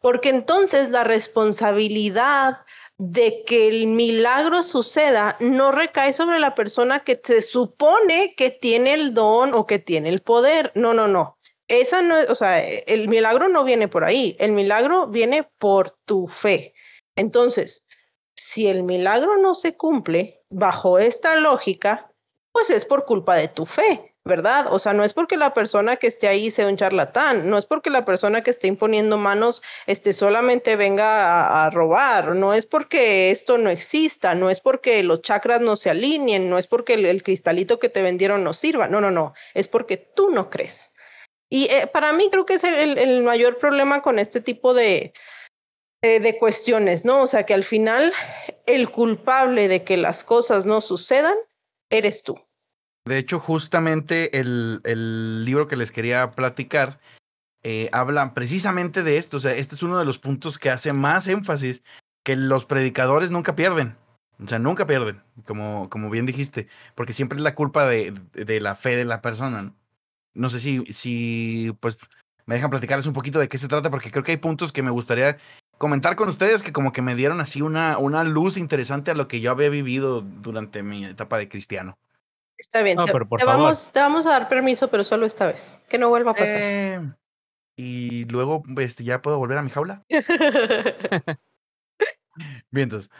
Porque 0.00 0.30
entonces 0.30 0.90
la 0.90 1.04
responsabilidad 1.04 2.58
de 3.04 3.42
que 3.44 3.66
el 3.66 3.88
milagro 3.88 4.62
suceda 4.62 5.36
no 5.40 5.72
recae 5.72 6.12
sobre 6.12 6.38
la 6.38 6.54
persona 6.54 7.00
que 7.00 7.20
se 7.20 7.42
supone 7.42 8.36
que 8.36 8.50
tiene 8.50 8.94
el 8.94 9.12
don 9.12 9.54
o 9.54 9.66
que 9.66 9.80
tiene 9.80 10.08
el 10.08 10.20
poder. 10.20 10.70
No, 10.76 10.94
no, 10.94 11.08
no. 11.08 11.36
Esa 11.66 12.00
no, 12.00 12.14
o 12.28 12.34
sea, 12.36 12.64
el 12.64 13.08
milagro 13.08 13.48
no 13.48 13.64
viene 13.64 13.88
por 13.88 14.04
ahí, 14.04 14.36
el 14.38 14.52
milagro 14.52 15.08
viene 15.08 15.50
por 15.58 15.90
tu 16.04 16.28
fe. 16.28 16.74
Entonces, 17.16 17.88
si 18.36 18.68
el 18.68 18.84
milagro 18.84 19.36
no 19.36 19.56
se 19.56 19.76
cumple 19.76 20.44
bajo 20.48 21.00
esta 21.00 21.34
lógica, 21.34 22.12
pues 22.52 22.70
es 22.70 22.84
por 22.84 23.04
culpa 23.04 23.34
de 23.34 23.48
tu 23.48 23.66
fe. 23.66 24.11
¿Verdad? 24.24 24.66
O 24.70 24.78
sea, 24.78 24.92
no 24.92 25.04
es 25.04 25.12
porque 25.12 25.36
la 25.36 25.52
persona 25.52 25.96
que 25.96 26.06
esté 26.06 26.28
ahí 26.28 26.50
sea 26.50 26.68
un 26.68 26.76
charlatán, 26.76 27.50
no 27.50 27.58
es 27.58 27.66
porque 27.66 27.90
la 27.90 28.04
persona 28.04 28.42
que 28.42 28.50
esté 28.50 28.68
imponiendo 28.68 29.18
manos 29.18 29.62
este, 29.86 30.12
solamente 30.12 30.76
venga 30.76 31.64
a, 31.64 31.70
robar, 31.70 32.36
no 32.36 32.54
es 32.54 32.66
porque 32.66 33.30
esto 33.30 33.58
no 33.58 33.68
exista, 33.68 34.34
no 34.34 34.48
es 34.48 34.60
porque 34.60 35.02
los 35.02 35.22
chakras 35.22 35.60
no 35.60 35.74
se 35.74 35.90
alineen, 35.90 36.48
no 36.48 36.58
es 36.58 36.68
porque 36.68 36.94
el, 36.94 37.22
cristalito 37.22 37.78
que 37.78 37.88
te 37.88 38.02
vendieron 38.02 38.44
no 38.44 38.52
sirva, 38.52 38.86
no, 38.86 39.00
no, 39.00 39.10
no, 39.10 39.34
es 39.54 39.66
porque 39.66 39.96
tú 39.96 40.30
no 40.30 40.50
crees. 40.50 40.94
Y 41.50 41.66
eh, 41.70 41.86
para 41.86 42.12
mí 42.12 42.28
creo 42.30 42.46
que 42.46 42.54
es 42.54 42.64
el, 42.64 43.22
mayor 43.22 43.58
problema 43.58 44.02
con 44.02 44.18
este 44.18 44.40
tipo 44.40 44.72
de, 44.72 45.12
de 46.00 46.38
cuestiones, 46.38 47.04
¿no? 47.04 47.22
O 47.22 47.26
sea, 47.26 47.44
que 47.44 47.54
al 47.54 47.64
final 47.64 48.12
el 48.66 48.90
culpable 48.90 49.68
de 49.68 49.82
que 49.82 49.96
las 49.96 50.22
cosas 50.22 50.64
no 50.64 50.80
sucedan 50.80 51.36
eres 51.90 52.22
tú. 52.22 52.38
De 53.04 53.18
hecho, 53.18 53.40
justamente 53.40 54.38
el, 54.38 54.80
el 54.84 55.44
libro 55.44 55.66
que 55.66 55.76
les 55.76 55.90
quería 55.90 56.30
platicar 56.30 57.00
eh, 57.64 57.88
habla 57.92 58.34
precisamente 58.34 59.02
de 59.02 59.18
esto. 59.18 59.36
O 59.36 59.40
sea, 59.40 59.54
este 59.54 59.74
es 59.74 59.82
uno 59.82 59.98
de 59.98 60.04
los 60.04 60.18
puntos 60.18 60.58
que 60.58 60.70
hace 60.70 60.92
más 60.92 61.26
énfasis 61.28 61.82
que 62.22 62.36
los 62.36 62.64
predicadores 62.64 63.30
nunca 63.30 63.56
pierden. 63.56 63.96
O 64.42 64.48
sea, 64.48 64.58
nunca 64.58 64.86
pierden, 64.86 65.22
como, 65.44 65.88
como 65.88 66.10
bien 66.10 66.26
dijiste, 66.26 66.66
porque 66.94 67.12
siempre 67.12 67.36
es 67.38 67.44
la 67.44 67.54
culpa 67.54 67.86
de, 67.86 68.12
de 68.32 68.60
la 68.60 68.74
fe 68.74 68.96
de 68.96 69.04
la 69.04 69.22
persona. 69.22 69.62
¿no? 69.62 69.76
no 70.34 70.50
sé 70.50 70.60
si, 70.60 70.84
si, 70.86 71.76
pues, 71.80 71.98
me 72.46 72.54
dejan 72.54 72.70
platicarles 72.70 73.06
un 73.06 73.12
poquito 73.12 73.38
de 73.38 73.48
qué 73.48 73.58
se 73.58 73.68
trata, 73.68 73.90
porque 73.90 74.10
creo 74.10 74.24
que 74.24 74.32
hay 74.32 74.38
puntos 74.38 74.72
que 74.72 74.82
me 74.82 74.90
gustaría 74.90 75.38
comentar 75.78 76.16
con 76.16 76.28
ustedes 76.28 76.62
que 76.62 76.72
como 76.72 76.92
que 76.92 77.02
me 77.02 77.14
dieron 77.14 77.40
así 77.40 77.62
una, 77.62 77.98
una 77.98 78.24
luz 78.24 78.56
interesante 78.56 79.10
a 79.10 79.14
lo 79.14 79.28
que 79.28 79.40
yo 79.40 79.50
había 79.50 79.68
vivido 79.68 80.22
durante 80.22 80.82
mi 80.82 81.04
etapa 81.04 81.38
de 81.38 81.48
cristiano. 81.48 81.98
Está 82.62 82.82
bien. 82.82 82.96
te, 83.04 83.12
Vamos, 83.44 83.90
te 83.92 83.98
vamos 83.98 84.24
a 84.24 84.30
dar 84.30 84.48
permiso, 84.48 84.86
pero 84.86 85.02
solo 85.02 85.26
esta 85.26 85.48
vez. 85.48 85.80
Que 85.88 85.98
no 85.98 86.08
vuelva 86.08 86.30
a 86.30 86.34
pasar. 86.34 86.56
Eh, 86.60 87.00
y 87.76 88.24
luego 88.26 88.62
este, 88.78 89.02
ya 89.02 89.20
puedo 89.20 89.36
volver 89.38 89.58
a 89.58 89.62
mi 89.62 89.70
jaula. 89.70 90.04
bien, 92.70 92.84
entonces. 92.84 93.10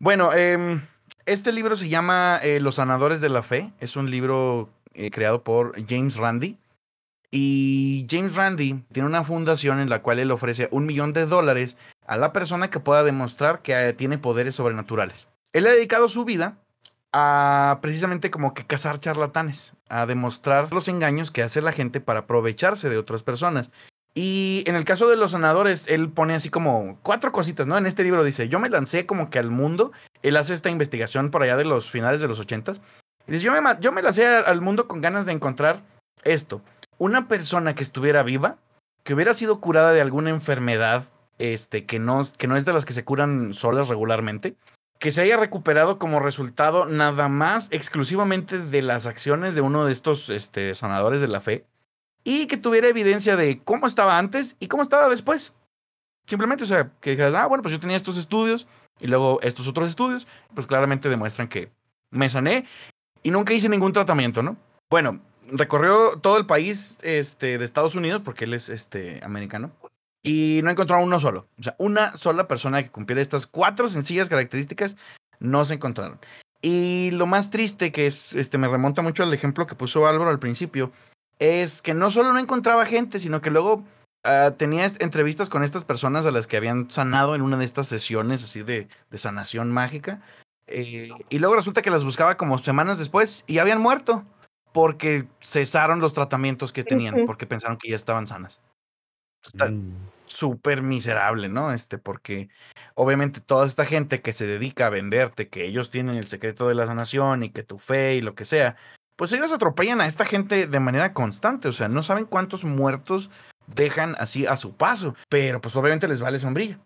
Bueno, 0.00 0.30
eh, 0.34 0.80
este 1.26 1.52
libro 1.52 1.76
se 1.76 1.88
llama 1.88 2.40
eh, 2.42 2.58
Los 2.58 2.74
Sanadores 2.74 3.20
de 3.20 3.28
la 3.28 3.44
Fe. 3.44 3.72
Es 3.78 3.94
un 3.94 4.10
libro 4.10 4.68
eh, 4.94 5.12
creado 5.12 5.44
por 5.44 5.80
James 5.88 6.16
Randi. 6.16 6.58
Y 7.30 8.08
James 8.10 8.34
Randi 8.34 8.82
tiene 8.90 9.08
una 9.08 9.22
fundación 9.22 9.78
en 9.78 9.90
la 9.90 10.02
cual 10.02 10.18
él 10.18 10.32
ofrece 10.32 10.68
un 10.72 10.86
millón 10.86 11.12
de 11.12 11.26
dólares 11.26 11.76
a 12.04 12.16
la 12.16 12.32
persona 12.32 12.68
que 12.68 12.80
pueda 12.80 13.04
demostrar 13.04 13.62
que 13.62 13.92
tiene 13.92 14.18
poderes 14.18 14.56
sobrenaturales. 14.56 15.28
Él 15.52 15.68
ha 15.68 15.70
dedicado 15.70 16.08
su 16.08 16.24
vida 16.24 16.58
a 17.18 17.78
precisamente 17.80 18.30
como 18.30 18.52
que 18.52 18.66
cazar 18.66 19.00
charlatanes, 19.00 19.72
a 19.88 20.04
demostrar 20.04 20.70
los 20.74 20.86
engaños 20.86 21.30
que 21.30 21.42
hace 21.42 21.62
la 21.62 21.72
gente 21.72 22.02
para 22.02 22.20
aprovecharse 22.20 22.90
de 22.90 22.98
otras 22.98 23.22
personas. 23.22 23.70
Y 24.14 24.64
en 24.66 24.76
el 24.76 24.84
caso 24.84 25.08
de 25.08 25.16
los 25.16 25.30
sanadores, 25.30 25.88
él 25.88 26.10
pone 26.10 26.34
así 26.34 26.50
como 26.50 26.98
cuatro 27.02 27.32
cositas, 27.32 27.66
¿no? 27.66 27.78
En 27.78 27.86
este 27.86 28.02
libro 28.02 28.22
dice, 28.22 28.50
yo 28.50 28.58
me 28.58 28.68
lancé 28.68 29.06
como 29.06 29.30
que 29.30 29.38
al 29.38 29.50
mundo, 29.50 29.92
él 30.22 30.36
hace 30.36 30.52
esta 30.52 30.68
investigación 30.68 31.30
por 31.30 31.42
allá 31.42 31.56
de 31.56 31.64
los 31.64 31.90
finales 31.90 32.20
de 32.20 32.28
los 32.28 32.38
ochentas, 32.38 32.82
y 33.26 33.32
dice, 33.32 33.44
yo 33.44 33.50
me, 33.50 33.60
yo 33.80 33.92
me 33.92 34.02
lancé 34.02 34.26
al 34.26 34.60
mundo 34.60 34.86
con 34.86 35.00
ganas 35.00 35.24
de 35.24 35.32
encontrar 35.32 35.80
esto, 36.22 36.60
una 36.98 37.28
persona 37.28 37.74
que 37.74 37.82
estuviera 37.82 38.24
viva, 38.24 38.58
que 39.04 39.14
hubiera 39.14 39.32
sido 39.32 39.58
curada 39.58 39.92
de 39.92 40.02
alguna 40.02 40.28
enfermedad, 40.28 41.04
este, 41.38 41.86
que 41.86 41.98
no, 41.98 42.20
que 42.36 42.46
no 42.46 42.58
es 42.58 42.66
de 42.66 42.74
las 42.74 42.84
que 42.84 42.92
se 42.92 43.04
curan 43.04 43.54
solas 43.54 43.88
regularmente, 43.88 44.54
que 44.98 45.12
se 45.12 45.22
haya 45.22 45.36
recuperado 45.36 45.98
como 45.98 46.20
resultado 46.20 46.86
nada 46.86 47.28
más 47.28 47.68
exclusivamente 47.70 48.58
de 48.58 48.82
las 48.82 49.06
acciones 49.06 49.54
de 49.54 49.60
uno 49.60 49.84
de 49.84 49.92
estos 49.92 50.30
este, 50.30 50.74
sanadores 50.74 51.20
de 51.20 51.28
la 51.28 51.40
fe 51.40 51.66
y 52.24 52.46
que 52.46 52.56
tuviera 52.56 52.88
evidencia 52.88 53.36
de 53.36 53.60
cómo 53.62 53.86
estaba 53.86 54.18
antes 54.18 54.56
y 54.58 54.68
cómo 54.68 54.82
estaba 54.82 55.08
después. 55.08 55.54
Simplemente, 56.26 56.64
o 56.64 56.66
sea, 56.66 56.90
que 57.00 57.10
dijeras, 57.10 57.34
ah, 57.34 57.46
bueno, 57.46 57.62
pues 57.62 57.72
yo 57.72 57.80
tenía 57.80 57.96
estos 57.96 58.18
estudios 58.18 58.66
y 58.98 59.06
luego 59.06 59.38
estos 59.42 59.68
otros 59.68 59.88
estudios, 59.88 60.26
pues 60.54 60.66
claramente 60.66 61.08
demuestran 61.08 61.48
que 61.48 61.70
me 62.10 62.28
sané 62.28 62.66
y 63.22 63.30
nunca 63.30 63.54
hice 63.54 63.68
ningún 63.68 63.92
tratamiento, 63.92 64.42
¿no? 64.42 64.56
Bueno, 64.90 65.20
recorrió 65.48 66.18
todo 66.18 66.36
el 66.36 66.46
país 66.46 66.98
este, 67.02 67.58
de 67.58 67.64
Estados 67.64 67.94
Unidos 67.94 68.22
porque 68.24 68.44
él 68.44 68.54
es 68.54 68.70
este, 68.70 69.20
americano 69.22 69.70
y 70.22 70.60
no 70.64 70.70
encontraron 70.70 71.06
uno 71.06 71.20
solo. 71.20 71.48
O 71.58 71.62
sea, 71.62 71.74
una 71.78 72.16
sola 72.16 72.48
persona 72.48 72.82
que 72.82 72.90
cumpliera 72.90 73.22
estas 73.22 73.46
cuatro 73.46 73.88
sencillas 73.88 74.28
características 74.28 74.96
no 75.38 75.64
se 75.64 75.74
encontraron. 75.74 76.18
Y 76.62 77.10
lo 77.12 77.26
más 77.26 77.50
triste, 77.50 77.92
que 77.92 78.06
es, 78.06 78.32
este, 78.32 78.58
me 78.58 78.68
remonta 78.68 79.02
mucho 79.02 79.22
al 79.22 79.32
ejemplo 79.32 79.66
que 79.66 79.74
puso 79.74 80.06
Álvaro 80.06 80.30
al 80.30 80.38
principio, 80.38 80.90
es 81.38 81.82
que 81.82 81.94
no 81.94 82.10
solo 82.10 82.32
no 82.32 82.38
encontraba 82.38 82.86
gente, 82.86 83.18
sino 83.18 83.40
que 83.40 83.50
luego 83.50 83.84
uh, 84.24 84.50
tenía 84.56 84.90
entrevistas 84.98 85.48
con 85.48 85.62
estas 85.62 85.84
personas 85.84 86.26
a 86.26 86.30
las 86.30 86.46
que 86.46 86.56
habían 86.56 86.90
sanado 86.90 87.34
en 87.34 87.42
una 87.42 87.56
de 87.58 87.64
estas 87.64 87.86
sesiones 87.86 88.42
así 88.42 88.62
de, 88.62 88.88
de 89.10 89.18
sanación 89.18 89.70
mágica. 89.70 90.22
Eh, 90.66 91.10
y 91.28 91.38
luego 91.38 91.54
resulta 91.54 91.82
que 91.82 91.90
las 91.90 92.04
buscaba 92.04 92.36
como 92.36 92.58
semanas 92.58 92.98
después 92.98 93.44
y 93.46 93.58
habían 93.58 93.80
muerto 93.80 94.24
porque 94.72 95.26
cesaron 95.40 96.00
los 96.00 96.12
tratamientos 96.12 96.72
que 96.72 96.84
tenían, 96.84 97.24
porque 97.24 97.46
pensaron 97.46 97.78
que 97.78 97.90
ya 97.90 97.96
estaban 97.96 98.26
sanas. 98.26 98.60
Mm 99.54 99.92
súper 100.26 100.82
miserable, 100.82 101.48
¿no? 101.48 101.72
Este, 101.72 101.98
porque 101.98 102.48
obviamente 102.94 103.40
toda 103.40 103.66
esta 103.66 103.84
gente 103.84 104.20
que 104.20 104.32
se 104.32 104.46
dedica 104.46 104.86
a 104.86 104.90
venderte, 104.90 105.48
que 105.48 105.64
ellos 105.64 105.90
tienen 105.90 106.16
el 106.16 106.26
secreto 106.26 106.68
de 106.68 106.74
la 106.74 106.86
sanación 106.86 107.42
y 107.42 107.50
que 107.50 107.62
tu 107.62 107.78
fe 107.78 108.16
y 108.16 108.20
lo 108.20 108.34
que 108.34 108.44
sea, 108.44 108.76
pues 109.16 109.32
ellos 109.32 109.52
atropellan 109.52 110.00
a 110.00 110.06
esta 110.06 110.24
gente 110.24 110.66
de 110.66 110.80
manera 110.80 111.14
constante, 111.14 111.68
o 111.68 111.72
sea, 111.72 111.88
no 111.88 112.02
saben 112.02 112.26
cuántos 112.26 112.64
muertos 112.64 113.30
dejan 113.66 114.14
así 114.18 114.46
a 114.46 114.56
su 114.56 114.76
paso, 114.76 115.14
pero 115.28 115.60
pues 115.60 115.74
obviamente 115.76 116.08
les 116.08 116.20
vale 116.20 116.38
sombrilla. 116.38 116.78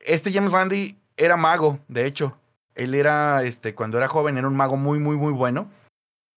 Este 0.00 0.32
James 0.32 0.52
Randi 0.52 0.98
era 1.16 1.36
mago, 1.36 1.78
de 1.88 2.06
hecho, 2.06 2.36
él 2.74 2.94
era, 2.94 3.44
este, 3.44 3.74
cuando 3.74 3.98
era 3.98 4.08
joven, 4.08 4.36
era 4.36 4.48
un 4.48 4.56
mago 4.56 4.76
muy, 4.76 4.98
muy, 4.98 5.16
muy 5.16 5.32
bueno 5.32 5.70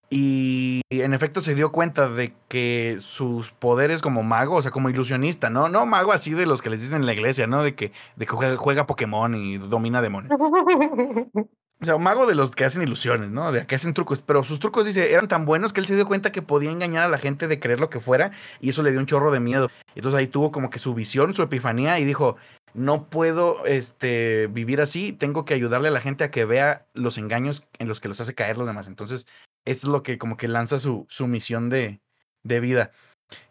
y 0.10 0.82
en 0.90 1.14
efecto 1.14 1.42
se 1.42 1.56
dio 1.56 1.72
cuenta 1.72 2.08
de 2.08 2.34
que 2.48 2.98
sus 3.00 3.52
poderes 3.52 4.02
como 4.02 4.24
mago, 4.24 4.56
o 4.56 4.62
sea, 4.62 4.72
como 4.72 4.90
ilusionista, 4.90 5.50
¿no? 5.50 5.68
No 5.68 5.86
mago 5.86 6.14
así 6.14 6.34
de 6.34 6.46
los 6.46 6.62
que 6.62 6.70
les 6.70 6.82
dicen 6.82 7.02
en 7.02 7.06
la 7.06 7.14
iglesia, 7.14 7.48
¿no? 7.48 7.64
De 7.64 7.76
que, 7.76 7.92
de 8.16 8.26
que 8.26 8.56
juega, 8.56 8.88
Pokémon 8.88 9.36
y 9.36 9.58
domina 9.58 10.02
demonios. 10.02 10.34
O 11.80 11.86
sea, 11.86 11.96
un 11.96 12.02
mago 12.02 12.26
de 12.26 12.34
los 12.34 12.50
que 12.50 12.66
hacen 12.66 12.82
ilusiones, 12.82 13.30
¿no? 13.30 13.52
De 13.52 13.68
que 13.68 13.76
hacen 13.76 13.94
trucos. 13.94 14.20
Pero 14.22 14.44
sus 14.44 14.60
trucos, 14.60 14.84
dice, 14.84 15.14
eran 15.14 15.28
tan 15.28 15.46
buenos 15.46 15.74
que 15.74 15.80
él 15.80 15.86
se 15.86 15.94
dio 15.94 16.08
cuenta 16.08 16.32
que 16.32 16.42
podía 16.42 16.72
engañar 16.72 17.04
a 17.04 17.08
la 17.08 17.20
gente 17.20 17.48
de 17.48 17.60
creer 17.60 17.80
lo 17.80 17.92
que 17.92 18.00
fuera. 18.00 18.32
Y 18.60 18.70
eso 18.70 18.82
le 18.82 18.90
dio 18.90 19.00
un 19.00 19.06
chorro 19.06 19.30
de 19.30 19.40
miedo. 19.40 19.70
Entonces 19.94 20.18
ahí 20.18 20.26
tuvo 20.26 20.52
como 20.52 20.72
que 20.72 20.80
su 20.80 20.96
visión, 20.96 21.36
su 21.36 21.44
epifanía 21.44 22.00
y 22.00 22.06
dijo, 22.06 22.36
no 22.74 23.10
puedo 23.10 23.64
este, 23.66 24.48
vivir 24.48 24.82
así. 24.82 25.14
Tengo 25.14 25.46
que 25.46 25.54
ayudarle 25.54 25.90
a 25.90 25.92
la 25.92 26.02
gente 26.02 26.24
a 26.24 26.32
que 26.32 26.46
vea 26.46 26.88
los 26.96 27.20
engaños 27.20 27.62
en 27.78 27.88
los 27.88 28.02
que 28.02 28.08
los 28.08 28.20
hace 28.22 28.34
caer 28.34 28.58
los 28.58 28.68
demás. 28.68 28.88
Entonces 28.88 29.28
esto 29.72 29.88
es 29.88 29.92
lo 29.92 30.04
que 30.04 30.18
como 30.18 30.38
que 30.38 30.48
lanza 30.48 30.80
su, 30.80 31.06
su 31.10 31.28
misión 31.28 31.70
de, 31.70 32.02
de 32.44 32.60
vida. 32.60 32.92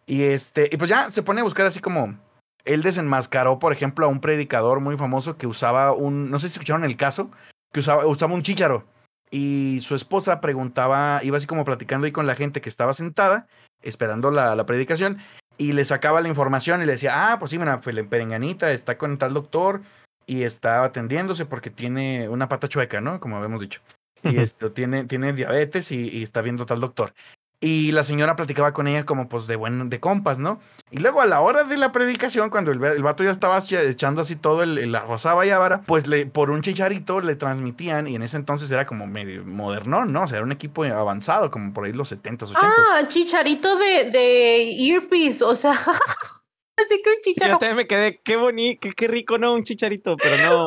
Y 0.07 0.23
este, 0.25 0.69
y 0.73 0.77
pues 0.77 0.91
ya 0.91 1.11
se 1.11 1.23
pone 1.23 1.41
a 1.41 1.45
buscar 1.45 1.67
así 1.67 1.81
como. 1.81 2.19
Él 2.65 2.83
desenmascaró, 2.83 3.61
por 3.61 3.73
ejemplo, 3.73 4.07
a 4.07 4.09
un 4.09 4.21
predicador 4.21 4.81
muy 4.81 4.97
famoso 4.97 5.37
que 5.37 5.47
usaba 5.47 5.93
un. 5.93 6.31
No 6.31 6.39
sé 6.39 6.49
si 6.49 6.55
escucharon 6.55 6.85
el 6.85 6.97
caso, 6.97 7.31
que 7.73 7.81
usaba, 7.81 8.07
usaba 8.07 8.35
un 8.35 8.43
chícharo. 8.43 8.85
Y 9.31 9.79
su 9.83 9.95
esposa 9.95 10.41
preguntaba, 10.41 11.21
iba 11.23 11.37
así 11.37 11.47
como 11.47 11.65
platicando 11.65 12.07
ahí 12.07 12.13
con 12.13 12.27
la 12.27 12.35
gente 12.35 12.61
que 12.61 12.69
estaba 12.69 12.93
sentada, 12.93 13.47
esperando 13.83 14.31
la, 14.31 14.55
la 14.55 14.67
predicación 14.67 15.19
y 15.59 15.73
le 15.73 15.85
sacaba 15.85 16.21
la 16.21 16.29
información 16.29 16.83
y 16.83 16.87
le 16.87 16.93
decía, 16.93 17.33
ah, 17.33 17.39
pues 17.39 17.51
sí, 17.51 17.59
mira, 17.59 17.81
Perenganita 17.81 18.73
está 18.73 18.99
con 18.99 19.19
tal 19.19 19.35
doctor 19.35 19.83
y 20.27 20.43
está 20.43 20.85
atendiéndose 20.85 21.47
porque 21.47 21.71
tiene 21.71 22.29
una 22.29 22.49
pata 22.49 22.69
chueca, 22.69 23.01
¿no? 23.01 23.21
Como 23.21 23.37
habíamos 23.37 23.61
dicho. 23.61 23.81
Y 24.23 24.39
esto 24.39 24.73
tiene, 24.73 25.05
tiene 25.05 25.33
diabetes 25.33 25.93
y, 25.93 26.09
y, 26.09 26.23
está 26.23 26.43
viendo 26.43 26.67
tal 26.67 26.81
doctor. 26.81 27.13
Y 27.59 27.93
la 27.93 28.05
señora 28.05 28.37
platicaba 28.37 28.73
con 28.73 28.87
ella 28.87 29.07
como 29.07 29.29
pues 29.29 29.47
de 29.47 29.57
buen, 29.57 29.89
de 29.89 29.99
compas, 29.99 30.39
¿no? 30.39 30.61
Y 30.91 30.99
luego 30.99 31.23
a 31.23 31.27
la 31.27 31.41
hora 31.41 31.65
de 31.65 31.79
la 31.79 31.91
predicación, 31.91 32.51
cuando 32.51 32.71
el, 32.71 32.85
el 32.85 33.03
vato 33.03 33.25
ya 33.25 33.31
estaba 33.31 33.59
echando 33.59 34.21
así 34.21 34.37
todo 34.37 34.63
el, 34.63 34.77
el 34.77 34.95
arroz 34.95 35.25
a 35.25 35.83
pues 35.87 36.07
le, 36.07 36.27
por 36.27 36.51
un 36.51 36.61
chicharito 36.61 37.23
le 37.23 37.35
transmitían, 37.35 38.09
y 38.09 38.15
en 38.15 38.23
ese 38.23 38.37
entonces 38.37 38.71
era 38.71 38.85
como 38.85 39.07
medio 39.07 39.43
modernón, 39.45 40.13
¿no? 40.13 40.25
O 40.25 40.27
sea, 40.27 40.37
era 40.37 40.45
un 40.45 40.53
equipo 40.53 40.85
avanzado, 40.85 41.51
como 41.51 41.73
por 41.73 41.87
ahí 41.87 41.93
los 41.93 42.13
70s, 42.13 42.53
80s. 42.53 42.59
Ah, 42.61 43.09
chicharito 43.09 43.77
de, 43.77 44.11
de 44.11 44.87
earpiece, 44.87 45.43
o 45.43 45.57
sea. 45.57 45.73
Así 46.77 47.01
que 47.03 47.09
un 47.09 47.17
chicharito. 47.25 47.55
yo 47.55 47.59
también 47.59 47.77
me 47.77 47.87
quedé, 47.87 48.21
qué 48.23 48.37
bonito, 48.37 48.81
qué, 48.83 48.93
qué, 48.93 49.09
rico, 49.09 49.39
¿no? 49.39 49.55
Un 49.55 49.65
chicharito, 49.65 50.15
pero 50.19 50.37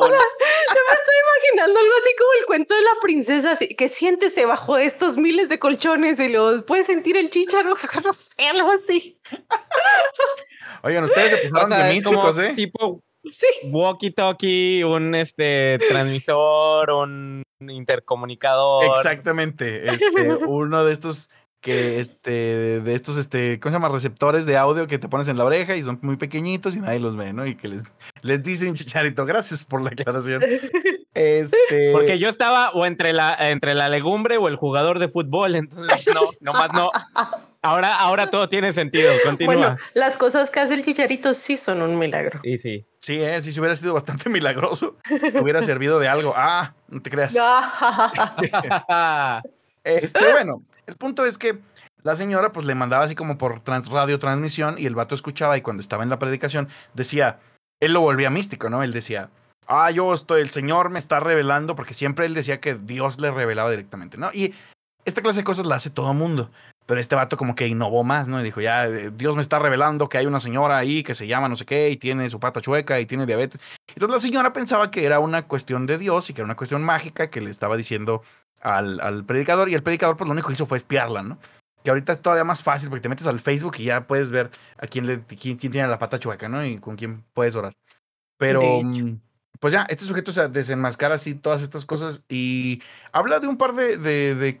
Imaginando 1.60 1.80
algo 1.80 1.92
así 2.02 2.10
como 2.16 2.30
el 2.40 2.46
cuento 2.46 2.74
de 2.74 2.80
la 2.80 3.00
princesa, 3.02 3.52
así, 3.52 3.68
que 3.68 3.88
siéntese 3.88 4.46
bajo 4.46 4.78
estos 4.78 5.16
miles 5.18 5.48
de 5.48 5.58
colchones 5.58 6.18
y 6.18 6.28
los 6.28 6.62
puede 6.62 6.84
sentir 6.84 7.16
el 7.16 7.28
chicharo, 7.28 7.74
no 8.04 8.12
sé, 8.12 8.48
algo 8.48 8.70
así. 8.70 9.18
Oigan, 10.82 11.04
ustedes 11.04 11.30
se 11.30 11.48
pasaron 11.48 11.72
O 11.72 11.76
sea, 11.76 11.86
de 11.86 11.92
místicos, 11.92 12.38
¿eh? 12.38 12.52
tipo 12.54 13.02
Sí. 13.30 13.46
walkie-talkie, 13.64 14.82
un 14.84 15.14
este 15.14 15.76
transmisor, 15.88 16.90
un 16.92 17.42
intercomunicador. 17.60 18.84
Exactamente. 18.96 19.84
Este, 19.90 20.06
uno 20.46 20.84
de 20.86 20.92
estos 20.94 21.28
que 21.60 22.00
este 22.00 22.80
de 22.80 22.94
estos 22.94 23.18
este 23.18 23.60
¿cómo 23.60 23.70
se 23.70 23.76
llama? 23.76 23.88
receptores 23.88 24.46
de 24.46 24.56
audio 24.56 24.86
que 24.86 24.98
te 24.98 25.08
pones 25.08 25.28
en 25.28 25.36
la 25.36 25.44
oreja 25.44 25.76
y 25.76 25.82
son 25.82 25.98
muy 26.02 26.16
pequeñitos 26.16 26.74
y 26.74 26.80
nadie 26.80 27.00
los 27.00 27.16
ve, 27.16 27.32
¿no? 27.32 27.46
Y 27.46 27.54
que 27.54 27.68
les 27.68 27.82
les 28.22 28.42
dicen 28.42 28.74
chicharito, 28.74 29.26
gracias 29.26 29.64
por 29.64 29.82
la 29.82 29.90
aclaración. 29.90 30.42
Este 31.12 31.90
Porque 31.92 32.20
yo 32.20 32.28
estaba 32.28 32.70
o 32.70 32.86
entre 32.86 33.12
la, 33.12 33.34
entre 33.50 33.74
la 33.74 33.88
legumbre 33.88 34.36
o 34.36 34.46
el 34.46 34.54
jugador 34.54 35.00
de 35.00 35.08
fútbol, 35.08 35.56
entonces 35.56 36.14
no, 36.14 36.20
nomás 36.40 36.72
no. 36.72 36.88
Ahora, 37.62 37.96
ahora 37.96 38.30
todo 38.30 38.48
tiene 38.48 38.72
sentido, 38.72 39.12
continúa. 39.24 39.54
Bueno, 39.54 39.76
las 39.94 40.16
cosas 40.16 40.50
que 40.50 40.60
hace 40.60 40.74
el 40.74 40.84
chicharito 40.84 41.34
sí 41.34 41.56
son 41.56 41.82
un 41.82 41.98
milagro. 41.98 42.38
y 42.44 42.58
sí. 42.58 42.86
Sí, 42.98 43.16
eh, 43.16 43.42
sí, 43.42 43.50
si 43.50 43.58
hubiera 43.58 43.74
sido 43.74 43.92
bastante 43.92 44.30
milagroso, 44.30 44.98
hubiera 45.42 45.62
servido 45.62 45.98
de 45.98 46.06
algo. 46.06 46.32
Ah, 46.36 46.74
no 46.88 47.02
te 47.02 47.10
creas. 47.10 47.34
Este, 49.82 50.30
bueno, 50.30 50.62
el 50.90 50.96
punto 50.96 51.24
es 51.24 51.38
que 51.38 51.60
la 52.02 52.16
señora 52.16 52.52
pues 52.52 52.66
le 52.66 52.74
mandaba 52.74 53.04
así 53.04 53.14
como 53.14 53.38
por 53.38 53.60
trans 53.60 53.88
radio 53.88 54.18
transmisión 54.18 54.74
y 54.76 54.86
el 54.86 54.96
vato 54.96 55.14
escuchaba 55.14 55.56
y 55.56 55.62
cuando 55.62 55.80
estaba 55.80 56.02
en 56.02 56.10
la 56.10 56.18
predicación 56.18 56.68
decía, 56.94 57.38
él 57.78 57.92
lo 57.92 58.00
volvía 58.00 58.28
místico, 58.28 58.68
¿no? 58.70 58.82
Él 58.82 58.92
decía, 58.92 59.30
ah, 59.68 59.90
yo 59.92 60.12
estoy, 60.12 60.42
el 60.42 60.50
Señor 60.50 60.90
me 60.90 60.98
está 60.98 61.20
revelando, 61.20 61.76
porque 61.76 61.94
siempre 61.94 62.26
él 62.26 62.34
decía 62.34 62.60
que 62.60 62.74
Dios 62.74 63.20
le 63.20 63.30
revelaba 63.30 63.70
directamente, 63.70 64.18
¿no? 64.18 64.30
Y 64.32 64.52
esta 65.04 65.22
clase 65.22 65.40
de 65.40 65.44
cosas 65.44 65.64
la 65.64 65.76
hace 65.76 65.90
todo 65.90 66.12
mundo. 66.12 66.50
Pero 66.86 67.00
este 67.00 67.14
vato 67.14 67.36
como 67.36 67.54
que 67.54 67.68
innovó 67.68 68.02
más, 68.02 68.26
¿no? 68.26 68.40
Y 68.40 68.42
dijo, 68.42 68.60
ya, 68.60 68.86
eh, 68.88 69.12
Dios 69.14 69.36
me 69.36 69.42
está 69.42 69.60
revelando 69.60 70.08
que 70.08 70.18
hay 70.18 70.26
una 70.26 70.40
señora 70.40 70.76
ahí 70.76 71.04
que 71.04 71.14
se 71.14 71.28
llama 71.28 71.48
no 71.48 71.54
sé 71.54 71.64
qué 71.64 71.88
y 71.90 71.96
tiene 71.96 72.28
su 72.30 72.40
pata 72.40 72.60
chueca 72.60 72.98
y 72.98 73.06
tiene 73.06 73.26
diabetes. 73.26 73.60
Entonces 73.94 74.12
la 74.12 74.18
señora 74.18 74.52
pensaba 74.52 74.90
que 74.90 75.04
era 75.04 75.20
una 75.20 75.46
cuestión 75.46 75.86
de 75.86 75.98
Dios 75.98 76.28
y 76.28 76.34
que 76.34 76.40
era 76.40 76.46
una 76.46 76.56
cuestión 76.56 76.82
mágica 76.82 77.30
que 77.30 77.40
le 77.40 77.50
estaba 77.52 77.76
diciendo 77.76 78.22
al, 78.60 79.00
al 79.00 79.24
predicador 79.24 79.68
y 79.68 79.74
el 79.74 79.82
predicador 79.82 80.16
pues 80.16 80.26
lo 80.28 80.32
único 80.32 80.48
que 80.48 80.54
hizo 80.54 80.66
fue 80.66 80.78
espiarla, 80.78 81.22
¿no? 81.22 81.38
Que 81.82 81.90
ahorita 81.90 82.12
es 82.12 82.20
todavía 82.20 82.44
más 82.44 82.62
fácil 82.62 82.88
porque 82.90 83.02
te 83.02 83.08
metes 83.08 83.26
al 83.26 83.40
Facebook 83.40 83.76
y 83.78 83.84
ya 83.84 84.06
puedes 84.06 84.30
ver 84.30 84.50
a 84.78 84.86
quién, 84.86 85.06
le, 85.06 85.22
quién, 85.24 85.56
quién 85.56 85.72
tiene 85.72 85.88
la 85.88 85.98
pata 85.98 86.18
chueca, 86.18 86.48
¿no? 86.48 86.64
Y 86.64 86.78
con 86.78 86.96
quién 86.96 87.24
puedes 87.32 87.56
orar. 87.56 87.72
Pero, 88.36 88.60
mm, 88.82 89.20
pues 89.60 89.72
ya, 89.74 89.84
este 89.90 90.04
sujeto 90.04 90.32
se 90.32 90.48
desenmascara 90.48 91.16
así 91.16 91.34
todas 91.34 91.60
estas 91.62 91.84
cosas 91.84 92.22
y 92.28 92.82
habla 93.12 93.40
de 93.40 93.46
un 93.46 93.58
par 93.58 93.74
de, 93.74 93.98
de, 93.98 94.34
de- 94.34 94.60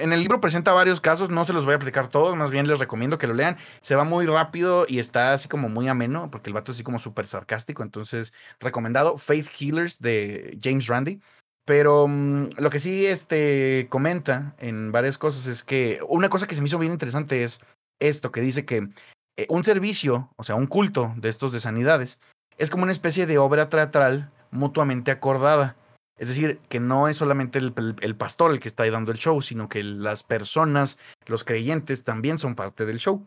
En 0.00 0.12
el 0.14 0.20
libro 0.20 0.40
presenta 0.40 0.72
varios 0.72 1.00
casos, 1.02 1.28
no 1.28 1.44
se 1.44 1.52
los 1.52 1.64
voy 1.66 1.72
a 1.72 1.76
explicar 1.76 2.08
todos, 2.08 2.34
más 2.36 2.50
bien 2.50 2.66
les 2.66 2.78
recomiendo 2.78 3.18
que 3.18 3.26
lo 3.26 3.34
lean. 3.34 3.58
Se 3.82 3.94
va 3.96 4.04
muy 4.04 4.24
rápido 4.24 4.86
y 4.88 4.98
está 5.00 5.34
así 5.34 5.48
como 5.48 5.68
muy 5.68 5.88
ameno, 5.88 6.30
porque 6.30 6.48
el 6.48 6.54
vato 6.54 6.72
es 6.72 6.76
así 6.76 6.84
como 6.84 6.98
súper 6.98 7.26
sarcástico, 7.26 7.82
entonces 7.82 8.32
recomendado. 8.60 9.18
Faith 9.18 9.48
Healers 9.58 10.00
de 10.00 10.58
James 10.62 10.86
Randi. 10.86 11.20
Pero 11.68 12.08
mm, 12.08 12.48
lo 12.56 12.70
que 12.70 12.80
sí 12.80 13.04
este, 13.04 13.88
comenta 13.90 14.54
en 14.58 14.90
varias 14.90 15.18
cosas 15.18 15.46
es 15.46 15.62
que 15.62 16.00
una 16.08 16.30
cosa 16.30 16.46
que 16.46 16.54
se 16.54 16.62
me 16.62 16.66
hizo 16.68 16.78
bien 16.78 16.92
interesante 16.92 17.44
es 17.44 17.60
esto, 18.00 18.32
que 18.32 18.40
dice 18.40 18.64
que 18.64 18.88
eh, 19.36 19.46
un 19.50 19.64
servicio, 19.64 20.30
o 20.36 20.44
sea, 20.44 20.54
un 20.54 20.66
culto 20.66 21.12
de 21.18 21.28
estos 21.28 21.52
de 21.52 21.60
sanidades, 21.60 22.18
es 22.56 22.70
como 22.70 22.84
una 22.84 22.92
especie 22.92 23.26
de 23.26 23.36
obra 23.36 23.68
teatral 23.68 24.30
mutuamente 24.50 25.10
acordada. 25.10 25.76
Es 26.18 26.28
decir, 26.28 26.58
que 26.70 26.80
no 26.80 27.06
es 27.06 27.18
solamente 27.18 27.58
el, 27.58 27.74
el- 27.76 27.96
el 28.00 28.16
pastor 28.16 28.50
el 28.50 28.60
que 28.60 28.68
está 28.68 28.84
ahí 28.84 28.90
dando 28.90 29.12
el 29.12 29.18
show, 29.18 29.42
sino 29.42 29.68
que 29.68 29.82
las 29.82 30.22
personas, 30.24 30.96
los 31.26 31.44
creyentes, 31.44 32.02
también 32.02 32.38
son 32.38 32.54
parte 32.54 32.86
del 32.86 32.98
show. 32.98 33.26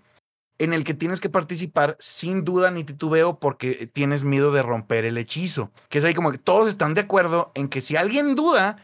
En 0.61 0.73
el 0.73 0.83
que 0.83 0.93
tienes 0.93 1.19
que 1.19 1.29
participar 1.29 1.97
sin 1.99 2.43
duda 2.43 2.69
ni 2.69 2.83
titubeo 2.83 3.39
porque 3.39 3.89
tienes 3.91 4.23
miedo 4.23 4.51
de 4.51 4.61
romper 4.61 5.05
el 5.05 5.17
hechizo. 5.17 5.71
Que 5.89 5.97
es 5.97 6.05
ahí 6.05 6.13
como 6.13 6.31
que 6.31 6.37
todos 6.37 6.67
están 6.67 6.93
de 6.93 7.01
acuerdo 7.01 7.51
en 7.55 7.67
que 7.67 7.81
si 7.81 7.95
alguien 7.95 8.35
duda, 8.35 8.77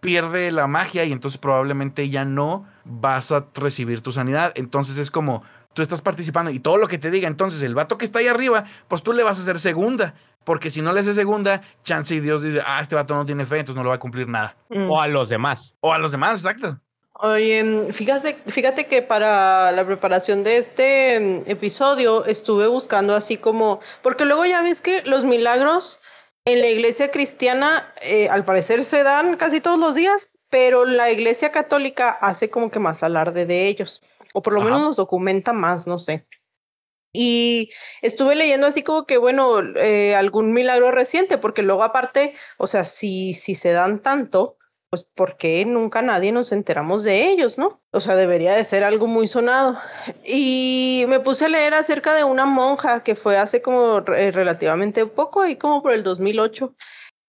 pierde 0.00 0.50
la 0.50 0.66
magia 0.66 1.04
y 1.04 1.12
entonces 1.12 1.38
probablemente 1.38 2.08
ya 2.08 2.24
no 2.24 2.66
vas 2.84 3.30
a 3.30 3.46
recibir 3.54 4.00
tu 4.00 4.10
sanidad. 4.10 4.52
Entonces 4.56 4.98
es 4.98 5.12
como 5.12 5.44
tú 5.72 5.82
estás 5.82 6.00
participando 6.00 6.50
y 6.50 6.58
todo 6.58 6.78
lo 6.78 6.88
que 6.88 6.98
te 6.98 7.12
diga, 7.12 7.28
entonces 7.28 7.62
el 7.62 7.76
vato 7.76 7.96
que 7.96 8.04
está 8.04 8.18
ahí 8.18 8.26
arriba, 8.26 8.64
pues 8.88 9.04
tú 9.04 9.12
le 9.12 9.22
vas 9.22 9.38
a 9.38 9.42
hacer 9.42 9.60
segunda. 9.60 10.14
Porque 10.42 10.70
si 10.70 10.82
no 10.82 10.92
le 10.92 11.00
haces 11.00 11.14
segunda, 11.14 11.60
chance 11.84 12.12
y 12.14 12.18
Dios 12.18 12.42
dice, 12.42 12.60
ah, 12.66 12.80
este 12.80 12.96
vato 12.96 13.14
no 13.14 13.24
tiene 13.24 13.46
fe, 13.46 13.58
entonces 13.58 13.76
no 13.76 13.82
le 13.82 13.90
va 13.90 13.96
a 13.96 14.00
cumplir 14.00 14.26
nada. 14.26 14.56
Mm. 14.70 14.90
O 14.90 15.00
a 15.00 15.06
los 15.06 15.28
demás. 15.28 15.76
O 15.80 15.92
a 15.92 15.98
los 15.98 16.12
demás, 16.12 16.40
exacto. 16.40 16.80
Oye, 17.22 17.92
fíjate, 17.92 18.38
fíjate 18.46 18.86
que 18.86 19.02
para 19.02 19.72
la 19.72 19.84
preparación 19.84 20.42
de 20.42 20.56
este 20.56 21.20
mm, 21.20 21.50
episodio 21.50 22.24
estuve 22.24 22.66
buscando 22.66 23.14
así 23.14 23.36
como, 23.36 23.80
porque 24.02 24.24
luego 24.24 24.46
ya 24.46 24.62
ves 24.62 24.80
que 24.80 25.02
los 25.02 25.24
milagros 25.24 26.00
en 26.46 26.60
la 26.60 26.68
iglesia 26.68 27.10
cristiana 27.10 27.92
eh, 28.00 28.30
al 28.30 28.46
parecer 28.46 28.84
se 28.84 29.02
dan 29.02 29.36
casi 29.36 29.60
todos 29.60 29.78
los 29.78 29.94
días, 29.94 30.28
pero 30.48 30.86
la 30.86 31.10
iglesia 31.10 31.52
católica 31.52 32.08
hace 32.08 32.48
como 32.48 32.70
que 32.70 32.78
más 32.78 33.02
alarde 33.02 33.44
de 33.44 33.68
ellos, 33.68 34.02
o 34.32 34.40
por 34.40 34.54
lo 34.54 34.60
Ajá. 34.60 34.70
menos 34.70 34.86
nos 34.86 34.96
documenta 34.96 35.52
más, 35.52 35.86
no 35.86 35.98
sé. 35.98 36.26
Y 37.12 37.70
estuve 38.00 38.34
leyendo 38.34 38.66
así 38.66 38.82
como 38.82 39.04
que, 39.04 39.18
bueno, 39.18 39.60
eh, 39.76 40.14
algún 40.14 40.52
milagro 40.52 40.90
reciente, 40.90 41.36
porque 41.36 41.60
luego 41.60 41.82
aparte, 41.82 42.32
o 42.56 42.66
sea, 42.66 42.84
si, 42.84 43.34
si 43.34 43.54
se 43.54 43.72
dan 43.72 44.00
tanto, 44.00 44.56
pues 44.90 45.04
¿por 45.04 45.36
qué 45.36 45.64
nunca 45.64 46.02
nadie 46.02 46.32
nos 46.32 46.50
enteramos 46.50 47.04
de 47.04 47.28
ellos, 47.30 47.58
no? 47.58 47.80
O 47.92 48.00
sea, 48.00 48.16
debería 48.16 48.54
de 48.54 48.64
ser 48.64 48.82
algo 48.82 49.06
muy 49.06 49.28
sonado. 49.28 49.78
Y 50.24 51.04
me 51.08 51.20
puse 51.20 51.44
a 51.44 51.48
leer 51.48 51.74
acerca 51.74 52.12
de 52.14 52.24
una 52.24 52.44
monja 52.44 53.04
que 53.04 53.14
fue 53.14 53.38
hace 53.38 53.62
como 53.62 53.98
eh, 54.08 54.32
relativamente 54.32 55.06
poco, 55.06 55.42
ahí 55.42 55.56
como 55.56 55.80
por 55.80 55.92
el 55.92 56.02
2008, 56.02 56.74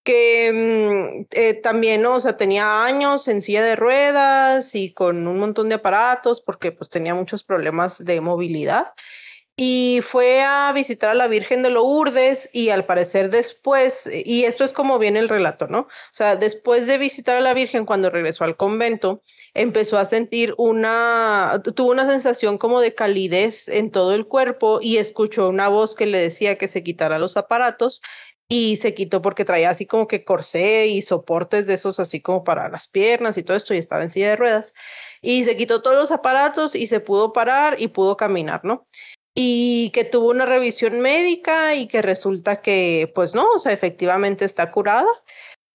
que 0.03 1.21
mm, 1.21 1.27
eh, 1.31 1.53
también, 1.53 2.01
¿no? 2.01 2.15
o 2.15 2.19
sea, 2.19 2.35
tenía 2.35 2.83
años 2.83 3.27
en 3.27 3.43
silla 3.43 3.63
de 3.63 3.75
ruedas 3.75 4.73
y 4.73 4.91
con 4.93 5.27
un 5.27 5.39
montón 5.39 5.69
de 5.69 5.75
aparatos 5.75 6.41
porque 6.41 6.71
pues 6.71 6.89
tenía 6.89 7.13
muchos 7.13 7.43
problemas 7.43 8.03
de 8.03 8.21
movilidad 8.21 8.85
y 9.55 9.99
fue 10.01 10.41
a 10.41 10.71
visitar 10.73 11.09
a 11.09 11.13
la 11.13 11.27
Virgen 11.27 11.61
de 11.61 11.69
Lourdes 11.69 12.49
y 12.53 12.69
al 12.69 12.85
parecer 12.85 13.29
después, 13.29 14.09
y 14.11 14.45
esto 14.45 14.63
es 14.63 14.73
como 14.73 14.97
viene 14.97 15.19
el 15.19 15.29
relato, 15.29 15.67
¿no? 15.67 15.81
O 15.81 16.13
sea, 16.13 16.35
después 16.35 16.87
de 16.87 16.97
visitar 16.97 17.37
a 17.37 17.41
la 17.41 17.53
Virgen 17.53 17.85
cuando 17.85 18.09
regresó 18.09 18.43
al 18.43 18.57
convento, 18.57 19.21
empezó 19.53 19.97
a 19.97 20.05
sentir 20.05 20.55
una, 20.57 21.61
tuvo 21.75 21.91
una 21.91 22.05
sensación 22.05 22.57
como 22.57 22.79
de 22.79 22.95
calidez 22.95 23.67
en 23.67 23.91
todo 23.91 24.13
el 24.13 24.25
cuerpo 24.25 24.79
y 24.81 24.97
escuchó 24.97 25.49
una 25.49 25.67
voz 25.67 25.95
que 25.95 26.05
le 26.05 26.19
decía 26.19 26.57
que 26.57 26.67
se 26.67 26.83
quitara 26.83 27.19
los 27.19 27.35
aparatos 27.37 28.01
y 28.47 28.77
se 28.77 28.93
quitó 28.93 29.21
porque 29.21 29.45
traía 29.45 29.69
así 29.69 29.85
como 29.85 30.07
que 30.07 30.25
corsé 30.25 30.87
y 30.87 31.01
soportes 31.01 31.67
de 31.67 31.75
esos 31.75 31.99
así 32.01 32.19
como 32.21 32.43
para 32.43 32.67
las 32.67 32.87
piernas 32.87 33.37
y 33.37 33.43
todo 33.43 33.55
esto 33.55 33.73
y 33.73 33.77
estaba 33.77 34.03
en 34.03 34.11
silla 34.11 34.29
de 34.31 34.35
ruedas 34.35 34.73
y 35.21 35.43
se 35.43 35.55
quitó 35.55 35.81
todos 35.81 35.95
los 35.95 36.11
aparatos 36.11 36.75
y 36.75 36.87
se 36.87 36.99
pudo 36.99 37.31
parar 37.31 37.79
y 37.79 37.87
pudo 37.89 38.17
caminar, 38.17 38.61
¿no? 38.65 38.87
Y 39.33 39.91
que 39.91 40.03
tuvo 40.03 40.29
una 40.29 40.45
revisión 40.45 40.99
médica 40.99 41.75
y 41.75 41.87
que 41.87 42.01
resulta 42.01 42.61
que, 42.61 43.11
pues 43.15 43.33
no, 43.33 43.47
o 43.49 43.59
sea, 43.59 43.71
efectivamente 43.71 44.45
está 44.45 44.71
curada 44.71 45.09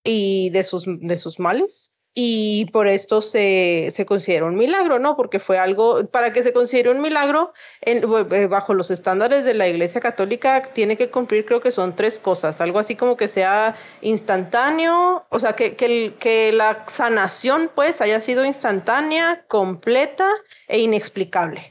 y 0.05 0.51
de 0.51 0.65
sus, 0.65 0.85
de 0.87 1.19
sus 1.19 1.39
males. 1.39 1.93
Y 2.19 2.65
por 2.73 2.89
esto 2.89 3.21
se, 3.21 3.91
se 3.93 4.07
considera 4.07 4.47
un 4.47 4.57
milagro, 4.57 4.99
¿no? 4.99 5.17
Porque 5.17 5.39
fue 5.39 5.59
algo, 5.59 6.07
para 6.07 6.33
que 6.33 6.43
se 6.43 6.55
considere 6.55 6.91
un 6.91 7.03
milagro, 7.03 7.53
eh, 7.83 8.47
bajo 8.47 8.73
los 8.73 8.91
estándares 8.91 9.45
de 9.45 9.53
la 9.53 9.69
Iglesia 9.69 10.01
Católica, 10.01 10.63
tiene 10.73 10.97
que 10.97 11.11
cumplir, 11.11 11.45
creo 11.45 11.61
que 11.61 11.71
son 11.71 11.95
tres 11.95 12.19
cosas. 12.19 12.63
Algo 12.63 12.79
así 12.79 12.97
como 12.97 13.19
que 13.19 13.29
sea 13.29 13.77
instantáneo, 14.01 15.27
o 15.29 15.39
sea, 15.39 15.53
que, 15.57 15.77
que, 15.77 16.15
que 16.19 16.53
la 16.53 16.85
sanación, 16.89 17.71
pues, 17.75 18.01
haya 18.01 18.23
sido 18.23 18.47
instantánea, 18.47 19.45
completa 19.47 20.31
e 20.69 20.79
inexplicable. 20.79 21.71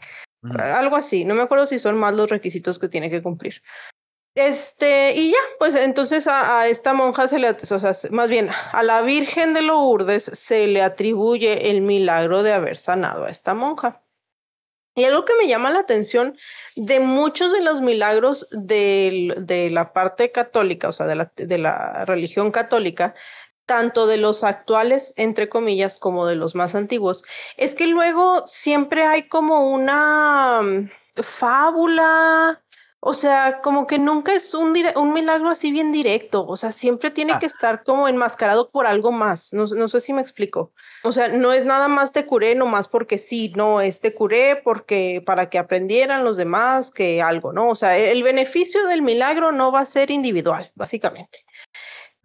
Algo 0.60 0.96
así. 0.96 1.26
No 1.26 1.36
me 1.36 1.42
acuerdo 1.44 1.68
si 1.68 1.80
son 1.80 1.98
más 1.98 2.16
los 2.16 2.30
requisitos 2.30 2.80
que 2.80 2.90
tiene 2.90 3.10
que 3.10 3.22
cumplir. 3.22 3.62
Este, 4.38 5.14
y 5.16 5.32
ya, 5.32 5.38
pues 5.60 5.76
entonces 5.76 6.28
a, 6.28 6.68
esta 6.68 6.94
monja 6.94 7.28
se 7.30 7.40
le, 7.40 7.50
o 7.52 7.80
sea, 7.80 7.94
se- 7.94 8.10
más 8.10 8.30
bien 8.30 8.50
a 8.74 8.84
la 8.84 9.02
Virgen 9.02 9.54
de 9.54 9.62
Lourdes 9.62 10.26
se 10.26 10.68
le 10.68 10.82
atribuye 10.82 11.72
el 11.72 11.82
milagro 11.82 12.44
de 12.44 12.52
haber 12.52 12.78
sanado 12.78 13.26
a 13.26 13.30
esta 13.30 13.54
monja. 13.54 14.02
Y 14.98 15.04
algo 15.06 15.24
que 15.26 15.34
me 15.42 15.48
llama 15.48 15.70
la 15.72 15.80
atención 15.80 16.38
de 16.76 17.00
muchos 17.00 17.52
de 17.54 17.62
los 17.62 17.82
milagros 17.82 18.48
del- 18.52 19.46
de 19.46 19.70
la 19.70 19.94
parte 19.94 20.32
católica, 20.32 20.90
o 20.90 20.94
sea, 20.94 21.06
de 21.06 21.16
la, 21.16 21.32
de 21.36 21.58
la 21.58 22.04
religión 22.06 22.52
católica, 22.52 23.16
tanto 23.66 24.08
de 24.08 24.18
los 24.18 24.44
actuales, 24.44 25.14
entre 25.18 25.50
comillas, 25.50 25.98
como 25.98 26.26
de 26.26 26.36
los 26.36 26.56
más 26.56 26.76
antiguos, 26.76 27.24
es 27.58 27.76
que 27.76 27.88
luego 27.88 28.44
siempre 28.48 29.06
hay 29.06 29.28
como 29.28 29.70
una 29.70 30.62
mm, 30.62 30.90
fábula, 31.22 32.62
o 33.08 33.14
sea, 33.14 33.62
como 33.62 33.86
que 33.86 34.00
nunca 34.00 34.34
es 34.34 34.56
un, 34.56 34.72
milagro 34.72 35.50
así 35.50 35.72
bien 35.72 35.92
directo, 35.92 36.44
o 36.48 36.58
sea, 36.58 36.72
siempre 36.72 37.12
tiene 37.12 37.34
Ah. 37.34 37.40
que 37.40 37.46
estar 37.46 37.84
como 37.84 38.08
enmascarado 38.08 38.72
por 38.72 38.88
algo 38.88 39.12
más, 39.12 39.54
no, 39.54 39.66
no 39.66 39.88
sé 39.88 40.02
si 40.02 40.12
me 40.12 40.24
explico. 40.24 40.72
O 41.04 41.12
sea, 41.12 41.28
no 41.28 41.54
es 41.54 41.66
nada 41.66 41.88
más 41.88 42.14
te 42.14 42.26
curé 42.26 42.56
nomás 42.56 42.88
porque 42.88 43.20
sí, 43.20 43.54
no, 43.56 43.80
es 43.80 44.00
te 44.00 44.16
curé 44.16 44.56
porque 44.56 45.22
para 45.24 45.52
que 45.52 45.60
aprendieran 45.60 46.24
los 46.24 46.36
demás 46.36 46.90
que 46.90 47.22
algo, 47.22 47.54
¿no? 47.54 47.70
O 47.70 47.76
sea, 47.76 47.96
el 47.96 48.24
beneficio 48.24 48.88
del 48.88 49.04
milagro 49.04 49.52
no 49.52 49.72
va 49.72 49.82
a 49.82 49.86
ser 49.86 50.10
individual, 50.10 50.72
básicamente. 50.74 51.45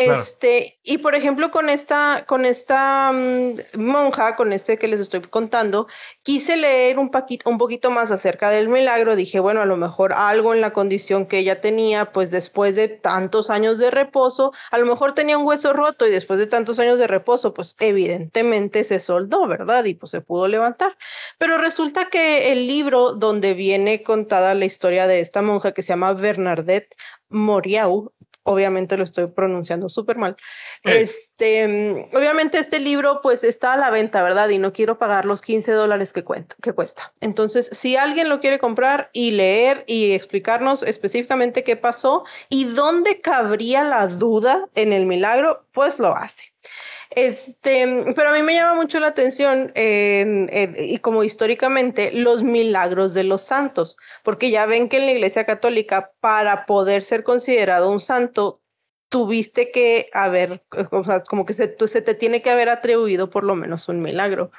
Este, 0.00 0.78
y 0.82 0.98
por 0.98 1.14
ejemplo, 1.14 1.50
con 1.50 1.68
esta, 1.68 2.24
con 2.26 2.46
esta 2.46 3.12
mm, 3.12 3.54
monja, 3.76 4.34
con 4.34 4.52
este 4.52 4.78
que 4.78 4.88
les 4.88 4.98
estoy 5.00 5.20
contando, 5.20 5.88
quise 6.22 6.56
leer 6.56 6.98
un, 6.98 7.10
paquito, 7.10 7.50
un 7.50 7.58
poquito 7.58 7.90
más 7.90 8.10
acerca 8.10 8.48
del 8.50 8.68
milagro. 8.68 9.14
Dije, 9.14 9.40
bueno, 9.40 9.60
a 9.60 9.66
lo 9.66 9.76
mejor 9.76 10.12
algo 10.14 10.54
en 10.54 10.60
la 10.60 10.72
condición 10.72 11.26
que 11.26 11.38
ella 11.38 11.60
tenía, 11.60 12.12
pues 12.12 12.30
después 12.30 12.74
de 12.74 12.88
tantos 12.88 13.50
años 13.50 13.78
de 13.78 13.90
reposo, 13.90 14.52
a 14.70 14.78
lo 14.78 14.86
mejor 14.86 15.14
tenía 15.14 15.36
un 15.36 15.46
hueso 15.46 15.72
roto 15.72 16.06
y 16.06 16.10
después 16.10 16.38
de 16.38 16.46
tantos 16.46 16.78
años 16.78 16.98
de 16.98 17.06
reposo, 17.06 17.52
pues 17.52 17.76
evidentemente 17.78 18.84
se 18.84 19.00
soldó, 19.00 19.46
¿verdad? 19.46 19.84
Y 19.84 19.94
pues 19.94 20.10
se 20.10 20.22
pudo 20.22 20.48
levantar. 20.48 20.96
Pero 21.38 21.58
resulta 21.58 22.08
que 22.08 22.52
el 22.52 22.66
libro 22.66 23.14
donde 23.14 23.54
viene 23.54 24.02
contada 24.02 24.54
la 24.54 24.64
historia 24.64 25.06
de 25.06 25.20
esta 25.20 25.42
monja 25.42 25.72
que 25.72 25.82
se 25.82 25.88
llama 25.88 26.14
Bernadette 26.14 26.96
Moriau, 27.28 28.12
obviamente 28.42 28.96
lo 28.96 29.04
estoy 29.04 29.26
pronunciando 29.26 29.88
súper 29.88 30.16
mal. 30.16 30.36
Eh. 30.84 31.00
Este, 31.00 31.68
mm, 31.68 32.16
obviamente 32.16 32.58
este 32.58 32.80
libro 32.80 33.20
pues 33.22 33.44
está 33.44 33.74
a 33.74 33.76
la 33.76 33.90
venta, 33.90 34.22
¿verdad? 34.22 34.48
Y 34.48 34.58
no 34.58 34.72
quiero 34.72 34.98
pagar 34.98 35.24
los 35.24 35.42
15 35.42 35.72
dólares 35.72 36.12
que, 36.12 36.24
cuesta. 36.24 37.12
Entonces, 37.20 37.68
si 37.72 37.96
alguien 37.96 38.28
lo 38.28 38.40
quiere 38.40 38.58
comprar 38.58 39.10
y 39.12 39.32
leer 39.32 39.84
y 39.86 40.12
explicarnos 40.12 40.82
específicamente 40.82 41.64
qué 41.64 41.76
pasó 41.76 42.24
y 42.48 42.64
dónde 42.64 43.18
cabría 43.20 43.82
la 43.82 44.06
duda 44.06 44.68
en 44.74 44.92
el 44.92 45.06
milagro, 45.06 45.64
pues 45.72 45.98
lo 45.98 46.14
hace. 46.14 46.44
Este, 47.10 48.12
pero 48.14 48.30
a 48.30 48.32
mí 48.32 48.42
me 48.42 48.54
llama 48.54 48.74
mucho 48.74 49.00
la 49.00 49.08
atención 49.08 49.72
en- 49.74 50.48
en- 50.52 50.76
y 50.78 50.98
como 50.98 51.24
históricamente 51.24 52.12
los 52.12 52.42
milagros 52.44 53.14
de 53.14 53.24
los 53.24 53.42
santos, 53.42 53.96
porque 54.22 54.50
ya 54.50 54.64
ven 54.66 54.88
que 54.88 54.98
en 54.98 55.06
la 55.06 55.12
Iglesia 55.12 55.44
Católica 55.44 56.12
para 56.20 56.66
poder 56.66 57.02
ser 57.02 57.24
considerado 57.24 57.90
un 57.90 58.00
santo 58.00 58.62
tuviste 59.08 59.72
que 59.72 60.08
haber, 60.12 60.62
o 60.92 61.02
sea, 61.02 61.22
como 61.24 61.44
que 61.46 61.52
se, 61.54 61.74
se 61.88 62.00
te 62.02 62.14
tiene 62.14 62.42
que 62.42 62.50
haber 62.50 62.68
atribuido 62.68 63.28
por 63.28 63.42
lo 63.42 63.56
menos 63.56 63.88
un 63.88 64.02
milagro. 64.02 64.52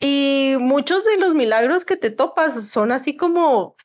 Y 0.00 0.56
muchos 0.58 1.04
de 1.04 1.16
los 1.18 1.34
milagros 1.34 1.84
que 1.84 1.96
te 1.96 2.10
topas 2.10 2.68
son 2.68 2.92
así 2.92 3.16
como, 3.16 3.76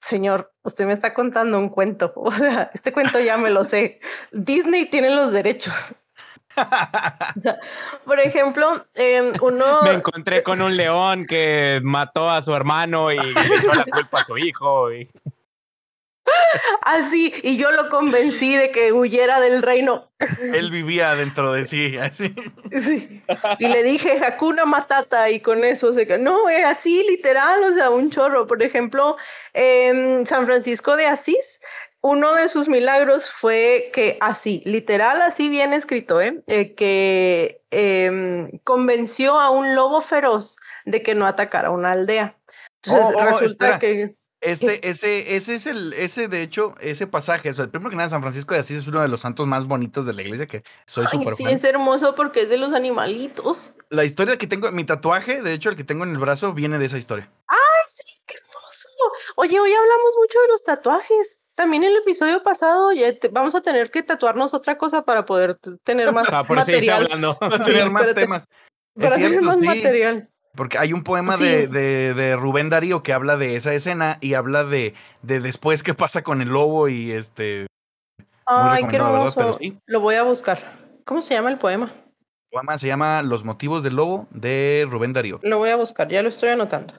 señor, 0.00 0.52
usted 0.64 0.86
me 0.86 0.92
está 0.92 1.14
contando 1.14 1.58
un 1.58 1.68
cuento, 1.70 2.12
o 2.16 2.32
sea, 2.32 2.70
este 2.74 2.92
cuento 2.92 3.20
ya 3.20 3.38
me 3.38 3.50
lo 3.50 3.64
sé. 3.64 4.00
Disney 4.32 4.86
tiene 4.86 5.10
los 5.10 5.32
derechos. 5.32 5.94
O 6.56 7.40
sea, 7.40 7.58
por 8.04 8.20
ejemplo, 8.20 8.86
em, 8.94 9.32
uno... 9.40 9.82
Me 9.82 9.92
encontré 9.92 10.42
con 10.42 10.62
un 10.62 10.76
león 10.76 11.26
que 11.26 11.80
mató 11.82 12.30
a 12.30 12.42
su 12.42 12.54
hermano 12.54 13.10
y 13.12 13.16
le 13.18 13.30
echó 13.56 13.74
la 13.74 13.84
culpa 13.84 14.20
a 14.20 14.24
su 14.24 14.38
hijo. 14.38 14.92
y- 14.92 15.08
Así, 16.82 17.34
y 17.42 17.56
yo 17.56 17.70
lo 17.72 17.88
convencí 17.90 18.56
de 18.56 18.70
que 18.70 18.92
huyera 18.92 19.40
del 19.40 19.60
reino. 19.62 20.10
Él 20.54 20.70
vivía 20.70 21.14
dentro 21.14 21.52
de 21.52 21.66
sí, 21.66 21.98
así. 21.98 22.34
Sí. 22.80 23.22
Y 23.58 23.68
le 23.68 23.82
dije 23.82 24.24
Hakuna 24.24 24.64
Matata 24.64 25.28
y 25.30 25.40
con 25.40 25.64
eso 25.64 25.92
se. 25.92 26.06
No, 26.18 26.48
es 26.48 26.64
así 26.64 27.04
literal, 27.08 27.62
o 27.64 27.72
sea, 27.74 27.90
un 27.90 28.10
chorro. 28.10 28.46
Por 28.46 28.62
ejemplo, 28.62 29.16
en 29.52 30.26
San 30.26 30.46
Francisco 30.46 30.96
de 30.96 31.06
Asís, 31.06 31.60
uno 32.04 32.34
de 32.34 32.50
sus 32.50 32.68
milagros 32.68 33.30
fue 33.30 33.90
que 33.94 34.18
así, 34.20 34.60
literal, 34.66 35.22
así 35.22 35.48
bien 35.48 35.72
escrito, 35.72 36.20
¿eh? 36.20 36.42
Eh, 36.48 36.74
que 36.74 37.62
em, 37.70 38.58
convenció 38.62 39.40
a 39.40 39.48
un 39.48 39.74
lobo 39.74 40.02
feroz 40.02 40.56
de 40.84 41.02
que 41.02 41.14
no 41.14 41.26
atacara 41.26 41.70
una 41.70 41.92
aldea. 41.92 42.38
Entonces 42.82 43.16
Oh, 43.16 43.18
oh, 43.18 43.24
resulta 43.24 43.48
espera. 43.48 43.78
que 43.78 44.16
Este, 44.42 44.86
ese, 44.86 45.34
ese 45.34 45.54
es 45.54 45.66
el, 45.66 45.94
ese 45.94 46.28
de 46.28 46.42
hecho, 46.42 46.74
ese 46.82 47.06
pasaje, 47.06 47.48
o 47.48 47.52
sea, 47.54 47.68
primero 47.68 47.88
que 47.88 47.96
nada, 47.96 48.10
San 48.10 48.20
Francisco 48.20 48.52
de 48.52 48.60
Asís 48.60 48.80
es 48.80 48.86
uno 48.86 49.00
de 49.00 49.08
los 49.08 49.22
santos 49.22 49.46
más 49.46 49.64
bonitos 49.64 50.04
de 50.04 50.12
la 50.12 50.20
iglesia, 50.20 50.46
que 50.46 50.62
soy 50.84 51.06
súper 51.06 51.34
sí, 51.36 51.44
fan. 51.44 51.54
es 51.54 51.64
hermoso 51.64 52.14
porque 52.14 52.42
es 52.42 52.50
de 52.50 52.58
los 52.58 52.74
animalitos. 52.74 53.72
La 53.88 54.04
historia 54.04 54.36
que 54.36 54.46
tengo, 54.46 54.70
mi 54.72 54.84
tatuaje, 54.84 55.40
de 55.40 55.54
hecho, 55.54 55.70
el 55.70 55.76
que 55.76 55.84
tengo 55.84 56.04
en 56.04 56.10
el 56.10 56.18
brazo, 56.18 56.52
viene 56.52 56.78
de 56.78 56.84
esa 56.84 56.98
historia. 56.98 57.32
¡Ay, 57.46 57.56
sí, 57.86 58.20
qué 58.26 58.34
hermoso! 58.34 58.88
Oye, 59.36 59.58
hoy 59.58 59.72
hablamos 59.72 60.12
mucho 60.18 60.38
de 60.42 60.48
los 60.48 60.62
tatuajes. 60.62 61.40
También 61.54 61.84
en 61.84 61.90
el 61.92 61.96
episodio 61.98 62.42
pasado 62.42 62.92
ya 62.92 63.16
te- 63.16 63.28
vamos 63.28 63.54
a 63.54 63.60
tener 63.60 63.90
que 63.90 64.02
tatuarnos 64.02 64.54
otra 64.54 64.76
cosa 64.76 65.04
para 65.04 65.24
poder 65.24 65.56
tener 65.84 66.12
más 66.12 66.28
Ah, 66.32 66.44
por 66.44 66.56
material. 66.56 67.04
hablando. 67.04 67.38
A 67.40 67.62
tener 67.62 67.90
más 67.90 68.12
temas. 68.14 68.42
Es 68.96 69.02
Para 69.04 69.14
tener 69.14 69.30
cierto, 69.30 69.46
más 69.46 69.54
sí. 69.56 69.60
material. 69.66 70.28
Porque 70.56 70.78
hay 70.78 70.92
un 70.92 71.02
poema 71.04 71.36
Sí. 71.36 71.44
de, 71.44 71.66
de, 71.68 72.14
de 72.14 72.36
Rubén 72.36 72.68
Darío 72.70 73.02
que 73.02 73.12
habla 73.12 73.36
de 73.36 73.56
esa 73.56 73.72
escena 73.74 74.18
y 74.20 74.34
habla 74.34 74.64
de, 74.64 74.94
de 75.22 75.40
después 75.40 75.82
qué 75.82 75.94
pasa 75.94 76.22
con 76.22 76.40
el 76.42 76.48
lobo 76.48 76.88
y 76.88 77.12
este 77.12 77.66
Ay, 78.46 78.86
qué 78.88 78.96
hermoso. 78.96 79.34
Pero 79.36 79.58
sí. 79.58 79.78
Lo 79.86 80.00
voy 80.00 80.14
a 80.16 80.22
buscar. 80.22 80.58
¿Cómo 81.04 81.22
se 81.22 81.34
llama 81.34 81.50
el 81.50 81.58
poema? 81.58 81.92
poema 82.50 82.78
se 82.78 82.86
llama 82.86 83.22
Los 83.22 83.42
motivos 83.42 83.82
del 83.82 83.96
lobo 83.96 84.28
de 84.30 84.86
Rubén 84.88 85.12
Darío. 85.12 85.40
Lo 85.42 85.58
voy 85.58 85.70
a 85.70 85.76
buscar, 85.76 86.08
ya 86.08 86.22
lo 86.22 86.28
estoy 86.28 86.50
anotando. 86.50 86.94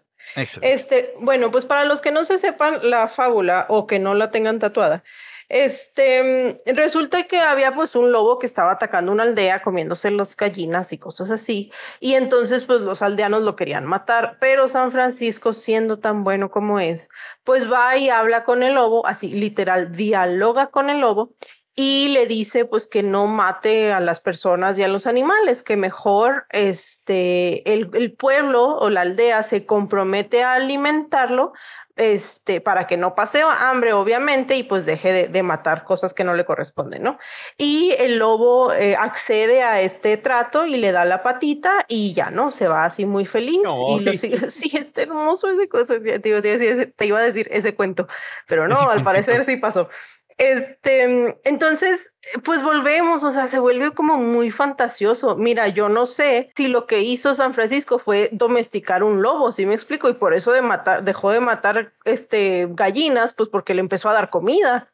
Este, 0.62 1.14
bueno, 1.20 1.52
pues 1.52 1.66
para 1.66 1.86
los 1.86 2.02
que 2.02 2.12
no 2.12 2.26
se 2.26 2.38
sepan 2.38 2.80
la 2.90 3.08
fábula 3.08 3.66
o 3.70 3.88
que 3.88 4.00
no 4.00 4.14
la 4.14 4.32
tengan 4.32 4.60
tatuada, 4.60 5.04
este, 5.48 6.58
mm, 6.66 6.76
resulta 6.76 7.24
que 7.24 7.40
había 7.40 7.76
pues 7.76 7.96
un 7.96 8.12
lobo 8.12 8.40
que 8.40 8.48
estaba 8.48 8.72
atacando 8.72 9.12
una 9.12 9.24
aldea 9.24 9.62
comiéndose 9.62 10.10
las 10.10 10.36
gallinas 10.36 10.92
y 10.92 10.98
cosas 10.98 11.30
así, 11.30 11.72
y 12.00 12.16
entonces 12.16 12.66
pues 12.66 12.82
los 12.82 13.02
aldeanos 13.02 13.44
lo 13.44 13.56
querían 13.56 13.86
matar, 13.86 14.38
pero 14.40 14.68
San 14.68 14.92
Francisco, 14.92 15.54
siendo 15.54 16.00
tan 16.00 16.24
bueno 16.24 16.50
como 16.50 16.80
es, 16.80 17.10
pues 17.44 17.72
va 17.72 17.96
y 17.96 18.10
habla 18.10 18.44
con 18.44 18.64
el 18.64 18.74
lobo, 18.74 19.06
así 19.06 19.30
literal, 19.30 19.92
dialoga 19.92 20.68
con 20.68 20.90
el 20.90 21.02
lobo 21.02 21.32
y 21.76 22.10
le 22.10 22.26
dice 22.26 22.66
pues 22.66 22.88
que 22.88 23.04
no 23.04 23.28
mate 23.28 23.92
a 23.92 24.00
las 24.00 24.22
personas 24.22 24.78
y 24.78 24.84
a 24.84 24.88
los 24.88 25.08
animales, 25.08 25.62
que 25.62 25.76
mejor 25.76 26.46
este 26.52 27.74
el, 27.74 27.90
el 27.94 28.14
pueblo 28.14 28.78
o 28.78 28.90
la 28.90 29.02
aldea 29.02 29.44
se 29.44 29.66
compromete 29.66 30.44
a 30.44 30.54
alimentarlo 30.54 31.54
este, 31.96 32.60
para 32.60 32.88
que 32.88 32.98
no 32.98 33.16
pase 33.16 33.42
hambre, 33.42 33.94
obviamente, 33.94 34.58
y 34.58 34.64
pues 34.64 34.86
deje 34.86 35.14
de, 35.14 35.28
de 35.28 35.44
matar 35.44 35.86
cosas 35.86 36.14
que 36.14 36.26
no 36.26 36.34
le 36.34 36.44
corresponden, 36.44 37.04
¿no? 37.04 37.18
Y 37.58 37.96
el 37.98 38.18
lobo 38.18 38.74
eh, 38.74 38.96
accede 38.98 39.64
a 39.64 39.80
este 39.80 40.18
trato 40.18 40.66
y 40.66 40.76
le 40.76 40.92
da 40.92 41.06
la 41.06 41.24
patita 41.24 41.86
y 41.88 42.14
ya, 42.14 42.32
¿no? 42.32 42.52
Se 42.52 42.68
va 42.68 42.86
así 42.86 43.06
muy 43.06 43.26
feliz 43.26 43.60
y 43.98 44.00
lo 44.02 44.14
sigue. 44.14 44.36
Sí, 44.50 44.76
es 44.76 44.92
hermoso 44.98 45.50
ese. 45.50 45.68
Te, 45.68 46.20
te 46.20 47.06
iba 47.06 47.20
a 47.20 47.24
decir 47.24 47.48
ese 47.52 47.76
cuento, 47.76 48.08
pero 48.48 48.68
no, 48.68 48.76
al 48.90 49.04
parecer 49.04 49.44
sí 49.44 49.58
pasó. 49.58 49.90
Este, 50.38 51.40
entonces, 51.46 52.14
pues 52.44 52.62
volvemos, 52.62 53.24
o 53.24 53.32
sea, 53.32 53.48
se 53.48 53.60
vuelve 53.60 53.94
como 53.94 54.18
muy 54.18 54.52
fantasioso. 54.52 55.38
Mira, 55.38 55.70
yo 55.70 55.88
no 55.88 56.06
sé 56.06 56.52
si 56.56 56.68
lo 56.68 56.88
que 56.88 57.02
hizo 57.02 57.34
San 57.34 57.54
Francisco 57.54 58.00
fue 58.00 58.30
domesticar 58.34 59.04
un 59.04 59.22
lobo, 59.22 59.54
¿sí 59.54 59.66
me 59.66 59.74
explico? 59.74 60.10
Y 60.10 60.14
por 60.14 60.34
eso 60.34 60.52
de 60.52 60.62
matar, 60.62 61.06
dejó 61.06 61.32
de 61.32 61.40
matar 61.40 61.94
este 62.04 62.68
gallinas, 62.72 63.34
pues 63.34 63.48
porque 63.48 63.74
le 63.74 63.80
empezó 63.80 64.10
a 64.10 64.14
dar 64.14 64.30
comida. 64.30 64.92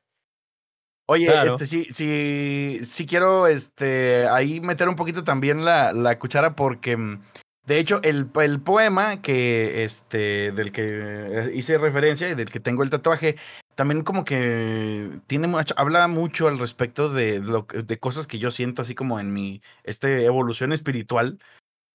Oye, 1.07 1.26
Claro. 1.26 1.53
este 1.53 1.65
sí, 1.65 1.88
sí, 1.89 2.80
sí 2.84 3.05
quiero 3.07 3.47
este 3.47 4.27
ahí 4.30 4.61
meter 4.61 4.88
un 4.88 4.95
poquito 4.95 5.23
también 5.23 5.65
la, 5.65 5.91
la 5.91 6.18
cuchara 6.19 6.55
porque 6.55 6.95
mm, 6.95 7.22
de 7.65 7.80
hecho 7.80 7.99
el, 8.03 8.30
el 8.41 8.61
poema 8.61 9.22
que 9.22 9.84
este 9.84 10.51
del 10.53 10.72
que 10.72 10.84
eh, 10.84 11.51
hice 11.53 11.77
referencia 11.77 12.30
y 12.30 12.35
del 12.35 12.49
que 12.49 12.61
tengo 12.61 12.84
el 12.84 12.89
tatuaje 12.89 13.35
también 13.81 14.03
como 14.03 14.25
que 14.25 15.09
tiene 15.25 15.47
mucho, 15.47 15.73
habla 15.75 16.07
mucho 16.07 16.47
al 16.47 16.59
respecto 16.59 17.09
de, 17.09 17.39
lo, 17.39 17.65
de 17.73 17.97
cosas 17.97 18.27
que 18.27 18.37
yo 18.37 18.51
siento 18.51 18.83
así 18.83 18.93
como 18.93 19.19
en 19.19 19.33
mi 19.33 19.63
este 19.83 20.23
evolución 20.25 20.71
espiritual 20.71 21.39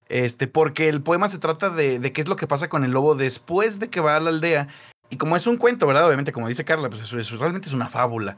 Este, 0.09 0.49
porque 0.49 0.89
el 0.89 1.01
poema 1.01 1.29
se 1.29 1.39
trata 1.39 1.71
de, 1.71 2.01
de 2.01 2.13
qué 2.13 2.23
es 2.23 2.27
lo 2.27 2.35
que 2.35 2.49
pasa 2.49 2.69
con 2.69 2.83
el 2.83 2.91
lobo 2.91 3.15
después 3.15 3.79
de 3.79 3.89
que 3.89 4.01
va 4.01 4.17
a 4.17 4.21
la 4.21 4.31
aldea. 4.31 4.67
Y 5.11 5.17
como 5.17 5.37
es 5.37 5.47
un 5.47 5.59
cuento, 5.59 5.87
¿verdad? 5.87 6.09
Obviamente, 6.09 6.33
como 6.33 6.49
dice 6.49 6.65
Carla, 6.65 6.91
pues 6.91 7.09
realmente 7.31 7.69
es 7.69 7.75
una 7.75 7.89
fábula. 7.89 8.37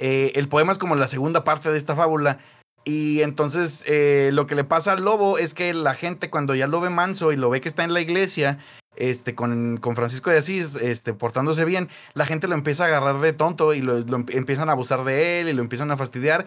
Eh, 0.00 0.32
el 0.34 0.48
poema 0.48 0.72
es 0.72 0.78
como 0.78 0.96
la 0.96 1.06
segunda 1.06 1.44
parte 1.44 1.70
de 1.70 1.78
esta 1.78 1.94
fábula. 1.94 2.40
Y 2.84 3.22
entonces 3.22 3.84
eh, 3.86 4.30
lo 4.32 4.48
que 4.48 4.56
le 4.56 4.64
pasa 4.64 4.94
al 4.94 5.04
lobo 5.04 5.38
es 5.38 5.54
que 5.54 5.72
la 5.74 5.94
gente 5.94 6.28
cuando 6.28 6.56
ya 6.56 6.66
lo 6.66 6.80
ve 6.80 6.90
manso 6.90 7.30
y 7.30 7.36
lo 7.36 7.50
ve 7.50 7.60
que 7.60 7.68
está 7.68 7.84
en 7.84 7.94
la 7.94 8.00
iglesia, 8.00 8.58
este, 8.96 9.34
con, 9.34 9.76
con 9.78 9.96
Francisco 9.96 10.30
de 10.30 10.38
Asís, 10.38 10.76
este, 10.76 11.12
portándose 11.14 11.64
bien, 11.64 11.88
la 12.14 12.26
gente 12.26 12.48
lo 12.48 12.54
empieza 12.54 12.84
a 12.84 12.86
agarrar 12.88 13.20
de 13.20 13.32
tonto 13.32 13.72
y 13.74 13.80
lo, 13.80 13.98
lo 14.00 14.16
em- 14.16 14.26
empiezan 14.30 14.68
a 14.68 14.72
abusar 14.72 15.04
de 15.04 15.40
él 15.40 15.48
y 15.48 15.52
lo 15.52 15.62
empiezan 15.62 15.90
a 15.90 15.96
fastidiar. 15.96 16.46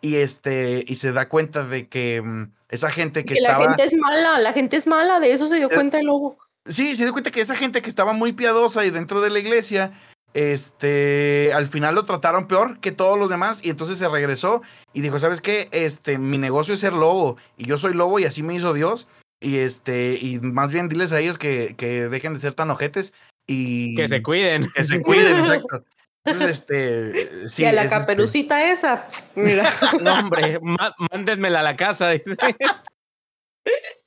Y 0.00 0.16
este, 0.16 0.84
y 0.86 0.94
se 0.94 1.10
da 1.12 1.28
cuenta 1.28 1.64
de 1.64 1.88
que 1.88 2.22
mm, 2.22 2.52
esa 2.68 2.90
gente 2.90 3.24
que, 3.24 3.34
Que 3.34 3.40
la 3.40 3.48
estaba. 3.50 3.68
gente 3.68 3.84
es 3.84 3.94
mala, 3.96 4.38
la 4.38 4.52
gente 4.52 4.76
es 4.76 4.86
mala, 4.86 5.18
de 5.18 5.32
eso 5.32 5.48
se 5.48 5.56
dio 5.56 5.68
Eh, 5.70 5.74
cuenta 5.74 5.98
el 5.98 6.06
lobo. 6.06 6.38
Sí, 6.66 6.94
se 6.94 7.02
dio 7.04 7.12
cuenta 7.12 7.30
que 7.32 7.40
esa 7.40 7.56
gente 7.56 7.82
que 7.82 7.88
estaba 7.88 8.12
muy 8.12 8.32
piadosa 8.32 8.84
y 8.84 8.90
dentro 8.90 9.20
de 9.22 9.30
la 9.30 9.38
iglesia, 9.40 9.92
este, 10.34 11.50
al 11.54 11.66
final 11.66 11.94
lo 11.94 12.04
trataron 12.04 12.46
peor 12.46 12.78
que 12.80 12.92
todos 12.92 13.18
los 13.18 13.30
demás 13.30 13.64
y 13.64 13.70
entonces 13.70 13.98
se 13.98 14.08
regresó 14.08 14.62
y 14.92 15.00
dijo, 15.00 15.18
¿sabes 15.18 15.40
qué? 15.40 15.68
Este, 15.72 16.18
mi 16.18 16.38
negocio 16.38 16.74
es 16.74 16.80
ser 16.80 16.92
lobo 16.92 17.36
y 17.56 17.66
yo 17.66 17.78
soy 17.78 17.94
lobo 17.94 18.18
y 18.18 18.24
así 18.24 18.42
me 18.42 18.54
hizo 18.54 18.72
Dios 18.74 19.08
y 19.40 19.58
este, 19.58 20.18
y 20.20 20.38
más 20.40 20.72
bien 20.72 20.88
diles 20.88 21.12
a 21.12 21.20
ellos 21.20 21.38
que, 21.38 21.74
que 21.76 22.08
dejen 22.08 22.34
de 22.34 22.40
ser 22.40 22.54
tan 22.54 22.70
ojetes 22.70 23.12
y 23.46 23.94
Que 23.94 24.08
se 24.08 24.22
cuiden. 24.22 24.68
que 24.74 24.84
se 24.84 25.00
cuiden, 25.02 25.36
exacto. 25.38 25.84
Entonces, 26.24 26.58
este, 26.58 27.48
sí. 27.48 27.62
y 27.62 27.66
a 27.66 27.72
la 27.72 27.82
es, 27.84 27.92
este, 27.92 27.98
caperucita 28.00 28.70
esa, 28.70 29.08
mira. 29.34 29.64
No, 30.02 30.12
hombre, 30.20 30.60
má- 30.62 30.94
mándenmela 31.10 31.60
a 31.60 31.62
la 31.62 31.76
casa. 31.76 32.10
dice. 32.10 32.36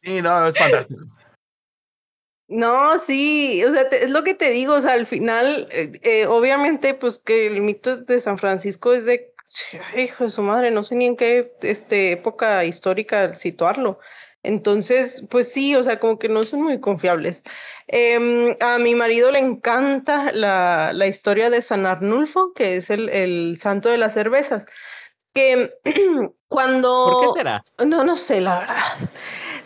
sí, 0.04 0.22
no, 0.22 0.48
es 0.48 0.58
fantástico. 0.58 1.02
No, 2.48 2.98
sí, 2.98 3.64
o 3.64 3.72
sea, 3.72 3.88
te- 3.90 4.04
es 4.04 4.10
lo 4.10 4.24
que 4.24 4.34
te 4.34 4.50
digo, 4.52 4.74
o 4.76 4.82
sea, 4.82 4.94
al 4.94 5.08
final, 5.08 5.68
eh, 5.72 5.94
eh, 6.04 6.26
obviamente, 6.28 6.94
pues 6.94 7.18
que 7.18 7.48
el 7.48 7.62
mito 7.62 7.96
de 7.98 8.20
San 8.20 8.38
Francisco 8.38 8.92
es 8.94 9.06
de, 9.06 9.34
hijo 9.96 10.26
de 10.26 10.32
su 10.32 10.42
madre, 10.42 10.70
no 10.70 10.84
sé 10.84 10.96
ni 10.96 11.06
en 11.06 11.16
qué 11.16 11.54
este, 11.62 12.12
época 12.12 12.66
histórica 12.66 13.34
situarlo. 13.36 14.00
Entonces, 14.44 15.26
pues 15.30 15.52
sí, 15.52 15.76
o 15.76 15.84
sea, 15.84 16.00
como 16.00 16.18
que 16.18 16.28
no 16.30 16.44
son 16.44 16.64
muy 16.64 16.80
confiables. 16.80 17.44
Em, 17.88 18.56
a 18.60 18.78
mi 18.80 18.96
marido 18.96 19.32
le 19.32 19.40
encanta 19.40 20.32
la, 20.34 20.92
la 20.94 21.08
historia 21.08 21.50
de 21.50 21.62
San 21.62 21.86
Arnulfo, 21.86 22.54
que 22.54 22.78
es 22.78 22.90
el, 22.90 23.10
el 23.10 23.58
santo 23.58 23.90
de 23.90 23.98
las 23.98 24.14
cervezas, 24.14 24.66
que 25.34 25.74
cuando... 26.48 27.06
¿Por 27.12 27.28
qué 27.28 27.40
será? 27.40 27.64
No, 27.86 28.04
no 28.04 28.18
sé, 28.18 28.42
la 28.42 28.60
verdad. 28.60 29.10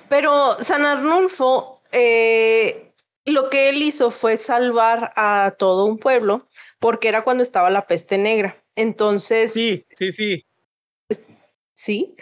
Pero 0.09 0.57
San 0.61 0.85
Arnulfo, 0.85 1.81
eh, 1.91 2.91
lo 3.25 3.49
que 3.49 3.69
él 3.69 3.81
hizo 3.81 4.11
fue 4.11 4.37
salvar 4.37 5.13
a 5.15 5.55
todo 5.57 5.85
un 5.85 5.97
pueblo, 5.97 6.45
porque 6.79 7.07
era 7.07 7.23
cuando 7.23 7.43
estaba 7.43 7.69
la 7.69 7.87
peste 7.87 8.17
negra. 8.17 8.61
Entonces, 8.75 9.53
Sí, 9.53 9.85
sí, 9.95 10.11
sí. 10.11 10.45
sí. 11.73 12.15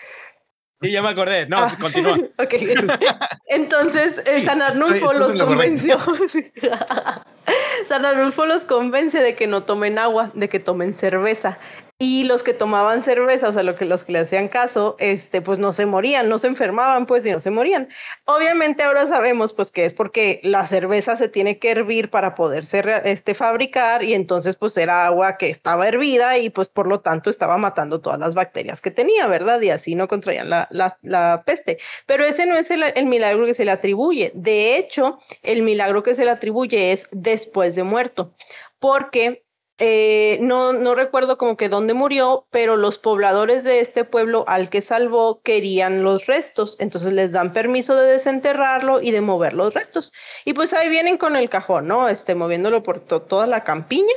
Sí, 0.84 0.92
ya 0.92 1.02
me 1.02 1.10
acordé. 1.10 1.48
No, 1.48 1.58
Ah, 1.58 1.78
continúa. 1.80 2.14
ok. 2.38 2.54
Entonces, 3.48 4.20
eh, 4.20 4.40
Sí, 4.40 4.46
San 4.46 4.62
Arnulfo 4.62 5.14
los 5.14 5.36
convenció. 5.36 5.98
San 7.86 8.06
Arnulfo 8.06 8.46
los 8.46 8.66
convence 8.66 9.20
de 9.20 9.36
que 9.36 9.48
no 9.48 9.64
tomen 9.64 9.98
agua, 9.98 10.32
de 10.34 10.50
que 10.50 10.60
tomen 10.60 10.94
cerveza. 10.96 11.58
Y 12.00 12.24
los 12.26 12.44
que 12.44 12.54
tomaban 12.54 13.04
cerveza, 13.04 13.48
o 13.48 13.54
sea, 13.54 13.74
que, 13.76 13.86
los 13.86 14.04
que 14.04 14.14
le 14.14 14.20
hacían 14.20 14.50
caso, 14.50 14.96
este, 15.00 15.42
pues 15.42 15.60
no 15.60 15.72
se 15.72 15.86
morían, 15.86 16.28
no 16.28 16.38
se 16.38 16.48
enfermaban, 16.48 17.06
pues, 17.06 17.26
y 17.26 17.32
no 17.32 17.40
se 17.40 17.52
morían. 17.52 17.88
Obviamente 18.26 18.84
ahora 18.84 19.06
sabemos, 19.06 19.54
pues, 19.54 19.72
que 19.72 19.86
es 19.86 19.94
porque 19.94 20.42
la 20.44 20.66
cerveza 20.66 21.16
se 21.16 21.30
tiene 21.30 21.60
que 21.60 21.70
hervir 21.72 22.10
para 22.10 22.36
poderse 22.36 22.84
este, 23.06 23.36
fabricar, 23.36 24.04
y 24.04 24.16
entonces, 24.16 24.56
pues, 24.56 24.76
era 24.76 25.06
agua 25.06 25.38
que 25.38 25.50
estaba 25.50 25.88
hervida 25.88 26.38
y, 26.40 26.50
pues, 26.50 26.68
por 26.68 26.88
lo 26.88 27.00
tanto, 27.00 27.30
estaba 27.30 27.58
matando 27.58 28.02
todas 28.02 28.20
las 28.20 28.36
bacterias 28.36 28.82
que 28.82 28.92
tenía, 28.92 29.28
¿verdad? 29.28 29.62
Y 29.62 29.70
así 29.70 29.96
no 29.96 30.08
contraían 30.08 30.50
la, 30.50 30.68
la, 30.72 30.98
la 31.04 31.44
peste. 31.46 31.78
Pero 32.06 32.26
ese 32.26 32.46
no 32.48 32.56
es 32.56 32.72
el, 32.72 32.84
el 32.84 33.06
milagro 33.06 33.46
que 33.46 33.54
se 33.54 33.66
le 33.66 33.72
atribuye. 33.72 34.32
De 34.34 34.78
hecho, 34.78 35.20
el 35.44 35.62
milagro 35.62 36.04
que 36.04 36.16
se 36.16 36.26
le 36.26 36.32
atribuye 36.32 36.92
es 36.92 37.08
después 37.12 37.76
de 37.76 37.84
muerto, 37.84 38.34
porque 38.80 39.44
eh, 39.80 40.38
no, 40.42 40.72
no 40.74 40.96
recuerdo 40.96 41.38
como 41.38 41.58
que 41.58 41.68
dónde 41.70 41.94
murió, 41.94 42.46
pero 42.52 42.78
los 42.78 42.98
pobladores 42.98 43.64
de 43.64 43.80
este 43.80 44.04
pueblo 44.06 44.46
al 44.48 44.70
que 44.70 44.82
salvó 44.82 45.42
querían 45.42 46.04
los 46.04 46.26
restos, 46.28 46.78
entonces 46.80 47.14
les 47.14 47.32
dan 47.32 47.54
permiso 47.54 47.96
de 47.96 48.12
desenterrarlo 48.12 49.02
y 49.02 49.12
de 49.12 49.22
mover 49.22 49.54
los 49.54 49.74
restos. 49.74 50.14
Y 50.46 50.54
pues 50.54 50.74
ahí 50.74 50.90
vienen 50.90 51.18
con 51.18 51.36
el 51.36 51.50
cajón, 51.50 51.88
¿no? 51.88 52.08
Este, 52.08 52.36
moviéndolo 52.36 52.84
por 52.84 53.00
to- 53.00 53.24
toda 53.24 53.48
la 53.48 53.64
campiña. 53.64 54.14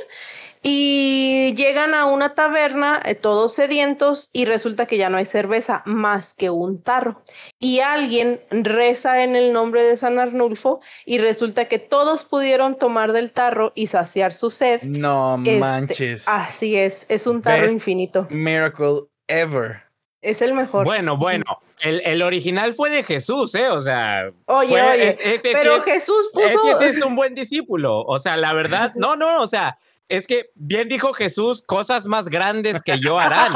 Y 0.69 1.53
llegan 1.55 1.93
a 1.93 2.07
una 2.07 2.35
taberna 2.35 2.99
eh, 3.05 3.15
todos 3.15 3.55
sedientos 3.55 4.29
y 4.33 4.43
resulta 4.43 4.85
que 4.85 4.97
ya 4.97 5.09
no 5.09 5.15
hay 5.15 5.25
cerveza 5.25 5.81
más 5.85 6.33
que 6.33 6.49
un 6.49 6.83
tarro. 6.83 7.23
Y 7.57 7.79
alguien 7.79 8.41
reza 8.51 9.23
en 9.23 9.37
el 9.37 9.53
nombre 9.53 9.85
de 9.85 9.95
San 9.95 10.19
Arnulfo 10.19 10.81
y 11.05 11.19
resulta 11.19 11.69
que 11.69 11.79
todos 11.79 12.25
pudieron 12.25 12.77
tomar 12.77 13.13
del 13.13 13.31
tarro 13.31 13.71
y 13.75 13.87
saciar 13.87 14.33
su 14.33 14.49
sed. 14.49 14.81
No 14.83 15.37
Este, 15.37 15.57
manches. 15.57 16.27
así 16.27 16.75
es, 16.75 17.05
es 17.07 17.27
un 17.27 17.41
tarro 17.41 17.61
Best 17.61 17.73
infinito. 17.75 18.27
Miracle 18.29 19.03
ever. 19.29 19.83
Es 20.21 20.41
el 20.41 20.53
mejor. 20.53 20.83
Bueno, 20.83 21.15
bueno. 21.15 21.45
El, 21.79 22.01
el 22.05 22.23
original 22.23 22.73
fue 22.73 22.89
de 22.89 23.03
Jesús, 23.03 23.55
¿eh? 23.55 23.69
O 23.69 23.81
sea. 23.83 24.31
oye, 24.47 24.67
fue- 24.69 24.81
oye, 24.81 25.07
es- 25.09 25.19
ese 25.21 25.39
sí 25.39 25.49
pero 25.53 25.77
es- 25.77 25.83
Jesús 25.85 26.27
ese 26.43 26.57
puso... 26.57 26.79
sí 26.79 26.85
es 26.85 27.01
un 27.03 27.15
buen 27.15 27.35
discípulo. 27.35 28.01
O 28.01 28.19
sea, 28.19 28.35
la 28.35 28.51
verdad, 28.51 28.91
no, 28.95 29.15
no, 29.15 29.41
o 29.41 29.47
sea, 29.47 29.77
es 30.09 30.27
que 30.27 30.51
bien 30.55 30.87
dijo 30.87 31.13
Jesús, 31.13 31.61
cosas 31.61 32.05
más 32.05 32.29
grandes 32.29 32.81
que 32.81 32.99
yo 32.99 33.19
harán. 33.19 33.53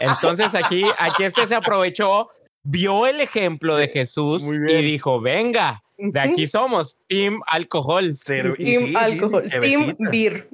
Entonces 0.00 0.54
aquí, 0.54 0.84
aquí 0.98 1.24
este 1.24 1.46
se 1.46 1.54
aprovechó, 1.54 2.28
vio 2.62 3.06
el 3.06 3.20
ejemplo 3.20 3.76
de 3.76 3.88
Jesús 3.88 4.44
y 4.44 4.82
dijo, 4.82 5.20
venga, 5.20 5.82
de 5.98 6.20
aquí 6.20 6.46
somos, 6.46 6.96
Team 7.08 7.40
Alcohol. 7.46 8.14
Cero. 8.16 8.54
Team 8.56 8.66
sí, 8.66 8.76
sí, 8.76 8.86
sí, 8.88 8.96
alcohol, 8.96 9.44
Team 9.60 9.96
beer. 10.10 10.48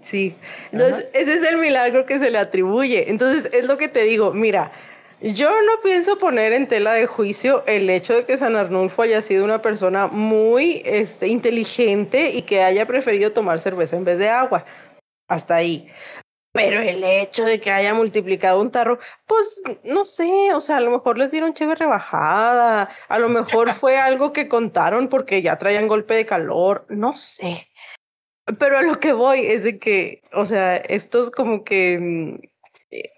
Sí. 0.00 0.34
Entonces, 0.72 1.08
ese 1.14 1.34
es 1.34 1.44
el 1.44 1.58
milagro 1.58 2.04
que 2.04 2.18
se 2.18 2.30
le 2.30 2.38
atribuye. 2.38 3.10
Entonces, 3.10 3.52
es 3.52 3.64
lo 3.64 3.78
que 3.78 3.88
te 3.88 4.02
digo, 4.02 4.32
mira, 4.32 4.72
yo 5.22 5.50
no 5.50 5.82
pienso 5.82 6.18
poner 6.18 6.52
en 6.52 6.66
tela 6.66 6.94
de 6.94 7.06
juicio 7.06 7.62
el 7.66 7.90
hecho 7.90 8.14
de 8.14 8.24
que 8.24 8.36
San 8.36 8.56
Arnulfo 8.56 9.02
haya 9.02 9.20
sido 9.20 9.44
una 9.44 9.60
persona 9.60 10.06
muy 10.06 10.82
este, 10.84 11.28
inteligente 11.28 12.30
y 12.30 12.42
que 12.42 12.62
haya 12.62 12.86
preferido 12.86 13.32
tomar 13.32 13.60
cerveza 13.60 13.96
en 13.96 14.04
vez 14.04 14.18
de 14.18 14.30
agua. 14.30 14.64
Hasta 15.28 15.56
ahí. 15.56 15.88
Pero 16.52 16.80
el 16.80 17.04
hecho 17.04 17.44
de 17.44 17.60
que 17.60 17.70
haya 17.70 17.94
multiplicado 17.94 18.60
un 18.60 18.72
tarro, 18.72 18.98
pues 19.26 19.62
no 19.84 20.04
sé, 20.04 20.52
o 20.52 20.60
sea, 20.60 20.78
a 20.78 20.80
lo 20.80 20.90
mejor 20.90 21.16
les 21.16 21.30
dieron 21.30 21.54
chévere 21.54 21.84
rebajada, 21.84 22.90
a 23.08 23.18
lo 23.18 23.28
mejor 23.28 23.70
fue 23.74 23.98
algo 23.98 24.32
que 24.32 24.48
contaron 24.48 25.08
porque 25.08 25.42
ya 25.42 25.58
traían 25.58 25.86
golpe 25.86 26.14
de 26.14 26.26
calor, 26.26 26.86
no 26.88 27.14
sé. 27.14 27.68
Pero 28.58 28.78
a 28.78 28.82
lo 28.82 28.98
que 28.98 29.12
voy 29.12 29.46
es 29.46 29.62
de 29.62 29.78
que, 29.78 30.22
o 30.32 30.44
sea, 30.44 30.76
estos 30.76 31.30
como 31.30 31.62
que 31.62 31.98
mm, 32.00 32.50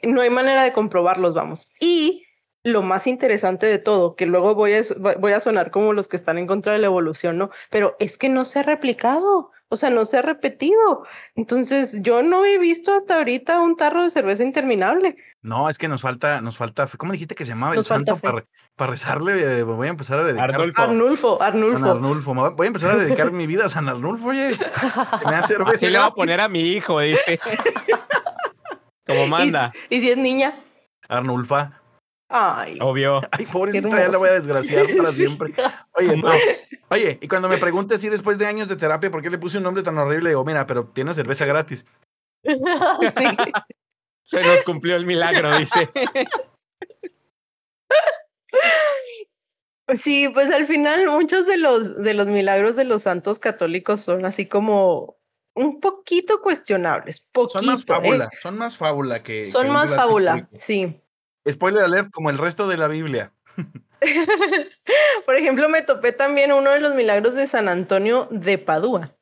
no 0.03 0.20
hay 0.20 0.31
manera 0.31 0.65
de 0.65 0.73
comprobarlos, 0.73 1.35
vamos. 1.35 1.69
Y 1.81 2.24
lo 2.65 2.82
más 2.82 3.07
interesante 3.07 3.66
de 3.66 3.78
todo, 3.78 4.15
que 4.15 4.27
luego 4.27 4.55
voy 4.55 4.74
a, 4.74 4.82
voy 5.19 5.32
a 5.32 5.40
sonar 5.40 5.70
como 5.70 5.93
los 5.93 6.07
que 6.09 6.16
están 6.16 6.39
en 6.39 6.47
contra 6.47 6.73
de 6.73 6.78
la 6.78 6.86
evolución, 6.86 7.36
¿no? 7.39 7.51
Pero 7.70 7.97
es 7.99 8.16
que 8.19 8.28
no 8.28 8.44
se 8.44 8.61
ha 8.61 8.62
replicado, 8.62 9.51
o 9.69 9.77
sea, 9.77 9.90
no 9.90 10.05
se 10.05 10.19
ha 10.19 10.23
repetido. 10.23 11.05
Entonces, 11.35 12.01
yo 12.03 12.23
no 12.23 12.44
he 12.44 12.59
visto 12.59 12.94
hasta 12.94 13.16
ahorita 13.16 13.59
un 13.59 13.77
tarro 13.77 14.05
de 14.05 14.11
cerveza 14.11 14.44
interminable. 14.44 15.16
No, 15.40 15.69
es 15.69 15.77
que 15.78 15.89
nos 15.89 16.03
falta, 16.03 16.40
nos 16.40 16.57
falta. 16.57 16.86
¿cómo 16.99 17.12
dijiste 17.12 17.35
que 17.35 17.44
se 17.44 17.51
llamaba 17.51 17.74
Nos 17.74 17.86
el 17.90 17.97
falta 17.97 18.12
santo 18.15 18.23
para, 18.23 18.47
para 18.77 18.90
rezarle? 18.93 19.59
eh, 19.59 19.62
voy 19.65 19.89
a 19.89 19.90
empezar 19.90 20.20
a 20.20 20.24
dedicar 20.24 20.51
Arnulfo. 20.53 20.82
Arnulfo, 20.82 21.43
Arnulfo. 21.43 21.78
San 21.81 21.89
Arnulfo. 21.89 22.35
Me 22.35 22.49
voy- 22.51 22.66
a 22.66 22.69
empezar 22.69 22.90
a 22.93 22.97
dedicar 22.97 23.32
mi 23.32 23.49
vida 23.49 23.65
a 23.65 23.69
San 23.69 23.89
Arnulfo, 23.89 24.28
oye. 24.28 24.53
Se 24.55 25.27
me 25.27 25.35
hace 25.35 25.55
cerveza 25.55 25.70
Así 25.74 25.86
le 25.90 25.99
voy 25.99 26.07
a 26.07 26.11
poner 26.12 26.39
a 26.40 26.49
mi 26.49 26.61
hijo, 26.61 27.01
dice. 27.01 27.40
Como 29.12 29.26
manda, 29.28 29.72
¿Y 29.90 30.01
si 30.01 30.10
es 30.10 30.16
niña? 30.16 30.55
Arnulfa. 31.09 31.78
Ay. 32.34 32.78
obvio. 32.80 33.20
Ay, 33.30 33.44
pobrecita, 33.47 33.89
ya 33.90 34.09
la 34.09 34.16
voy 34.18 34.30
a 34.30 34.32
desgraciar 34.32 34.86
para 34.97 35.12
siempre. 35.12 35.52
Oye, 35.94 36.16
No. 36.16 36.30
oye, 36.89 37.18
y 37.20 37.28
cuando 37.28 37.48
me 37.48 37.59
pregunte 37.59 37.97
así 37.97 38.09
después 38.09 38.39
de 38.39 38.47
años 38.47 38.68
de 38.68 38.76
terapia, 38.76 39.10
¿por 39.10 39.20
qué 39.20 39.28
le 39.28 39.36
puse 39.39 39.59
un 39.59 39.64
nombre 39.64 39.82
tan 39.82 39.98
horrible? 39.98 40.30
Digo, 40.30 40.44
mira, 40.44 40.66
pero 40.66 40.86
tiene 40.86 41.12
cerveza 41.12 41.44
gratis. 41.44 41.84
sí. 42.44 43.26
Se 44.24 44.43
nos 44.43 44.62
cumplió 44.62 44.97
el 44.97 45.05
milagro, 45.05 45.56
dice. 45.59 45.90
Sí, 50.01 50.28
pues 50.32 50.51
al 50.51 50.66
final 50.66 51.06
muchos 51.09 51.47
de 51.47 51.59
los, 51.59 52.02
de 52.02 52.14
los 52.14 52.26
milagros 52.28 52.76
de 52.76 52.84
los 52.84 53.02
santos 53.02 53.39
católicos 53.39 54.01
son 54.01 54.24
así 54.24 54.47
como 54.47 55.16
un 55.54 55.80
poquito 55.80 56.40
cuestionables. 56.40 57.20
Poquito, 57.20 57.58
Son 57.58 57.66
más 57.66 57.82
¿eh? 57.82 57.84
fábula, 57.86 58.30
son 58.42 58.58
más 58.58 58.76
fábula 58.76 59.22
que. 59.22 59.44
Son 59.44 59.66
que 59.66 59.72
más 59.72 59.94
fábula, 59.94 60.48
sí. 60.52 61.00
Spoiler 61.48 61.84
alert, 61.84 62.10
como 62.10 62.30
el 62.30 62.38
resto 62.38 62.68
de 62.68 62.76
la 62.76 62.88
Biblia. 62.88 63.32
Por 65.26 65.36
ejemplo, 65.36 65.68
me 65.68 65.82
topé 65.82 66.12
también 66.12 66.52
uno 66.52 66.70
de 66.70 66.80
los 66.80 66.94
milagros 66.94 67.34
de 67.34 67.46
San 67.46 67.68
Antonio 67.68 68.28
de 68.30 68.58
Padua. 68.58 69.14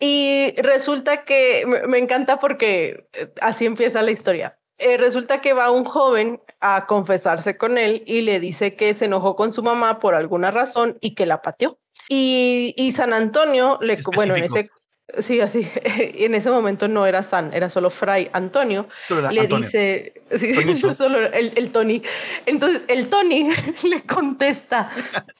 Y 0.00 0.54
resulta 0.58 1.24
que 1.24 1.64
me 1.88 1.98
encanta 1.98 2.38
porque 2.38 3.08
eh, 3.12 3.32
así 3.40 3.64
empieza 3.64 4.02
la 4.02 4.10
historia. 4.10 4.58
Eh, 4.78 4.96
resulta 4.96 5.40
que 5.40 5.52
va 5.52 5.70
un 5.70 5.84
joven 5.84 6.42
a 6.60 6.86
confesarse 6.86 7.56
con 7.56 7.78
él 7.78 8.02
y 8.06 8.22
le 8.22 8.40
dice 8.40 8.74
que 8.74 8.92
se 8.94 9.04
enojó 9.04 9.36
con 9.36 9.52
su 9.52 9.62
mamá 9.62 10.00
por 10.00 10.14
alguna 10.14 10.50
razón 10.50 10.98
y 11.00 11.14
que 11.14 11.26
la 11.26 11.42
pateó. 11.42 11.78
Y, 12.08 12.74
y 12.76 12.92
San 12.92 13.12
Antonio, 13.12 13.78
le, 13.80 13.98
bueno, 14.14 14.34
en 14.34 14.44
ese, 14.44 14.70
Sí, 15.18 15.40
así. 15.40 15.68
en 15.84 16.34
ese 16.34 16.50
momento 16.50 16.88
no 16.88 17.06
era 17.06 17.22
San, 17.22 17.52
era 17.52 17.70
solo 17.70 17.90
Fray 17.90 18.30
Antonio. 18.32 18.88
Le 19.30 19.46
dice, 19.46 20.14
sí, 20.34 20.54
solo 20.96 21.18
el, 21.20 21.52
el, 21.56 21.70
Tony. 21.70 22.02
Entonces 22.46 22.84
el 22.88 23.08
Tony 23.08 23.50
le 23.84 24.02
contesta, 24.02 24.90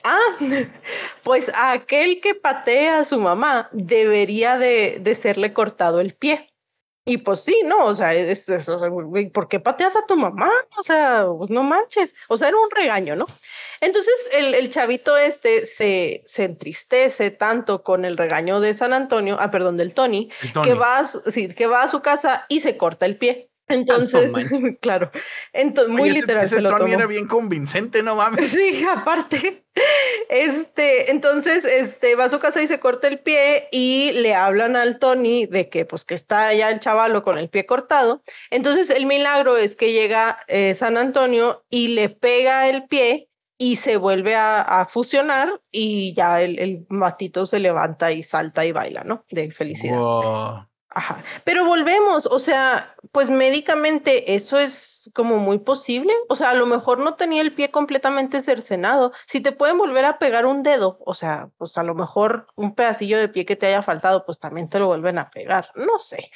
ah, 0.05 0.36
pues 1.23 1.49
a 1.55 1.73
aquel 1.73 2.20
que 2.20 2.35
patea 2.35 3.01
a 3.01 3.05
su 3.05 3.19
mamá 3.19 3.69
debería 3.73 4.59
de, 4.59 4.99
de 5.01 5.15
serle 5.15 5.53
cortado 5.53 6.01
el 6.01 6.15
pie. 6.15 6.53
Y 7.06 7.18
pues 7.18 7.40
sí, 7.40 7.60
¿no? 7.66 7.85
O 7.85 7.94
sea, 7.94 8.14
es, 8.14 8.51
¿por 9.32 9.48
qué 9.48 9.60
pateas 9.60 9.94
a 9.94 10.06
tu 10.06 10.16
mamá? 10.16 10.51
O 10.78 10.82
sea, 10.82 11.26
pues 11.36 11.51
no 11.51 11.62
manches. 11.62 12.14
O 12.28 12.39
sea, 12.39 12.48
era 12.48 12.56
un 12.56 12.70
regaño, 12.70 13.14
¿no? 13.14 13.26
Entonces 13.82 14.14
el, 14.32 14.55
el 14.55 14.70
chavito 14.70 15.16
este 15.18 15.66
se, 15.66 16.22
se, 16.24 16.44
entristece 16.44 17.31
tanto 17.31 17.82
con 17.82 18.06
el 18.06 18.16
regaño 18.16 18.60
de 18.60 18.72
San 18.72 18.94
Antonio, 18.94 19.36
ah, 19.39 19.51
perdón, 19.51 19.76
del 19.76 19.93
Tony, 19.93 20.31
Que, 20.62 20.72
va 20.72 21.01
a, 21.01 21.05
sí, 21.05 21.48
que 21.48 21.66
va 21.66 21.82
a 21.82 21.89
su 21.89 22.01
casa 22.01 22.47
y 22.48 22.60
se 22.60 22.78
corta 22.78 23.05
el 23.05 23.18
pie. 23.18 23.51
Entonces, 23.69 24.32
claro, 24.81 25.11
entonces, 25.53 25.93
muy 25.95 26.11
literal. 26.11 26.45
Ese, 26.45 26.61
Tony 26.61 26.93
era 26.93 27.07
bien 27.07 27.27
convincente, 27.27 28.03
no 28.03 28.16
mames. 28.16 28.49
Sí, 28.55 28.85
aparte. 28.85 29.62
Este, 30.28 31.11
entonces, 31.11 31.65
este, 31.65 32.15
va 32.15 32.24
a 32.24 32.31
su 32.31 32.39
casa 32.39 32.62
y 32.62 32.66
se 32.66 32.78
corta 32.78 33.09
el 33.09 33.19
pie 33.19 33.69
y 33.73 34.12
le 34.12 34.35
hablan 34.35 34.77
al 34.77 34.99
Tony 35.01 35.47
de 35.47 35.69
que, 35.69 35.85
pues, 35.85 36.05
que 36.05 36.15
está 36.15 36.55
ya 36.55 36.70
el 36.70 36.81
chavalo 36.81 37.23
con 37.23 37.39
el 37.39 37.49
pie 37.49 37.66
cortado. 37.66 38.23
Entonces, 38.51 38.89
el 38.91 39.07
milagro 39.07 39.57
es 39.57 39.74
que 39.74 39.93
llega 39.93 40.39
eh, 40.47 40.74
San 40.74 40.97
Antonio 40.97 41.65
y 41.70 41.89
le 41.89 42.09
pega 42.09 42.69
el 42.69 42.86
pie 42.86 43.28
y 43.59 43.77
se 43.77 43.97
vuelve 43.97 44.36
a, 44.36 44.86
fusionar 44.89 45.61
y 45.70 46.15
ya 46.15 46.41
el, 46.41 46.59
el, 46.59 46.86
matito 46.89 47.45
se 47.45 47.59
levanta 47.59 48.12
y 48.12 48.23
salta 48.23 48.65
y 48.65 48.73
baila, 48.73 49.03
¿no? 49.05 49.24
De 49.28 49.51
felicidad. 49.51 50.69
Ajá. 50.95 51.25
Pero 51.43 51.65
volvemos, 51.65 52.27
o 52.27 52.39
sea, 52.39 52.95
pues 53.11 53.29
médicamente 53.29 54.37
eso 54.37 54.59
es 54.61 55.11
como 55.12 55.39
muy 55.39 55.59
posible. 55.59 56.12
O 56.29 56.37
sea, 56.37 56.51
a 56.51 56.55
lo 56.55 56.66
mejor 56.66 57.01
no 57.01 57.15
tenía 57.15 57.43
el 57.43 57.53
pie 57.53 57.73
completamente 57.73 58.41
cercenado. 58.41 59.12
Si 59.27 59.41
te 59.41 59.51
pueden 59.51 59.77
volver 59.77 60.05
a 60.05 60.19
pegar 60.21 60.47
un 60.47 60.62
dedo, 60.62 60.99
o 61.05 61.15
sea, 61.15 61.51
pues 61.59 61.77
a 61.79 61.83
lo 61.83 61.97
mejor 61.97 62.47
un 62.55 62.77
pedacillo 62.77 63.19
de 63.19 63.29
pie 63.29 63.45
que 63.45 63.57
te 63.57 63.66
haya 63.66 63.83
faltado, 63.83 64.25
pues 64.25 64.39
también 64.39 64.71
te 64.71 64.79
lo 64.79 64.87
vuelven 64.87 65.19
a 65.19 65.31
pegar. 65.31 65.69
No 65.75 65.99
sé. 65.99 66.31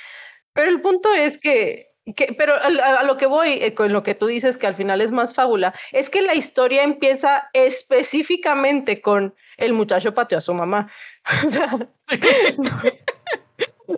Pero 0.53 0.71
el 0.71 0.81
punto 0.81 1.15
es 1.15 1.39
que, 1.39 1.93
que 2.17 2.35
pero 2.37 2.55
a, 2.55 3.05
lo 3.05 3.17
que 3.17 3.27
voy, 3.27 3.63
eh, 3.63 3.75
con 3.75 3.93
lo 3.93 4.03
que 4.03 4.17
tú 4.17 4.27
dices 4.27 4.59
que 4.59 4.67
al 4.67 4.75
final 4.75 5.01
es 5.01 5.13
más 5.13 5.35
fábula, 5.35 5.73
es 5.93 6.11
que 6.11 6.21
la 6.21 6.35
historia 6.35 6.83
empieza 6.83 7.49
específicamente 7.53 9.01
con 9.01 9.37
el 9.57 9.73
muchacho 9.73 10.15
pateó 10.15 10.39
a 10.39 10.41
su 10.41 10.53
mamá. 10.53 10.91
O 11.47 11.51
sea, 11.51 11.79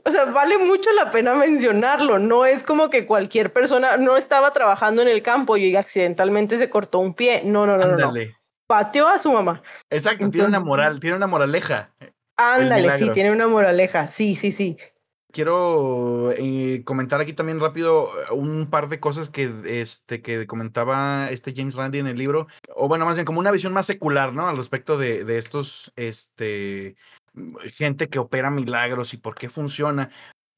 o 0.04 0.10
sea, 0.10 0.26
vale 0.26 0.58
mucho 0.58 0.90
la 0.92 1.10
pena 1.10 1.34
mencionarlo. 1.34 2.18
No 2.18 2.46
es 2.46 2.62
como 2.62 2.90
que 2.90 3.06
cualquier 3.06 3.52
persona 3.52 3.96
no 3.96 4.16
estaba 4.16 4.52
trabajando 4.52 5.02
en 5.02 5.08
el 5.08 5.22
campo 5.22 5.56
y 5.56 5.74
accidentalmente 5.74 6.58
se 6.58 6.70
cortó 6.70 7.00
un 7.00 7.14
pie. 7.14 7.42
No, 7.44 7.66
no, 7.66 7.76
no, 7.76 7.96
no. 7.96 8.12
Pateó 8.66 9.08
a 9.08 9.18
su 9.18 9.32
mamá. 9.32 9.62
Exacto, 9.90 10.30
tiene 10.30 10.46
una 10.46 10.60
moral, 10.60 11.00
tiene 11.00 11.16
una 11.16 11.26
moraleja. 11.26 11.90
Ándale, 12.36 12.92
sí, 12.92 13.10
tiene 13.10 13.32
una 13.32 13.48
moraleja. 13.48 14.06
Sí, 14.06 14.36
sí, 14.36 14.52
sí. 14.52 14.76
Quiero 15.32 16.32
eh, 16.36 16.82
comentar 16.84 17.20
aquí 17.20 17.32
también 17.32 17.60
rápido 17.60 18.10
un 18.32 18.68
par 18.68 18.88
de 18.88 18.98
cosas 18.98 19.30
que, 19.30 19.52
este, 19.64 20.22
que 20.22 20.46
comentaba 20.46 21.28
este 21.30 21.52
James 21.54 21.76
Randi 21.76 21.98
en 21.98 22.08
el 22.08 22.16
libro, 22.16 22.48
o 22.74 22.88
bueno, 22.88 23.04
más 23.04 23.16
bien 23.16 23.24
como 23.24 23.38
una 23.38 23.52
visión 23.52 23.72
más 23.72 23.86
secular, 23.86 24.32
¿no? 24.32 24.48
Al 24.48 24.56
respecto 24.56 24.98
de, 24.98 25.24
de 25.24 25.38
estos 25.38 25.92
este, 25.94 26.96
gente 27.70 28.08
que 28.08 28.18
opera 28.18 28.50
milagros 28.50 29.14
y 29.14 29.16
por 29.16 29.34
qué 29.34 29.48
funciona. 29.48 30.10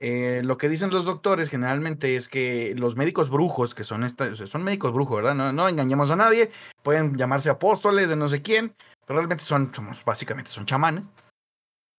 Eh, 0.05 0.43
lo 0.45 0.59
que 0.59 0.69
dicen 0.69 0.91
los 0.91 1.05
doctores 1.05 1.49
generalmente 1.49 2.17
es 2.17 2.29
que 2.29 2.75
los 2.77 2.97
médicos 2.97 3.31
brujos, 3.31 3.75
que 3.75 3.85
son, 3.85 4.03
esta, 4.03 4.35
son 4.35 4.65
médicos 4.65 4.93
brujos, 4.93 5.23
¿verdad? 5.23 5.53
No, 5.53 5.69
engañemos 5.69 6.11
a 6.11 6.17
nadie, 6.17 6.51
pueden 6.83 7.17
llamarse 7.17 7.51
apóstoles 7.51 8.09
de 8.09 8.17
no 8.17 8.29
sé 8.29 8.43
quién, 8.43 8.75
pero 9.07 9.21
realmente 9.21 9.45
son, 9.45 9.73
somos, 9.73 10.05
básicamente 10.05 10.51
son 10.51 10.67
chamanes. 10.67 11.05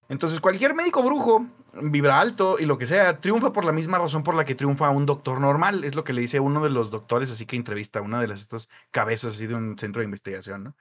Entonces, 0.09 0.41
cualquier 0.41 0.75
médico 0.75 1.01
brujo 1.01 1.47
vibra 1.81 2.19
alto 2.19 2.57
y 2.59 2.65
lo 2.65 2.77
que 2.77 2.87
sea, 2.87 3.21
triunfa 3.21 3.53
por 3.53 3.65
la 3.65 3.71
misma 3.71 3.99
razón 3.99 4.21
por 4.23 4.35
la 4.35 4.45
que 4.45 4.53
triunfa 4.53 4.89
un 4.89 5.05
doctor 5.05 5.39
normal. 5.39 5.83
Es 5.85 5.95
lo 5.95 6.03
que 6.03 6.13
le 6.13 6.21
dice 6.21 6.39
uno 6.39 6.61
de 6.61 6.69
los 6.69 6.91
doctores, 6.91 7.31
así 7.31 7.45
que 7.45 7.55
entrevista 7.55 7.99
a 7.99 8.01
una 8.01 8.19
de 8.19 8.27
las 8.27 8.41
estas 8.41 8.69
cabezas 8.91 9.35
así 9.35 9.47
de 9.47 9.55
un 9.55 9.77
centro 9.79 10.01
de 10.01 10.05
investigación, 10.05 10.65
¿no? 10.65 10.75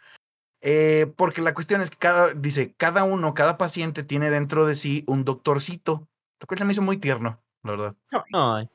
Eh, 0.64 1.12
porque 1.16 1.42
la 1.42 1.54
cuestión 1.54 1.82
es 1.82 1.90
que 1.90 1.96
cada, 1.96 2.34
dice, 2.34 2.72
cada 2.76 3.02
uno, 3.02 3.34
cada 3.34 3.58
paciente 3.58 4.04
tiene 4.04 4.30
dentro 4.30 4.64
de 4.64 4.76
sí 4.76 5.02
un 5.08 5.24
doctorcito, 5.24 6.08
lo 6.40 6.46
cual 6.46 6.58
se 6.58 6.64
me 6.64 6.72
hizo 6.72 6.82
muy 6.82 6.98
tierno, 6.98 7.42
la 7.64 7.70
verdad. 7.72 7.96
Ay. 8.32 8.68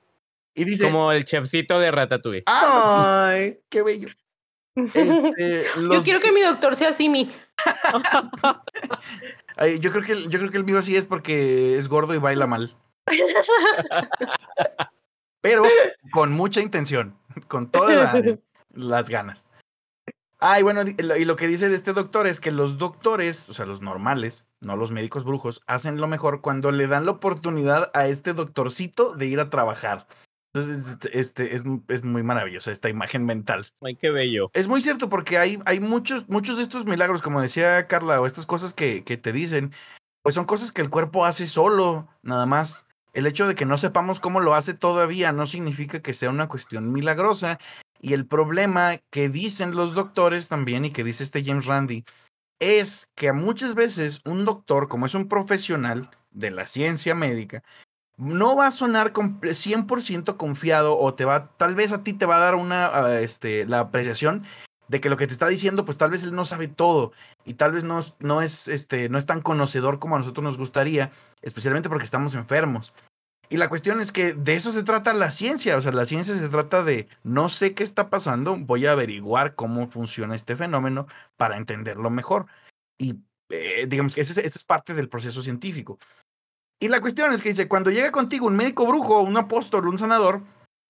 Y 0.53 0.65
dice, 0.65 0.85
Como 0.85 1.13
el 1.13 1.23
chefcito 1.23 1.79
de 1.79 1.91
Ratatouille. 1.91 2.43
Ah, 2.45 3.29
Ay. 3.29 3.59
qué 3.69 3.81
bello. 3.81 4.09
Este, 4.77 5.65
yo 5.75 6.03
quiero 6.03 6.19
que 6.19 6.31
mi 6.31 6.41
doctor 6.41 6.75
sea 6.75 6.93
Simi. 6.93 7.33
yo 9.79 9.91
creo 9.91 10.03
que 10.03 10.21
yo 10.29 10.37
creo 10.37 10.51
que 10.51 10.57
el 10.57 10.65
mío 10.65 10.77
así 10.77 10.95
es 10.95 11.03
porque 11.03 11.79
es 11.79 11.87
gordo 11.87 12.13
y 12.13 12.19
baila 12.19 12.45
mal. 12.45 12.77
Pero 15.41 15.63
con 16.11 16.31
mucha 16.31 16.61
intención, 16.61 17.17
con 17.47 17.71
todas 17.71 18.23
las 18.69 19.09
ganas. 19.09 19.46
Ah, 20.39 20.59
y 20.59 20.63
bueno, 20.63 20.81
y 20.83 21.25
lo 21.25 21.35
que 21.35 21.47
dice 21.47 21.67
de 21.67 21.75
este 21.75 21.93
doctor 21.93 22.27
es 22.27 22.39
que 22.39 22.51
los 22.51 22.77
doctores, 22.77 23.49
o 23.49 23.53
sea, 23.53 23.65
los 23.65 23.81
normales, 23.81 24.45
no 24.61 24.75
los 24.75 24.91
médicos 24.91 25.23
brujos, 25.23 25.63
hacen 25.65 25.97
lo 25.97 26.07
mejor 26.07 26.41
cuando 26.41 26.71
le 26.71 26.87
dan 26.87 27.05
la 27.05 27.11
oportunidad 27.11 27.89
a 27.95 28.07
este 28.07 28.33
doctorcito 28.33 29.15
de 29.15 29.25
ir 29.25 29.39
a 29.39 29.49
trabajar. 29.49 30.07
Entonces, 30.53 30.97
este 31.11 31.55
es, 31.55 31.63
es 31.87 32.03
muy 32.03 32.23
maravillosa 32.23 32.71
esta 32.71 32.89
imagen 32.89 33.25
mental. 33.25 33.67
Ay, 33.81 33.95
qué 33.95 34.11
bello. 34.11 34.49
Es 34.53 34.67
muy 34.67 34.81
cierto 34.81 35.09
porque 35.09 35.37
hay, 35.37 35.59
hay 35.65 35.79
muchos, 35.79 36.29
muchos 36.29 36.57
de 36.57 36.63
estos 36.63 36.85
milagros, 36.85 37.21
como 37.21 37.41
decía 37.41 37.87
Carla, 37.87 38.21
o 38.21 38.27
estas 38.27 38.45
cosas 38.45 38.73
que, 38.73 39.03
que 39.03 39.17
te 39.17 39.31
dicen, 39.31 39.73
pues 40.21 40.35
son 40.35 40.45
cosas 40.45 40.71
que 40.71 40.81
el 40.81 40.89
cuerpo 40.89 41.25
hace 41.25 41.47
solo, 41.47 42.07
nada 42.21 42.45
más. 42.45 42.87
El 43.13 43.25
hecho 43.25 43.47
de 43.47 43.55
que 43.55 43.65
no 43.65 43.77
sepamos 43.77 44.19
cómo 44.19 44.39
lo 44.39 44.53
hace 44.53 44.75
todavía 44.75 45.31
no 45.31 45.47
significa 45.47 46.01
que 46.01 46.13
sea 46.13 46.29
una 46.29 46.47
cuestión 46.47 46.91
milagrosa 46.91 47.57
y 48.01 48.13
el 48.13 48.25
problema 48.25 48.97
que 49.09 49.29
dicen 49.29 49.75
los 49.75 49.93
doctores 49.93 50.47
también 50.47 50.85
y 50.85 50.91
que 50.91 51.03
dice 51.03 51.23
este 51.23 51.43
James 51.43 51.65
Randi 51.65 52.05
es 52.59 53.09
que 53.15 53.31
muchas 53.33 53.75
veces 53.75 54.21
un 54.25 54.45
doctor, 54.45 54.87
como 54.87 55.05
es 55.05 55.15
un 55.15 55.27
profesional 55.27 56.09
de 56.31 56.51
la 56.51 56.65
ciencia 56.65 57.15
médica, 57.15 57.63
no 58.17 58.55
va 58.55 58.67
a 58.67 58.71
sonar 58.71 59.13
100% 59.13 60.37
confiado 60.37 60.97
o 60.97 61.13
te 61.13 61.25
va, 61.25 61.55
tal 61.57 61.75
vez 61.75 61.91
a 61.93 62.03
ti 62.03 62.13
te 62.13 62.25
va 62.25 62.37
a 62.37 62.39
dar 62.39 62.55
una, 62.55 62.87
ah, 62.87 63.21
este, 63.21 63.65
la 63.65 63.79
apreciación 63.79 64.43
de 64.87 65.01
que 65.01 65.09
lo 65.09 65.17
que 65.17 65.27
te 65.27 65.33
está 65.33 65.47
diciendo, 65.47 65.85
pues 65.85 65.97
tal 65.97 66.11
vez 66.11 66.23
él 66.23 66.33
no 66.33 66.45
sabe 66.45 66.67
todo 66.67 67.11
y 67.45 67.55
tal 67.55 67.73
vez 67.73 67.83
no, 67.83 67.99
no, 68.19 68.41
es, 68.41 68.67
este, 68.67 69.09
no 69.09 69.17
es 69.17 69.25
tan 69.25 69.41
conocedor 69.41 69.99
como 69.99 70.15
a 70.15 70.19
nosotros 70.19 70.43
nos 70.43 70.57
gustaría, 70.57 71.11
especialmente 71.41 71.89
porque 71.89 72.05
estamos 72.05 72.35
enfermos. 72.35 72.93
Y 73.49 73.57
la 73.57 73.69
cuestión 73.69 74.01
es 74.01 74.11
que 74.11 74.33
de 74.33 74.55
eso 74.55 74.73
se 74.73 74.83
trata 74.83 75.13
la 75.13 75.31
ciencia, 75.31 75.77
o 75.77 75.81
sea, 75.81 75.93
la 75.93 76.05
ciencia 76.05 76.37
se 76.37 76.49
trata 76.49 76.83
de 76.83 77.07
no 77.23 77.47
sé 77.47 77.73
qué 77.73 77.83
está 77.83 78.09
pasando, 78.09 78.57
voy 78.57 78.85
a 78.85 78.91
averiguar 78.91 79.55
cómo 79.55 79.89
funciona 79.89 80.35
este 80.35 80.57
fenómeno 80.57 81.07
para 81.37 81.55
entenderlo 81.55 82.09
mejor. 82.09 82.47
Y 82.97 83.15
eh, 83.49 83.85
digamos 83.87 84.13
que 84.13 84.21
ese, 84.21 84.45
es 84.45 84.63
parte 84.63 84.93
del 84.93 85.07
proceso 85.07 85.41
científico. 85.41 85.97
Y 86.79 86.89
la 86.89 86.99
cuestión 86.99 87.31
es 87.31 87.41
que 87.41 87.49
dice, 87.49 87.69
cuando 87.69 87.89
llega 87.89 88.11
contigo 88.11 88.47
un 88.47 88.55
médico 88.55 88.85
brujo, 88.85 89.21
un 89.21 89.37
apóstol, 89.37 89.87
un 89.87 89.97
sanador, 89.97 90.41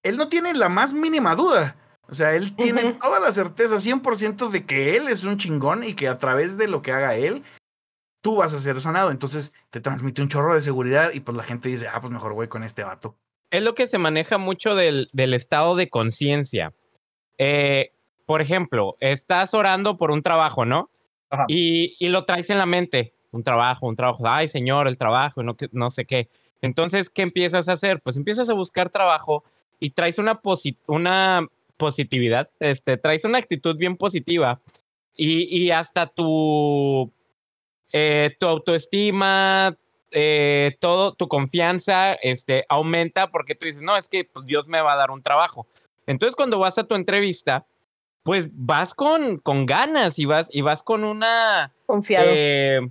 él 0.03 0.17
no 0.17 0.27
tiene 0.27 0.53
la 0.53 0.67
más 0.67 0.93
mínima 0.93 1.35
duda. 1.35 1.75
O 2.09 2.15
sea, 2.15 2.33
él 2.33 2.55
tiene 2.55 2.93
toda 2.93 3.19
la 3.19 3.31
certeza, 3.33 3.75
100% 3.75 4.49
de 4.49 4.65
que 4.65 4.97
él 4.97 5.09
es 5.09 5.25
un 5.25 5.37
chingón 5.37 5.83
y 5.83 5.93
que 5.93 6.07
a 6.07 6.17
través 6.17 6.57
de 6.57 6.67
lo 6.67 6.81
que 6.81 6.93
haga 6.93 7.15
él, 7.15 7.43
tú 8.27 8.35
vas 8.35 8.53
a 8.53 8.59
ser 8.59 8.81
sanado. 8.81 9.09
Entonces 9.09 9.53
te 9.69 9.79
transmite 9.79 10.21
un 10.21 10.27
chorro 10.27 10.53
de 10.53 10.59
seguridad 10.59 11.11
y 11.13 11.21
pues 11.21 11.37
la 11.37 11.43
gente 11.43 11.69
dice, 11.69 11.87
ah, 11.87 12.01
pues 12.01 12.11
mejor 12.11 12.33
voy 12.33 12.49
con 12.49 12.61
este 12.61 12.83
vato. 12.83 13.15
Es 13.51 13.63
lo 13.63 13.73
que 13.73 13.87
se 13.87 13.99
maneja 13.99 14.37
mucho 14.37 14.75
del, 14.75 15.07
del 15.13 15.33
estado 15.33 15.77
de 15.77 15.87
conciencia. 15.87 16.73
Eh, 17.37 17.93
por 18.25 18.41
ejemplo, 18.41 18.97
estás 18.99 19.53
orando 19.53 19.95
por 19.95 20.11
un 20.11 20.23
trabajo, 20.23 20.65
¿no? 20.65 20.89
Y, 21.47 21.95
y, 21.99 22.09
lo 22.09 22.25
traes 22.25 22.49
en 22.49 22.57
la 22.57 22.65
mente. 22.65 23.13
Un 23.31 23.43
trabajo, 23.43 23.87
un 23.87 23.95
trabajo. 23.95 24.27
Ay, 24.27 24.49
señor, 24.49 24.89
el 24.89 24.97
trabajo, 24.97 25.41
no, 25.41 25.55
no 25.71 25.89
sé 25.89 26.03
qué. 26.03 26.27
Entonces, 26.61 27.09
¿qué 27.09 27.21
empiezas 27.21 27.69
a 27.69 27.73
hacer? 27.73 28.01
Pues 28.01 28.17
empiezas 28.17 28.49
a 28.49 28.53
buscar 28.53 28.89
trabajo 28.89 29.45
y 29.79 29.91
traes 29.91 30.19
una, 30.19 30.41
una 30.87 31.47
positividad, 31.77 32.49
este, 32.59 32.97
traes 32.97 33.23
una 33.23 33.37
actitud 33.37 33.77
bien 33.77 33.95
positiva 33.95 34.59
y, 35.15 35.43
y 35.43 35.71
hasta 35.71 36.07
tu, 36.07 37.13
eh, 37.91 38.35
tu 38.39 38.47
autoestima, 38.47 39.77
eh, 40.11 40.77
todo 40.79 41.13
tu 41.13 41.27
confianza 41.27 42.13
este, 42.13 42.65
aumenta 42.69 43.27
porque 43.27 43.55
tú 43.55 43.65
dices, 43.65 43.81
no, 43.81 43.97
es 43.97 44.07
que 44.07 44.23
pues, 44.23 44.45
Dios 44.45 44.67
me 44.67 44.81
va 44.81 44.93
a 44.93 44.97
dar 44.97 45.11
un 45.11 45.21
trabajo. 45.21 45.67
Entonces 46.05 46.35
cuando 46.35 46.59
vas 46.59 46.77
a 46.77 46.85
tu 46.85 46.95
entrevista, 46.95 47.65
pues 48.23 48.49
vas 48.53 48.93
con, 48.93 49.37
con 49.37 49.65
ganas 49.65 50.19
y 50.19 50.25
vas, 50.25 50.49
y 50.51 50.61
vas 50.61 50.83
con 50.83 51.03
una... 51.03 51.73
Confiado. 51.85 52.25
Eh, 52.29 52.81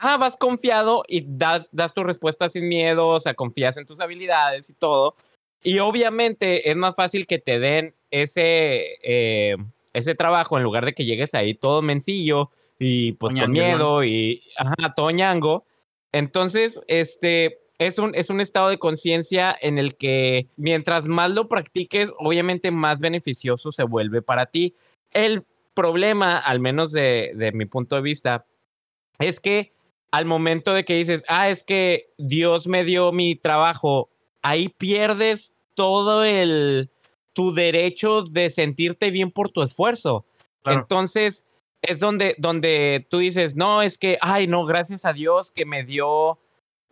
ah, 0.00 0.16
vas 0.16 0.36
confiado 0.36 1.04
y 1.06 1.24
das, 1.26 1.70
das 1.72 1.94
tu 1.94 2.04
respuesta 2.04 2.48
sin 2.48 2.68
miedo, 2.68 3.08
o 3.08 3.20
sea, 3.20 3.34
confías 3.34 3.76
en 3.76 3.86
tus 3.86 4.00
habilidades 4.00 4.70
y 4.70 4.74
todo. 4.74 5.14
Y 5.62 5.80
obviamente 5.80 6.70
es 6.70 6.76
más 6.76 6.94
fácil 6.94 7.26
que 7.26 7.38
te 7.38 7.58
den 7.58 7.94
ese, 8.10 8.98
eh, 9.02 9.56
ese 9.92 10.14
trabajo 10.14 10.56
en 10.56 10.64
lugar 10.64 10.84
de 10.84 10.92
que 10.92 11.04
llegues 11.04 11.34
ahí 11.34 11.54
todo 11.54 11.82
mencillo 11.82 12.50
y 12.78 13.12
pues 13.12 13.34
con 13.34 13.50
miedo 13.50 14.04
y 14.04 14.42
ajá, 14.56 14.94
todo 14.94 15.10
ñango. 15.10 15.64
Entonces, 16.12 16.80
este 16.86 17.58
es 17.78 17.98
un, 17.98 18.14
es 18.14 18.30
un 18.30 18.40
estado 18.40 18.68
de 18.68 18.78
conciencia 18.78 19.56
en 19.60 19.78
el 19.78 19.96
que 19.96 20.48
mientras 20.56 21.06
más 21.06 21.30
lo 21.30 21.48
practiques, 21.48 22.12
obviamente 22.18 22.70
más 22.70 23.00
beneficioso 23.00 23.72
se 23.72 23.84
vuelve 23.84 24.22
para 24.22 24.46
ti. 24.46 24.74
El 25.12 25.44
problema, 25.74 26.38
al 26.38 26.60
menos 26.60 26.92
de, 26.92 27.32
de 27.34 27.52
mi 27.52 27.66
punto 27.66 27.96
de 27.96 28.02
vista, 28.02 28.46
es 29.18 29.40
que 29.40 29.72
al 30.10 30.24
momento 30.24 30.72
de 30.72 30.84
que 30.84 30.96
dices, 30.96 31.24
ah, 31.28 31.50
es 31.50 31.62
que 31.62 32.10
Dios 32.16 32.66
me 32.66 32.84
dio 32.84 33.12
mi 33.12 33.36
trabajo, 33.36 34.10
ahí 34.42 34.68
pierdes 34.70 35.54
todo 35.74 36.24
el 36.24 36.90
tu 37.32 37.54
derecho 37.54 38.22
de 38.22 38.50
sentirte 38.50 39.10
bien 39.10 39.30
por 39.30 39.50
tu 39.50 39.62
esfuerzo. 39.62 40.24
Claro. 40.62 40.80
Entonces, 40.80 41.46
es 41.82 42.00
donde, 42.00 42.34
donde 42.38 43.06
tú 43.10 43.18
dices, 43.18 43.56
no, 43.56 43.82
es 43.82 43.98
que, 43.98 44.18
ay, 44.20 44.46
no, 44.46 44.64
gracias 44.64 45.04
a 45.04 45.12
Dios 45.12 45.52
que 45.52 45.64
me 45.64 45.84
dio 45.84 46.38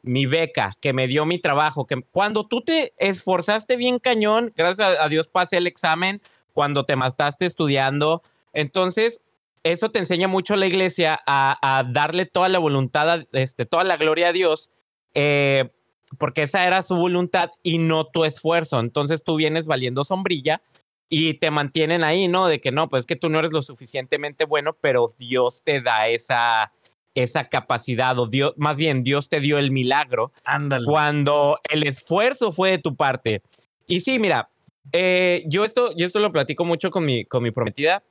mi 0.03 0.27
beca, 0.27 0.77
que 0.81 0.93
me 0.93 1.09
dio 1.09 1.27
mi 1.27 1.39
trabajo, 1.39 1.87
que 1.87 2.01
cuando 2.13 2.47
tú 2.47 2.61
te 2.63 2.95
esforzaste 2.99 3.77
bien 3.77 3.99
cañón, 3.99 4.53
gracias 4.57 4.97
a, 4.99 5.09
Dios 5.09 5.29
pasé 5.29 5.57
el 5.57 5.67
examen, 5.67 6.23
cuando 6.53 6.85
te 6.85 6.95
mataste 6.97 7.45
estudiando, 7.45 8.23
entonces 8.53 9.21
eso 9.65 9.91
te 9.91 9.99
enseña 9.99 10.29
mucho 10.29 10.55
la 10.55 10.67
iglesia 10.67 11.21
a, 11.27 11.59
a 11.61 11.83
darle 11.83 12.25
toda 12.25 12.49
la 12.49 12.61
voluntad, 12.61 13.11
a- 13.11 13.25
este, 13.33 13.67
toda 13.67 13.83
la 13.83 13.97
gloria 13.97 14.29
a 14.29 14.33
Dios, 14.33 14.71
eh, 15.15 15.71
porque 16.19 16.43
esa 16.43 16.65
era 16.67 16.83
su 16.83 16.95
voluntad 16.95 17.51
y 17.65 17.79
no 17.79 18.05
tu 18.07 18.25
esfuerzo. 18.25 18.79
Entonces 18.79 19.25
tú 19.25 19.35
vienes 19.35 19.67
valiendo 19.67 20.05
sombrilla 20.05 20.63
y 21.09 21.35
te 21.35 21.51
mantienen 21.51 22.03
ahí, 22.05 22.29
¿no? 22.29 22.49
De 22.49 22.61
que 22.61 22.73
no, 22.73 22.89
pues 22.89 23.03
es 23.03 23.07
que 23.07 23.17
tú 23.17 23.29
no 23.29 23.39
eres 23.39 23.53
lo 23.53 23.63
suficientemente 23.63 24.45
bueno, 24.45 24.77
pero 24.81 25.07
Dios 25.19 25.63
te 25.65 25.81
da 25.81 26.09
esa, 26.09 26.73
esa 27.15 27.49
capacidad, 27.49 28.19
o 28.19 28.27
Dios, 28.27 28.55
más 28.57 28.77
bien 28.77 29.05
Dios 29.05 29.29
te 29.29 29.41
dio 29.41 29.59
el 29.59 29.71
milagro 29.71 30.33
Ándale. 30.45 30.85
cuando 30.87 31.61
el 31.71 31.87
esfuerzo 31.87 32.51
fue 32.53 32.73
de 32.73 32.79
tu 32.79 32.97
parte. 32.97 33.43
Y 33.87 34.01
sí, 34.01 34.19
mira, 34.19 34.49
eh, 34.93 35.45
yo, 35.47 35.65
esto, 35.65 35.95
yo 35.97 36.07
esto 36.07 36.19
lo 36.19 36.33
platico 36.33 36.65
mucho 36.65 36.91
con 36.91 37.05
mi, 37.05 37.25
con 37.25 37.43
mi 37.43 37.51
prometida, 37.53 38.03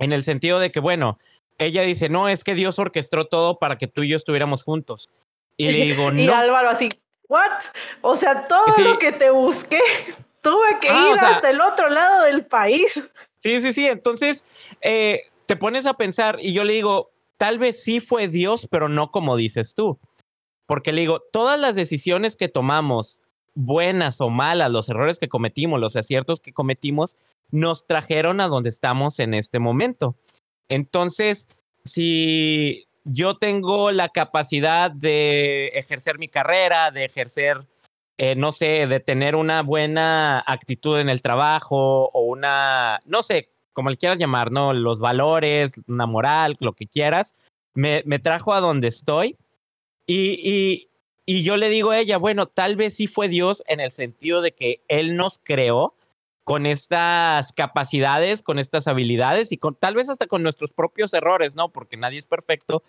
en 0.00 0.12
el 0.12 0.22
sentido 0.24 0.58
de 0.60 0.70
que, 0.72 0.80
bueno, 0.80 1.18
ella 1.58 1.82
dice, 1.82 2.08
no, 2.08 2.28
es 2.28 2.44
que 2.44 2.54
Dios 2.54 2.78
orquestó 2.78 3.26
todo 3.26 3.58
para 3.58 3.78
que 3.78 3.86
tú 3.88 4.02
y 4.02 4.08
yo 4.10 4.16
estuviéramos 4.16 4.62
juntos. 4.64 5.08
Y 5.56 5.68
le 5.70 5.84
digo, 5.84 6.10
y 6.12 6.26
no. 6.26 6.34
Álvaro 6.34 6.68
así, 6.70 6.88
¿what? 7.28 7.42
O 8.00 8.14
sea, 8.16 8.44
todo 8.44 8.64
Sí. 8.76 8.82
lo 8.82 8.98
que 8.98 9.10
te 9.12 9.30
busqué, 9.30 9.80
tuve 10.42 10.78
que 10.80 10.88
Ah, 10.88 11.06
ir 11.08 11.14
o 11.14 11.18
sea- 11.18 11.28
hasta 11.36 11.50
el 11.50 11.60
otro 11.60 11.88
lado 11.88 12.24
del 12.24 12.44
país. 12.46 13.10
Sí, 13.42 13.60
sí, 13.60 13.72
sí. 13.72 13.86
Entonces, 13.86 14.46
eh, 14.80 15.22
te 15.46 15.56
pones 15.56 15.86
a 15.86 15.94
pensar 15.94 16.38
y 16.40 16.52
yo 16.52 16.64
le 16.64 16.72
digo, 16.74 17.10
tal 17.36 17.58
vez 17.58 17.82
sí 17.82 18.00
fue 18.00 18.28
Dios, 18.28 18.66
pero 18.70 18.88
no 18.88 19.10
como 19.10 19.36
dices 19.36 19.74
tú. 19.74 19.98
Porque 20.66 20.92
le 20.92 21.00
digo, 21.02 21.20
todas 21.32 21.58
las 21.58 21.74
decisiones 21.76 22.36
que 22.36 22.48
tomamos, 22.48 23.20
buenas 23.54 24.20
o 24.20 24.28
malas, 24.28 24.70
los 24.70 24.88
errores 24.88 25.18
que 25.18 25.28
cometimos, 25.28 25.80
los 25.80 25.96
aciertos 25.96 26.40
que 26.40 26.52
cometimos, 26.52 27.16
nos 27.50 27.86
trajeron 27.86 28.40
a 28.40 28.48
donde 28.48 28.68
estamos 28.68 29.18
en 29.20 29.32
este 29.34 29.58
momento. 29.58 30.14
Entonces, 30.68 31.48
si 31.84 32.86
yo 33.04 33.38
tengo 33.38 33.90
la 33.90 34.10
capacidad 34.10 34.90
de 34.90 35.68
ejercer 35.68 36.18
mi 36.18 36.28
carrera, 36.28 36.90
de 36.90 37.06
ejercer 37.06 37.66
eh, 38.18 38.34
no 38.34 38.50
sé, 38.52 38.86
de 38.88 39.00
tener 39.00 39.36
una 39.36 39.62
buena 39.62 40.40
actitud 40.46 40.98
en 40.98 41.08
el 41.08 41.22
trabajo 41.22 42.10
o 42.12 42.22
una, 42.22 43.00
no 43.06 43.22
sé, 43.22 43.48
como 43.72 43.90
le 43.90 43.96
quieras 43.96 44.18
llamar, 44.18 44.50
¿no? 44.50 44.72
Los 44.72 44.98
valores, 44.98 45.80
una 45.86 46.06
moral, 46.06 46.56
lo 46.58 46.72
que 46.72 46.88
quieras, 46.88 47.36
me, 47.74 48.02
me 48.06 48.18
trajo 48.18 48.52
a 48.52 48.60
donde 48.60 48.88
estoy. 48.88 49.36
Y, 50.04 50.40
y, 50.42 50.88
y 51.26 51.44
yo 51.44 51.56
le 51.56 51.68
digo 51.68 51.90
a 51.90 51.98
ella, 52.00 52.18
bueno, 52.18 52.46
tal 52.46 52.74
vez 52.74 52.96
sí 52.96 53.06
fue 53.06 53.28
Dios 53.28 53.62
en 53.68 53.78
el 53.78 53.92
sentido 53.92 54.42
de 54.42 54.52
que 54.52 54.82
Él 54.88 55.14
nos 55.14 55.38
creó 55.38 55.94
con 56.42 56.66
estas 56.66 57.52
capacidades, 57.52 58.42
con 58.42 58.58
estas 58.58 58.88
habilidades 58.88 59.52
y 59.52 59.58
con 59.58 59.76
tal 59.76 59.94
vez 59.94 60.08
hasta 60.08 60.26
con 60.26 60.42
nuestros 60.42 60.72
propios 60.72 61.14
errores, 61.14 61.54
¿no? 61.54 61.68
Porque 61.68 61.96
nadie 61.96 62.18
es 62.18 62.26
perfecto. 62.26 62.82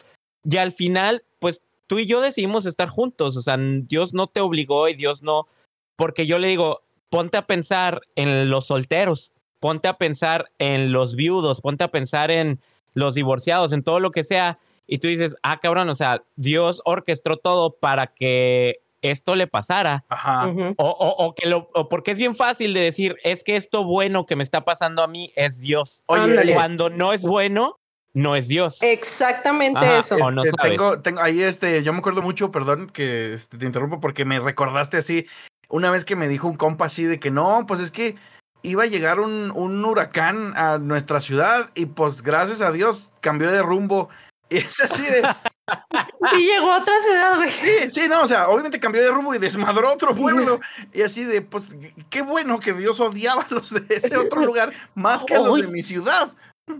Y 0.44 0.58
al 0.58 0.72
final, 0.72 1.24
pues 1.40 1.62
tú 1.90 1.98
y 2.00 2.06
yo 2.06 2.22
decidimos 2.22 2.66
estar 2.68 2.88
juntos, 2.88 3.36
o 3.36 3.42
sea, 3.42 3.58
Dios 3.58 4.14
no 4.14 4.28
te 4.28 4.42
obligó 4.42 4.88
y 4.88 4.94
Dios 4.94 5.24
no, 5.24 5.48
porque 5.96 6.28
yo 6.28 6.38
le 6.38 6.48
digo, 6.48 6.84
ponte 7.10 7.38
a 7.38 7.48
pensar 7.48 8.02
en 8.16 8.50
los 8.52 8.68
solteros, 8.68 9.32
ponte 9.60 9.88
a 9.88 9.98
pensar 9.98 10.52
en 10.60 10.92
los 10.92 11.16
viudos, 11.16 11.62
ponte 11.62 11.84
a 11.84 11.88
pensar 11.92 12.30
en 12.30 12.60
los 12.94 13.16
divorciados, 13.16 13.74
en 13.74 13.82
todo 13.84 14.00
lo 14.00 14.12
que 14.12 14.24
sea, 14.24 14.60
y 14.88 15.00
tú 15.00 15.08
dices, 15.08 15.36
ah, 15.42 15.60
cabrón, 15.60 15.90
o 15.90 15.96
sea, 15.96 16.22
Dios 16.36 16.82
orquestó 16.86 17.38
todo 17.38 17.72
para 17.72 18.08
que 18.08 18.82
esto 19.02 19.36
le 19.36 19.48
pasara. 19.48 20.04
Ajá. 20.10 20.48
O, 20.78 20.90
o- 20.90 21.26
o 21.26 21.34
que 21.34 21.48
lo, 21.48 21.70
o 21.74 21.88
porque 21.90 22.12
es 22.12 22.18
bien 22.20 22.36
fácil 22.36 22.74
de 22.74 22.82
decir, 22.82 23.16
es 23.24 23.44
que 23.44 23.56
esto 23.56 23.84
bueno 23.84 24.26
que 24.26 24.36
me 24.36 24.44
está 24.44 24.64
pasando 24.66 25.02
a 25.02 25.08
mí 25.08 25.32
es 25.36 25.60
Dios. 25.60 26.04
Oye, 26.06 26.22
Ándale. 26.24 26.54
Cuando 26.54 26.90
no 26.90 27.14
es 27.14 27.22
bueno, 27.24 27.80
no 28.14 28.36
es 28.36 28.48
Dios. 28.48 28.80
Exactamente 28.82 29.80
Ajá, 29.80 30.00
eso. 30.00 30.16
o 30.16 30.32
no 30.32 30.44
Este, 30.44 30.56
sabes. 30.58 30.72
tengo, 30.78 31.02
tengo 31.02 31.22
ahí 31.22 31.42
este, 31.44 31.84
yo 31.84 31.94
me 31.94 32.00
acuerdo 32.00 32.22
mucho, 32.22 32.52
perdón 32.52 32.90
que 32.90 33.34
este, 33.36 33.58
te 33.58 33.66
interrumpo 33.66 34.00
porque 34.00 34.26
me 34.26 34.40
recordaste 34.40 34.98
así, 34.98 35.26
una 35.70 35.92
vez 35.92 36.06
que 36.06 36.16
me 36.16 36.28
dijo 36.28 36.48
un 36.48 36.58
compa 36.58 36.86
así 36.86 37.04
de 37.04 37.20
que 37.20 37.32
no, 37.32 37.66
pues 37.68 37.80
es 37.80 37.92
que 37.92 38.16
iba 38.64 38.84
a 38.84 38.88
llegar 38.88 39.20
un, 39.20 39.52
un 39.52 39.86
huracán 39.86 40.54
a 40.58 40.78
nuestra 40.80 41.20
ciudad 41.20 41.70
y 41.76 41.86
pues 41.86 42.22
gracias 42.24 42.62
a 42.62 42.72
Dios 42.72 43.10
cambió 43.22 43.52
de 43.52 43.62
rumbo. 43.62 44.10
Y 44.50 44.58
es 44.58 44.80
así 44.82 45.04
de, 45.04 45.22
Y 46.36 46.46
llegó 46.46 46.72
a 46.72 46.80
otra 46.82 46.94
ciudad, 47.04 47.36
güey. 47.38 47.52
sí, 47.52 47.92
sí, 47.92 48.08
no, 48.10 48.24
o 48.24 48.28
sea, 48.28 48.50
obviamente 48.50 48.80
cambió 48.80 49.02
de 49.02 49.12
rumbo 49.12 49.36
y 49.36 49.38
desmadró 49.38 49.92
otro 49.94 50.16
pueblo. 50.16 50.60
Y 50.94 51.04
así 51.04 51.24
de, 51.24 51.42
pues 51.42 51.66
qué 52.10 52.22
bueno 52.24 52.60
que 52.60 52.74
Dios 52.74 53.00
odiaba 53.00 53.44
a 53.44 53.54
los 53.54 53.70
de 53.72 53.84
ese 53.96 54.18
otro 54.18 54.42
lugar 54.46 54.74
más 54.96 55.24
que 55.26 55.36
a 55.36 55.40
los 55.40 55.62
de 55.62 55.68
mi 55.68 55.82
ciudad. 55.84 56.32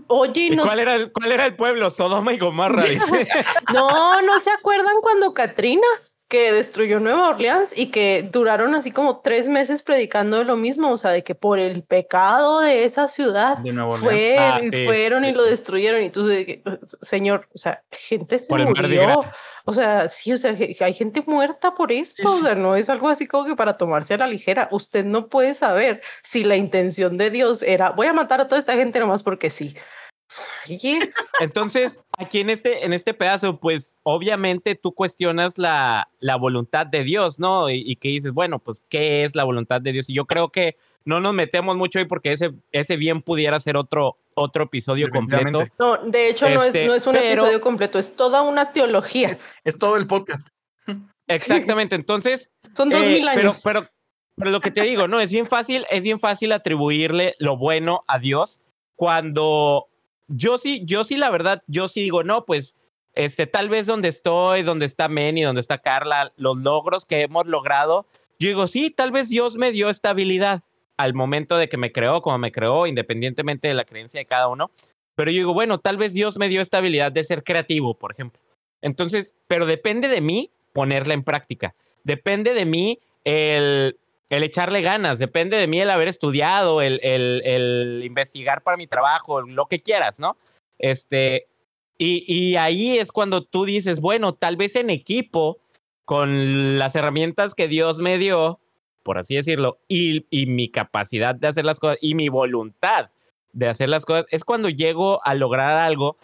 Oye, 0.08 0.40
¿Y 0.46 0.50
no, 0.56 0.62
cuál, 0.64 0.80
era 0.80 0.94
el, 0.94 1.12
cuál 1.12 1.32
era 1.32 1.46
el 1.46 1.56
pueblo? 1.56 1.90
Sodoma 1.90 2.32
y 2.32 2.38
Gomorra, 2.38 2.82
dice. 2.88 3.28
no, 3.72 4.22
no 4.22 4.40
se 4.40 4.50
acuerdan 4.50 4.94
cuando 5.02 5.34
Katrina, 5.34 5.86
que 6.28 6.52
destruyó 6.52 7.00
Nueva 7.00 7.30
Orleans 7.30 7.76
y 7.76 7.86
que 7.86 8.28
duraron 8.30 8.76
así 8.76 8.92
como 8.92 9.18
tres 9.18 9.48
meses 9.48 9.82
predicando 9.82 10.44
lo 10.44 10.54
mismo, 10.56 10.92
o 10.92 10.98
sea, 10.98 11.10
de 11.10 11.24
que 11.24 11.34
por 11.34 11.58
el 11.58 11.82
pecado 11.82 12.60
de 12.60 12.84
esa 12.84 13.08
ciudad 13.08 13.58
De 13.58 13.72
Nueva 13.72 13.94
Orleans. 13.94 14.26
fue, 14.26 14.38
Ah, 14.38 14.60
sí, 14.62 14.84
fueron 14.86 15.24
y 15.24 15.28
sí. 15.30 15.34
lo 15.34 15.44
destruyeron. 15.44 16.02
Y 16.04 16.10
tú, 16.10 16.28
señor, 17.02 17.48
o 17.52 17.58
sea, 17.58 17.82
gente 17.90 18.38
se 18.38 18.48
Por 18.48 18.60
murió. 18.64 19.22
O 19.64 19.72
sea, 19.72 20.08
sí, 20.08 20.32
o 20.32 20.38
sea, 20.38 20.56
hay 20.80 20.94
gente 20.94 21.22
muerta 21.26 21.74
por 21.74 21.92
esto. 21.92 22.28
Sí. 22.28 22.40
O 22.40 22.44
sea, 22.44 22.54
no 22.54 22.76
es 22.76 22.88
algo 22.88 23.08
así 23.08 23.26
como 23.26 23.44
que 23.44 23.56
para 23.56 23.76
tomarse 23.76 24.14
a 24.14 24.18
la 24.18 24.26
ligera. 24.26 24.68
Usted 24.70 25.04
no 25.04 25.28
puede 25.28 25.54
saber 25.54 26.00
si 26.22 26.44
la 26.44 26.56
intención 26.56 27.16
de 27.16 27.30
Dios 27.30 27.62
era, 27.62 27.90
voy 27.90 28.06
a 28.06 28.12
matar 28.12 28.40
a 28.40 28.48
toda 28.48 28.58
esta 28.58 28.74
gente 28.74 29.00
nomás 29.00 29.22
porque 29.22 29.50
sí. 29.50 29.76
Entonces, 31.40 32.04
aquí 32.16 32.40
en 32.40 32.50
este, 32.50 32.84
en 32.84 32.92
este 32.92 33.14
pedazo, 33.14 33.58
pues 33.58 33.96
obviamente 34.02 34.74
tú 34.74 34.92
cuestionas 34.92 35.58
la, 35.58 36.08
la 36.20 36.36
voluntad 36.36 36.86
de 36.86 37.02
Dios, 37.04 37.38
¿no? 37.40 37.70
Y, 37.70 37.82
y 37.86 37.96
que 37.96 38.08
dices, 38.08 38.32
bueno, 38.32 38.58
pues, 38.58 38.84
¿qué 38.88 39.24
es 39.24 39.34
la 39.34 39.44
voluntad 39.44 39.80
de 39.80 39.92
Dios? 39.92 40.08
Y 40.10 40.14
yo 40.14 40.26
creo 40.26 40.50
que 40.50 40.76
no 41.04 41.20
nos 41.20 41.34
metemos 41.34 41.76
mucho 41.76 41.98
ahí 41.98 42.04
porque 42.04 42.32
ese, 42.32 42.52
ese 42.72 42.96
bien 42.96 43.22
pudiera 43.22 43.58
ser 43.60 43.76
otro, 43.76 44.18
otro 44.34 44.64
episodio 44.64 45.08
completo. 45.10 45.64
No, 45.78 45.96
de 45.98 46.28
hecho 46.30 46.48
no, 46.48 46.62
Este, 46.62 46.82
es, 46.82 46.88
no 46.88 46.94
es 46.94 47.06
un 47.06 47.14
pero- 47.14 47.26
episodio 47.26 47.60
completo, 47.60 47.98
es 47.98 48.14
toda 48.14 48.42
una 48.42 48.72
teología. 48.72 49.28
Es, 49.30 49.40
es 49.64 49.78
todo 49.78 49.96
el 49.96 50.06
podcast. 50.06 50.48
Exactamente. 51.26 51.94
Entonces, 51.94 52.50
Son 52.76 52.88
dos 52.90 53.02
Eh, 53.02 53.08
mil 53.08 53.26
pero, 53.34 53.40
años. 53.50 53.60
pero, 53.64 53.86
pero 54.36 54.50
lo 54.50 54.60
que 54.60 54.70
te 54.70 54.82
digo, 54.82 55.08
no, 55.08 55.20
es 55.20 55.30
bien 55.30 55.46
fácil, 55.46 55.86
es 55.90 56.02
bien 56.04 56.18
fácil 56.18 56.52
atribuirle 56.52 57.34
lo 57.38 57.56
bueno 57.56 58.04
a 58.08 58.18
Dios 58.18 58.60
cuando 58.96 59.86
yo 60.30 60.58
sí, 60.58 60.82
yo 60.84 61.04
sí, 61.04 61.16
la 61.16 61.30
verdad, 61.30 61.62
yo 61.66 61.88
sí 61.88 62.02
digo, 62.02 62.22
no, 62.22 62.44
pues, 62.44 62.76
este, 63.14 63.46
tal 63.46 63.68
vez 63.68 63.86
donde 63.86 64.08
estoy, 64.08 64.62
donde 64.62 64.86
está 64.86 65.08
Manny, 65.08 65.42
donde 65.42 65.60
está 65.60 65.78
Carla, 65.78 66.32
los 66.36 66.56
logros 66.56 67.04
que 67.04 67.20
hemos 67.22 67.46
logrado, 67.46 68.06
yo 68.38 68.48
digo, 68.48 68.68
sí, 68.68 68.90
tal 68.90 69.10
vez 69.10 69.28
Dios 69.28 69.56
me 69.56 69.72
dio 69.72 69.90
esta 69.90 70.10
habilidad. 70.10 70.62
al 70.96 71.14
momento 71.14 71.56
de 71.56 71.70
que 71.70 71.78
me 71.78 71.92
creó, 71.92 72.20
como 72.20 72.36
me 72.36 72.52
creó, 72.52 72.86
independientemente 72.86 73.68
de 73.68 73.72
la 73.72 73.86
creencia 73.86 74.20
de 74.20 74.26
cada 74.26 74.48
uno. 74.48 74.70
Pero 75.14 75.30
yo 75.30 75.38
digo, 75.38 75.54
bueno, 75.54 75.78
tal 75.78 75.96
vez 75.96 76.12
Dios 76.12 76.36
me 76.36 76.50
dio 76.50 76.60
esta 76.60 76.76
habilidad 76.76 77.10
de 77.10 77.24
ser 77.24 77.42
creativo, 77.42 77.94
por 77.94 78.12
ejemplo. 78.12 78.38
Entonces, 78.82 79.34
pero 79.46 79.64
depende 79.64 80.08
de 80.08 80.20
mí 80.20 80.50
ponerla 80.74 81.14
en 81.14 81.24
práctica. 81.24 81.74
Depende 82.04 82.52
de 82.52 82.66
mí 82.66 82.98
el, 83.24 83.98
el 84.30 84.44
echarle 84.44 84.80
ganas, 84.80 85.18
depende 85.18 85.56
de 85.56 85.66
mí 85.66 85.80
el 85.80 85.90
haber 85.90 86.08
estudiado, 86.08 86.80
el, 86.82 87.00
el, 87.02 87.42
el 87.44 88.02
investigar 88.04 88.62
para 88.62 88.76
mi 88.76 88.86
trabajo, 88.86 89.42
lo 89.42 89.66
que 89.66 89.82
quieras, 89.82 90.20
¿no? 90.20 90.38
Este, 90.78 91.48
y, 91.98 92.24
y 92.26 92.56
ahí 92.56 92.96
es 92.96 93.10
cuando 93.12 93.44
tú 93.44 93.64
dices, 93.64 94.00
bueno, 94.00 94.32
tal 94.32 94.56
vez 94.56 94.76
en 94.76 94.88
equipo, 94.88 95.58
con 96.04 96.78
las 96.78 96.94
herramientas 96.94 97.54
que 97.54 97.68
Dios 97.68 97.98
me 97.98 98.18
dio, 98.18 98.60
por 99.02 99.18
así 99.18 99.34
decirlo, 99.34 99.80
y, 99.88 100.26
y 100.30 100.46
mi 100.46 100.70
capacidad 100.70 101.34
de 101.34 101.48
hacer 101.48 101.64
las 101.64 101.80
cosas 101.80 101.98
y 102.00 102.14
mi 102.14 102.28
voluntad 102.28 103.10
de 103.52 103.68
hacer 103.68 103.88
las 103.88 104.04
cosas, 104.04 104.26
es 104.30 104.44
cuando 104.44 104.68
llego 104.68 105.20
a 105.24 105.34
lograr 105.34 105.76
algo, 105.76 106.16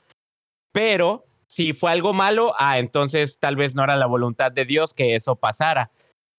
pero 0.71 1.25
si 1.49 1.73
fue 1.73 1.91
algo 1.91 2.13
malo, 2.13 2.55
ah, 2.59 2.79
entonces 2.79 3.41
tal 3.41 3.57
vez 3.57 3.75
no 3.75 3.83
era 3.83 3.97
la 3.97 4.07
voluntad 4.07 4.53
de 4.53 4.65
Dios 4.65 4.95
que 4.95 5.17
eso 5.17 5.37
pasara. 5.37 5.91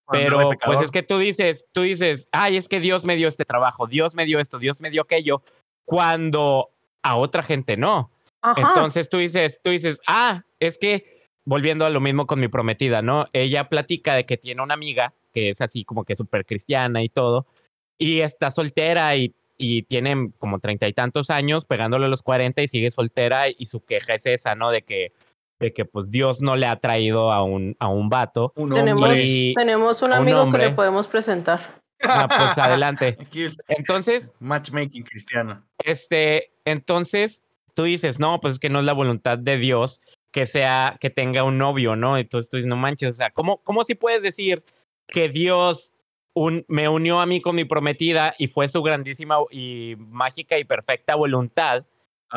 Pero 0.10 0.52
pues 0.66 0.82
es 0.82 0.92
que 0.92 1.04
tú 1.04 1.18
dices, 1.18 1.66
tú 1.74 1.82
dices, 1.82 2.30
ay, 2.32 2.58
es 2.58 2.70
que 2.70 2.80
Dios 2.80 3.06
me 3.06 3.16
dio 3.16 3.28
este 3.28 3.46
trabajo, 3.46 3.88
Dios 3.88 4.16
me 4.16 4.26
dio 4.26 4.40
esto, 4.40 4.58
Dios 4.60 4.80
me 4.80 4.90
dio 4.90 5.02
aquello, 5.02 5.42
cuando 5.86 6.70
a 7.02 7.16
otra 7.18 7.44
gente 7.44 7.78
no. 7.78 8.12
Entonces 8.56 9.10
tú 9.10 9.18
dices, 9.18 9.60
tú 9.64 9.72
dices, 9.72 10.02
ah, 10.08 10.44
es 10.60 10.78
que 10.78 11.28
volviendo 11.44 11.86
a 11.86 11.90
lo 11.90 12.00
mismo 12.00 12.28
con 12.28 12.40
mi 12.40 12.48
prometida, 12.48 13.02
¿no? 13.02 13.26
Ella 13.34 13.70
platica 13.70 14.14
de 14.14 14.26
que 14.26 14.38
tiene 14.38 14.62
una 14.62 14.74
amiga 14.74 15.14
que 15.34 15.50
es 15.50 15.62
así 15.62 15.84
como 15.84 16.04
que 16.04 16.16
súper 16.16 16.46
cristiana 16.46 17.04
y 17.04 17.10
todo, 17.10 17.46
y 17.98 18.22
está 18.22 18.52
soltera 18.52 19.16
y, 19.16 19.36
y 19.58 19.84
tiene 19.84 20.32
como 20.40 20.60
treinta 20.60 20.88
y 20.88 20.94
tantos 20.94 21.30
años, 21.30 21.66
pegándole 21.66 22.08
los 22.08 22.24
cuarenta 22.24 22.62
y 22.62 22.68
sigue 22.68 22.92
soltera 22.92 23.50
y 23.50 23.66
su 23.66 23.84
queja 23.84 24.14
es 24.14 24.26
esa, 24.26 24.56
¿no? 24.56 24.72
De 24.72 24.84
que, 24.84 25.12
de 25.60 25.74
que 25.74 25.86
pues 25.86 26.12
Dios 26.12 26.42
no 26.42 26.56
le 26.56 26.68
ha 26.68 26.76
traído 26.78 27.32
a 27.32 27.44
un, 27.44 27.76
a 27.80 27.88
un 27.88 28.10
vato. 28.10 28.54
tenemos, 28.56 29.10
tenemos 29.56 30.02
un 30.02 30.14
amigo 30.14 30.50
que 30.52 30.58
le 30.58 30.70
podemos 30.72 31.08
presentar. 31.08 31.82
Ah, 32.04 32.28
pues 32.28 32.58
adelante. 32.58 33.18
Entonces. 33.68 34.34
Matchmaking 34.40 35.04
cristiano. 35.04 35.64
Este, 35.80 36.52
entonces, 36.66 37.44
tú 37.74 37.84
dices, 37.84 38.20
no, 38.20 38.40
pues 38.40 38.56
es 38.56 38.60
que 38.60 38.70
no 38.70 38.80
es 38.80 38.86
la 38.86 38.94
voluntad 38.94 39.38
de 39.38 39.58
Dios 39.58 40.02
que 40.32 40.46
sea, 40.46 40.98
que 41.00 41.10
tenga 41.10 41.44
un 41.44 41.58
novio, 41.58 41.96
¿no? 41.96 42.18
Entonces 42.18 42.50
tú 42.50 42.58
dices, 42.58 42.68
no 42.68 42.76
manches, 42.76 43.10
o 43.10 43.14
sea, 43.14 43.32
¿cómo, 43.32 43.58
cómo 43.64 43.84
si 43.84 43.96
puedes 43.96 44.22
decir 44.22 44.64
que 45.08 45.30
Dios 45.30 45.94
un, 46.34 46.66
me 46.68 46.90
unió 46.90 47.20
a 47.20 47.26
mí 47.26 47.42
con 47.42 47.56
mi 47.56 47.66
prometida 47.66 48.36
y 48.38 48.48
fue 48.48 48.68
su 48.68 48.84
grandísima 48.84 49.38
y 49.50 49.96
mágica 49.98 50.58
y 50.60 50.64
perfecta 50.64 51.16
voluntad 51.16 51.86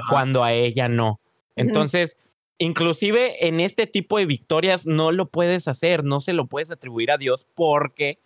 cuando 0.09 0.45
a 0.45 0.53
ella 0.53 0.89
no? 0.89 1.21
Entonces, 1.57 2.17
inclusive 2.61 3.49
en 3.49 3.59
este 3.59 3.89
tipo 3.89 4.19
de 4.19 4.27
victorias 4.27 4.87
no 4.87 5.11
lo 5.11 5.29
puedes 5.29 5.67
hacer, 5.67 6.05
no 6.05 6.21
se 6.21 6.33
lo 6.33 6.47
puedes 6.47 6.71
atribuir 6.71 7.11
a 7.11 7.19
Dios 7.19 7.49
porque 7.57 8.21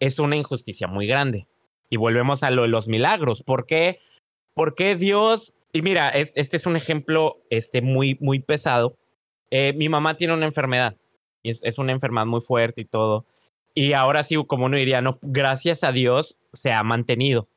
es 0.00 0.18
una 0.18 0.36
injusticia 0.36 0.86
muy 0.86 1.06
grande. 1.06 1.46
Y 1.90 1.98
volvemos 1.98 2.42
a 2.42 2.50
lo 2.50 2.62
de 2.62 2.68
los 2.68 2.88
milagros. 2.88 3.42
¿Por 3.42 3.66
qué, 3.66 4.00
¿Por 4.54 4.74
qué 4.74 4.96
Dios 4.96 5.54
y 5.72 5.80
mira, 5.80 6.10
este 6.10 6.56
es 6.56 6.66
un 6.66 6.76
ejemplo 6.76 7.42
este, 7.48 7.80
muy, 7.80 8.18
muy 8.20 8.40
pesado. 8.40 8.98
Eh, 9.50 9.72
mi 9.74 9.88
mamá 9.88 10.16
tiene 10.16 10.34
una 10.34 10.44
enfermedad. 10.44 10.96
Y 11.42 11.50
es, 11.50 11.62
es, 11.64 11.78
una 11.78 11.92
enfermedad 11.92 12.26
muy 12.26 12.42
fuerte 12.42 12.82
y 12.82 12.84
todo. 12.84 13.24
Y 13.74 13.94
ahora 13.94 14.22
sí, 14.22 14.36
como 14.46 14.66
uno 14.66 14.76
diría, 14.76 15.00
no, 15.00 15.18
gracias 15.22 15.82
a 15.82 15.92
Dios 15.92 16.38
se 16.52 16.72
ha 16.72 16.82
mantenido. 16.82 17.48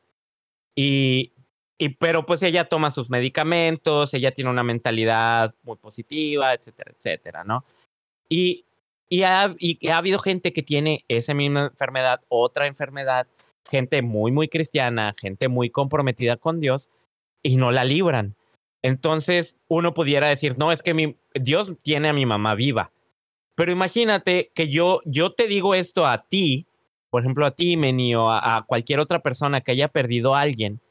Y, 0.76 1.34
y, 1.78 1.90
pero 1.90 2.26
pues 2.26 2.42
ella 2.44 2.66
toma 2.66 2.92
sus 2.92 3.10
medicamentos, 3.10 4.14
ella 4.14 4.32
tiene 4.32 4.50
una 4.50 4.64
mentalidad 4.64 5.54
muy 5.64 5.78
positiva, 5.78 6.54
etcétera, 6.54 6.94
etcétera, 6.98 7.44
¿no? 7.44 7.66
Y, 8.30 8.66
y, 9.10 9.24
ha, 9.24 9.54
y 9.60 9.88
ha 9.90 9.98
habido 9.98 10.20
gente 10.20 10.54
que 10.54 10.64
tiene 10.64 11.06
esa 11.08 11.34
misma 11.34 11.66
enfermedad, 11.72 12.22
otra 12.30 12.68
enfermedad, 12.68 13.28
gente 13.70 14.02
muy, 14.02 14.32
muy 14.32 14.48
cristiana, 14.48 15.16
gente 15.20 15.48
muy 15.48 15.70
comprometida 15.70 16.38
con 16.38 16.60
Dios, 16.60 16.90
y 17.46 17.58
no 17.58 17.72
la 17.72 17.84
libran. 17.84 18.36
Entonces 18.82 19.56
uno 19.68 19.94
pudiera 19.94 20.28
decir, 20.28 20.58
no, 20.58 20.72
es 20.72 20.82
que 20.82 20.94
mi, 20.94 21.18
Dios 21.34 21.74
tiene 21.84 22.10
a 22.10 22.14
mi 22.14 22.26
mamá 22.26 22.56
viva. 22.56 22.92
Pero 23.56 23.72
imagínate 23.72 24.52
que 24.54 24.68
yo, 24.68 25.02
yo 25.06 25.34
te 25.34 25.48
digo 25.48 25.76
esto 25.76 26.06
a 26.06 26.26
ti, 26.28 26.68
por 27.10 27.22
ejemplo 27.22 27.46
a 27.46 27.52
ti, 27.52 27.78
Meni, 27.78 28.16
o 28.16 28.32
a, 28.32 28.66
cualquier 28.68 29.00
otra 29.00 29.20
persona 29.20 29.62
que 29.62 29.72
haya 29.72 29.88
perdido 29.88 30.36
a 30.36 30.42
alguien, 30.42 30.82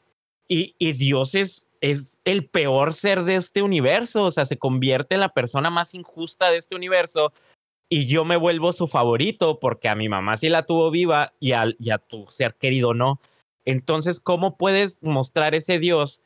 y, 0.48 0.74
y 0.78 0.92
Dios 0.92 1.34
es, 1.34 1.68
es 1.80 2.20
el 2.24 2.48
peor 2.48 2.92
ser 2.92 3.24
de 3.24 3.36
este 3.36 3.62
universo, 3.62 4.24
o 4.24 4.30
sea, 4.30 4.46
se 4.46 4.58
convierte 4.58 5.14
en 5.14 5.20
la 5.20 5.30
persona 5.30 5.70
más 5.70 5.94
injusta 5.94 6.50
de 6.50 6.58
este 6.58 6.74
universo, 6.74 7.32
y 7.88 8.06
yo 8.06 8.24
me 8.24 8.36
vuelvo 8.36 8.72
su 8.72 8.86
favorito 8.86 9.60
porque 9.60 9.88
a 9.88 9.94
mi 9.94 10.08
mamá 10.08 10.36
sí 10.36 10.48
la 10.48 10.64
tuvo 10.64 10.90
viva 10.90 11.32
y, 11.38 11.52
y 11.78 11.90
a 11.90 11.98
tu 11.98 12.26
ser 12.28 12.54
querido 12.54 12.94
no. 12.94 13.20
Entonces, 13.64 14.20
¿cómo 14.20 14.56
puedes 14.56 15.02
mostrar 15.02 15.54
ese 15.54 15.78
Dios 15.78 16.22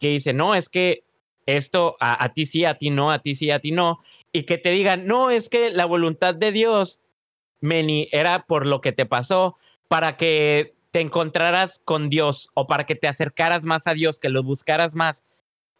que 0.00 0.08
dice, 0.08 0.32
no, 0.32 0.54
es 0.54 0.68
que 0.68 1.04
esto 1.46 1.96
a, 2.00 2.32
ti 2.32 2.46
sí, 2.46 2.64
a 2.64 2.78
ti 2.78 2.90
no, 2.90 3.10
a 3.10 3.20
ti 3.20 3.34
sí, 3.34 3.50
a 3.50 3.60
ti 3.60 3.72
no, 3.72 3.98
y 4.32 4.44
que 4.44 4.58
te 4.58 4.70
digan, 4.70 5.06
no, 5.06 5.30
es 5.30 5.48
que 5.48 5.70
la 5.70 5.86
voluntad 5.86 6.34
de 6.34 6.52
Dios, 6.52 7.00
Meni, 7.60 8.08
era 8.12 8.46
por 8.46 8.66
lo 8.66 8.80
que 8.80 8.92
te 8.92 9.06
pasó, 9.06 9.56
para 9.88 10.16
que 10.16 10.74
te 10.92 11.00
encontraras 11.00 11.80
con 11.84 12.10
Dios 12.10 12.48
o 12.54 12.66
para 12.66 12.86
que 12.86 12.94
te 12.94 13.08
acercaras 13.08 13.64
más 13.64 13.86
a 13.86 13.94
Dios, 13.94 14.20
que 14.20 14.28
lo 14.28 14.42
buscaras 14.44 14.94
más. 14.94 15.24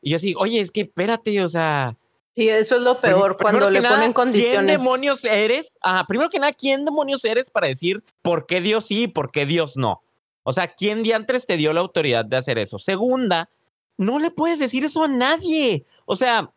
Y 0.01 0.11
yo 0.11 0.19
sí, 0.19 0.35
oye, 0.37 0.61
es 0.61 0.73
que 0.73 0.83
espérate, 0.83 1.41
o 1.43 1.49
sea... 1.49 1.97
Sí, 2.35 2.49
eso 2.49 2.77
es 2.77 2.83
lo 2.83 2.99
peor, 2.99 3.37
cuando 3.37 3.69
le 3.69 3.83
ponen 3.83 4.15
condiciones. 4.15 4.55
¿Quién 4.55 4.67
demonios 4.67 5.23
eres? 5.27 5.75
Ah, 5.83 6.07
primero 6.09 6.31
que 6.31 6.39
nada, 6.39 6.55
¿quién 6.55 6.87
demonios 6.87 7.27
eres 7.27 7.51
para 7.51 7.69
decir 7.69 8.03
por 8.23 8.47
qué 8.47 8.63
Dios 8.63 8.87
sí 8.87 9.03
y 9.03 9.09
por 9.09 9.31
qué 9.31 9.45
Dios 9.45 9.77
no? 9.77 10.03
O 10.43 10.55
sea, 10.55 10.69
¿quién 10.69 11.03
diantres 11.03 11.45
te 11.45 11.59
dio 11.59 11.75
la 11.75 11.81
autoridad 11.81 12.25
de 12.25 12.39
hacer 12.39 12.59
eso? 12.59 12.79
Segunda, 12.79 13.51
no 13.99 14.19
le 14.19 14.31
puedes 14.31 14.59
decir 14.59 14.83
eso 14.83 15.05
a 15.05 15.09
nadie. 15.09 15.85
O 16.07 16.17
sea, 16.17 16.51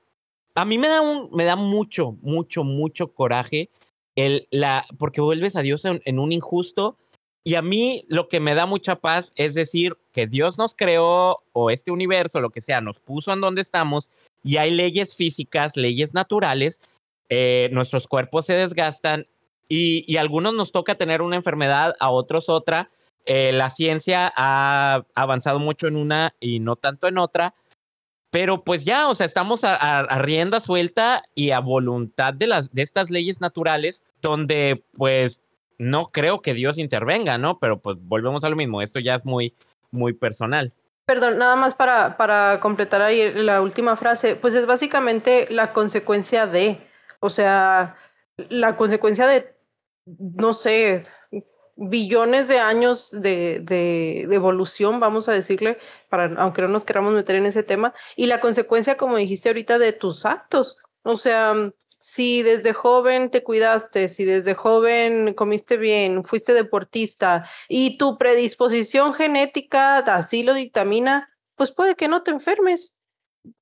a 0.56 0.64
mí 0.64 0.78
me 0.78 0.88
da, 0.88 1.02
un, 1.02 1.30
me 1.34 1.44
da 1.44 1.58
mucho, 1.58 2.18
mucho, 2.22 2.64
mucho 2.64 3.12
coraje 3.14 3.70
el, 4.16 4.48
la, 4.52 4.86
porque 4.98 5.20
vuelves 5.20 5.58
a 5.58 5.62
Dios 5.62 5.84
en, 5.86 6.20
un 6.20 6.32
injusto. 6.32 6.98
Y 7.48 7.54
a 7.54 7.62
mí 7.62 8.04
lo 8.08 8.28
que 8.28 8.40
me 8.40 8.56
da 8.56 8.66
mucha 8.66 8.96
paz 8.96 9.32
es 9.36 9.54
decir 9.54 10.00
que 10.12 10.26
Dios 10.26 10.58
nos 10.58 10.74
creó 10.74 11.44
o 11.54 11.70
este 11.70 11.92
universo, 11.92 12.42
lo 12.42 12.50
que 12.50 12.60
sea, 12.60 12.82
nos 12.82 13.00
puso 13.00 13.32
en 13.34 13.40
donde 13.40 13.62
estamos 13.62 14.10
y 14.44 14.58
hay 14.58 14.72
leyes 14.72 15.16
físicas, 15.16 15.78
leyes 15.78 16.16
naturales, 16.16 16.82
eh, 17.30 17.70
nuestros 17.72 18.08
cuerpos 18.08 18.48
se 18.48 18.54
desgastan 18.54 19.28
y, 19.70 20.18
a 20.18 20.22
algunos 20.22 20.56
nos 20.56 20.72
toca 20.72 20.96
tener 20.96 21.22
una 21.22 21.36
enfermedad, 21.36 21.96
a 22.00 22.10
otros 22.10 22.50
otra, 22.50 22.90
eh, 23.26 23.52
la 23.52 23.70
ciencia 23.70 24.34
ha 24.36 25.06
avanzado 25.14 25.60
mucho 25.60 25.88
en 25.88 25.98
una 25.98 26.34
y 26.40 26.60
no 26.60 26.78
tanto 26.78 27.08
en 27.08 27.20
otra, 27.20 27.54
pero 28.32 28.64
pues 28.64 28.86
ya, 28.86 29.08
o 29.08 29.14
sea, 29.14 29.28
estamos 29.28 29.64
a, 29.64 30.02
rienda 30.18 30.60
suelta 30.60 31.24
y 31.36 31.52
a 31.52 31.60
voluntad 31.60 32.34
de, 32.34 32.48
las, 32.48 32.74
de 32.74 32.82
estas 32.82 33.12
leyes 33.12 33.40
naturales, 33.40 34.04
donde 34.20 34.84
pues 34.94 35.44
no 35.78 36.06
creo 36.12 36.40
que 36.40 36.54
Dios 36.54 36.78
intervenga, 36.78 37.38
¿no? 37.38 37.60
Pero 37.60 37.80
pues 37.80 37.98
volvemos 38.00 38.44
a 38.44 38.50
lo 38.50 38.56
mismo, 38.56 38.82
esto 38.82 39.00
ya 39.00 39.16
es 39.16 39.26
muy, 39.26 39.54
muy 39.92 40.14
personal. 40.14 40.74
Perdón, 41.06 41.38
nada 41.38 41.56
más 41.56 41.76
para, 41.76 42.18
para 42.18 42.60
completar 42.60 43.02
ahí 43.02 43.32
la 43.34 43.62
última 43.62 43.96
frase, 43.96 44.36
pues 44.36 44.54
es 44.56 44.66
básicamente 44.66 45.48
la 45.52 45.72
consecuencia 45.72 46.48
de, 46.48 46.80
o 47.20 47.30
sea, 47.30 47.96
la 48.50 48.76
consecuencia 48.76 49.28
de, 49.28 49.56
no 50.06 50.54
sé, 50.54 51.04
billones 51.76 52.48
de 52.48 52.60
años 52.60 53.12
de, 53.12 53.60
de, 53.60 54.22
evolución, 54.34 55.00
vamos 55.00 55.30
a 55.30 55.34
decirle, 55.34 55.78
para, 56.10 56.34
aunque 56.42 56.62
no 56.62 56.70
nos 56.70 56.86
queramos 56.86 57.14
meter 57.14 57.36
en 57.36 57.46
ese 57.46 57.64
tema, 57.64 57.94
y 58.16 58.26
la 58.26 58.40
consecuencia, 58.40 58.98
como 58.98 59.18
dijiste 59.18 59.50
ahorita, 59.50 59.78
de 59.78 59.94
tus 59.94 60.26
actos. 60.26 60.80
O 61.04 61.18
sea, 61.18 61.54
si 62.08 62.44
desde 62.44 62.72
joven 62.72 63.32
te 63.32 63.42
cuidaste, 63.42 64.10
si 64.10 64.26
desde 64.26 64.54
joven 64.54 65.34
comiste 65.34 65.76
bien, 65.76 66.24
fuiste 66.24 66.54
deportista 66.54 67.50
y 67.68 67.98
tu 67.98 68.20
predisposición 68.20 69.16
genética 69.16 69.96
así 69.96 70.44
lo 70.44 70.54
dictamina, 70.54 71.28
pues 71.56 71.72
puede 71.72 71.96
que 71.96 72.08
no 72.08 72.22
te 72.22 72.30
enfermes. 72.30 73.00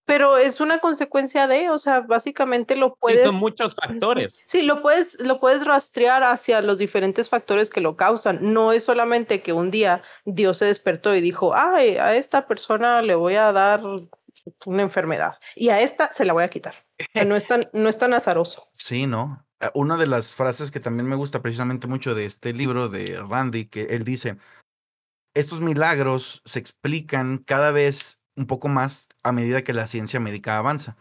Pero 0.03 0.37
es 0.37 0.59
una 0.59 0.79
consecuencia 0.79 1.47
de, 1.47 1.69
o 1.69 1.77
sea, 1.77 2.01
básicamente 2.01 2.75
lo 2.75 2.95
puedes. 2.95 3.21
Sí, 3.21 3.27
son 3.27 3.35
muchos 3.37 3.75
factores. 3.75 4.43
Sí, 4.47 4.63
lo 4.63 4.81
puedes, 4.81 5.21
lo 5.21 5.39
puedes 5.39 5.63
rastrear 5.63 6.23
hacia 6.23 6.61
los 6.61 6.77
diferentes 6.77 7.29
factores 7.29 7.69
que 7.69 7.79
lo 7.79 7.95
causan. 7.95 8.39
No 8.53 8.73
es 8.73 8.83
solamente 8.83 9.41
que 9.41 9.53
un 9.53 9.71
día 9.71 10.01
Dios 10.25 10.57
se 10.57 10.65
despertó 10.65 11.15
y 11.15 11.21
dijo, 11.21 11.55
ay, 11.55 11.95
a 11.95 12.17
esta 12.17 12.45
persona 12.45 13.01
le 13.01 13.15
voy 13.15 13.35
a 13.35 13.53
dar 13.53 13.79
una 14.65 14.83
enfermedad 14.83 15.37
y 15.55 15.69
a 15.69 15.81
esta 15.81 16.11
se 16.11 16.25
la 16.25 16.33
voy 16.33 16.43
a 16.43 16.49
quitar. 16.49 16.75
No 17.25 17.35
es 17.35 17.47
tan, 17.47 17.69
no 17.73 17.89
es 17.89 17.97
tan 17.97 18.13
azaroso. 18.13 18.67
Sí, 18.73 19.07
¿no? 19.07 19.45
Eh, 19.59 19.69
una 19.73 19.97
de 19.97 20.07
las 20.07 20.33
frases 20.33 20.71
que 20.71 20.79
también 20.79 21.07
me 21.07 21.15
gusta 21.15 21.41
precisamente 21.41 21.87
mucho 21.87 22.15
de 22.15 22.25
este 22.25 22.53
libro 22.53 22.89
de 22.89 23.21
Randy, 23.27 23.65
que 23.65 23.83
él 23.83 24.03
dice, 24.03 24.37
estos 25.33 25.61
milagros 25.61 26.41
se 26.45 26.59
explican 26.59 27.37
cada 27.37 27.71
vez 27.71 28.21
un 28.35 28.47
poco 28.47 28.67
más 28.67 29.07
a 29.23 29.31
medida 29.31 29.63
que 29.63 29.73
la 29.73 29.87
ciencia 29.87 30.19
médica 30.19 30.57
avanza. 30.57 30.97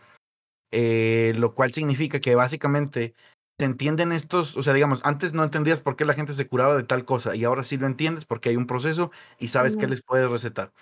Eh, 0.71 1.35
lo 1.37 1.55
cual 1.55 1.73
significa 1.73 2.19
que 2.19 2.35
básicamente 2.35 3.15
se 3.59 3.67
entienden 3.67 4.11
estos, 4.11 4.57
o 4.57 4.63
sea, 4.63 4.73
digamos, 4.73 5.03
antes 5.05 5.35
no 5.35 5.45
entendías 5.45 5.81
por 5.81 5.97
qué 5.97 6.07
la 6.07 6.15
gente 6.15 6.33
se 6.33 6.49
curaba 6.49 6.77
de 6.77 6.83
tal 6.83 7.05
cosa 7.05 7.37
y 7.37 7.45
ahora 7.45 7.63
sí 7.63 7.77
lo 7.77 7.87
entiendes 7.87 8.25
porque 8.25 8.49
hay 8.49 8.57
un 8.57 8.67
proceso 8.67 9.11
y 9.39 9.49
sabes 9.49 9.77
qué 9.77 9.87
les 9.87 10.03
puedes 10.03 10.31
recetar. 10.31 10.73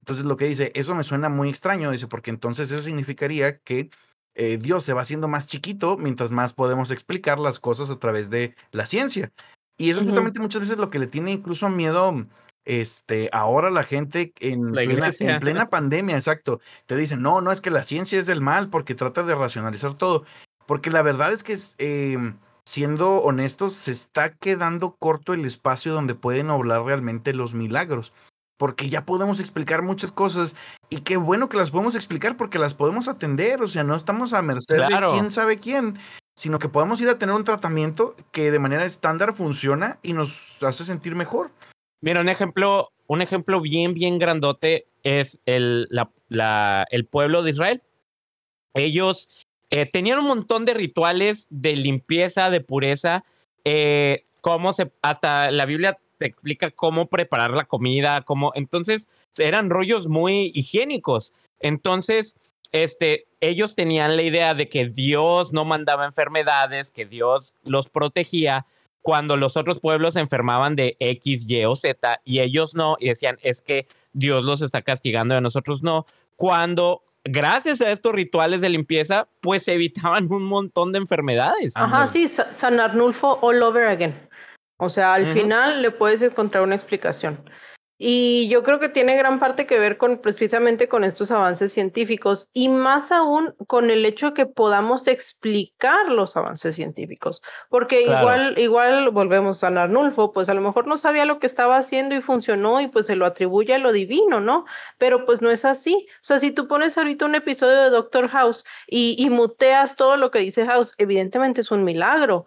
Entonces 0.00 0.24
lo 0.24 0.36
que 0.36 0.46
dice, 0.46 0.72
eso 0.74 0.94
me 0.94 1.04
suena 1.04 1.28
muy 1.28 1.48
extraño, 1.48 1.90
dice, 1.90 2.06
porque 2.06 2.30
entonces 2.30 2.70
eso 2.70 2.82
significaría 2.82 3.58
que 3.58 3.90
eh, 4.34 4.58
Dios 4.58 4.84
se 4.84 4.92
va 4.92 5.02
haciendo 5.02 5.28
más 5.28 5.46
chiquito 5.46 5.96
mientras 5.96 6.32
más 6.32 6.52
podemos 6.52 6.90
explicar 6.90 7.38
las 7.38 7.60
cosas 7.60 7.90
a 7.90 7.98
través 7.98 8.30
de 8.30 8.54
la 8.72 8.86
ciencia. 8.86 9.32
Y 9.76 9.90
eso 9.90 10.00
es 10.00 10.06
justamente 10.06 10.40
muchas 10.40 10.60
veces 10.60 10.78
lo 10.78 10.90
que 10.90 10.98
le 10.98 11.06
tiene 11.06 11.32
incluso 11.32 11.68
miedo 11.70 12.26
este, 12.64 13.30
ahora 13.32 13.70
la 13.70 13.82
gente 13.82 14.32
en, 14.40 14.72
plena, 14.72 15.10
en 15.18 15.40
plena 15.40 15.70
pandemia, 15.70 16.16
exacto, 16.16 16.60
te 16.86 16.96
dicen, 16.96 17.22
no, 17.22 17.40
no 17.40 17.52
es 17.52 17.60
que 17.60 17.70
la 17.70 17.82
ciencia 17.82 18.18
es 18.18 18.26
del 18.26 18.40
mal 18.42 18.68
porque 18.68 18.94
trata 18.94 19.22
de 19.22 19.34
racionalizar 19.34 19.94
todo. 19.94 20.24
Porque 20.66 20.90
la 20.90 21.02
verdad 21.02 21.32
es 21.32 21.42
que, 21.42 21.58
em, 21.78 22.36
siendo 22.64 23.22
honestos, 23.22 23.72
se 23.72 23.90
está 23.90 24.34
quedando 24.34 24.94
corto 24.96 25.32
el 25.32 25.44
espacio 25.44 25.92
donde 25.92 26.14
pueden 26.14 26.50
obrar 26.50 26.84
realmente 26.84 27.34
los 27.34 27.54
milagros. 27.54 28.12
Porque 28.60 28.90
ya 28.90 29.06
podemos 29.06 29.40
explicar 29.40 29.80
muchas 29.80 30.12
cosas 30.12 30.54
y 30.90 31.00
qué 31.00 31.16
bueno 31.16 31.48
que 31.48 31.56
las 31.56 31.70
podemos 31.70 31.94
explicar 31.94 32.36
porque 32.36 32.58
las 32.58 32.74
podemos 32.74 33.08
atender. 33.08 33.62
O 33.62 33.66
sea, 33.66 33.84
no 33.84 33.96
estamos 33.96 34.34
a 34.34 34.42
merced 34.42 34.76
de 34.76 35.08
quién 35.12 35.30
sabe 35.30 35.58
quién, 35.58 35.98
sino 36.36 36.58
que 36.58 36.68
podemos 36.68 37.00
ir 37.00 37.08
a 37.08 37.18
tener 37.18 37.34
un 37.34 37.44
tratamiento 37.44 38.14
que 38.32 38.50
de 38.50 38.58
manera 38.58 38.84
estándar 38.84 39.32
funciona 39.32 39.98
y 40.02 40.12
nos 40.12 40.62
hace 40.62 40.84
sentir 40.84 41.14
mejor. 41.14 41.52
Mira, 42.02 42.20
un 42.20 42.28
ejemplo, 42.28 42.92
un 43.06 43.22
ejemplo 43.22 43.62
bien, 43.62 43.94
bien 43.94 44.18
grandote 44.18 44.86
es 45.04 45.40
el, 45.46 45.88
la, 46.28 46.86
el 46.90 47.06
pueblo 47.06 47.42
de 47.42 47.52
Israel. 47.52 47.82
Ellos 48.74 49.30
eh, 49.70 49.86
tenían 49.86 50.18
un 50.18 50.26
montón 50.26 50.66
de 50.66 50.74
rituales 50.74 51.46
de 51.48 51.76
limpieza, 51.76 52.50
de 52.50 52.60
pureza, 52.60 53.24
eh, 53.64 54.24
cómo 54.42 54.74
se, 54.74 54.92
hasta 55.00 55.50
la 55.50 55.64
Biblia 55.64 55.98
te 56.20 56.26
explica 56.26 56.70
cómo 56.70 57.06
preparar 57.06 57.52
la 57.52 57.64
comida, 57.64 58.20
cómo, 58.20 58.52
entonces 58.54 59.08
eran 59.38 59.70
rollos 59.70 60.06
muy 60.06 60.52
higiénicos. 60.54 61.32
Entonces, 61.60 62.36
este, 62.72 63.26
ellos 63.40 63.74
tenían 63.74 64.16
la 64.16 64.22
idea 64.22 64.52
de 64.52 64.68
que 64.68 64.86
Dios 64.86 65.54
no 65.54 65.64
mandaba 65.64 66.04
enfermedades, 66.04 66.90
que 66.90 67.06
Dios 67.06 67.54
los 67.64 67.88
protegía, 67.88 68.66
cuando 69.00 69.38
los 69.38 69.56
otros 69.56 69.80
pueblos 69.80 70.12
se 70.12 70.20
enfermaban 70.20 70.76
de 70.76 70.98
X, 71.00 71.46
Y 71.48 71.64
o 71.64 71.74
Z 71.74 72.20
y 72.22 72.40
ellos 72.40 72.74
no, 72.74 72.98
y 73.00 73.08
decían, 73.08 73.38
es 73.40 73.62
que 73.62 73.88
Dios 74.12 74.44
los 74.44 74.60
está 74.60 74.82
castigando 74.82 75.32
y 75.34 75.38
a 75.38 75.40
nosotros 75.40 75.82
no, 75.82 76.04
cuando 76.36 77.02
gracias 77.24 77.80
a 77.80 77.90
estos 77.90 78.14
rituales 78.14 78.60
de 78.60 78.68
limpieza, 78.68 79.26
pues 79.40 79.66
evitaban 79.68 80.30
un 80.30 80.44
montón 80.44 80.92
de 80.92 80.98
enfermedades. 80.98 81.74
Ajá, 81.78 82.06
sí, 82.08 82.28
San 82.28 82.78
Arnulfo 82.78 83.38
all 83.40 83.62
over 83.62 83.86
again. 83.86 84.28
O 84.80 84.88
sea, 84.88 85.14
al 85.14 85.26
final 85.26 85.82
le 85.82 85.90
puedes 85.90 86.22
encontrar 86.22 86.64
una 86.64 86.74
explicación. 86.74 87.44
Y 88.02 88.48
yo 88.48 88.62
creo 88.62 88.80
que 88.80 88.88
tiene 88.88 89.14
gran 89.14 89.38
parte 89.38 89.66
que 89.66 89.78
ver 89.78 89.98
con 89.98 90.22
precisamente 90.22 90.88
con 90.88 91.04
estos 91.04 91.30
avances 91.30 91.70
científicos 91.70 92.48
y 92.54 92.70
más 92.70 93.12
aún 93.12 93.54
con 93.66 93.90
el 93.90 94.06
hecho 94.06 94.28
de 94.28 94.32
que 94.32 94.46
podamos 94.46 95.06
explicar 95.06 96.08
los 96.08 96.34
avances 96.34 96.76
científicos, 96.76 97.42
porque 97.68 98.00
igual 98.00 98.58
igual 98.58 99.10
volvemos 99.10 99.62
a 99.62 99.66
Arnulfo, 99.66 100.32
pues 100.32 100.48
a 100.48 100.54
lo 100.54 100.62
mejor 100.62 100.86
no 100.86 100.96
sabía 100.96 101.26
lo 101.26 101.38
que 101.40 101.46
estaba 101.46 101.76
haciendo 101.76 102.14
y 102.14 102.22
funcionó 102.22 102.80
y 102.80 102.86
pues 102.86 103.04
se 103.04 103.16
lo 103.16 103.26
atribuye 103.26 103.74
a 103.74 103.78
lo 103.78 103.92
divino, 103.92 104.40
¿no? 104.40 104.64
Pero 104.96 105.26
pues 105.26 105.42
no 105.42 105.50
es 105.50 105.66
así. 105.66 106.08
O 106.22 106.24
sea, 106.24 106.40
si 106.40 106.52
tú 106.52 106.68
pones 106.68 106.96
ahorita 106.96 107.26
un 107.26 107.34
episodio 107.34 107.82
de 107.82 107.90
Doctor 107.90 108.28
House 108.28 108.64
y, 108.86 109.14
y 109.18 109.28
muteas 109.28 109.96
todo 109.96 110.16
lo 110.16 110.30
que 110.30 110.38
dice 110.38 110.64
House, 110.64 110.94
evidentemente 110.96 111.60
es 111.60 111.70
un 111.70 111.84
milagro 111.84 112.46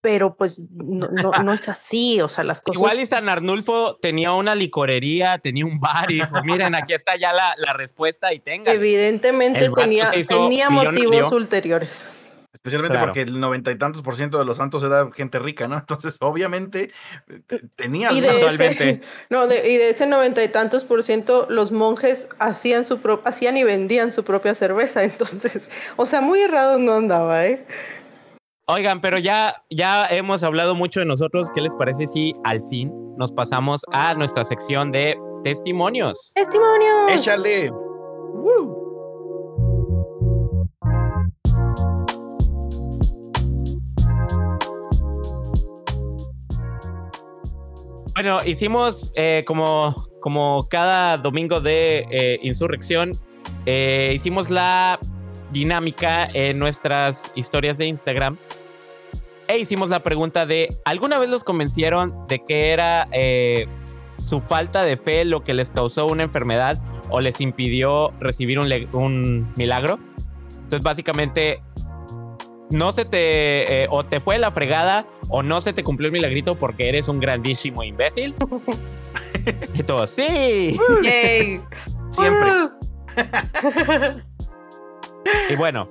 pero 0.00 0.36
pues 0.36 0.68
no, 0.70 1.08
no, 1.08 1.52
es 1.52 1.68
así, 1.68 2.20
o 2.20 2.28
sea, 2.28 2.44
las 2.44 2.60
cosas... 2.60 2.78
Igual 2.78 3.00
y 3.00 3.06
San 3.06 3.28
Arnulfo 3.28 3.96
tenía 3.96 4.32
una 4.32 4.54
licorería, 4.54 5.38
tenía 5.38 5.66
un 5.66 5.80
bar 5.80 6.10
y 6.10 6.14
dijo, 6.14 6.42
miren, 6.44 6.74
aquí 6.74 6.94
está 6.94 7.16
ya 7.16 7.32
la, 7.32 7.54
la 7.56 7.72
respuesta 7.72 8.32
y 8.32 8.40
tenga. 8.40 8.72
Evidentemente 8.72 9.70
tenía, 9.74 10.10
tenía 10.28 10.70
motivos 10.70 11.32
ulteriores. 11.32 12.08
Especialmente 12.50 12.98
porque 12.98 13.22
el 13.22 13.38
noventa 13.38 13.70
y 13.70 13.76
tantos 13.76 14.02
por 14.02 14.16
ciento 14.16 14.38
de 14.38 14.44
los 14.44 14.56
santos 14.56 14.82
era 14.82 15.10
gente 15.14 15.38
rica, 15.38 15.68
¿no? 15.68 15.78
Entonces, 15.78 16.16
obviamente, 16.20 16.90
tenía 17.76 18.10
y 18.10 18.20
de 18.20 19.00
No, 19.30 19.44
y 19.44 19.48
de 19.48 19.90
ese 19.90 20.06
noventa 20.06 20.42
y 20.42 20.48
tantos 20.48 20.84
por 20.84 21.02
ciento, 21.02 21.46
los 21.50 21.72
monjes 21.72 22.28
hacían 22.38 22.84
su 22.84 23.00
hacían 23.24 23.56
y 23.58 23.64
vendían 23.64 24.12
su 24.12 24.24
propia 24.24 24.54
cerveza. 24.54 25.04
Entonces, 25.04 25.70
o 25.96 26.04
sea, 26.06 26.20
muy 26.20 26.40
errado 26.40 26.78
no 26.78 26.94
andaba, 26.94 27.46
¿eh? 27.46 27.64
Oigan, 28.70 29.00
pero 29.00 29.16
ya, 29.16 29.64
ya 29.70 30.06
hemos 30.08 30.42
hablado 30.42 30.74
mucho 30.74 31.00
de 31.00 31.06
nosotros. 31.06 31.48
¿Qué 31.54 31.62
les 31.62 31.74
parece 31.74 32.06
si 32.06 32.34
al 32.44 32.62
fin 32.68 32.92
nos 33.16 33.32
pasamos 33.32 33.80
a 33.92 34.12
nuestra 34.12 34.44
sección 34.44 34.92
de 34.92 35.16
testimonios? 35.42 36.32
¡Testimonios! 36.34 37.12
¡Échale! 37.12 37.70
Bueno, 48.12 48.40
hicimos 48.44 49.12
eh, 49.14 49.44
como, 49.46 49.94
como 50.20 50.68
cada 50.68 51.16
domingo 51.16 51.62
de 51.62 52.04
eh, 52.10 52.38
insurrección, 52.42 53.12
eh, 53.64 54.12
hicimos 54.14 54.50
la 54.50 55.00
dinámica 55.52 56.28
en 56.32 56.58
nuestras 56.58 57.32
historias 57.34 57.78
de 57.78 57.86
Instagram. 57.86 58.38
E 59.48 59.58
hicimos 59.58 59.88
la 59.88 60.02
pregunta 60.02 60.44
de, 60.44 60.68
¿alguna 60.84 61.18
vez 61.18 61.30
los 61.30 61.42
convencieron 61.42 62.26
de 62.28 62.44
que 62.44 62.70
era 62.70 63.08
eh, 63.12 63.66
su 64.20 64.40
falta 64.40 64.84
de 64.84 64.96
fe 64.96 65.24
lo 65.24 65.42
que 65.42 65.54
les 65.54 65.70
causó 65.70 66.06
una 66.06 66.22
enfermedad 66.22 66.78
o 67.08 67.20
les 67.20 67.40
impidió 67.40 68.12
recibir 68.20 68.58
un, 68.58 68.70
un 68.92 69.52
milagro? 69.56 69.98
Entonces 70.50 70.84
básicamente 70.84 71.62
no 72.70 72.92
se 72.92 73.04
te 73.04 73.84
eh, 73.84 73.86
o 73.90 74.04
te 74.04 74.20
fue 74.20 74.38
la 74.38 74.50
fregada 74.50 75.06
o 75.30 75.42
no 75.42 75.60
se 75.60 75.72
te 75.72 75.82
cumplió 75.82 76.08
el 76.08 76.12
milagrito 76.12 76.56
porque 76.56 76.88
eres 76.88 77.08
un 77.08 77.18
grandísimo 77.20 77.82
imbécil. 77.82 78.34
y 79.74 79.82
todo, 79.82 80.06
sí. 80.06 80.78
Siempre. 82.10 82.50
Y 85.50 85.56
bueno, 85.56 85.88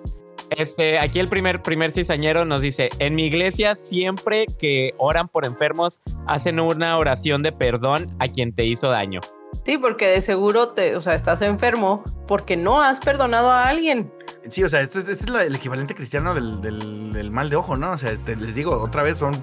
este, 0.49 0.97
aquí 0.99 1.19
el 1.19 1.29
primer, 1.29 1.61
primer 1.61 1.91
cizañero 1.91 2.45
nos 2.45 2.61
dice, 2.61 2.89
en 2.99 3.15
mi 3.15 3.25
iglesia 3.25 3.75
siempre 3.75 4.45
que 4.59 4.93
oran 4.97 5.27
por 5.27 5.45
enfermos, 5.45 6.01
hacen 6.25 6.59
una 6.59 6.97
oración 6.97 7.43
de 7.43 7.51
perdón 7.51 8.15
a 8.19 8.27
quien 8.27 8.53
te 8.53 8.65
hizo 8.65 8.87
daño. 8.89 9.19
Sí, 9.65 9.77
porque 9.77 10.07
de 10.07 10.21
seguro 10.21 10.69
te, 10.69 10.95
o 10.95 11.01
sea, 11.01 11.13
estás 11.13 11.41
enfermo 11.41 12.03
porque 12.27 12.55
no 12.55 12.81
has 12.81 12.99
perdonado 12.99 13.51
a 13.51 13.65
alguien. 13.65 14.11
Sí, 14.47 14.63
o 14.63 14.69
sea, 14.69 14.81
esto 14.81 14.99
es, 14.99 15.09
este 15.09 15.29
es 15.29 15.47
el 15.47 15.55
equivalente 15.55 15.93
cristiano 15.93 16.33
del, 16.33 16.61
del, 16.61 17.31
mal 17.31 17.49
de 17.49 17.57
ojo, 17.57 17.75
¿no? 17.75 17.91
O 17.91 17.97
sea, 17.97 18.17
les 18.25 18.55
digo, 18.55 18.81
otra 18.81 19.03
vez 19.03 19.17
son, 19.17 19.33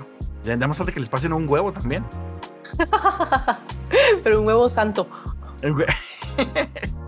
ya 0.45 0.57
más 0.57 0.79
falta 0.79 0.93
que 0.93 1.01
les 1.01 1.11
pasen 1.11 1.35
un 1.35 1.49
huevo 1.49 1.73
también. 1.73 2.05
Pero 4.23 4.41
un 4.41 4.47
huevo 4.47 4.69
santo. 4.69 5.07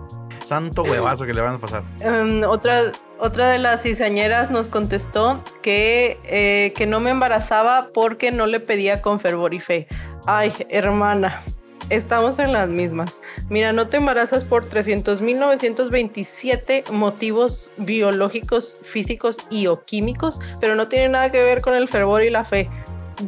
Santo 0.47 0.83
huevazo 0.83 1.25
que 1.25 1.33
le 1.33 1.41
van 1.41 1.55
a 1.55 1.59
pasar. 1.59 1.83
Em, 1.99 2.41
otra, 2.43 2.93
otra 3.19 3.49
de 3.49 3.57
las 3.57 3.83
cizañeras 3.83 4.49
nos 4.49 4.69
contestó 4.69 5.43
que, 5.61 6.17
eh, 6.23 6.71
que 6.73 6.85
no 6.85 7.01
me 7.01 7.09
embarazaba 7.09 7.89
porque 7.93 8.31
no 8.31 8.47
le 8.47 8.61
pedía 8.61 9.01
con 9.01 9.19
fervor 9.19 9.53
y 9.53 9.59
fe. 9.59 9.89
Ay, 10.25 10.53
hermana, 10.69 11.43
estamos 11.89 12.39
en 12.39 12.53
las 12.53 12.69
mismas. 12.69 13.19
Mira, 13.49 13.73
no 13.73 13.89
te 13.89 13.97
embarazas 13.97 14.45
por 14.45 14.69
300.927 14.69 16.91
motivos 16.91 17.73
biológicos, 17.79 18.79
físicos 18.83 19.35
y 19.49 19.67
o 19.67 19.83
químicos, 19.83 20.39
pero 20.61 20.75
no 20.75 20.87
tiene 20.87 21.09
nada 21.09 21.29
que 21.29 21.43
ver 21.43 21.61
con 21.61 21.75
el 21.75 21.89
fervor 21.89 22.23
y 22.23 22.29
la 22.29 22.45
fe. 22.45 22.69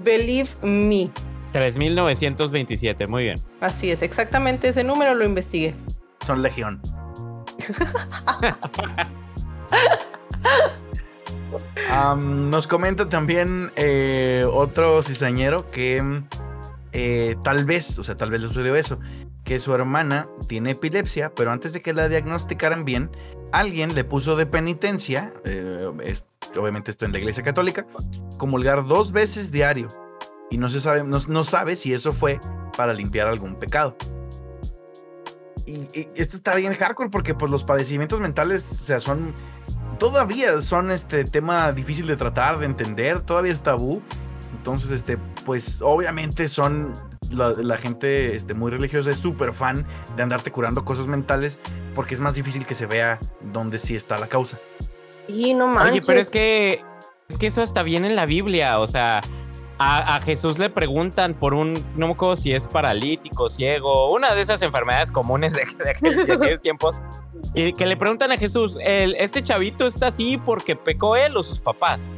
Believe 0.04 0.48
me. 0.62 1.10
3.927, 1.52 3.10
muy 3.10 3.24
bien. 3.24 3.36
Así 3.60 3.92
es, 3.92 4.04
exactamente 4.04 4.70
ese 4.70 4.86
número 4.86 5.16
lo 5.16 5.26
investigué. 5.26 5.76
Son 6.26 6.42
legión. 6.42 6.82
Nos 12.24 12.68
comenta 12.68 13.10
también 13.10 13.72
eh, 13.76 14.46
otro 14.52 15.02
cizañero 15.04 15.66
que 15.66 16.24
eh, 16.92 17.36
tal 17.44 17.66
vez, 17.66 18.00
o 18.00 18.04
sea, 18.04 18.18
tal 18.18 18.32
vez 18.32 18.42
le 18.42 18.48
sucedió 18.48 18.76
eso, 18.76 19.00
que 19.44 19.60
su 19.60 19.74
hermana 19.74 20.28
tiene 20.48 20.72
epilepsia, 20.72 21.34
pero 21.36 21.52
antes 21.52 21.74
de 21.74 21.82
que 21.82 21.94
la 21.94 22.10
diagnosticaran 22.10 22.86
bien, 22.86 23.10
alguien 23.52 23.96
le 23.96 24.04
puso 24.04 24.36
de 24.36 24.46
penitencia, 24.46 25.34
eh, 25.46 25.78
obviamente 26.58 26.92
esto 26.92 27.06
en 27.06 27.12
la 27.12 27.20
iglesia 27.20 27.44
católica, 27.44 27.86
comulgar 28.38 28.86
dos 28.86 29.12
veces 29.12 29.52
diario. 29.52 29.88
Y 30.52 30.58
no 30.58 30.70
se 30.70 30.82
sabe, 30.82 31.04
no 31.04 31.44
sabe 31.44 31.76
si 31.76 31.94
eso 31.94 32.12
fue 32.12 32.40
para 32.76 32.94
limpiar 32.94 33.28
algún 33.28 33.56
pecado. 33.56 33.96
Y, 35.70 36.00
y 36.00 36.10
esto 36.16 36.38
está 36.38 36.56
bien 36.56 36.74
hardcore 36.74 37.10
porque 37.10 37.34
pues 37.34 37.52
los 37.52 37.64
padecimientos 37.64 38.20
mentales, 38.20 38.80
o 38.82 38.86
sea, 38.86 39.00
son 39.00 39.34
todavía 40.00 40.62
son 40.62 40.90
este 40.90 41.26
tema 41.26 41.72
difícil 41.74 42.08
de 42.08 42.16
tratar, 42.16 42.58
de 42.58 42.66
entender, 42.66 43.20
todavía 43.20 43.54
es 43.54 43.62
tabú. 43.62 44.02
Entonces, 44.58 44.90
este, 44.90 45.18
pues 45.46 45.80
obviamente 45.82 46.48
son 46.48 46.94
la, 47.30 47.52
la 47.52 47.78
gente 47.78 48.36
este, 48.36 48.54
muy 48.54 48.72
religiosa 48.72 49.12
es 49.12 49.18
súper 49.18 49.54
fan 49.54 49.86
de 50.16 50.24
andarte 50.24 50.52
curando 50.52 50.84
cosas 50.84 51.06
mentales 51.06 51.60
porque 51.94 52.16
es 52.16 52.20
más 52.20 52.34
difícil 52.34 52.66
que 52.66 52.76
se 52.76 52.88
vea 52.88 53.20
dónde 53.42 53.78
sí 53.78 53.96
está 53.96 54.18
la 54.18 54.28
causa. 54.28 54.58
Y 55.28 55.54
no 55.54 55.68
manches. 55.68 55.92
Oye, 55.92 56.02
pero 56.06 56.20
es 56.20 56.32
que, 56.32 56.84
es 57.28 57.38
que 57.38 57.48
eso 57.48 57.62
está 57.62 57.84
bien 57.84 58.06
en 58.06 58.16
la 58.16 58.26
Biblia, 58.26 58.80
o 58.80 58.88
sea, 58.88 59.22
a, 59.80 60.20
Jesús 60.22 60.60
le 60.60 60.70
preguntan 60.70 61.34
por 61.34 61.54
un, 61.54 61.74
no 61.96 62.08
me 62.08 62.14
acuerdo 62.14 62.36
si 62.36 62.54
es 62.54 62.68
paralítico, 62.68 63.50
ciego, 63.50 64.12
una 64.14 64.36
de 64.36 64.42
esas 64.42 64.62
enfermedades 64.62 65.10
comunes 65.10 65.54
de, 65.54 65.62
de, 65.62 66.26
de 66.26 66.34
aquellos 66.34 66.62
tiempos, 66.62 67.02
y 67.54 67.72
que 67.72 67.86
le 67.86 67.96
preguntan 67.96 68.32
a 68.32 68.38
Jesús, 68.38 68.78
el, 68.82 69.16
¿este 69.16 69.42
chavito 69.42 69.88
está 69.88 70.08
así 70.08 70.38
porque 70.38 70.76
pecó 70.76 71.16
él 71.16 71.38
o 71.38 71.44
sus 71.44 71.60
papás? 71.60 72.10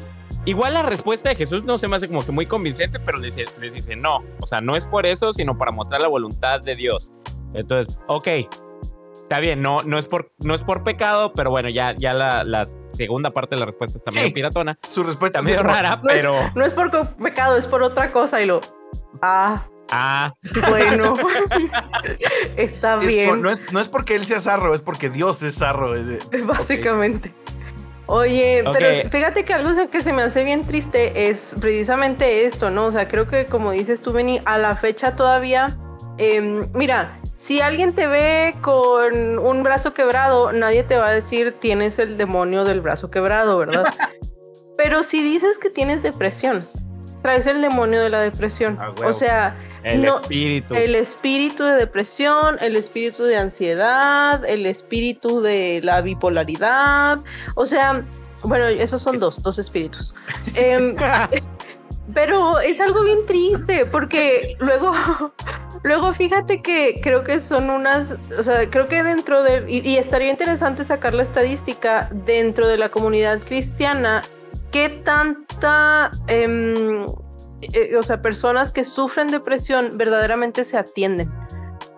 Igual 0.45 0.73
la 0.73 0.81
respuesta 0.81 1.29
de 1.29 1.35
Jesús 1.35 1.63
no 1.63 1.77
se 1.77 1.88
me 1.88 1.95
hace 1.95 2.07
como 2.07 2.25
que 2.25 2.31
muy 2.31 2.47
convincente, 2.47 2.99
pero 2.99 3.19
les, 3.19 3.38
les 3.59 3.73
dice 3.73 3.95
no, 3.95 4.23
o 4.41 4.47
sea, 4.47 4.59
no 4.59 4.75
es 4.75 4.88
por 4.88 5.05
eso, 5.05 5.33
sino 5.33 5.55
para 5.55 5.71
mostrar 5.71 6.01
la 6.01 6.07
voluntad 6.07 6.61
de 6.61 6.75
Dios. 6.75 7.11
Entonces, 7.53 7.95
ok, 8.07 8.27
está 9.31 9.39
bien, 9.39 9.61
no, 9.61 9.81
no, 9.83 9.97
es, 9.97 10.07
por, 10.07 10.33
no 10.43 10.53
es 10.55 10.61
por 10.65 10.83
pecado, 10.83 11.31
pero 11.33 11.49
bueno, 11.51 11.69
ya, 11.69 11.95
ya 11.97 12.13
la, 12.13 12.43
la 12.43 12.67
segunda 12.91 13.29
parte 13.29 13.55
de 13.55 13.61
la 13.61 13.65
respuesta 13.67 13.97
está 13.97 14.11
medio 14.11 14.33
piratona. 14.33 14.77
Su 14.85 15.03
respuesta 15.03 15.39
Está 15.39 15.49
medio 15.49 15.63
rara, 15.63 16.01
No 16.03 16.09
es- 16.09 16.15
pero... 16.17 16.35
No 16.53 16.65
es 16.65 16.73
por 16.73 16.91
pecado, 17.15 17.55
es 17.55 17.65
por 17.65 17.81
otra 17.81 18.11
cosa. 18.11 18.41
Y 18.41 18.45
lo. 18.45 18.59
Ah, 19.21 19.65
Ah, 19.93 20.33
bueno. 20.69 21.13
Está 22.57 22.99
es 23.01 23.07
bien. 23.07 23.29
por- 23.29 23.37
no, 23.39 23.49
es, 23.51 23.61
no 23.71 23.79
es 23.79 23.87
porque 23.87 24.15
él 24.15 24.25
sea 24.25 24.41
zarro, 24.41 24.73
es 24.73 24.81
porque 24.81 25.09
Dios 25.09 25.41
es 25.43 25.55
zarro. 25.55 25.95
es 25.95 26.07
de- 26.07 26.41
Básicamente. 26.43 27.33
Oye, 28.07 28.65
pero 28.73 29.09
fíjate 29.09 29.45
que 29.45 29.53
algo 29.53 29.69
que 29.89 30.01
se 30.01 30.11
me 30.11 30.21
hace 30.23 30.43
bien 30.43 30.61
triste 30.67 31.29
es 31.29 31.55
precisamente 31.61 32.45
esto, 32.45 32.69
¿no? 32.69 32.87
O 32.87 32.91
sea, 32.91 33.07
creo 33.07 33.27
que 33.29 33.45
como 33.45 33.71
dices 33.71 34.01
tú, 34.01 34.11
Benny, 34.11 34.39
a 34.45 34.57
la 34.57 34.73
fecha 34.73 35.15
todavía, 35.15 35.77
em, 36.17 36.61
mira, 36.73 37.20
si 37.41 37.59
alguien 37.59 37.95
te 37.95 38.05
ve 38.05 38.53
con 38.61 39.39
un 39.39 39.63
brazo 39.63 39.95
quebrado, 39.95 40.51
nadie 40.51 40.84
te 40.84 40.95
va 40.97 41.07
a 41.07 41.11
decir 41.11 41.55
tienes 41.59 41.97
el 41.97 42.15
demonio 42.15 42.63
del 42.65 42.81
brazo 42.81 43.09
quebrado, 43.09 43.57
¿verdad? 43.57 43.84
pero 44.77 45.01
si 45.01 45.23
dices 45.23 45.57
que 45.57 45.72
tienes 45.72 46.03
depresión, 46.03 46.68
traes 47.23 47.47
el 47.47 47.63
demonio 47.63 48.01
de 48.03 48.09
la 48.11 48.19
depresión. 48.22 48.77
Ah, 48.80 48.93
o 49.03 49.11
sea, 49.11 49.57
el 49.84 50.03
No, 50.03 50.19
espíritu. 50.19 50.76
el 50.76 50.93
espíritu 50.93 51.63
de 51.63 51.73
depresión, 51.77 52.57
el 52.61 52.76
espíritu 52.76 53.23
de 53.23 53.38
ansiedad, 53.38 54.45
el 54.45 54.68
espíritu 54.68 55.41
de 55.41 55.81
la 55.84 56.01
bipolaridad. 56.01 57.18
O 57.55 57.65
sea, 57.65 58.05
bueno, 58.43 58.65
esos 58.65 59.01
son 59.01 59.15
Es- 59.15 59.22
dos, 59.22 59.41
dos 59.41 59.57
espíritus. 59.57 60.13
Em, 60.53 60.95
pero 62.13 62.59
es 62.59 62.79
algo 62.81 63.03
bien 63.03 63.25
triste 63.25 63.85
porque 63.85 64.55
luego, 64.59 64.91
luego 65.83 66.13
fíjate 66.13 66.61
que 66.61 66.95
creo 67.01 67.23
que 67.23 67.39
son 67.39 67.69
unas, 67.69 68.17
o 68.38 68.43
sea, 68.43 68.69
creo 68.69 68.85
que 68.85 69.03
dentro 69.03 69.43
de, 69.43 69.63
y, 69.67 69.88
y 69.88 69.97
estaría 69.97 70.29
interesante 70.29 70.83
sacar 70.85 71.13
la 71.13 71.23
estadística 71.23 72.09
dentro 72.25 72.67
de 72.67 72.77
la 72.77 72.89
comunidad 72.89 73.39
cristiana, 73.43 74.21
qué 74.71 74.89
tanta, 74.89 76.11
em, 76.27 77.05
eh, 77.73 77.95
o 77.97 78.03
sea, 78.03 78.21
personas 78.21 78.71
que 78.71 78.83
sufren 78.83 79.27
depresión 79.27 79.89
verdaderamente 79.95 80.63
se 80.63 80.77
atienden. 80.77 81.31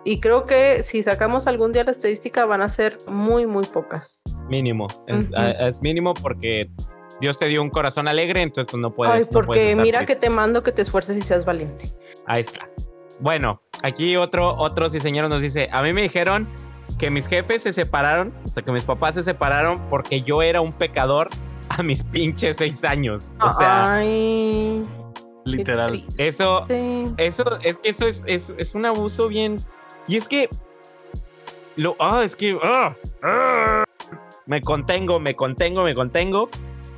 Y 0.06 0.20
creo 0.20 0.44
que 0.44 0.82
si 0.82 1.02
sacamos 1.02 1.46
algún 1.46 1.72
día 1.72 1.82
la 1.84 1.92
estadística 1.92 2.44
van 2.44 2.60
a 2.60 2.68
ser 2.68 2.98
muy, 3.08 3.46
muy 3.46 3.64
pocas. 3.64 4.22
Mínimo. 4.50 4.86
Es, 5.06 5.24
Ujú. 5.24 5.36
a- 5.36 5.48
es 5.68 5.80
mínimo 5.80 6.12
porque 6.12 6.68
Dios 7.20 7.38
te 7.38 7.46
dio 7.46 7.62
un 7.62 7.70
corazón 7.70 8.08
alegre, 8.08 8.42
entonces 8.42 8.70
pues, 8.70 8.80
no 8.80 8.92
puedes. 8.92 9.14
Ay, 9.14 9.20
no 9.20 9.26
puedes 9.26 9.46
porque 9.46 9.76
mira 9.76 9.98
triste. 10.00 10.14
que 10.14 10.20
te 10.20 10.30
mando 10.30 10.62
que 10.62 10.72
te 10.72 10.82
esfuerces 10.82 11.16
y 11.16 11.22
seas 11.22 11.44
valiente. 11.44 11.92
Ahí 12.26 12.40
está. 12.40 12.68
Bueno, 13.20 13.62
aquí 13.82 14.16
otro, 14.16 14.54
otro 14.56 14.90
sí 14.90 15.00
señor 15.00 15.28
nos 15.28 15.40
dice, 15.40 15.68
a 15.72 15.82
mí 15.82 15.92
me 15.92 16.02
dijeron 16.02 16.48
que 16.98 17.10
mis 17.10 17.26
jefes 17.26 17.62
se 17.62 17.72
separaron, 17.72 18.34
o 18.44 18.48
sea, 18.48 18.62
que 18.62 18.72
mis 18.72 18.84
papás 18.84 19.14
se 19.14 19.22
separaron 19.22 19.88
porque 19.88 20.22
yo 20.22 20.42
era 20.42 20.60
un 20.60 20.72
pecador 20.72 21.28
a 21.68 21.82
mis 21.82 22.02
pinches 22.02 22.56
seis 22.56 22.84
años. 22.84 23.32
O 23.40 23.52
sea, 23.52 23.94
Ay, 23.96 24.82
Literal. 25.44 26.04
eso, 26.18 26.66
eso, 27.18 27.58
es 27.62 27.78
que 27.78 27.88
eso 27.90 28.06
es, 28.06 28.24
es, 28.26 28.54
es 28.56 28.74
un 28.74 28.86
abuso 28.86 29.26
bien. 29.26 29.56
Y 30.06 30.16
es 30.16 30.28
que. 30.28 30.48
Lo. 31.76 31.96
Ah, 31.98 32.22
es 32.24 32.36
que. 32.36 32.58
ah, 32.62 32.94
ah, 33.22 33.84
me 34.46 34.60
contengo, 34.60 35.20
me 35.20 35.34
contengo, 35.34 35.82
me 35.84 35.94
contengo. 35.94 36.48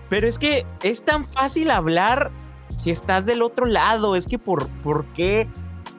Pero 0.08 0.26
es 0.26 0.38
que 0.38 0.66
es 0.82 1.04
tan 1.04 1.24
fácil 1.24 1.70
hablar 1.70 2.30
si 2.76 2.90
estás 2.90 3.26
del 3.26 3.42
otro 3.42 3.66
lado. 3.66 4.16
Es 4.16 4.26
que 4.26 4.38
por, 4.38 4.68
¿por 4.82 5.06
qué? 5.12 5.48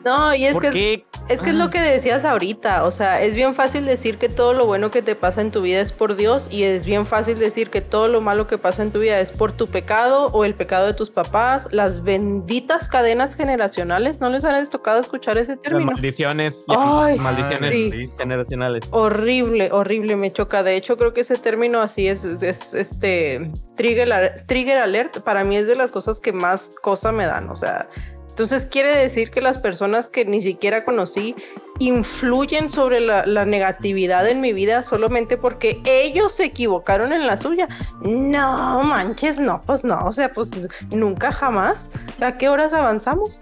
No, 0.08 0.34
y 0.34 0.46
es 0.46 0.54
¿Por 0.54 0.62
que 0.62 0.72
qué? 0.72 1.04
Es 1.28 1.42
que 1.42 1.50
es 1.50 1.56
lo 1.58 1.70
que 1.70 1.82
decías 1.82 2.24
ahorita, 2.24 2.86
o 2.86 2.92
sea, 2.92 3.22
es 3.22 3.36
bien 3.36 3.54
fácil 3.54 3.86
decir 3.86 4.18
que 4.18 4.30
todo 4.30 4.54
lo 4.54 4.66
bueno 4.66 4.90
que 4.90 5.02
te 5.02 5.16
pasa 5.16 5.42
en 5.42 5.52
tu 5.52 5.62
vida 5.62 5.82
es 5.82 5.92
por 5.92 6.16
Dios 6.16 6.48
y 6.50 6.64
es 6.64 6.86
bien 6.86 7.06
fácil 7.06 7.38
decir 7.38 7.70
que 7.70 7.82
todo 7.82 8.08
lo 8.08 8.22
malo 8.22 8.48
que 8.48 8.58
pasa 8.58 8.84
en 8.84 8.92
tu 8.92 9.00
vida 9.00 9.20
es 9.20 9.34
por 9.34 9.52
tu 9.52 9.68
pecado 9.68 10.28
o 10.28 10.46
el 10.46 10.56
pecado 10.56 10.88
de 10.88 10.94
tus 10.94 11.10
papás, 11.12 11.68
las 11.72 12.04
benditas 12.04 12.88
cadenas 12.88 13.36
generacionales, 13.36 14.22
¿no 14.22 14.30
les 14.30 14.46
han 14.46 14.66
tocado 14.68 15.02
escuchar 15.02 15.38
ese 15.38 15.56
Las 15.56 15.62
término? 15.62 15.92
maldiciones. 15.92 16.64
Ay, 16.70 17.20
maldiciones 17.20 17.72
sí. 17.72 18.10
generacionales. 18.18 18.86
Horrible, 18.92 19.70
horrible, 19.74 20.16
me 20.16 20.32
choca. 20.32 20.64
De 20.64 20.78
hecho, 20.78 20.96
creo 20.96 21.14
que 21.14 21.20
ese 21.20 21.36
término 21.36 21.82
así 21.82 22.08
es, 22.08 22.24
es 22.24 22.74
este 22.74 23.52
trigger, 23.76 24.46
trigger 24.48 24.78
alert. 24.78 25.20
Para 25.20 25.44
mí 25.44 25.58
es 25.58 25.68
de 25.68 25.76
las 25.76 25.92
cosas 25.92 26.22
que 26.22 26.32
más 26.32 26.72
cosa 26.82 27.12
me 27.12 27.26
dan. 27.26 27.50
O 27.50 27.58
sea, 27.58 27.90
entonces 28.38 28.68
quiere 28.68 28.96
decir 28.96 29.32
que 29.32 29.42
las 29.42 29.58
personas 29.58 30.10
que 30.10 30.24
ni 30.24 30.42
siquiera 30.42 30.86
conocí 30.86 31.36
influyen 31.80 32.70
sobre 32.70 33.00
la, 33.00 33.46
negatividad 33.46 34.30
en 34.30 34.42
mi 34.42 34.54
vida 34.54 34.84
solamente 34.84 35.38
porque 35.38 35.82
ellos 35.86 36.34
se 36.34 36.44
equivocaron 36.44 37.14
en 37.14 37.26
la 37.26 37.38
suya. 37.38 37.68
No 38.02 38.84
manches, 38.84 39.40
no, 39.40 39.64
pues 39.66 39.84
no. 39.84 40.06
O 40.06 40.12
sea, 40.12 40.32
pues 40.34 40.52
nunca 40.92 41.32
jamás. 41.32 41.90
¿A 42.22 42.38
qué 42.38 42.48
horas 42.48 42.74
avanzamos? 42.74 43.42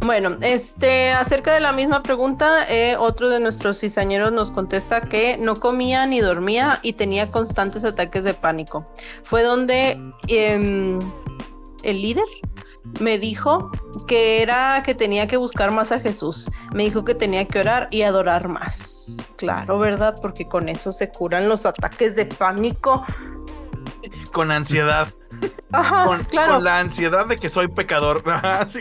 Bueno, 0.00 0.38
este, 0.40 1.12
acerca 1.12 1.52
de 1.52 1.60
la 1.60 1.72
misma 1.72 2.02
pregunta, 2.02 2.64
eh, 2.68 2.96
otro 2.98 3.28
de 3.28 3.38
nuestros 3.38 3.78
cizañeros 3.78 4.32
nos 4.32 4.50
contesta 4.50 5.02
que 5.02 5.36
no 5.36 5.60
comía 5.60 6.06
ni 6.06 6.20
dormía 6.20 6.80
y 6.82 6.94
tenía 6.94 7.30
constantes 7.30 7.84
ataques 7.84 8.24
de 8.24 8.32
pánico. 8.32 8.86
Fue 9.22 9.42
donde 9.42 10.00
em, 10.26 10.98
el 11.82 12.02
líder 12.02 12.24
me 13.00 13.18
dijo 13.18 13.70
que 14.06 14.42
era 14.42 14.82
que 14.82 14.94
tenía 14.94 15.26
que 15.26 15.36
buscar 15.36 15.70
más 15.70 15.92
a 15.92 16.00
Jesús. 16.00 16.50
Me 16.72 16.84
dijo 16.84 17.04
que 17.04 17.14
tenía 17.14 17.46
que 17.46 17.60
orar 17.60 17.88
y 17.90 18.02
adorar 18.02 18.48
más. 18.48 19.30
Claro, 19.36 19.78
¿verdad? 19.78 20.16
Porque 20.20 20.46
con 20.46 20.68
eso 20.68 20.92
se 20.92 21.10
curan 21.10 21.48
los 21.48 21.66
ataques 21.66 22.16
de 22.16 22.26
pánico. 22.26 23.04
Con 24.32 24.50
ansiedad. 24.50 25.08
Ajá, 25.72 26.04
Con, 26.06 26.24
claro. 26.24 26.54
con 26.54 26.64
la 26.64 26.80
ansiedad 26.80 27.26
de 27.26 27.36
que 27.36 27.48
soy 27.48 27.68
pecador. 27.68 28.22
Sí. 28.66 28.80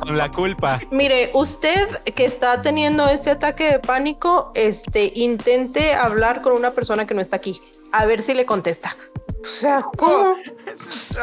Con 0.00 0.16
la 0.18 0.30
culpa. 0.30 0.80
Mire, 0.90 1.30
usted 1.34 1.88
que 2.14 2.24
está 2.24 2.60
teniendo 2.62 3.06
este 3.08 3.30
ataque 3.30 3.72
de 3.72 3.78
pánico, 3.78 4.52
este, 4.54 5.12
intente 5.14 5.94
hablar 5.94 6.42
con 6.42 6.52
una 6.52 6.72
persona 6.72 7.06
que 7.06 7.14
no 7.14 7.20
está 7.20 7.36
aquí, 7.36 7.60
a 7.92 8.04
ver 8.04 8.22
si 8.22 8.34
le 8.34 8.44
contesta. 8.44 8.96
O 9.42 9.46
sea, 9.46 9.82
¿cómo? 9.98 10.36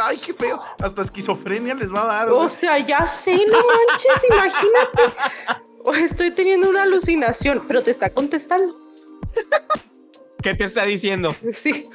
Ay, 0.03 0.17
qué 0.17 0.33
feo. 0.33 0.59
Hasta 0.81 1.01
esquizofrenia 1.01 1.73
les 1.73 1.93
va 1.93 2.03
a 2.03 2.05
dar. 2.05 2.29
o 2.29 2.39
O 2.41 2.49
sea, 2.49 2.75
sea, 2.75 2.87
ya 2.87 3.07
sé, 3.07 3.33
no 3.33 3.57
manches, 3.57 4.29
imagínate. 4.29 5.61
O 5.83 5.93
Estoy 5.93 6.31
teniendo 6.31 6.69
una 6.69 6.83
alucinación, 6.83 7.63
pero 7.67 7.81
te 7.83 7.91
está 7.91 8.09
contestando. 8.09 8.75
¿Qué 10.43 10.53
te 10.53 10.65
está 10.65 10.83
diciendo? 10.85 11.35
Sí. 11.53 11.89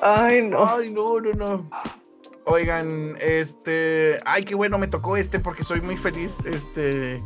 Ay, 0.00 0.42
no. 0.42 0.64
Ay, 0.76 0.90
no, 0.90 1.20
no, 1.20 1.32
no. 1.32 1.70
Oigan, 2.44 3.16
este. 3.20 4.20
Ay, 4.24 4.44
qué 4.44 4.54
bueno, 4.54 4.78
me 4.78 4.86
tocó 4.86 5.16
este 5.16 5.40
porque 5.40 5.64
soy 5.64 5.80
muy 5.80 5.96
feliz. 5.96 6.38
Este. 6.44 7.22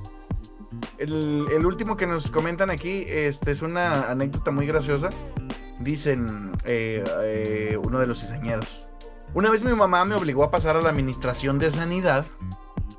El, 0.98 1.46
el 1.52 1.66
último 1.66 1.96
que 1.96 2.06
nos 2.06 2.30
comentan 2.30 2.70
aquí 2.70 3.04
este, 3.06 3.50
es 3.50 3.60
una 3.60 4.10
anécdota 4.10 4.50
muy 4.50 4.66
graciosa. 4.66 5.10
Dicen 5.80 6.52
eh, 6.64 7.02
eh, 7.22 7.78
uno 7.82 7.98
de 7.98 8.06
los 8.06 8.20
cizañeros. 8.20 8.86
Una 9.34 9.50
vez 9.50 9.64
mi 9.64 9.72
mamá 9.72 10.04
me 10.04 10.14
obligó 10.14 10.44
a 10.44 10.50
pasar 10.50 10.76
a 10.76 10.80
la 10.82 10.90
administración 10.90 11.58
de 11.58 11.70
sanidad 11.70 12.26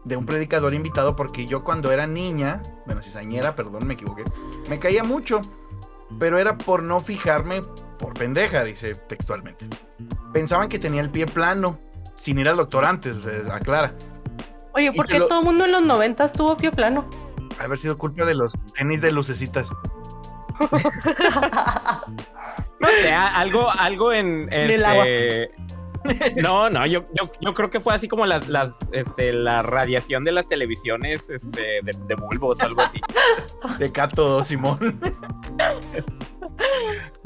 de 0.03 0.17
un 0.17 0.25
predicador 0.25 0.73
invitado 0.73 1.15
porque 1.15 1.45
yo 1.45 1.63
cuando 1.63 1.91
era 1.91 2.07
niña, 2.07 2.61
bueno, 2.85 3.03
cizañera, 3.03 3.55
perdón, 3.55 3.85
me 3.85 3.93
equivoqué, 3.93 4.23
me 4.69 4.79
caía 4.79 5.03
mucho, 5.03 5.41
pero 6.19 6.39
era 6.39 6.57
por 6.57 6.81
no 6.81 6.99
fijarme 6.99 7.61
por 7.99 8.13
pendeja, 8.13 8.63
dice 8.63 8.95
textualmente. 8.95 9.67
Pensaban 10.33 10.69
que 10.69 10.79
tenía 10.79 11.01
el 11.01 11.11
pie 11.11 11.27
plano, 11.27 11.79
sin 12.15 12.39
ir 12.39 12.49
al 12.49 12.57
doctor 12.57 12.85
antes, 12.85 13.15
o 13.17 13.21
sea, 13.21 13.55
aclara. 13.55 13.93
Oye, 14.73 14.91
¿por 14.93 15.05
qué 15.05 15.19
lo- 15.19 15.27
todo 15.27 15.39
el 15.41 15.45
mundo 15.45 15.65
en 15.65 15.71
los 15.73 15.83
noventas 15.83 16.33
tuvo 16.33 16.57
pie 16.57 16.71
plano? 16.71 17.07
Haber 17.59 17.77
sido 17.77 17.97
culpa 17.97 18.25
de 18.25 18.33
los 18.33 18.53
tenis 18.75 19.01
de 19.01 19.11
lucecitas. 19.11 19.69
No 22.79 22.87
sé, 22.87 23.13
algo, 23.13 23.69
algo 23.69 24.11
en. 24.13 24.49
En 24.51 24.71
el 24.71 24.83
agua. 24.85 25.07
este, 25.07 25.51
No, 26.41 26.69
no, 26.69 26.85
yo, 26.85 27.05
yo, 27.13 27.29
yo 27.39 27.53
creo 27.53 27.69
que 27.69 27.79
fue 27.79 27.93
así 27.93 28.07
como 28.07 28.25
las, 28.25 28.47
las, 28.47 28.89
este, 28.91 29.33
la 29.33 29.61
radiación 29.61 30.23
de 30.23 30.31
las 30.31 30.47
televisiones 30.47 31.29
este, 31.29 31.61
de, 31.83 31.91
de 32.07 32.15
bulbos 32.15 32.59
o 32.61 32.65
algo 32.65 32.81
así. 32.81 32.99
De 33.77 33.91
Cato 33.91 34.43
Simón. 34.43 34.99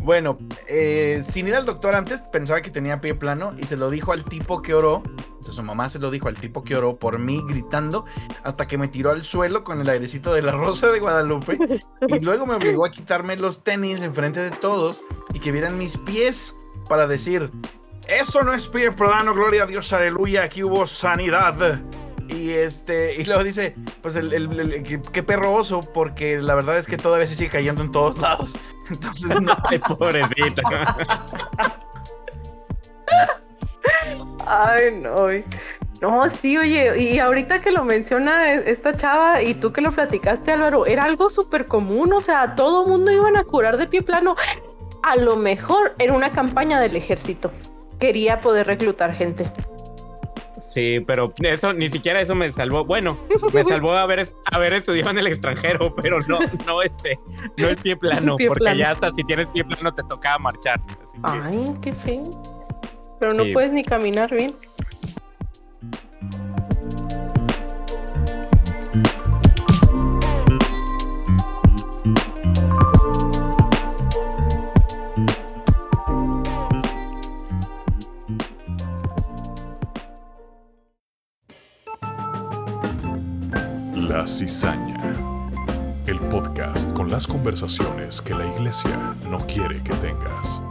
bueno, 0.03 0.37
eh, 0.67 1.23
sin 1.25 1.47
ir 1.47 1.55
al 1.55 1.65
doctor 1.65 1.95
antes, 1.95 2.21
pensaba 2.21 2.61
que 2.61 2.69
tenía 2.69 2.99
pie 2.99 3.15
plano 3.15 3.53
y 3.57 3.63
se 3.65 3.77
lo 3.77 3.89
dijo 3.89 4.11
al 4.11 4.25
tipo 4.25 4.61
que 4.61 4.73
oró. 4.73 5.03
Su 5.53 5.63
mamá 5.63 5.89
se 5.89 5.99
lo 5.99 6.11
dijo 6.11 6.27
al 6.27 6.35
tipo 6.35 6.63
que 6.63 6.75
oró 6.75 6.97
por 6.97 7.19
mí 7.19 7.41
gritando 7.47 8.05
hasta 8.43 8.67
que 8.67 8.77
me 8.77 8.87
tiró 8.87 9.11
al 9.11 9.23
suelo 9.23 9.63
con 9.63 9.79
el 9.81 9.89
airecito 9.89 10.33
de 10.33 10.41
la 10.41 10.51
rosa 10.51 10.91
de 10.91 10.99
Guadalupe 10.99 11.57
y 12.07 12.19
luego 12.19 12.45
me 12.45 12.55
obligó 12.55 12.85
a 12.85 12.91
quitarme 12.91 13.35
los 13.37 13.63
tenis 13.63 14.01
enfrente 14.01 14.39
de 14.39 14.51
todos 14.51 15.03
y 15.33 15.39
que 15.39 15.51
vieran 15.51 15.77
mis 15.77 15.97
pies 15.97 16.55
para 16.89 17.07
decir, 17.07 17.51
eso 18.07 18.43
no 18.43 18.53
es 18.53 18.67
pie 18.67 18.91
plano, 18.91 19.33
gloria 19.33 19.63
a 19.63 19.65
Dios, 19.65 19.91
aleluya, 19.93 20.43
aquí 20.43 20.63
hubo 20.63 20.85
sanidad. 20.87 21.81
Y 22.27 22.49
este, 22.51 23.21
y 23.21 23.25
luego 23.25 23.43
dice, 23.43 23.75
pues 24.01 24.15
el, 24.15 24.33
el- 24.33 25.01
qué 25.11 25.21
perro 25.23 25.53
oso, 25.53 25.81
porque 25.81 26.39
la 26.41 26.55
verdad 26.55 26.77
es 26.79 26.87
que 26.87 26.97
todavía 26.97 27.27
se 27.27 27.35
sigue 27.35 27.51
cayendo 27.51 27.83
en 27.83 27.91
todos 27.91 28.17
lados. 28.17 28.57
Entonces, 28.89 29.39
no, 29.41 29.55
Ay, 29.69 29.77
pobrecito. 29.79 30.61
Ay, 34.45 34.99
no. 35.01 35.27
No, 36.01 36.29
sí, 36.29 36.57
oye, 36.57 37.01
y 37.01 37.19
ahorita 37.19 37.61
que 37.61 37.71
lo 37.71 37.83
menciona 37.83 38.53
e- 38.53 38.69
esta 38.69 38.95
chava 38.97 39.41
y 39.41 39.53
tú 39.53 39.71
que 39.71 39.81
lo 39.81 39.91
platicaste, 39.91 40.51
Álvaro, 40.51 40.85
era 40.85 41.03
algo 41.05 41.29
súper 41.29 41.67
común, 41.67 42.11
o 42.13 42.19
sea, 42.19 42.53
todo 42.55 42.85
mundo 42.85 43.11
iban 43.11 43.37
a 43.37 43.43
curar 43.43 43.77
de 43.77 43.87
pie 43.87 44.01
plano. 44.01 44.35
A 45.03 45.15
lo 45.17 45.35
mejor 45.35 45.95
era 45.99 46.13
una 46.13 46.31
campaña 46.31 46.79
del 46.81 46.95
ejército. 46.95 47.51
Quería 47.99 48.39
poder 48.41 48.67
reclutar 48.67 49.13
gente. 49.15 49.49
Sí, 50.59 50.99
pero 51.05 51.33
eso, 51.41 51.73
ni 51.73 51.89
siquiera 51.89 52.19
eso 52.21 52.33
me 52.35 52.51
salvó. 52.51 52.83
Bueno, 52.85 53.17
me 53.53 53.63
salvó 53.65 53.93
haber, 53.93 54.27
haber 54.51 54.73
estudiado 54.73 55.11
en 55.11 55.19
el 55.19 55.27
extranjero, 55.27 55.93
pero 55.95 56.19
no, 56.27 56.39
no 56.65 56.81
este, 56.81 57.19
no 57.57 57.67
el 57.69 57.77
pie 57.77 57.95
plano, 57.97 58.35
Pie 58.35 58.47
porque 58.47 58.63
plano. 58.63 58.77
ya 58.79 58.91
hasta 58.91 59.11
si 59.13 59.23
tienes 59.23 59.49
pie 59.49 59.63
plano 59.63 59.93
te 59.93 60.03
tocaba 60.03 60.39
marchar. 60.39 60.81
Así 61.03 61.17
que, 61.17 61.23
Ay, 61.23 61.73
qué 61.81 61.93
feo. 61.93 62.23
Pero 63.19 63.33
no 63.33 63.43
Sí. 63.43 63.53
puedes 63.53 63.71
ni 63.71 63.83
caminar 63.83 64.33
bien. 64.33 64.53
La 83.95 84.25
Cizaña. 84.27 84.97
El 86.07 86.19
podcast 86.19 86.91
con 86.93 87.09
las 87.09 87.25
conversaciones 87.25 88.21
que 88.21 88.33
la 88.35 88.45
iglesia 88.45 89.15
no 89.29 89.39
quiere 89.47 89.81
que 89.81 89.93
tengas. 89.95 90.61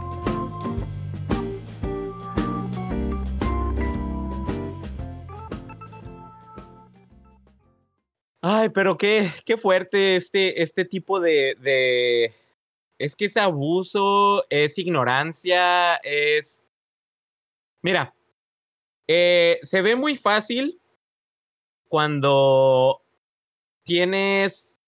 Ay, 8.47 8.69
pero 8.69 8.95
qué, 8.95 9.31
qué 9.43 9.57
fuerte 9.57 10.15
este, 10.15 10.61
este 10.61 10.85
tipo 10.85 11.19
de, 11.19 11.55
de. 11.61 12.35
Es 12.99 13.15
que 13.15 13.25
es 13.25 13.37
abuso, 13.37 14.45
es 14.51 14.77
ignorancia, 14.77 15.95
es. 16.03 16.63
Mira, 17.81 18.13
eh, 19.07 19.57
se 19.63 19.81
ve 19.81 19.95
muy 19.95 20.15
fácil 20.15 20.79
cuando 21.87 23.01
tienes 23.83 24.79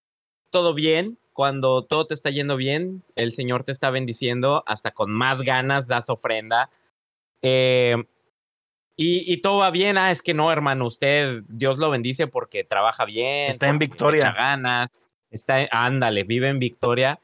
todo 0.51 0.75
bien, 0.75 1.17
cuando 1.34 1.84
todo 1.84 2.05
te 2.05 2.13
está 2.13 2.29
yendo 2.29 2.57
bien, 2.57 3.01
el 3.15 3.31
Señor 3.31 3.63
te 3.63 3.71
está 3.71 3.89
bendiciendo, 3.89 4.63
hasta 4.67 4.91
con 4.91 5.09
más 5.09 5.41
ganas 5.41 5.88
das 5.88 6.11
ofrenda. 6.11 6.69
Eh, 7.41 7.95
y, 8.98 9.32
y 9.32 9.38
todo 9.41 9.60
va 9.60 9.69
bien. 9.72 9.98
Ah, 9.98 10.11
es 10.11 10.22
que 10.22 10.34
no, 10.34 10.52
hermano, 10.52 10.86
usted, 10.88 11.44
Dios 11.48 11.78
lo 11.78 11.90
bendice 11.90 12.28
porque 12.28 12.65
trabaja 12.65 13.06
bien. 13.06 13.49
Está 13.49 13.68
en 13.69 13.80
victoria. 13.80 14.18
echa 14.19 14.32
ganas. 14.34 15.02
Está, 15.32 15.61
en- 15.61 15.69
ándale, 15.72 16.24
vive 16.24 16.49
en 16.49 16.60
victoria. 16.60 17.19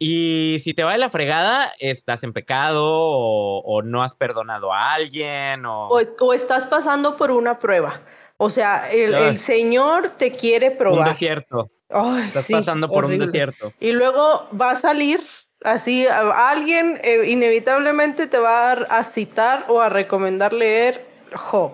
Y 0.00 0.58
si 0.60 0.74
te 0.74 0.84
va 0.84 0.92
de 0.92 0.98
la 0.98 1.08
fregada, 1.08 1.72
estás 1.80 2.22
en 2.22 2.32
pecado 2.32 2.84
o, 2.86 3.58
o 3.64 3.82
no 3.82 4.04
has 4.04 4.14
perdonado 4.14 4.72
a 4.72 4.92
alguien 4.94 5.66
o, 5.66 5.88
O, 5.88 6.00
o 6.20 6.32
estás 6.34 6.68
pasando 6.68 7.16
por 7.16 7.32
una 7.32 7.58
prueba. 7.58 8.02
O 8.36 8.50
sea, 8.50 8.88
el, 8.92 9.12
el 9.14 9.38
Señor 9.38 10.10
te 10.10 10.30
quiere 10.30 10.70
un 10.70 10.76
probar. 10.76 11.08
desierto. 11.08 11.70
Ay, 11.90 12.28
Estás 12.28 12.44
sí, 12.44 12.52
pasando 12.52 12.86
por 12.88 13.06
horrible. 13.06 13.24
un 13.24 13.32
desierto. 13.32 13.72
Y 13.80 13.90
luego 13.92 14.48
va 14.58 14.72
a 14.72 14.76
salir 14.76 15.20
así, 15.64 16.06
alguien 16.06 17.00
eh, 17.02 17.28
inevitablemente 17.28 18.26
te 18.26 18.38
va 18.38 18.72
a, 18.72 18.72
a 18.72 19.04
citar 19.04 19.66
o 19.68 19.80
a 19.80 19.88
recomendar 19.88 20.52
leer 20.52 21.06
Job. 21.34 21.72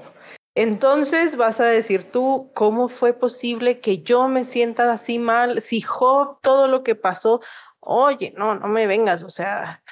Entonces 0.57 1.37
vas 1.37 1.59
a 1.61 1.67
decir 1.67 2.11
tú, 2.11 2.51
¿cómo 2.55 2.89
fue 2.89 3.13
posible 3.13 3.81
que 3.81 4.03
yo 4.03 4.29
me 4.29 4.45
sienta 4.45 4.93
así 4.93 5.19
mal? 5.19 5.61
Si 5.61 5.81
Job, 5.81 6.37
todo 6.43 6.69
lo 6.69 6.85
que 6.85 6.95
pasó, 6.95 7.41
oye, 7.81 8.33
no, 8.37 8.55
no 8.55 8.69
me 8.69 8.87
vengas, 8.87 9.23
o 9.25 9.31
sea, 9.31 9.83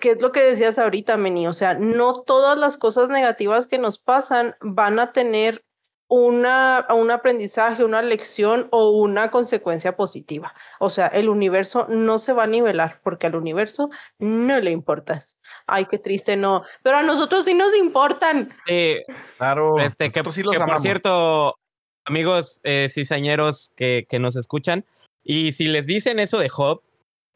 ¿qué 0.00 0.12
es 0.12 0.22
lo 0.22 0.32
que 0.32 0.42
decías 0.42 0.78
ahorita, 0.78 1.16
Meni? 1.16 1.46
O 1.46 1.52
sea, 1.52 1.74
no 1.74 2.14
todas 2.14 2.58
las 2.58 2.78
cosas 2.78 3.10
negativas 3.10 3.66
que 3.66 3.78
nos 3.78 3.98
pasan 3.98 4.56
van 4.60 4.98
a 4.98 5.12
tener 5.12 5.64
una, 6.08 6.86
un 6.94 7.10
aprendizaje, 7.10 7.84
una 7.84 8.02
lección 8.02 8.68
o 8.70 8.90
una 8.90 9.30
consecuencia 9.30 9.96
positiva. 9.96 10.54
O 10.78 10.90
sea, 10.90 11.06
el 11.06 11.28
universo 11.28 11.86
no 11.88 12.18
se 12.18 12.32
va 12.32 12.44
a 12.44 12.46
nivelar 12.46 13.00
porque 13.02 13.26
al 13.26 13.36
universo 13.36 13.90
no 14.18 14.60
le 14.60 14.70
importas. 14.70 15.38
Ay, 15.66 15.86
qué 15.86 15.98
triste, 15.98 16.36
no. 16.36 16.62
Pero 16.82 16.98
a 16.98 17.02
nosotros 17.02 17.44
sí 17.44 17.54
nos 17.54 17.74
importan. 17.76 18.54
Sí, 18.66 18.96
claro, 19.38 19.78
Este, 19.78 20.10
que, 20.10 20.20
nosotros 20.20 20.34
sí 20.34 20.42
los 20.42 20.56
que 20.56 20.64
por 20.64 20.80
cierto, 20.80 21.56
amigos 22.04 22.60
eh, 22.64 22.88
cizañeros 22.90 23.72
que, 23.76 24.06
que 24.08 24.18
nos 24.18 24.36
escuchan, 24.36 24.84
y 25.22 25.52
si 25.52 25.68
les 25.68 25.86
dicen 25.86 26.18
eso 26.18 26.38
de 26.38 26.50
Job, 26.50 26.82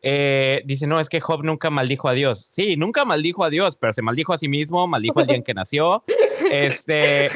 eh, 0.03 0.63
dicen, 0.65 0.89
no, 0.89 1.01
es 1.01 1.09
que 1.09 1.21
Job 1.21 1.43
nunca 1.45 1.71
maldijo 1.71 2.09
a 2.09 2.13
Dios. 2.13 2.47
Sí, 2.51 2.77
nunca 2.77 3.05
maldijo 3.05 3.45
a 3.45 3.51
Dios, 3.51 3.77
pero 3.77 3.93
se 3.93 4.03
maldijo 4.03 4.33
a 4.33 4.39
sí 4.39 4.49
mismo, 4.49 4.87
maldijo 4.87 5.21
el 5.21 5.27
día 5.27 5.37
en 5.37 5.43
que 5.43 5.55
nació. 5.55 6.05
Este, 6.51 7.29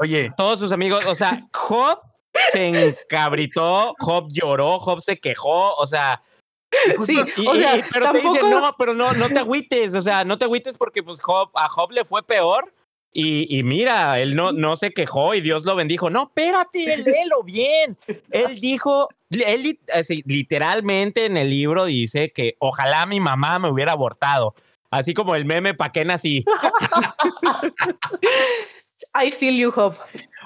Oye, 0.00 0.30
todos 0.36 0.58
sus 0.58 0.72
amigos, 0.72 1.06
o 1.06 1.14
sea, 1.14 1.46
Job 1.54 2.00
se 2.52 2.68
encabritó, 2.68 3.94
Job 3.98 4.28
lloró, 4.30 4.78
Job 4.78 5.00
se 5.00 5.18
quejó, 5.18 5.72
o 5.74 5.86
sea, 5.86 6.22
Sí, 7.04 7.18
y- 7.36 7.46
o 7.48 7.54
y- 7.54 7.58
sea, 7.58 7.76
y- 7.78 7.82
pero 7.92 8.06
tampoco... 8.06 8.32
te 8.34 8.38
dicen, 8.42 8.50
no, 8.50 8.74
pero 8.78 8.94
no, 8.94 9.12
no 9.12 9.28
te 9.28 9.38
agüites, 9.38 9.94
o 9.94 10.02
sea, 10.02 10.24
no 10.24 10.38
te 10.38 10.44
agüites 10.44 10.76
porque 10.76 11.02
pues 11.02 11.20
Job, 11.22 11.50
a 11.54 11.68
Job 11.68 11.90
le 11.92 12.04
fue 12.04 12.22
peor. 12.22 12.72
Y, 13.12 13.58
y 13.58 13.62
mira, 13.64 14.20
él 14.20 14.36
no, 14.36 14.52
no 14.52 14.76
se 14.76 14.92
quejó 14.92 15.34
y 15.34 15.40
Dios 15.40 15.64
lo 15.64 15.74
bendijo. 15.74 16.10
No, 16.10 16.24
espérate, 16.24 16.96
léelo 17.04 17.42
bien. 17.44 17.96
Él 18.30 18.60
dijo, 18.60 19.08
él 19.30 19.78
literalmente 20.26 21.26
en 21.26 21.36
el 21.36 21.50
libro 21.50 21.84
dice 21.86 22.30
que 22.32 22.56
ojalá 22.58 23.06
mi 23.06 23.20
mamá 23.20 23.58
me 23.58 23.70
hubiera 23.70 23.92
abortado. 23.92 24.54
Así 24.90 25.14
como 25.14 25.36
el 25.36 25.44
meme, 25.44 25.74
¿pa' 25.74 25.92
qué 25.92 26.04
nací? 26.04 26.44
I 29.14 29.30
feel 29.30 29.56
you, 29.56 29.70
Job. 29.70 29.96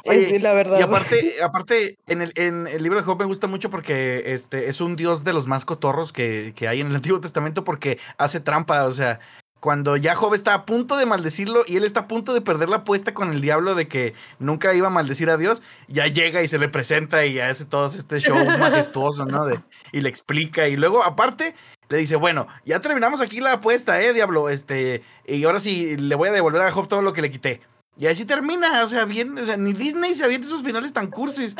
Oye, 0.06 0.36
es 0.36 0.42
la 0.42 0.52
verdad. 0.52 0.78
Y 0.78 0.82
aparte, 0.82 1.42
aparte 1.42 1.98
en, 2.06 2.22
el, 2.22 2.32
en 2.36 2.66
el 2.66 2.82
libro 2.82 2.98
de 2.98 3.04
Job 3.04 3.18
me 3.18 3.24
gusta 3.24 3.46
mucho 3.46 3.70
porque 3.70 4.32
este 4.32 4.68
es 4.68 4.80
un 4.80 4.96
dios 4.96 5.24
de 5.24 5.32
los 5.32 5.46
más 5.46 5.64
cotorros 5.64 6.12
que, 6.12 6.52
que 6.54 6.68
hay 6.68 6.80
en 6.80 6.88
el 6.88 6.96
Antiguo 6.96 7.20
Testamento 7.20 7.64
porque 7.64 7.98
hace 8.18 8.40
trampa. 8.40 8.84
O 8.84 8.92
sea, 8.92 9.20
cuando 9.64 9.96
ya 9.96 10.14
Job 10.14 10.34
está 10.34 10.52
a 10.52 10.66
punto 10.66 10.98
de 10.98 11.06
maldecirlo 11.06 11.62
y 11.66 11.78
él 11.78 11.84
está 11.84 12.00
a 12.00 12.06
punto 12.06 12.34
de 12.34 12.42
perder 12.42 12.68
la 12.68 12.76
apuesta 12.76 13.14
con 13.14 13.32
el 13.32 13.40
diablo 13.40 13.74
de 13.74 13.88
que 13.88 14.12
nunca 14.38 14.74
iba 14.74 14.88
a 14.88 14.90
maldecir 14.90 15.30
a 15.30 15.38
Dios, 15.38 15.62
ya 15.88 16.06
llega 16.06 16.42
y 16.42 16.48
se 16.48 16.58
le 16.58 16.68
presenta 16.68 17.24
y 17.24 17.40
hace 17.40 17.64
todo 17.64 17.86
este 17.86 18.20
show 18.20 18.36
majestuoso, 18.58 19.24
¿no? 19.24 19.46
De, 19.46 19.58
y 19.90 20.02
le 20.02 20.10
explica. 20.10 20.68
Y 20.68 20.76
luego, 20.76 21.02
aparte, 21.02 21.54
le 21.88 21.96
dice, 21.96 22.16
bueno, 22.16 22.46
ya 22.66 22.80
terminamos 22.80 23.22
aquí 23.22 23.40
la 23.40 23.54
apuesta, 23.54 24.02
eh, 24.02 24.12
diablo. 24.12 24.50
Este, 24.50 25.02
y 25.26 25.42
ahora 25.44 25.60
sí 25.60 25.96
le 25.96 26.14
voy 26.14 26.28
a 26.28 26.32
devolver 26.32 26.60
a 26.60 26.70
Job 26.70 26.86
todo 26.86 27.00
lo 27.00 27.14
que 27.14 27.22
le 27.22 27.30
quité. 27.30 27.62
Y 27.96 28.06
así 28.06 28.26
termina, 28.26 28.84
o 28.84 28.86
sea, 28.86 29.06
bien, 29.06 29.38
o 29.38 29.46
sea, 29.46 29.56
ni 29.56 29.72
Disney 29.72 30.14
se 30.14 30.26
avienta 30.26 30.46
esos 30.46 30.62
finales 30.62 30.92
tan 30.92 31.06
cursis. 31.06 31.56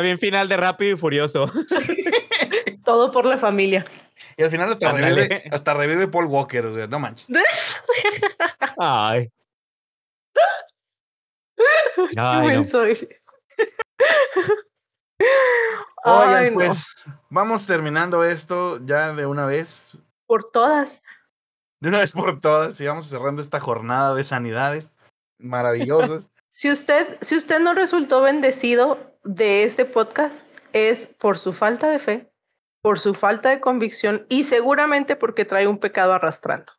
Bien 0.00 0.18
final 0.18 0.48
de 0.48 0.56
Rápido 0.56 0.96
y 0.96 0.98
Furioso. 0.98 1.52
Todo 2.84 3.12
por 3.12 3.26
la 3.26 3.36
familia. 3.36 3.84
Y 4.36 4.42
al 4.42 4.50
final 4.50 4.70
hasta 4.72 4.92
revive, 4.92 5.44
hasta 5.50 5.74
revive 5.74 6.08
Paul 6.08 6.26
Walker, 6.26 6.66
o 6.66 6.72
sea, 6.72 6.86
no 6.86 6.98
manches. 6.98 7.28
Ay. 8.78 9.30
Qué 12.10 12.20
Ay, 12.20 12.66
no. 12.72 12.82
eres. 12.84 13.08
Oigan, 16.04 16.34
Ay, 16.34 16.50
no. 16.50 16.56
pues 16.56 16.94
vamos 17.28 17.66
terminando 17.66 18.24
esto 18.24 18.80
ya 18.84 19.12
de 19.12 19.26
una 19.26 19.44
vez. 19.46 19.98
Por 20.26 20.44
todas. 20.44 21.02
De 21.80 21.88
una 21.88 21.98
vez 21.98 22.12
por 22.12 22.40
todas 22.40 22.80
y 22.80 22.86
vamos 22.86 23.06
cerrando 23.06 23.42
esta 23.42 23.60
jornada 23.60 24.14
de 24.14 24.24
sanidades 24.24 24.96
maravillosas. 25.38 26.30
Si 26.52 26.68
usted, 26.68 27.16
si 27.20 27.36
usted 27.36 27.60
no 27.60 27.74
resultó 27.74 28.22
bendecido 28.22 28.98
de 29.22 29.62
este 29.62 29.84
podcast, 29.84 30.48
es 30.72 31.06
por 31.06 31.38
su 31.38 31.52
falta 31.52 31.88
de 31.88 32.00
fe, 32.00 32.29
por 32.82 32.98
su 32.98 33.14
falta 33.14 33.50
de 33.50 33.60
convicción 33.60 34.26
y 34.28 34.44
seguramente 34.44 35.16
porque 35.16 35.44
trae 35.44 35.66
un 35.66 35.78
pecado 35.78 36.12
arrastrando. 36.12 36.72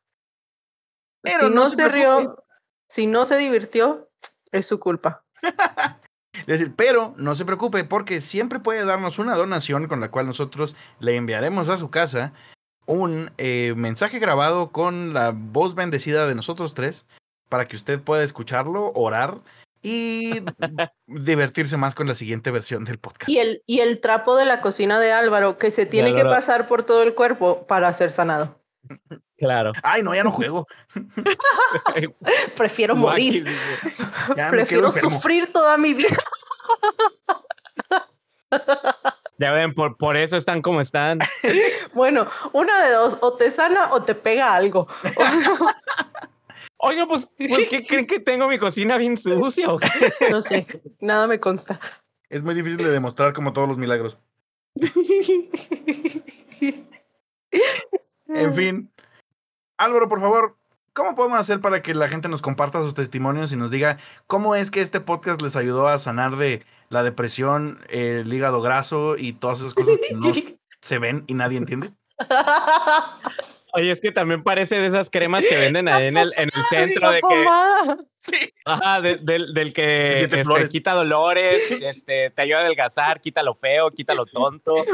Pero 1.22 1.40
si 1.40 1.46
no 1.46 1.50
no, 1.50 1.70
se 1.70 1.76
se, 1.76 1.88
rió, 1.88 2.44
si 2.90 3.08
no 3.08 3.26
se 3.26 3.38
divirtió, 3.38 4.10
es 4.52 4.66
su 4.66 4.80
culpa. 4.80 5.24
Es 6.34 6.48
decir, 6.48 6.74
pero 6.76 7.14
no 7.18 7.36
se 7.36 7.46
preocupe 7.46 7.84
porque 7.84 8.22
siempre 8.22 8.60
puede 8.60 8.86
darnos 8.86 9.20
una 9.20 9.36
donación 9.36 9.88
con 9.88 10.00
la 10.00 10.10
cual 10.10 10.26
nosotros 10.26 10.76
le 11.00 11.16
enviaremos 11.16 11.70
a 11.70 11.78
su 11.78 11.92
casa 11.92 12.34
un 12.86 13.32
eh, 13.38 13.74
mensaje 13.76 14.18
grabado 14.18 14.72
con 14.72 15.14
la 15.14 15.34
voz 15.36 15.76
bendecida 15.76 16.26
de 16.26 16.34
nosotros 16.34 16.74
tres 16.74 17.06
para 17.50 17.68
que 17.68 17.76
usted 17.76 18.02
pueda 18.02 18.24
escucharlo, 18.24 18.92
orar 18.94 19.42
y 19.82 20.42
divertirse 21.08 21.78
más 21.78 21.96
con 21.96 22.08
la 22.08 22.16
siguiente 22.16 22.52
versión 22.52 22.86
del 22.86 23.00
podcast. 23.00 23.30
Y 23.30 23.40
el, 23.40 23.64
y 23.66 23.80
el 23.80 24.00
trapo 24.00 24.36
de 24.36 24.46
la 24.46 24.62
cocina 24.62 25.00
de 25.00 25.12
Álvaro 25.12 25.58
que 25.58 25.72
se 25.72 25.86
tiene 25.86 26.14
que 26.16 26.24
pasar 26.24 26.68
por 26.68 26.84
todo 26.84 27.04
el 27.04 27.16
cuerpo 27.16 27.66
para 27.68 27.94
ser 27.94 28.12
sanado. 28.12 28.62
Claro. 29.38 29.72
Ay, 29.84 30.04
no, 30.04 30.14
ya 30.14 30.24
no 30.24 30.32
juego. 30.32 30.68
Prefiero 32.56 32.96
morir. 32.98 33.48
Ya 34.36 34.50
Prefiero 34.50 34.92
sufrir 34.92 35.52
toda 35.52 35.78
mi 35.78 35.94
vida. 35.94 36.18
Ya 39.38 39.54
ven, 39.54 39.74
por, 39.74 39.98
por 39.98 40.18
eso 40.18 40.38
están 40.38 40.62
como 40.62 40.82
están. 40.82 41.20
Bueno, 41.94 42.28
una 42.54 42.84
de 42.86 42.94
dos, 42.94 43.18
o 43.22 43.34
te 43.34 43.50
sana 43.50 43.90
o 43.94 44.04
te 44.04 44.14
pega 44.14 44.54
algo. 44.54 44.88
Oiga, 46.84 47.06
pues, 47.06 47.36
pues, 47.38 47.68
¿qué 47.68 47.86
creen 47.88 48.08
que 48.08 48.20
tengo 48.20 48.48
mi 48.48 48.58
cocina 48.58 48.98
bien 48.98 49.16
sucia? 49.18 49.72
o 49.72 49.78
qué? 49.78 49.88
No 50.32 50.42
sé, 50.42 50.66
nada 51.00 51.28
me 51.28 51.40
consta. 51.40 51.80
Es 52.30 52.42
muy 52.44 52.56
difícil 52.56 52.78
de 52.78 52.90
demostrar 52.90 53.34
como 53.34 53.54
todos 53.54 53.68
los 53.68 53.78
milagros. 53.78 54.18
En 58.28 58.54
fin. 58.56 58.92
Álvaro, 59.78 60.08
por 60.08 60.22
favor, 60.22 60.58
¿cómo 60.94 61.14
podemos 61.14 61.40
hacer 61.40 61.60
para 61.62 61.84
que 61.84 61.94
la 61.94 62.08
gente 62.08 62.30
nos 62.30 62.42
comparta 62.42 62.82
sus 62.82 62.96
testimonios 62.96 63.52
y 63.52 63.58
nos 63.58 63.70
diga 63.70 63.98
cómo 64.26 64.56
es 64.56 64.72
que 64.72 64.82
este 64.82 65.02
podcast 65.02 65.42
les 65.42 65.56
ayudó 65.56 65.88
a 65.88 66.00
sanar 66.00 66.38
de 66.38 66.64
la 66.90 67.04
depresión, 67.04 67.80
el 67.90 68.34
hígado 68.34 68.62
graso 68.62 69.18
y 69.18 69.34
todas 69.34 69.60
esas 69.60 69.74
cosas 69.74 69.98
que 69.98 70.16
no 70.16 70.32
se 70.82 70.98
ven 70.98 71.26
y 71.28 71.36
nadie 71.36 71.58
entiende? 71.58 71.92
Oye, 73.74 73.92
es 73.92 74.02
que 74.02 74.12
también 74.12 74.44
parece 74.44 74.76
de 74.76 74.88
esas 74.88 75.10
cremas 75.10 75.46
que 75.48 75.56
venden 75.56 75.88
ahí 75.88 76.08
en 76.08 76.18
el, 76.18 76.34
en 76.38 76.50
el 76.54 76.64
centro 76.70 77.10
de 77.12 77.22
que. 77.22 77.46
Sí. 78.24 78.54
ajá, 78.66 79.02
de- 79.02 79.16
del, 79.18 79.52
del 79.56 79.74
que 79.74 80.12
este, 80.24 80.44
quita 80.70 80.94
dolores, 80.94 81.72
este, 81.72 82.30
te 82.30 82.42
ayuda 82.44 82.60
a 82.60 82.62
adelgazar, 82.62 83.20
quita 83.20 83.42
lo 83.42 83.56
feo, 83.56 83.90
quita 83.90 84.14
lo 84.14 84.26
tonto. 84.28 84.76
O 84.76 84.86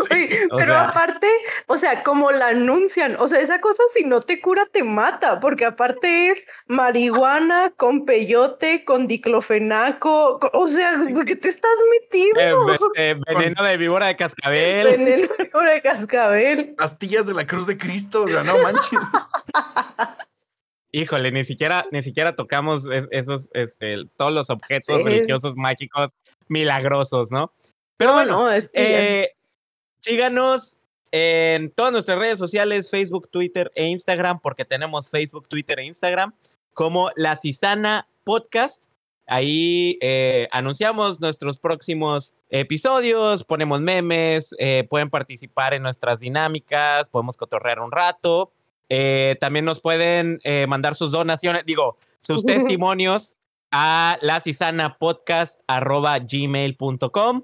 pero 0.57 0.73
sea- 0.73 0.85
aparte, 0.87 1.27
o 1.67 1.77
sea, 1.77 2.03
como 2.03 2.31
la 2.31 2.47
anuncian, 2.47 3.17
o 3.19 3.27
sea, 3.27 3.39
esa 3.39 3.59
cosa 3.59 3.83
si 3.93 4.05
no 4.05 4.21
te 4.21 4.39
cura 4.39 4.65
te 4.71 4.83
mata, 4.83 5.41
porque 5.41 5.65
aparte 5.65 6.29
es 6.29 6.47
marihuana 6.67 7.73
con 7.75 8.05
peyote, 8.05 8.85
con 8.85 9.07
diclofenaco, 9.07 10.39
co- 10.39 10.51
o 10.53 10.67
sea, 10.69 10.97
¿qué 11.25 11.35
te 11.35 11.49
estás 11.49 11.69
Eh, 11.71 11.99
metiendo? 12.01 12.73
este, 12.73 13.13
veneno 13.27 13.61
de 13.63 13.75
víbora 13.77 14.07
de 14.07 14.15
cascabel. 14.15 14.87
Veneno 14.87 15.27
de 15.73 15.81
cascabel. 15.81 16.75
Pastillas 16.77 17.25
de 17.25 17.33
la 17.33 17.45
cruz 17.45 17.67
de 17.67 17.77
Cristo, 17.77 18.23
o 18.23 18.27
sea, 18.29 18.43
no 18.43 18.57
manches. 18.59 18.99
Híjole, 20.97 21.31
ni 21.31 21.43
siquiera, 21.43 21.85
ni 21.91 22.01
siquiera 22.01 22.35
tocamos 22.35 22.87
es- 22.91 23.07
esos, 23.11 23.49
este, 23.53 24.05
todos 24.17 24.33
los 24.33 24.49
objetos 24.49 24.97
Sí. 24.97 25.03
religiosos 25.03 25.55
mágicos 25.55 26.11
milagrosos, 26.47 27.31
¿no? 27.31 27.51
Pero 27.97 28.11
No, 28.11 28.15
bueno, 28.17 28.31
no, 28.43 28.51
es 28.51 28.69
que 28.69 28.81
ya- 28.81 29.03
Eh, 29.03 29.31
síganos 30.01 30.79
en 31.11 31.71
todas 31.71 31.91
nuestras 31.91 32.17
redes 32.19 32.39
sociales, 32.39 32.89
Facebook, 32.89 33.29
Twitter 33.29 33.71
e 33.75 33.85
Instagram, 33.87 34.39
porque 34.41 34.65
tenemos 34.65 35.09
Facebook, 35.09 35.47
Twitter 35.47 35.79
e 35.79 35.85
Instagram, 35.85 36.33
como 36.73 37.11
La 37.15 37.35
Cisana 37.35 38.07
Podcast. 38.23 38.83
Ahí 39.27 39.97
eh, 40.01 40.47
anunciamos 40.51 41.19
nuestros 41.19 41.59
próximos 41.59 42.33
episodios, 42.49 43.43
ponemos 43.43 43.81
memes, 43.81 44.55
eh, 44.57 44.85
pueden 44.89 45.09
participar 45.09 45.73
en 45.73 45.83
nuestras 45.83 46.21
dinámicas, 46.21 47.07
podemos 47.09 47.35
cotorrear 47.35 47.79
un 47.81 47.91
rato. 47.91 48.51
Eh, 48.89 49.35
también 49.39 49.65
nos 49.65 49.81
pueden 49.81 50.39
eh, 50.43 50.65
mandar 50.67 50.95
sus 50.95 51.11
donaciones, 51.11 51.65
digo, 51.65 51.97
sus 52.21 52.45
testimonios 52.45 53.35
a 53.71 54.17
la 54.21 54.97
podcast 54.97 55.59
gmail.com. 55.67 57.43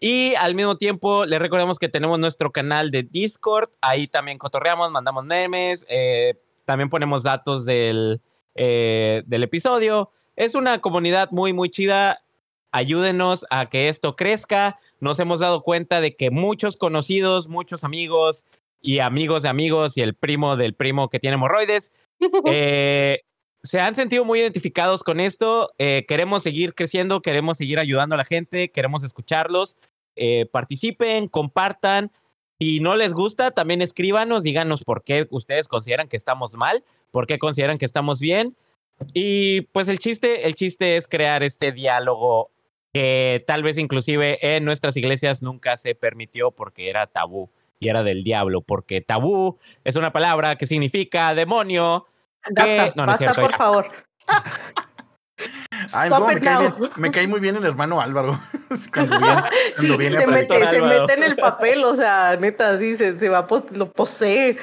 Y 0.00 0.34
al 0.34 0.54
mismo 0.54 0.76
tiempo, 0.76 1.24
les 1.24 1.38
recordamos 1.38 1.78
que 1.78 1.88
tenemos 1.88 2.18
nuestro 2.18 2.52
canal 2.52 2.90
de 2.90 3.04
Discord. 3.04 3.70
Ahí 3.80 4.06
también 4.06 4.36
cotorreamos, 4.36 4.90
mandamos 4.90 5.24
memes, 5.24 5.86
eh, 5.88 6.34
también 6.66 6.90
ponemos 6.90 7.22
datos 7.22 7.64
del, 7.64 8.20
del 8.54 9.42
episodio. 9.42 10.10
Es 10.36 10.54
una 10.54 10.80
comunidad 10.80 11.30
muy, 11.30 11.52
muy 11.52 11.70
chida. 11.70 12.22
Ayúdenos 12.70 13.46
a 13.50 13.70
que 13.70 13.88
esto 13.88 14.16
crezca. 14.16 14.78
Nos 15.00 15.20
hemos 15.20 15.40
dado 15.40 15.62
cuenta 15.62 16.00
de 16.00 16.16
que 16.16 16.30
muchos 16.30 16.76
conocidos, 16.76 17.48
muchos 17.48 17.84
amigos 17.84 18.44
y 18.84 18.98
amigos 18.98 19.42
de 19.42 19.48
amigos 19.48 19.96
y 19.96 20.02
el 20.02 20.14
primo 20.14 20.56
del 20.56 20.74
primo 20.74 21.08
que 21.08 21.18
tiene 21.18 21.34
hemorroides 21.34 21.92
eh, 22.44 23.22
se 23.62 23.80
han 23.80 23.94
sentido 23.94 24.26
muy 24.26 24.40
identificados 24.40 25.02
con 25.02 25.20
esto. 25.20 25.72
eh, 25.78 26.04
queremos 26.06 26.42
seguir 26.42 26.74
creciendo, 26.74 27.22
queremos 27.22 27.56
seguir 27.56 27.78
ayudando 27.78 28.14
a 28.14 28.18
la 28.18 28.26
gente, 28.26 28.70
queremos 28.70 29.02
escucharlos. 29.02 29.76
eh, 30.16 30.46
participen, 30.52 31.28
compartan. 31.28 32.12
Si 32.60 32.78
no 32.78 32.94
les 32.94 33.14
gusta, 33.14 33.50
también 33.50 33.80
escríbanos, 33.80 34.42
díganos 34.44 34.84
por 34.84 35.02
qué 35.02 35.26
ustedes 35.30 35.66
consideran 35.66 36.06
que 36.06 36.18
estamos 36.18 36.54
mal, 36.54 36.84
por 37.10 37.26
qué 37.26 37.38
consideran 37.38 37.78
que 37.78 37.86
estamos 37.86 38.20
bien. 38.20 38.54
Y 39.14 39.62
pues 39.72 39.88
el 39.88 39.98
chiste, 39.98 40.46
el 40.46 40.54
chiste 40.54 40.96
es 40.96 41.08
crear 41.08 41.42
este 41.42 41.72
diálogo 41.72 42.50
que 42.92 43.42
tal 43.46 43.62
vez 43.62 43.78
inclusive 43.78 44.56
en 44.56 44.64
nuestras 44.64 44.96
iglesias 44.96 45.42
nunca 45.42 45.78
se 45.78 45.94
permitió 45.94 46.52
porque 46.52 46.90
era 46.90 47.06
tabú 47.06 47.50
y 47.80 47.88
era 47.88 48.02
del 48.02 48.24
diablo, 48.24 48.60
porque 48.62 49.00
tabú 49.00 49.58
es 49.84 49.96
una 49.96 50.12
palabra 50.12 50.56
que 50.56 50.66
significa 50.66 51.34
demonio, 51.34 52.06
Basta, 52.50 52.92
no, 52.96 53.06
no 53.06 53.12
es 53.12 53.18
cierto. 53.18 53.40
por 53.40 53.52
favor. 53.54 53.90
Ay, 55.92 56.08
me, 56.10 56.40
cae 56.40 56.54
now. 56.54 56.60
bien, 56.78 56.90
me 56.96 57.10
cae 57.10 57.26
muy 57.26 57.40
bien 57.40 57.56
el 57.56 57.64
hermano 57.64 58.00
Álvaro. 58.00 58.40
cuando 58.92 59.18
viene, 59.18 59.42
Sí, 59.76 59.86
cuando 59.88 59.98
viene 59.98 60.16
a 60.16 60.20
se 60.20 60.26
mete, 60.28 60.66
se 60.66 60.76
Álvaro. 60.76 61.00
mete 61.06 61.12
en 61.14 61.22
el 61.24 61.36
papel, 61.36 61.84
o 61.84 61.94
sea, 61.94 62.36
neta, 62.40 62.78
sí, 62.78 62.96
se, 62.96 63.18
se 63.18 63.28
va, 63.28 63.46
pos- 63.46 63.70
lo 63.70 63.92
posee. 63.92 64.56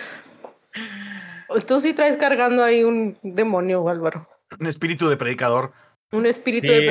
Tú 1.67 1.81
sí 1.81 1.93
traes 1.93 2.17
cargando 2.17 2.63
ahí 2.63 2.83
un 2.83 3.17
demonio, 3.21 3.87
Álvaro. 3.89 4.27
Un 4.59 4.67
espíritu 4.67 5.09
de 5.09 5.17
predicador. 5.17 5.73
Un 6.11 6.25
espíritu 6.25 6.67
Sí, 6.67 6.73
de 6.73 6.85
eh. 6.85 6.87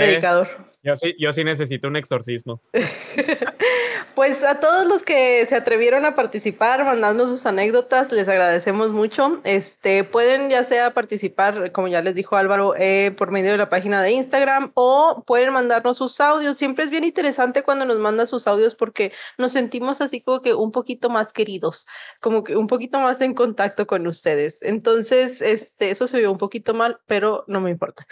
Yo 0.82 0.96
sí, 0.96 1.14
yo 1.18 1.32
sí 1.32 1.44
necesito 1.44 1.88
un 1.88 1.96
exorcismo. 1.96 2.62
Pues 4.14 4.42
a 4.42 4.58
todos 4.58 4.86
los 4.86 5.02
que 5.02 5.46
se 5.46 5.54
atrevieron 5.54 6.04
a 6.04 6.14
participar, 6.14 6.84
mandando 6.84 7.26
sus 7.26 7.46
anécdotas, 7.46 8.12
les 8.12 8.28
agradecemos 8.28 8.92
mucho. 8.92 9.40
Este, 9.44 10.04
pueden 10.04 10.50
ya 10.50 10.64
sea 10.64 10.92
participar, 10.92 11.72
como 11.72 11.88
ya 11.88 12.02
les 12.02 12.16
dijo 12.16 12.36
Álvaro, 12.36 12.74
eh, 12.76 13.14
por 13.16 13.30
medio 13.30 13.52
de 13.52 13.56
la 13.56 13.68
página 13.68 14.02
de 14.02 14.12
Instagram 14.12 14.72
o 14.74 15.22
pueden 15.26 15.52
mandarnos 15.52 15.96
sus 15.96 16.20
audios. 16.20 16.56
Siempre 16.56 16.84
es 16.84 16.90
bien 16.90 17.04
interesante 17.04 17.62
cuando 17.62 17.84
nos 17.84 17.98
manda 17.98 18.26
sus 18.26 18.46
audios 18.46 18.74
porque 18.74 19.12
nos 19.38 19.52
sentimos 19.52 20.00
así 20.00 20.20
como 20.20 20.42
que 20.42 20.54
un 20.54 20.72
poquito 20.72 21.08
más 21.08 21.32
queridos, 21.32 21.86
como 22.20 22.42
que 22.44 22.56
un 22.56 22.66
poquito 22.66 22.98
más 22.98 23.20
en 23.20 23.34
contacto 23.34 23.86
con 23.86 24.06
ustedes. 24.06 24.60
Entonces, 24.62 25.40
este, 25.40 25.90
eso 25.90 26.06
se 26.06 26.18
vio 26.18 26.32
un 26.32 26.38
poquito 26.38 26.74
mal, 26.74 27.00
pero 27.06 27.44
no 27.46 27.60
me 27.60 27.70
importa. 27.70 28.06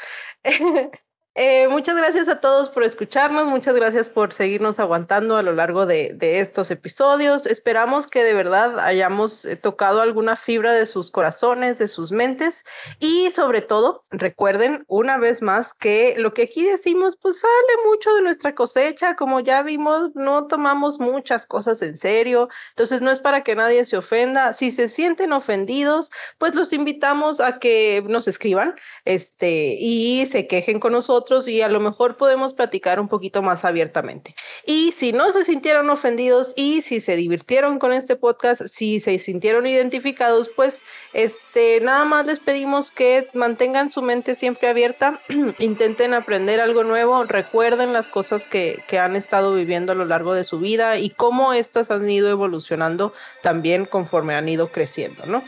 Eh, 1.41 1.69
muchas 1.69 1.97
gracias 1.97 2.27
a 2.29 2.41
todos 2.41 2.69
por 2.69 2.83
escucharnos, 2.83 3.49
muchas 3.49 3.77
gracias 3.77 4.09
por 4.09 4.33
seguirnos 4.33 4.81
aguantando 4.81 5.37
a 5.37 5.43
lo 5.45 5.53
largo 5.53 5.87
de, 5.87 6.13
de 6.13 6.41
estos 6.41 6.69
episodios. 6.73 7.47
Esperamos 7.47 8.09
que 8.09 8.25
de 8.25 8.35
verdad 8.35 8.81
hayamos 8.81 9.45
eh, 9.45 9.55
tocado 9.55 10.01
alguna 10.01 10.35
fibra 10.35 10.73
de 10.73 10.85
sus 10.85 11.13
corazones, 11.13 11.79
de 11.79 11.87
sus 11.87 12.11
mentes 12.11 12.65
y 12.99 13.31
sobre 13.31 13.61
todo 13.61 14.03
recuerden 14.11 14.85
una 14.89 15.17
vez 15.17 15.41
más 15.41 15.73
que 15.73 16.17
lo 16.19 16.35
que 16.35 16.43
aquí 16.43 16.65
decimos 16.65 17.15
pues 17.15 17.39
sale 17.39 17.87
mucho 17.87 18.13
de 18.15 18.23
nuestra 18.23 18.57
cosecha, 18.57 19.15
como 19.15 19.39
ya 19.39 19.63
vimos, 19.63 20.11
no 20.17 20.49
tomamos 20.49 20.99
muchas 20.99 21.47
cosas 21.47 21.83
en 21.83 21.99
serio, 21.99 22.49
entonces 22.71 23.01
no 23.01 23.13
es 23.13 23.21
para 23.21 23.45
que 23.45 23.55
nadie 23.55 23.85
se 23.85 23.97
ofenda. 23.97 24.55
Si 24.55 24.73
se 24.73 24.89
sienten 24.89 25.33
ofendidos, 25.33 26.11
pues 26.39 26.57
los 26.57 26.73
invitamos 26.73 27.39
a 27.39 27.61
que 27.61 28.03
nos 28.09 28.27
escriban 28.27 28.75
este, 29.05 29.77
y 29.79 30.27
se 30.27 30.49
quejen 30.49 30.81
con 30.81 30.95
nosotros 30.95 31.28
y 31.47 31.61
a 31.61 31.69
lo 31.69 31.81
mejor 31.81 32.17
podemos 32.17 32.55
platicar 32.55 33.01
un 33.01 33.09
poquito 33.09 33.43
más 33.43 33.65
abiertamente. 33.65 34.35
Y 34.65 34.93
si 34.93 35.13
no 35.13 35.31
se 35.31 35.45
sintieron 35.45 35.91
ofendidos 35.91 36.55
y 36.57 36.81
si 36.81 37.01
se 37.01 37.17
divirtieron 37.17 37.79
con 37.79 37.93
este 37.93 38.17
podcast, 38.17 38.63
si 38.67 38.99
se 39.01 39.19
sintieron 39.19 39.67
identificados, 39.67 40.51
pues 40.55 40.85
este 41.13 41.81
nada 41.81 42.05
más 42.05 42.27
les 42.27 42.41
pedimos 42.41 42.91
que 42.91 43.29
mantengan 43.35 43.91
su 43.91 44.01
mente 44.01 44.35
siempre 44.35 44.69
abierta, 44.69 45.21
intenten 45.59 46.15
aprender 46.15 46.61
algo 46.61 46.85
nuevo, 46.85 47.23
recuerden 47.25 47.93
las 47.93 48.09
cosas 48.09 48.49
que, 48.49 48.83
que 48.89 48.99
han 48.99 49.17
estado 49.17 49.55
viviendo 49.55 49.93
a 49.93 49.95
lo 49.95 50.07
largo 50.07 50.35
de 50.35 50.45
su 50.45 50.59
vida 50.59 50.97
y 50.99 51.11
cómo 51.11 51.53
estas 51.53 51.91
han 51.91 52.09
ido 52.09 52.31
evolucionando 52.31 53.13
también 53.43 53.85
conforme 53.85 54.35
han 54.35 54.49
ido 54.49 54.69
creciendo, 54.69 55.27
¿no? 55.27 55.43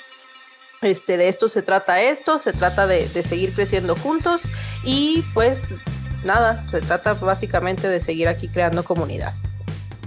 Este, 0.83 1.17
de 1.17 1.29
esto 1.29 1.49
se 1.49 1.63
trata 1.63 2.01
esto, 2.01 2.39
se 2.39 2.53
trata 2.53 2.87
de, 2.87 3.09
de 3.09 3.23
seguir 3.23 3.53
creciendo 3.53 3.97
juntos 3.97 4.43
y 4.83 5.23
pues 5.35 5.75
nada, 6.25 6.67
se 6.71 6.81
trata 6.81 7.15
básicamente 7.15 7.89
de 7.89 8.01
seguir 8.01 8.29
aquí 8.29 8.49
creando 8.49 8.83
comunidad. 8.83 9.35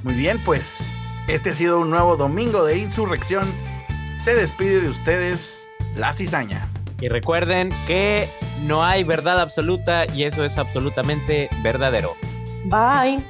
Muy 0.03 0.15
bien, 0.15 0.39
pues 0.43 0.79
este 1.27 1.51
ha 1.51 1.55
sido 1.55 1.79
un 1.79 1.89
nuevo 1.89 2.17
domingo 2.17 2.65
de 2.65 2.77
insurrección. 2.77 3.51
Se 4.17 4.35
despide 4.35 4.81
de 4.81 4.89
ustedes 4.89 5.67
la 5.95 6.13
cizaña. 6.13 6.67
Y 6.99 7.09
recuerden 7.09 7.69
que 7.87 8.29
no 8.63 8.83
hay 8.83 9.03
verdad 9.03 9.39
absoluta 9.39 10.05
y 10.05 10.23
eso 10.23 10.43
es 10.45 10.57
absolutamente 10.57 11.49
verdadero. 11.61 12.15
Bye. 12.65 13.23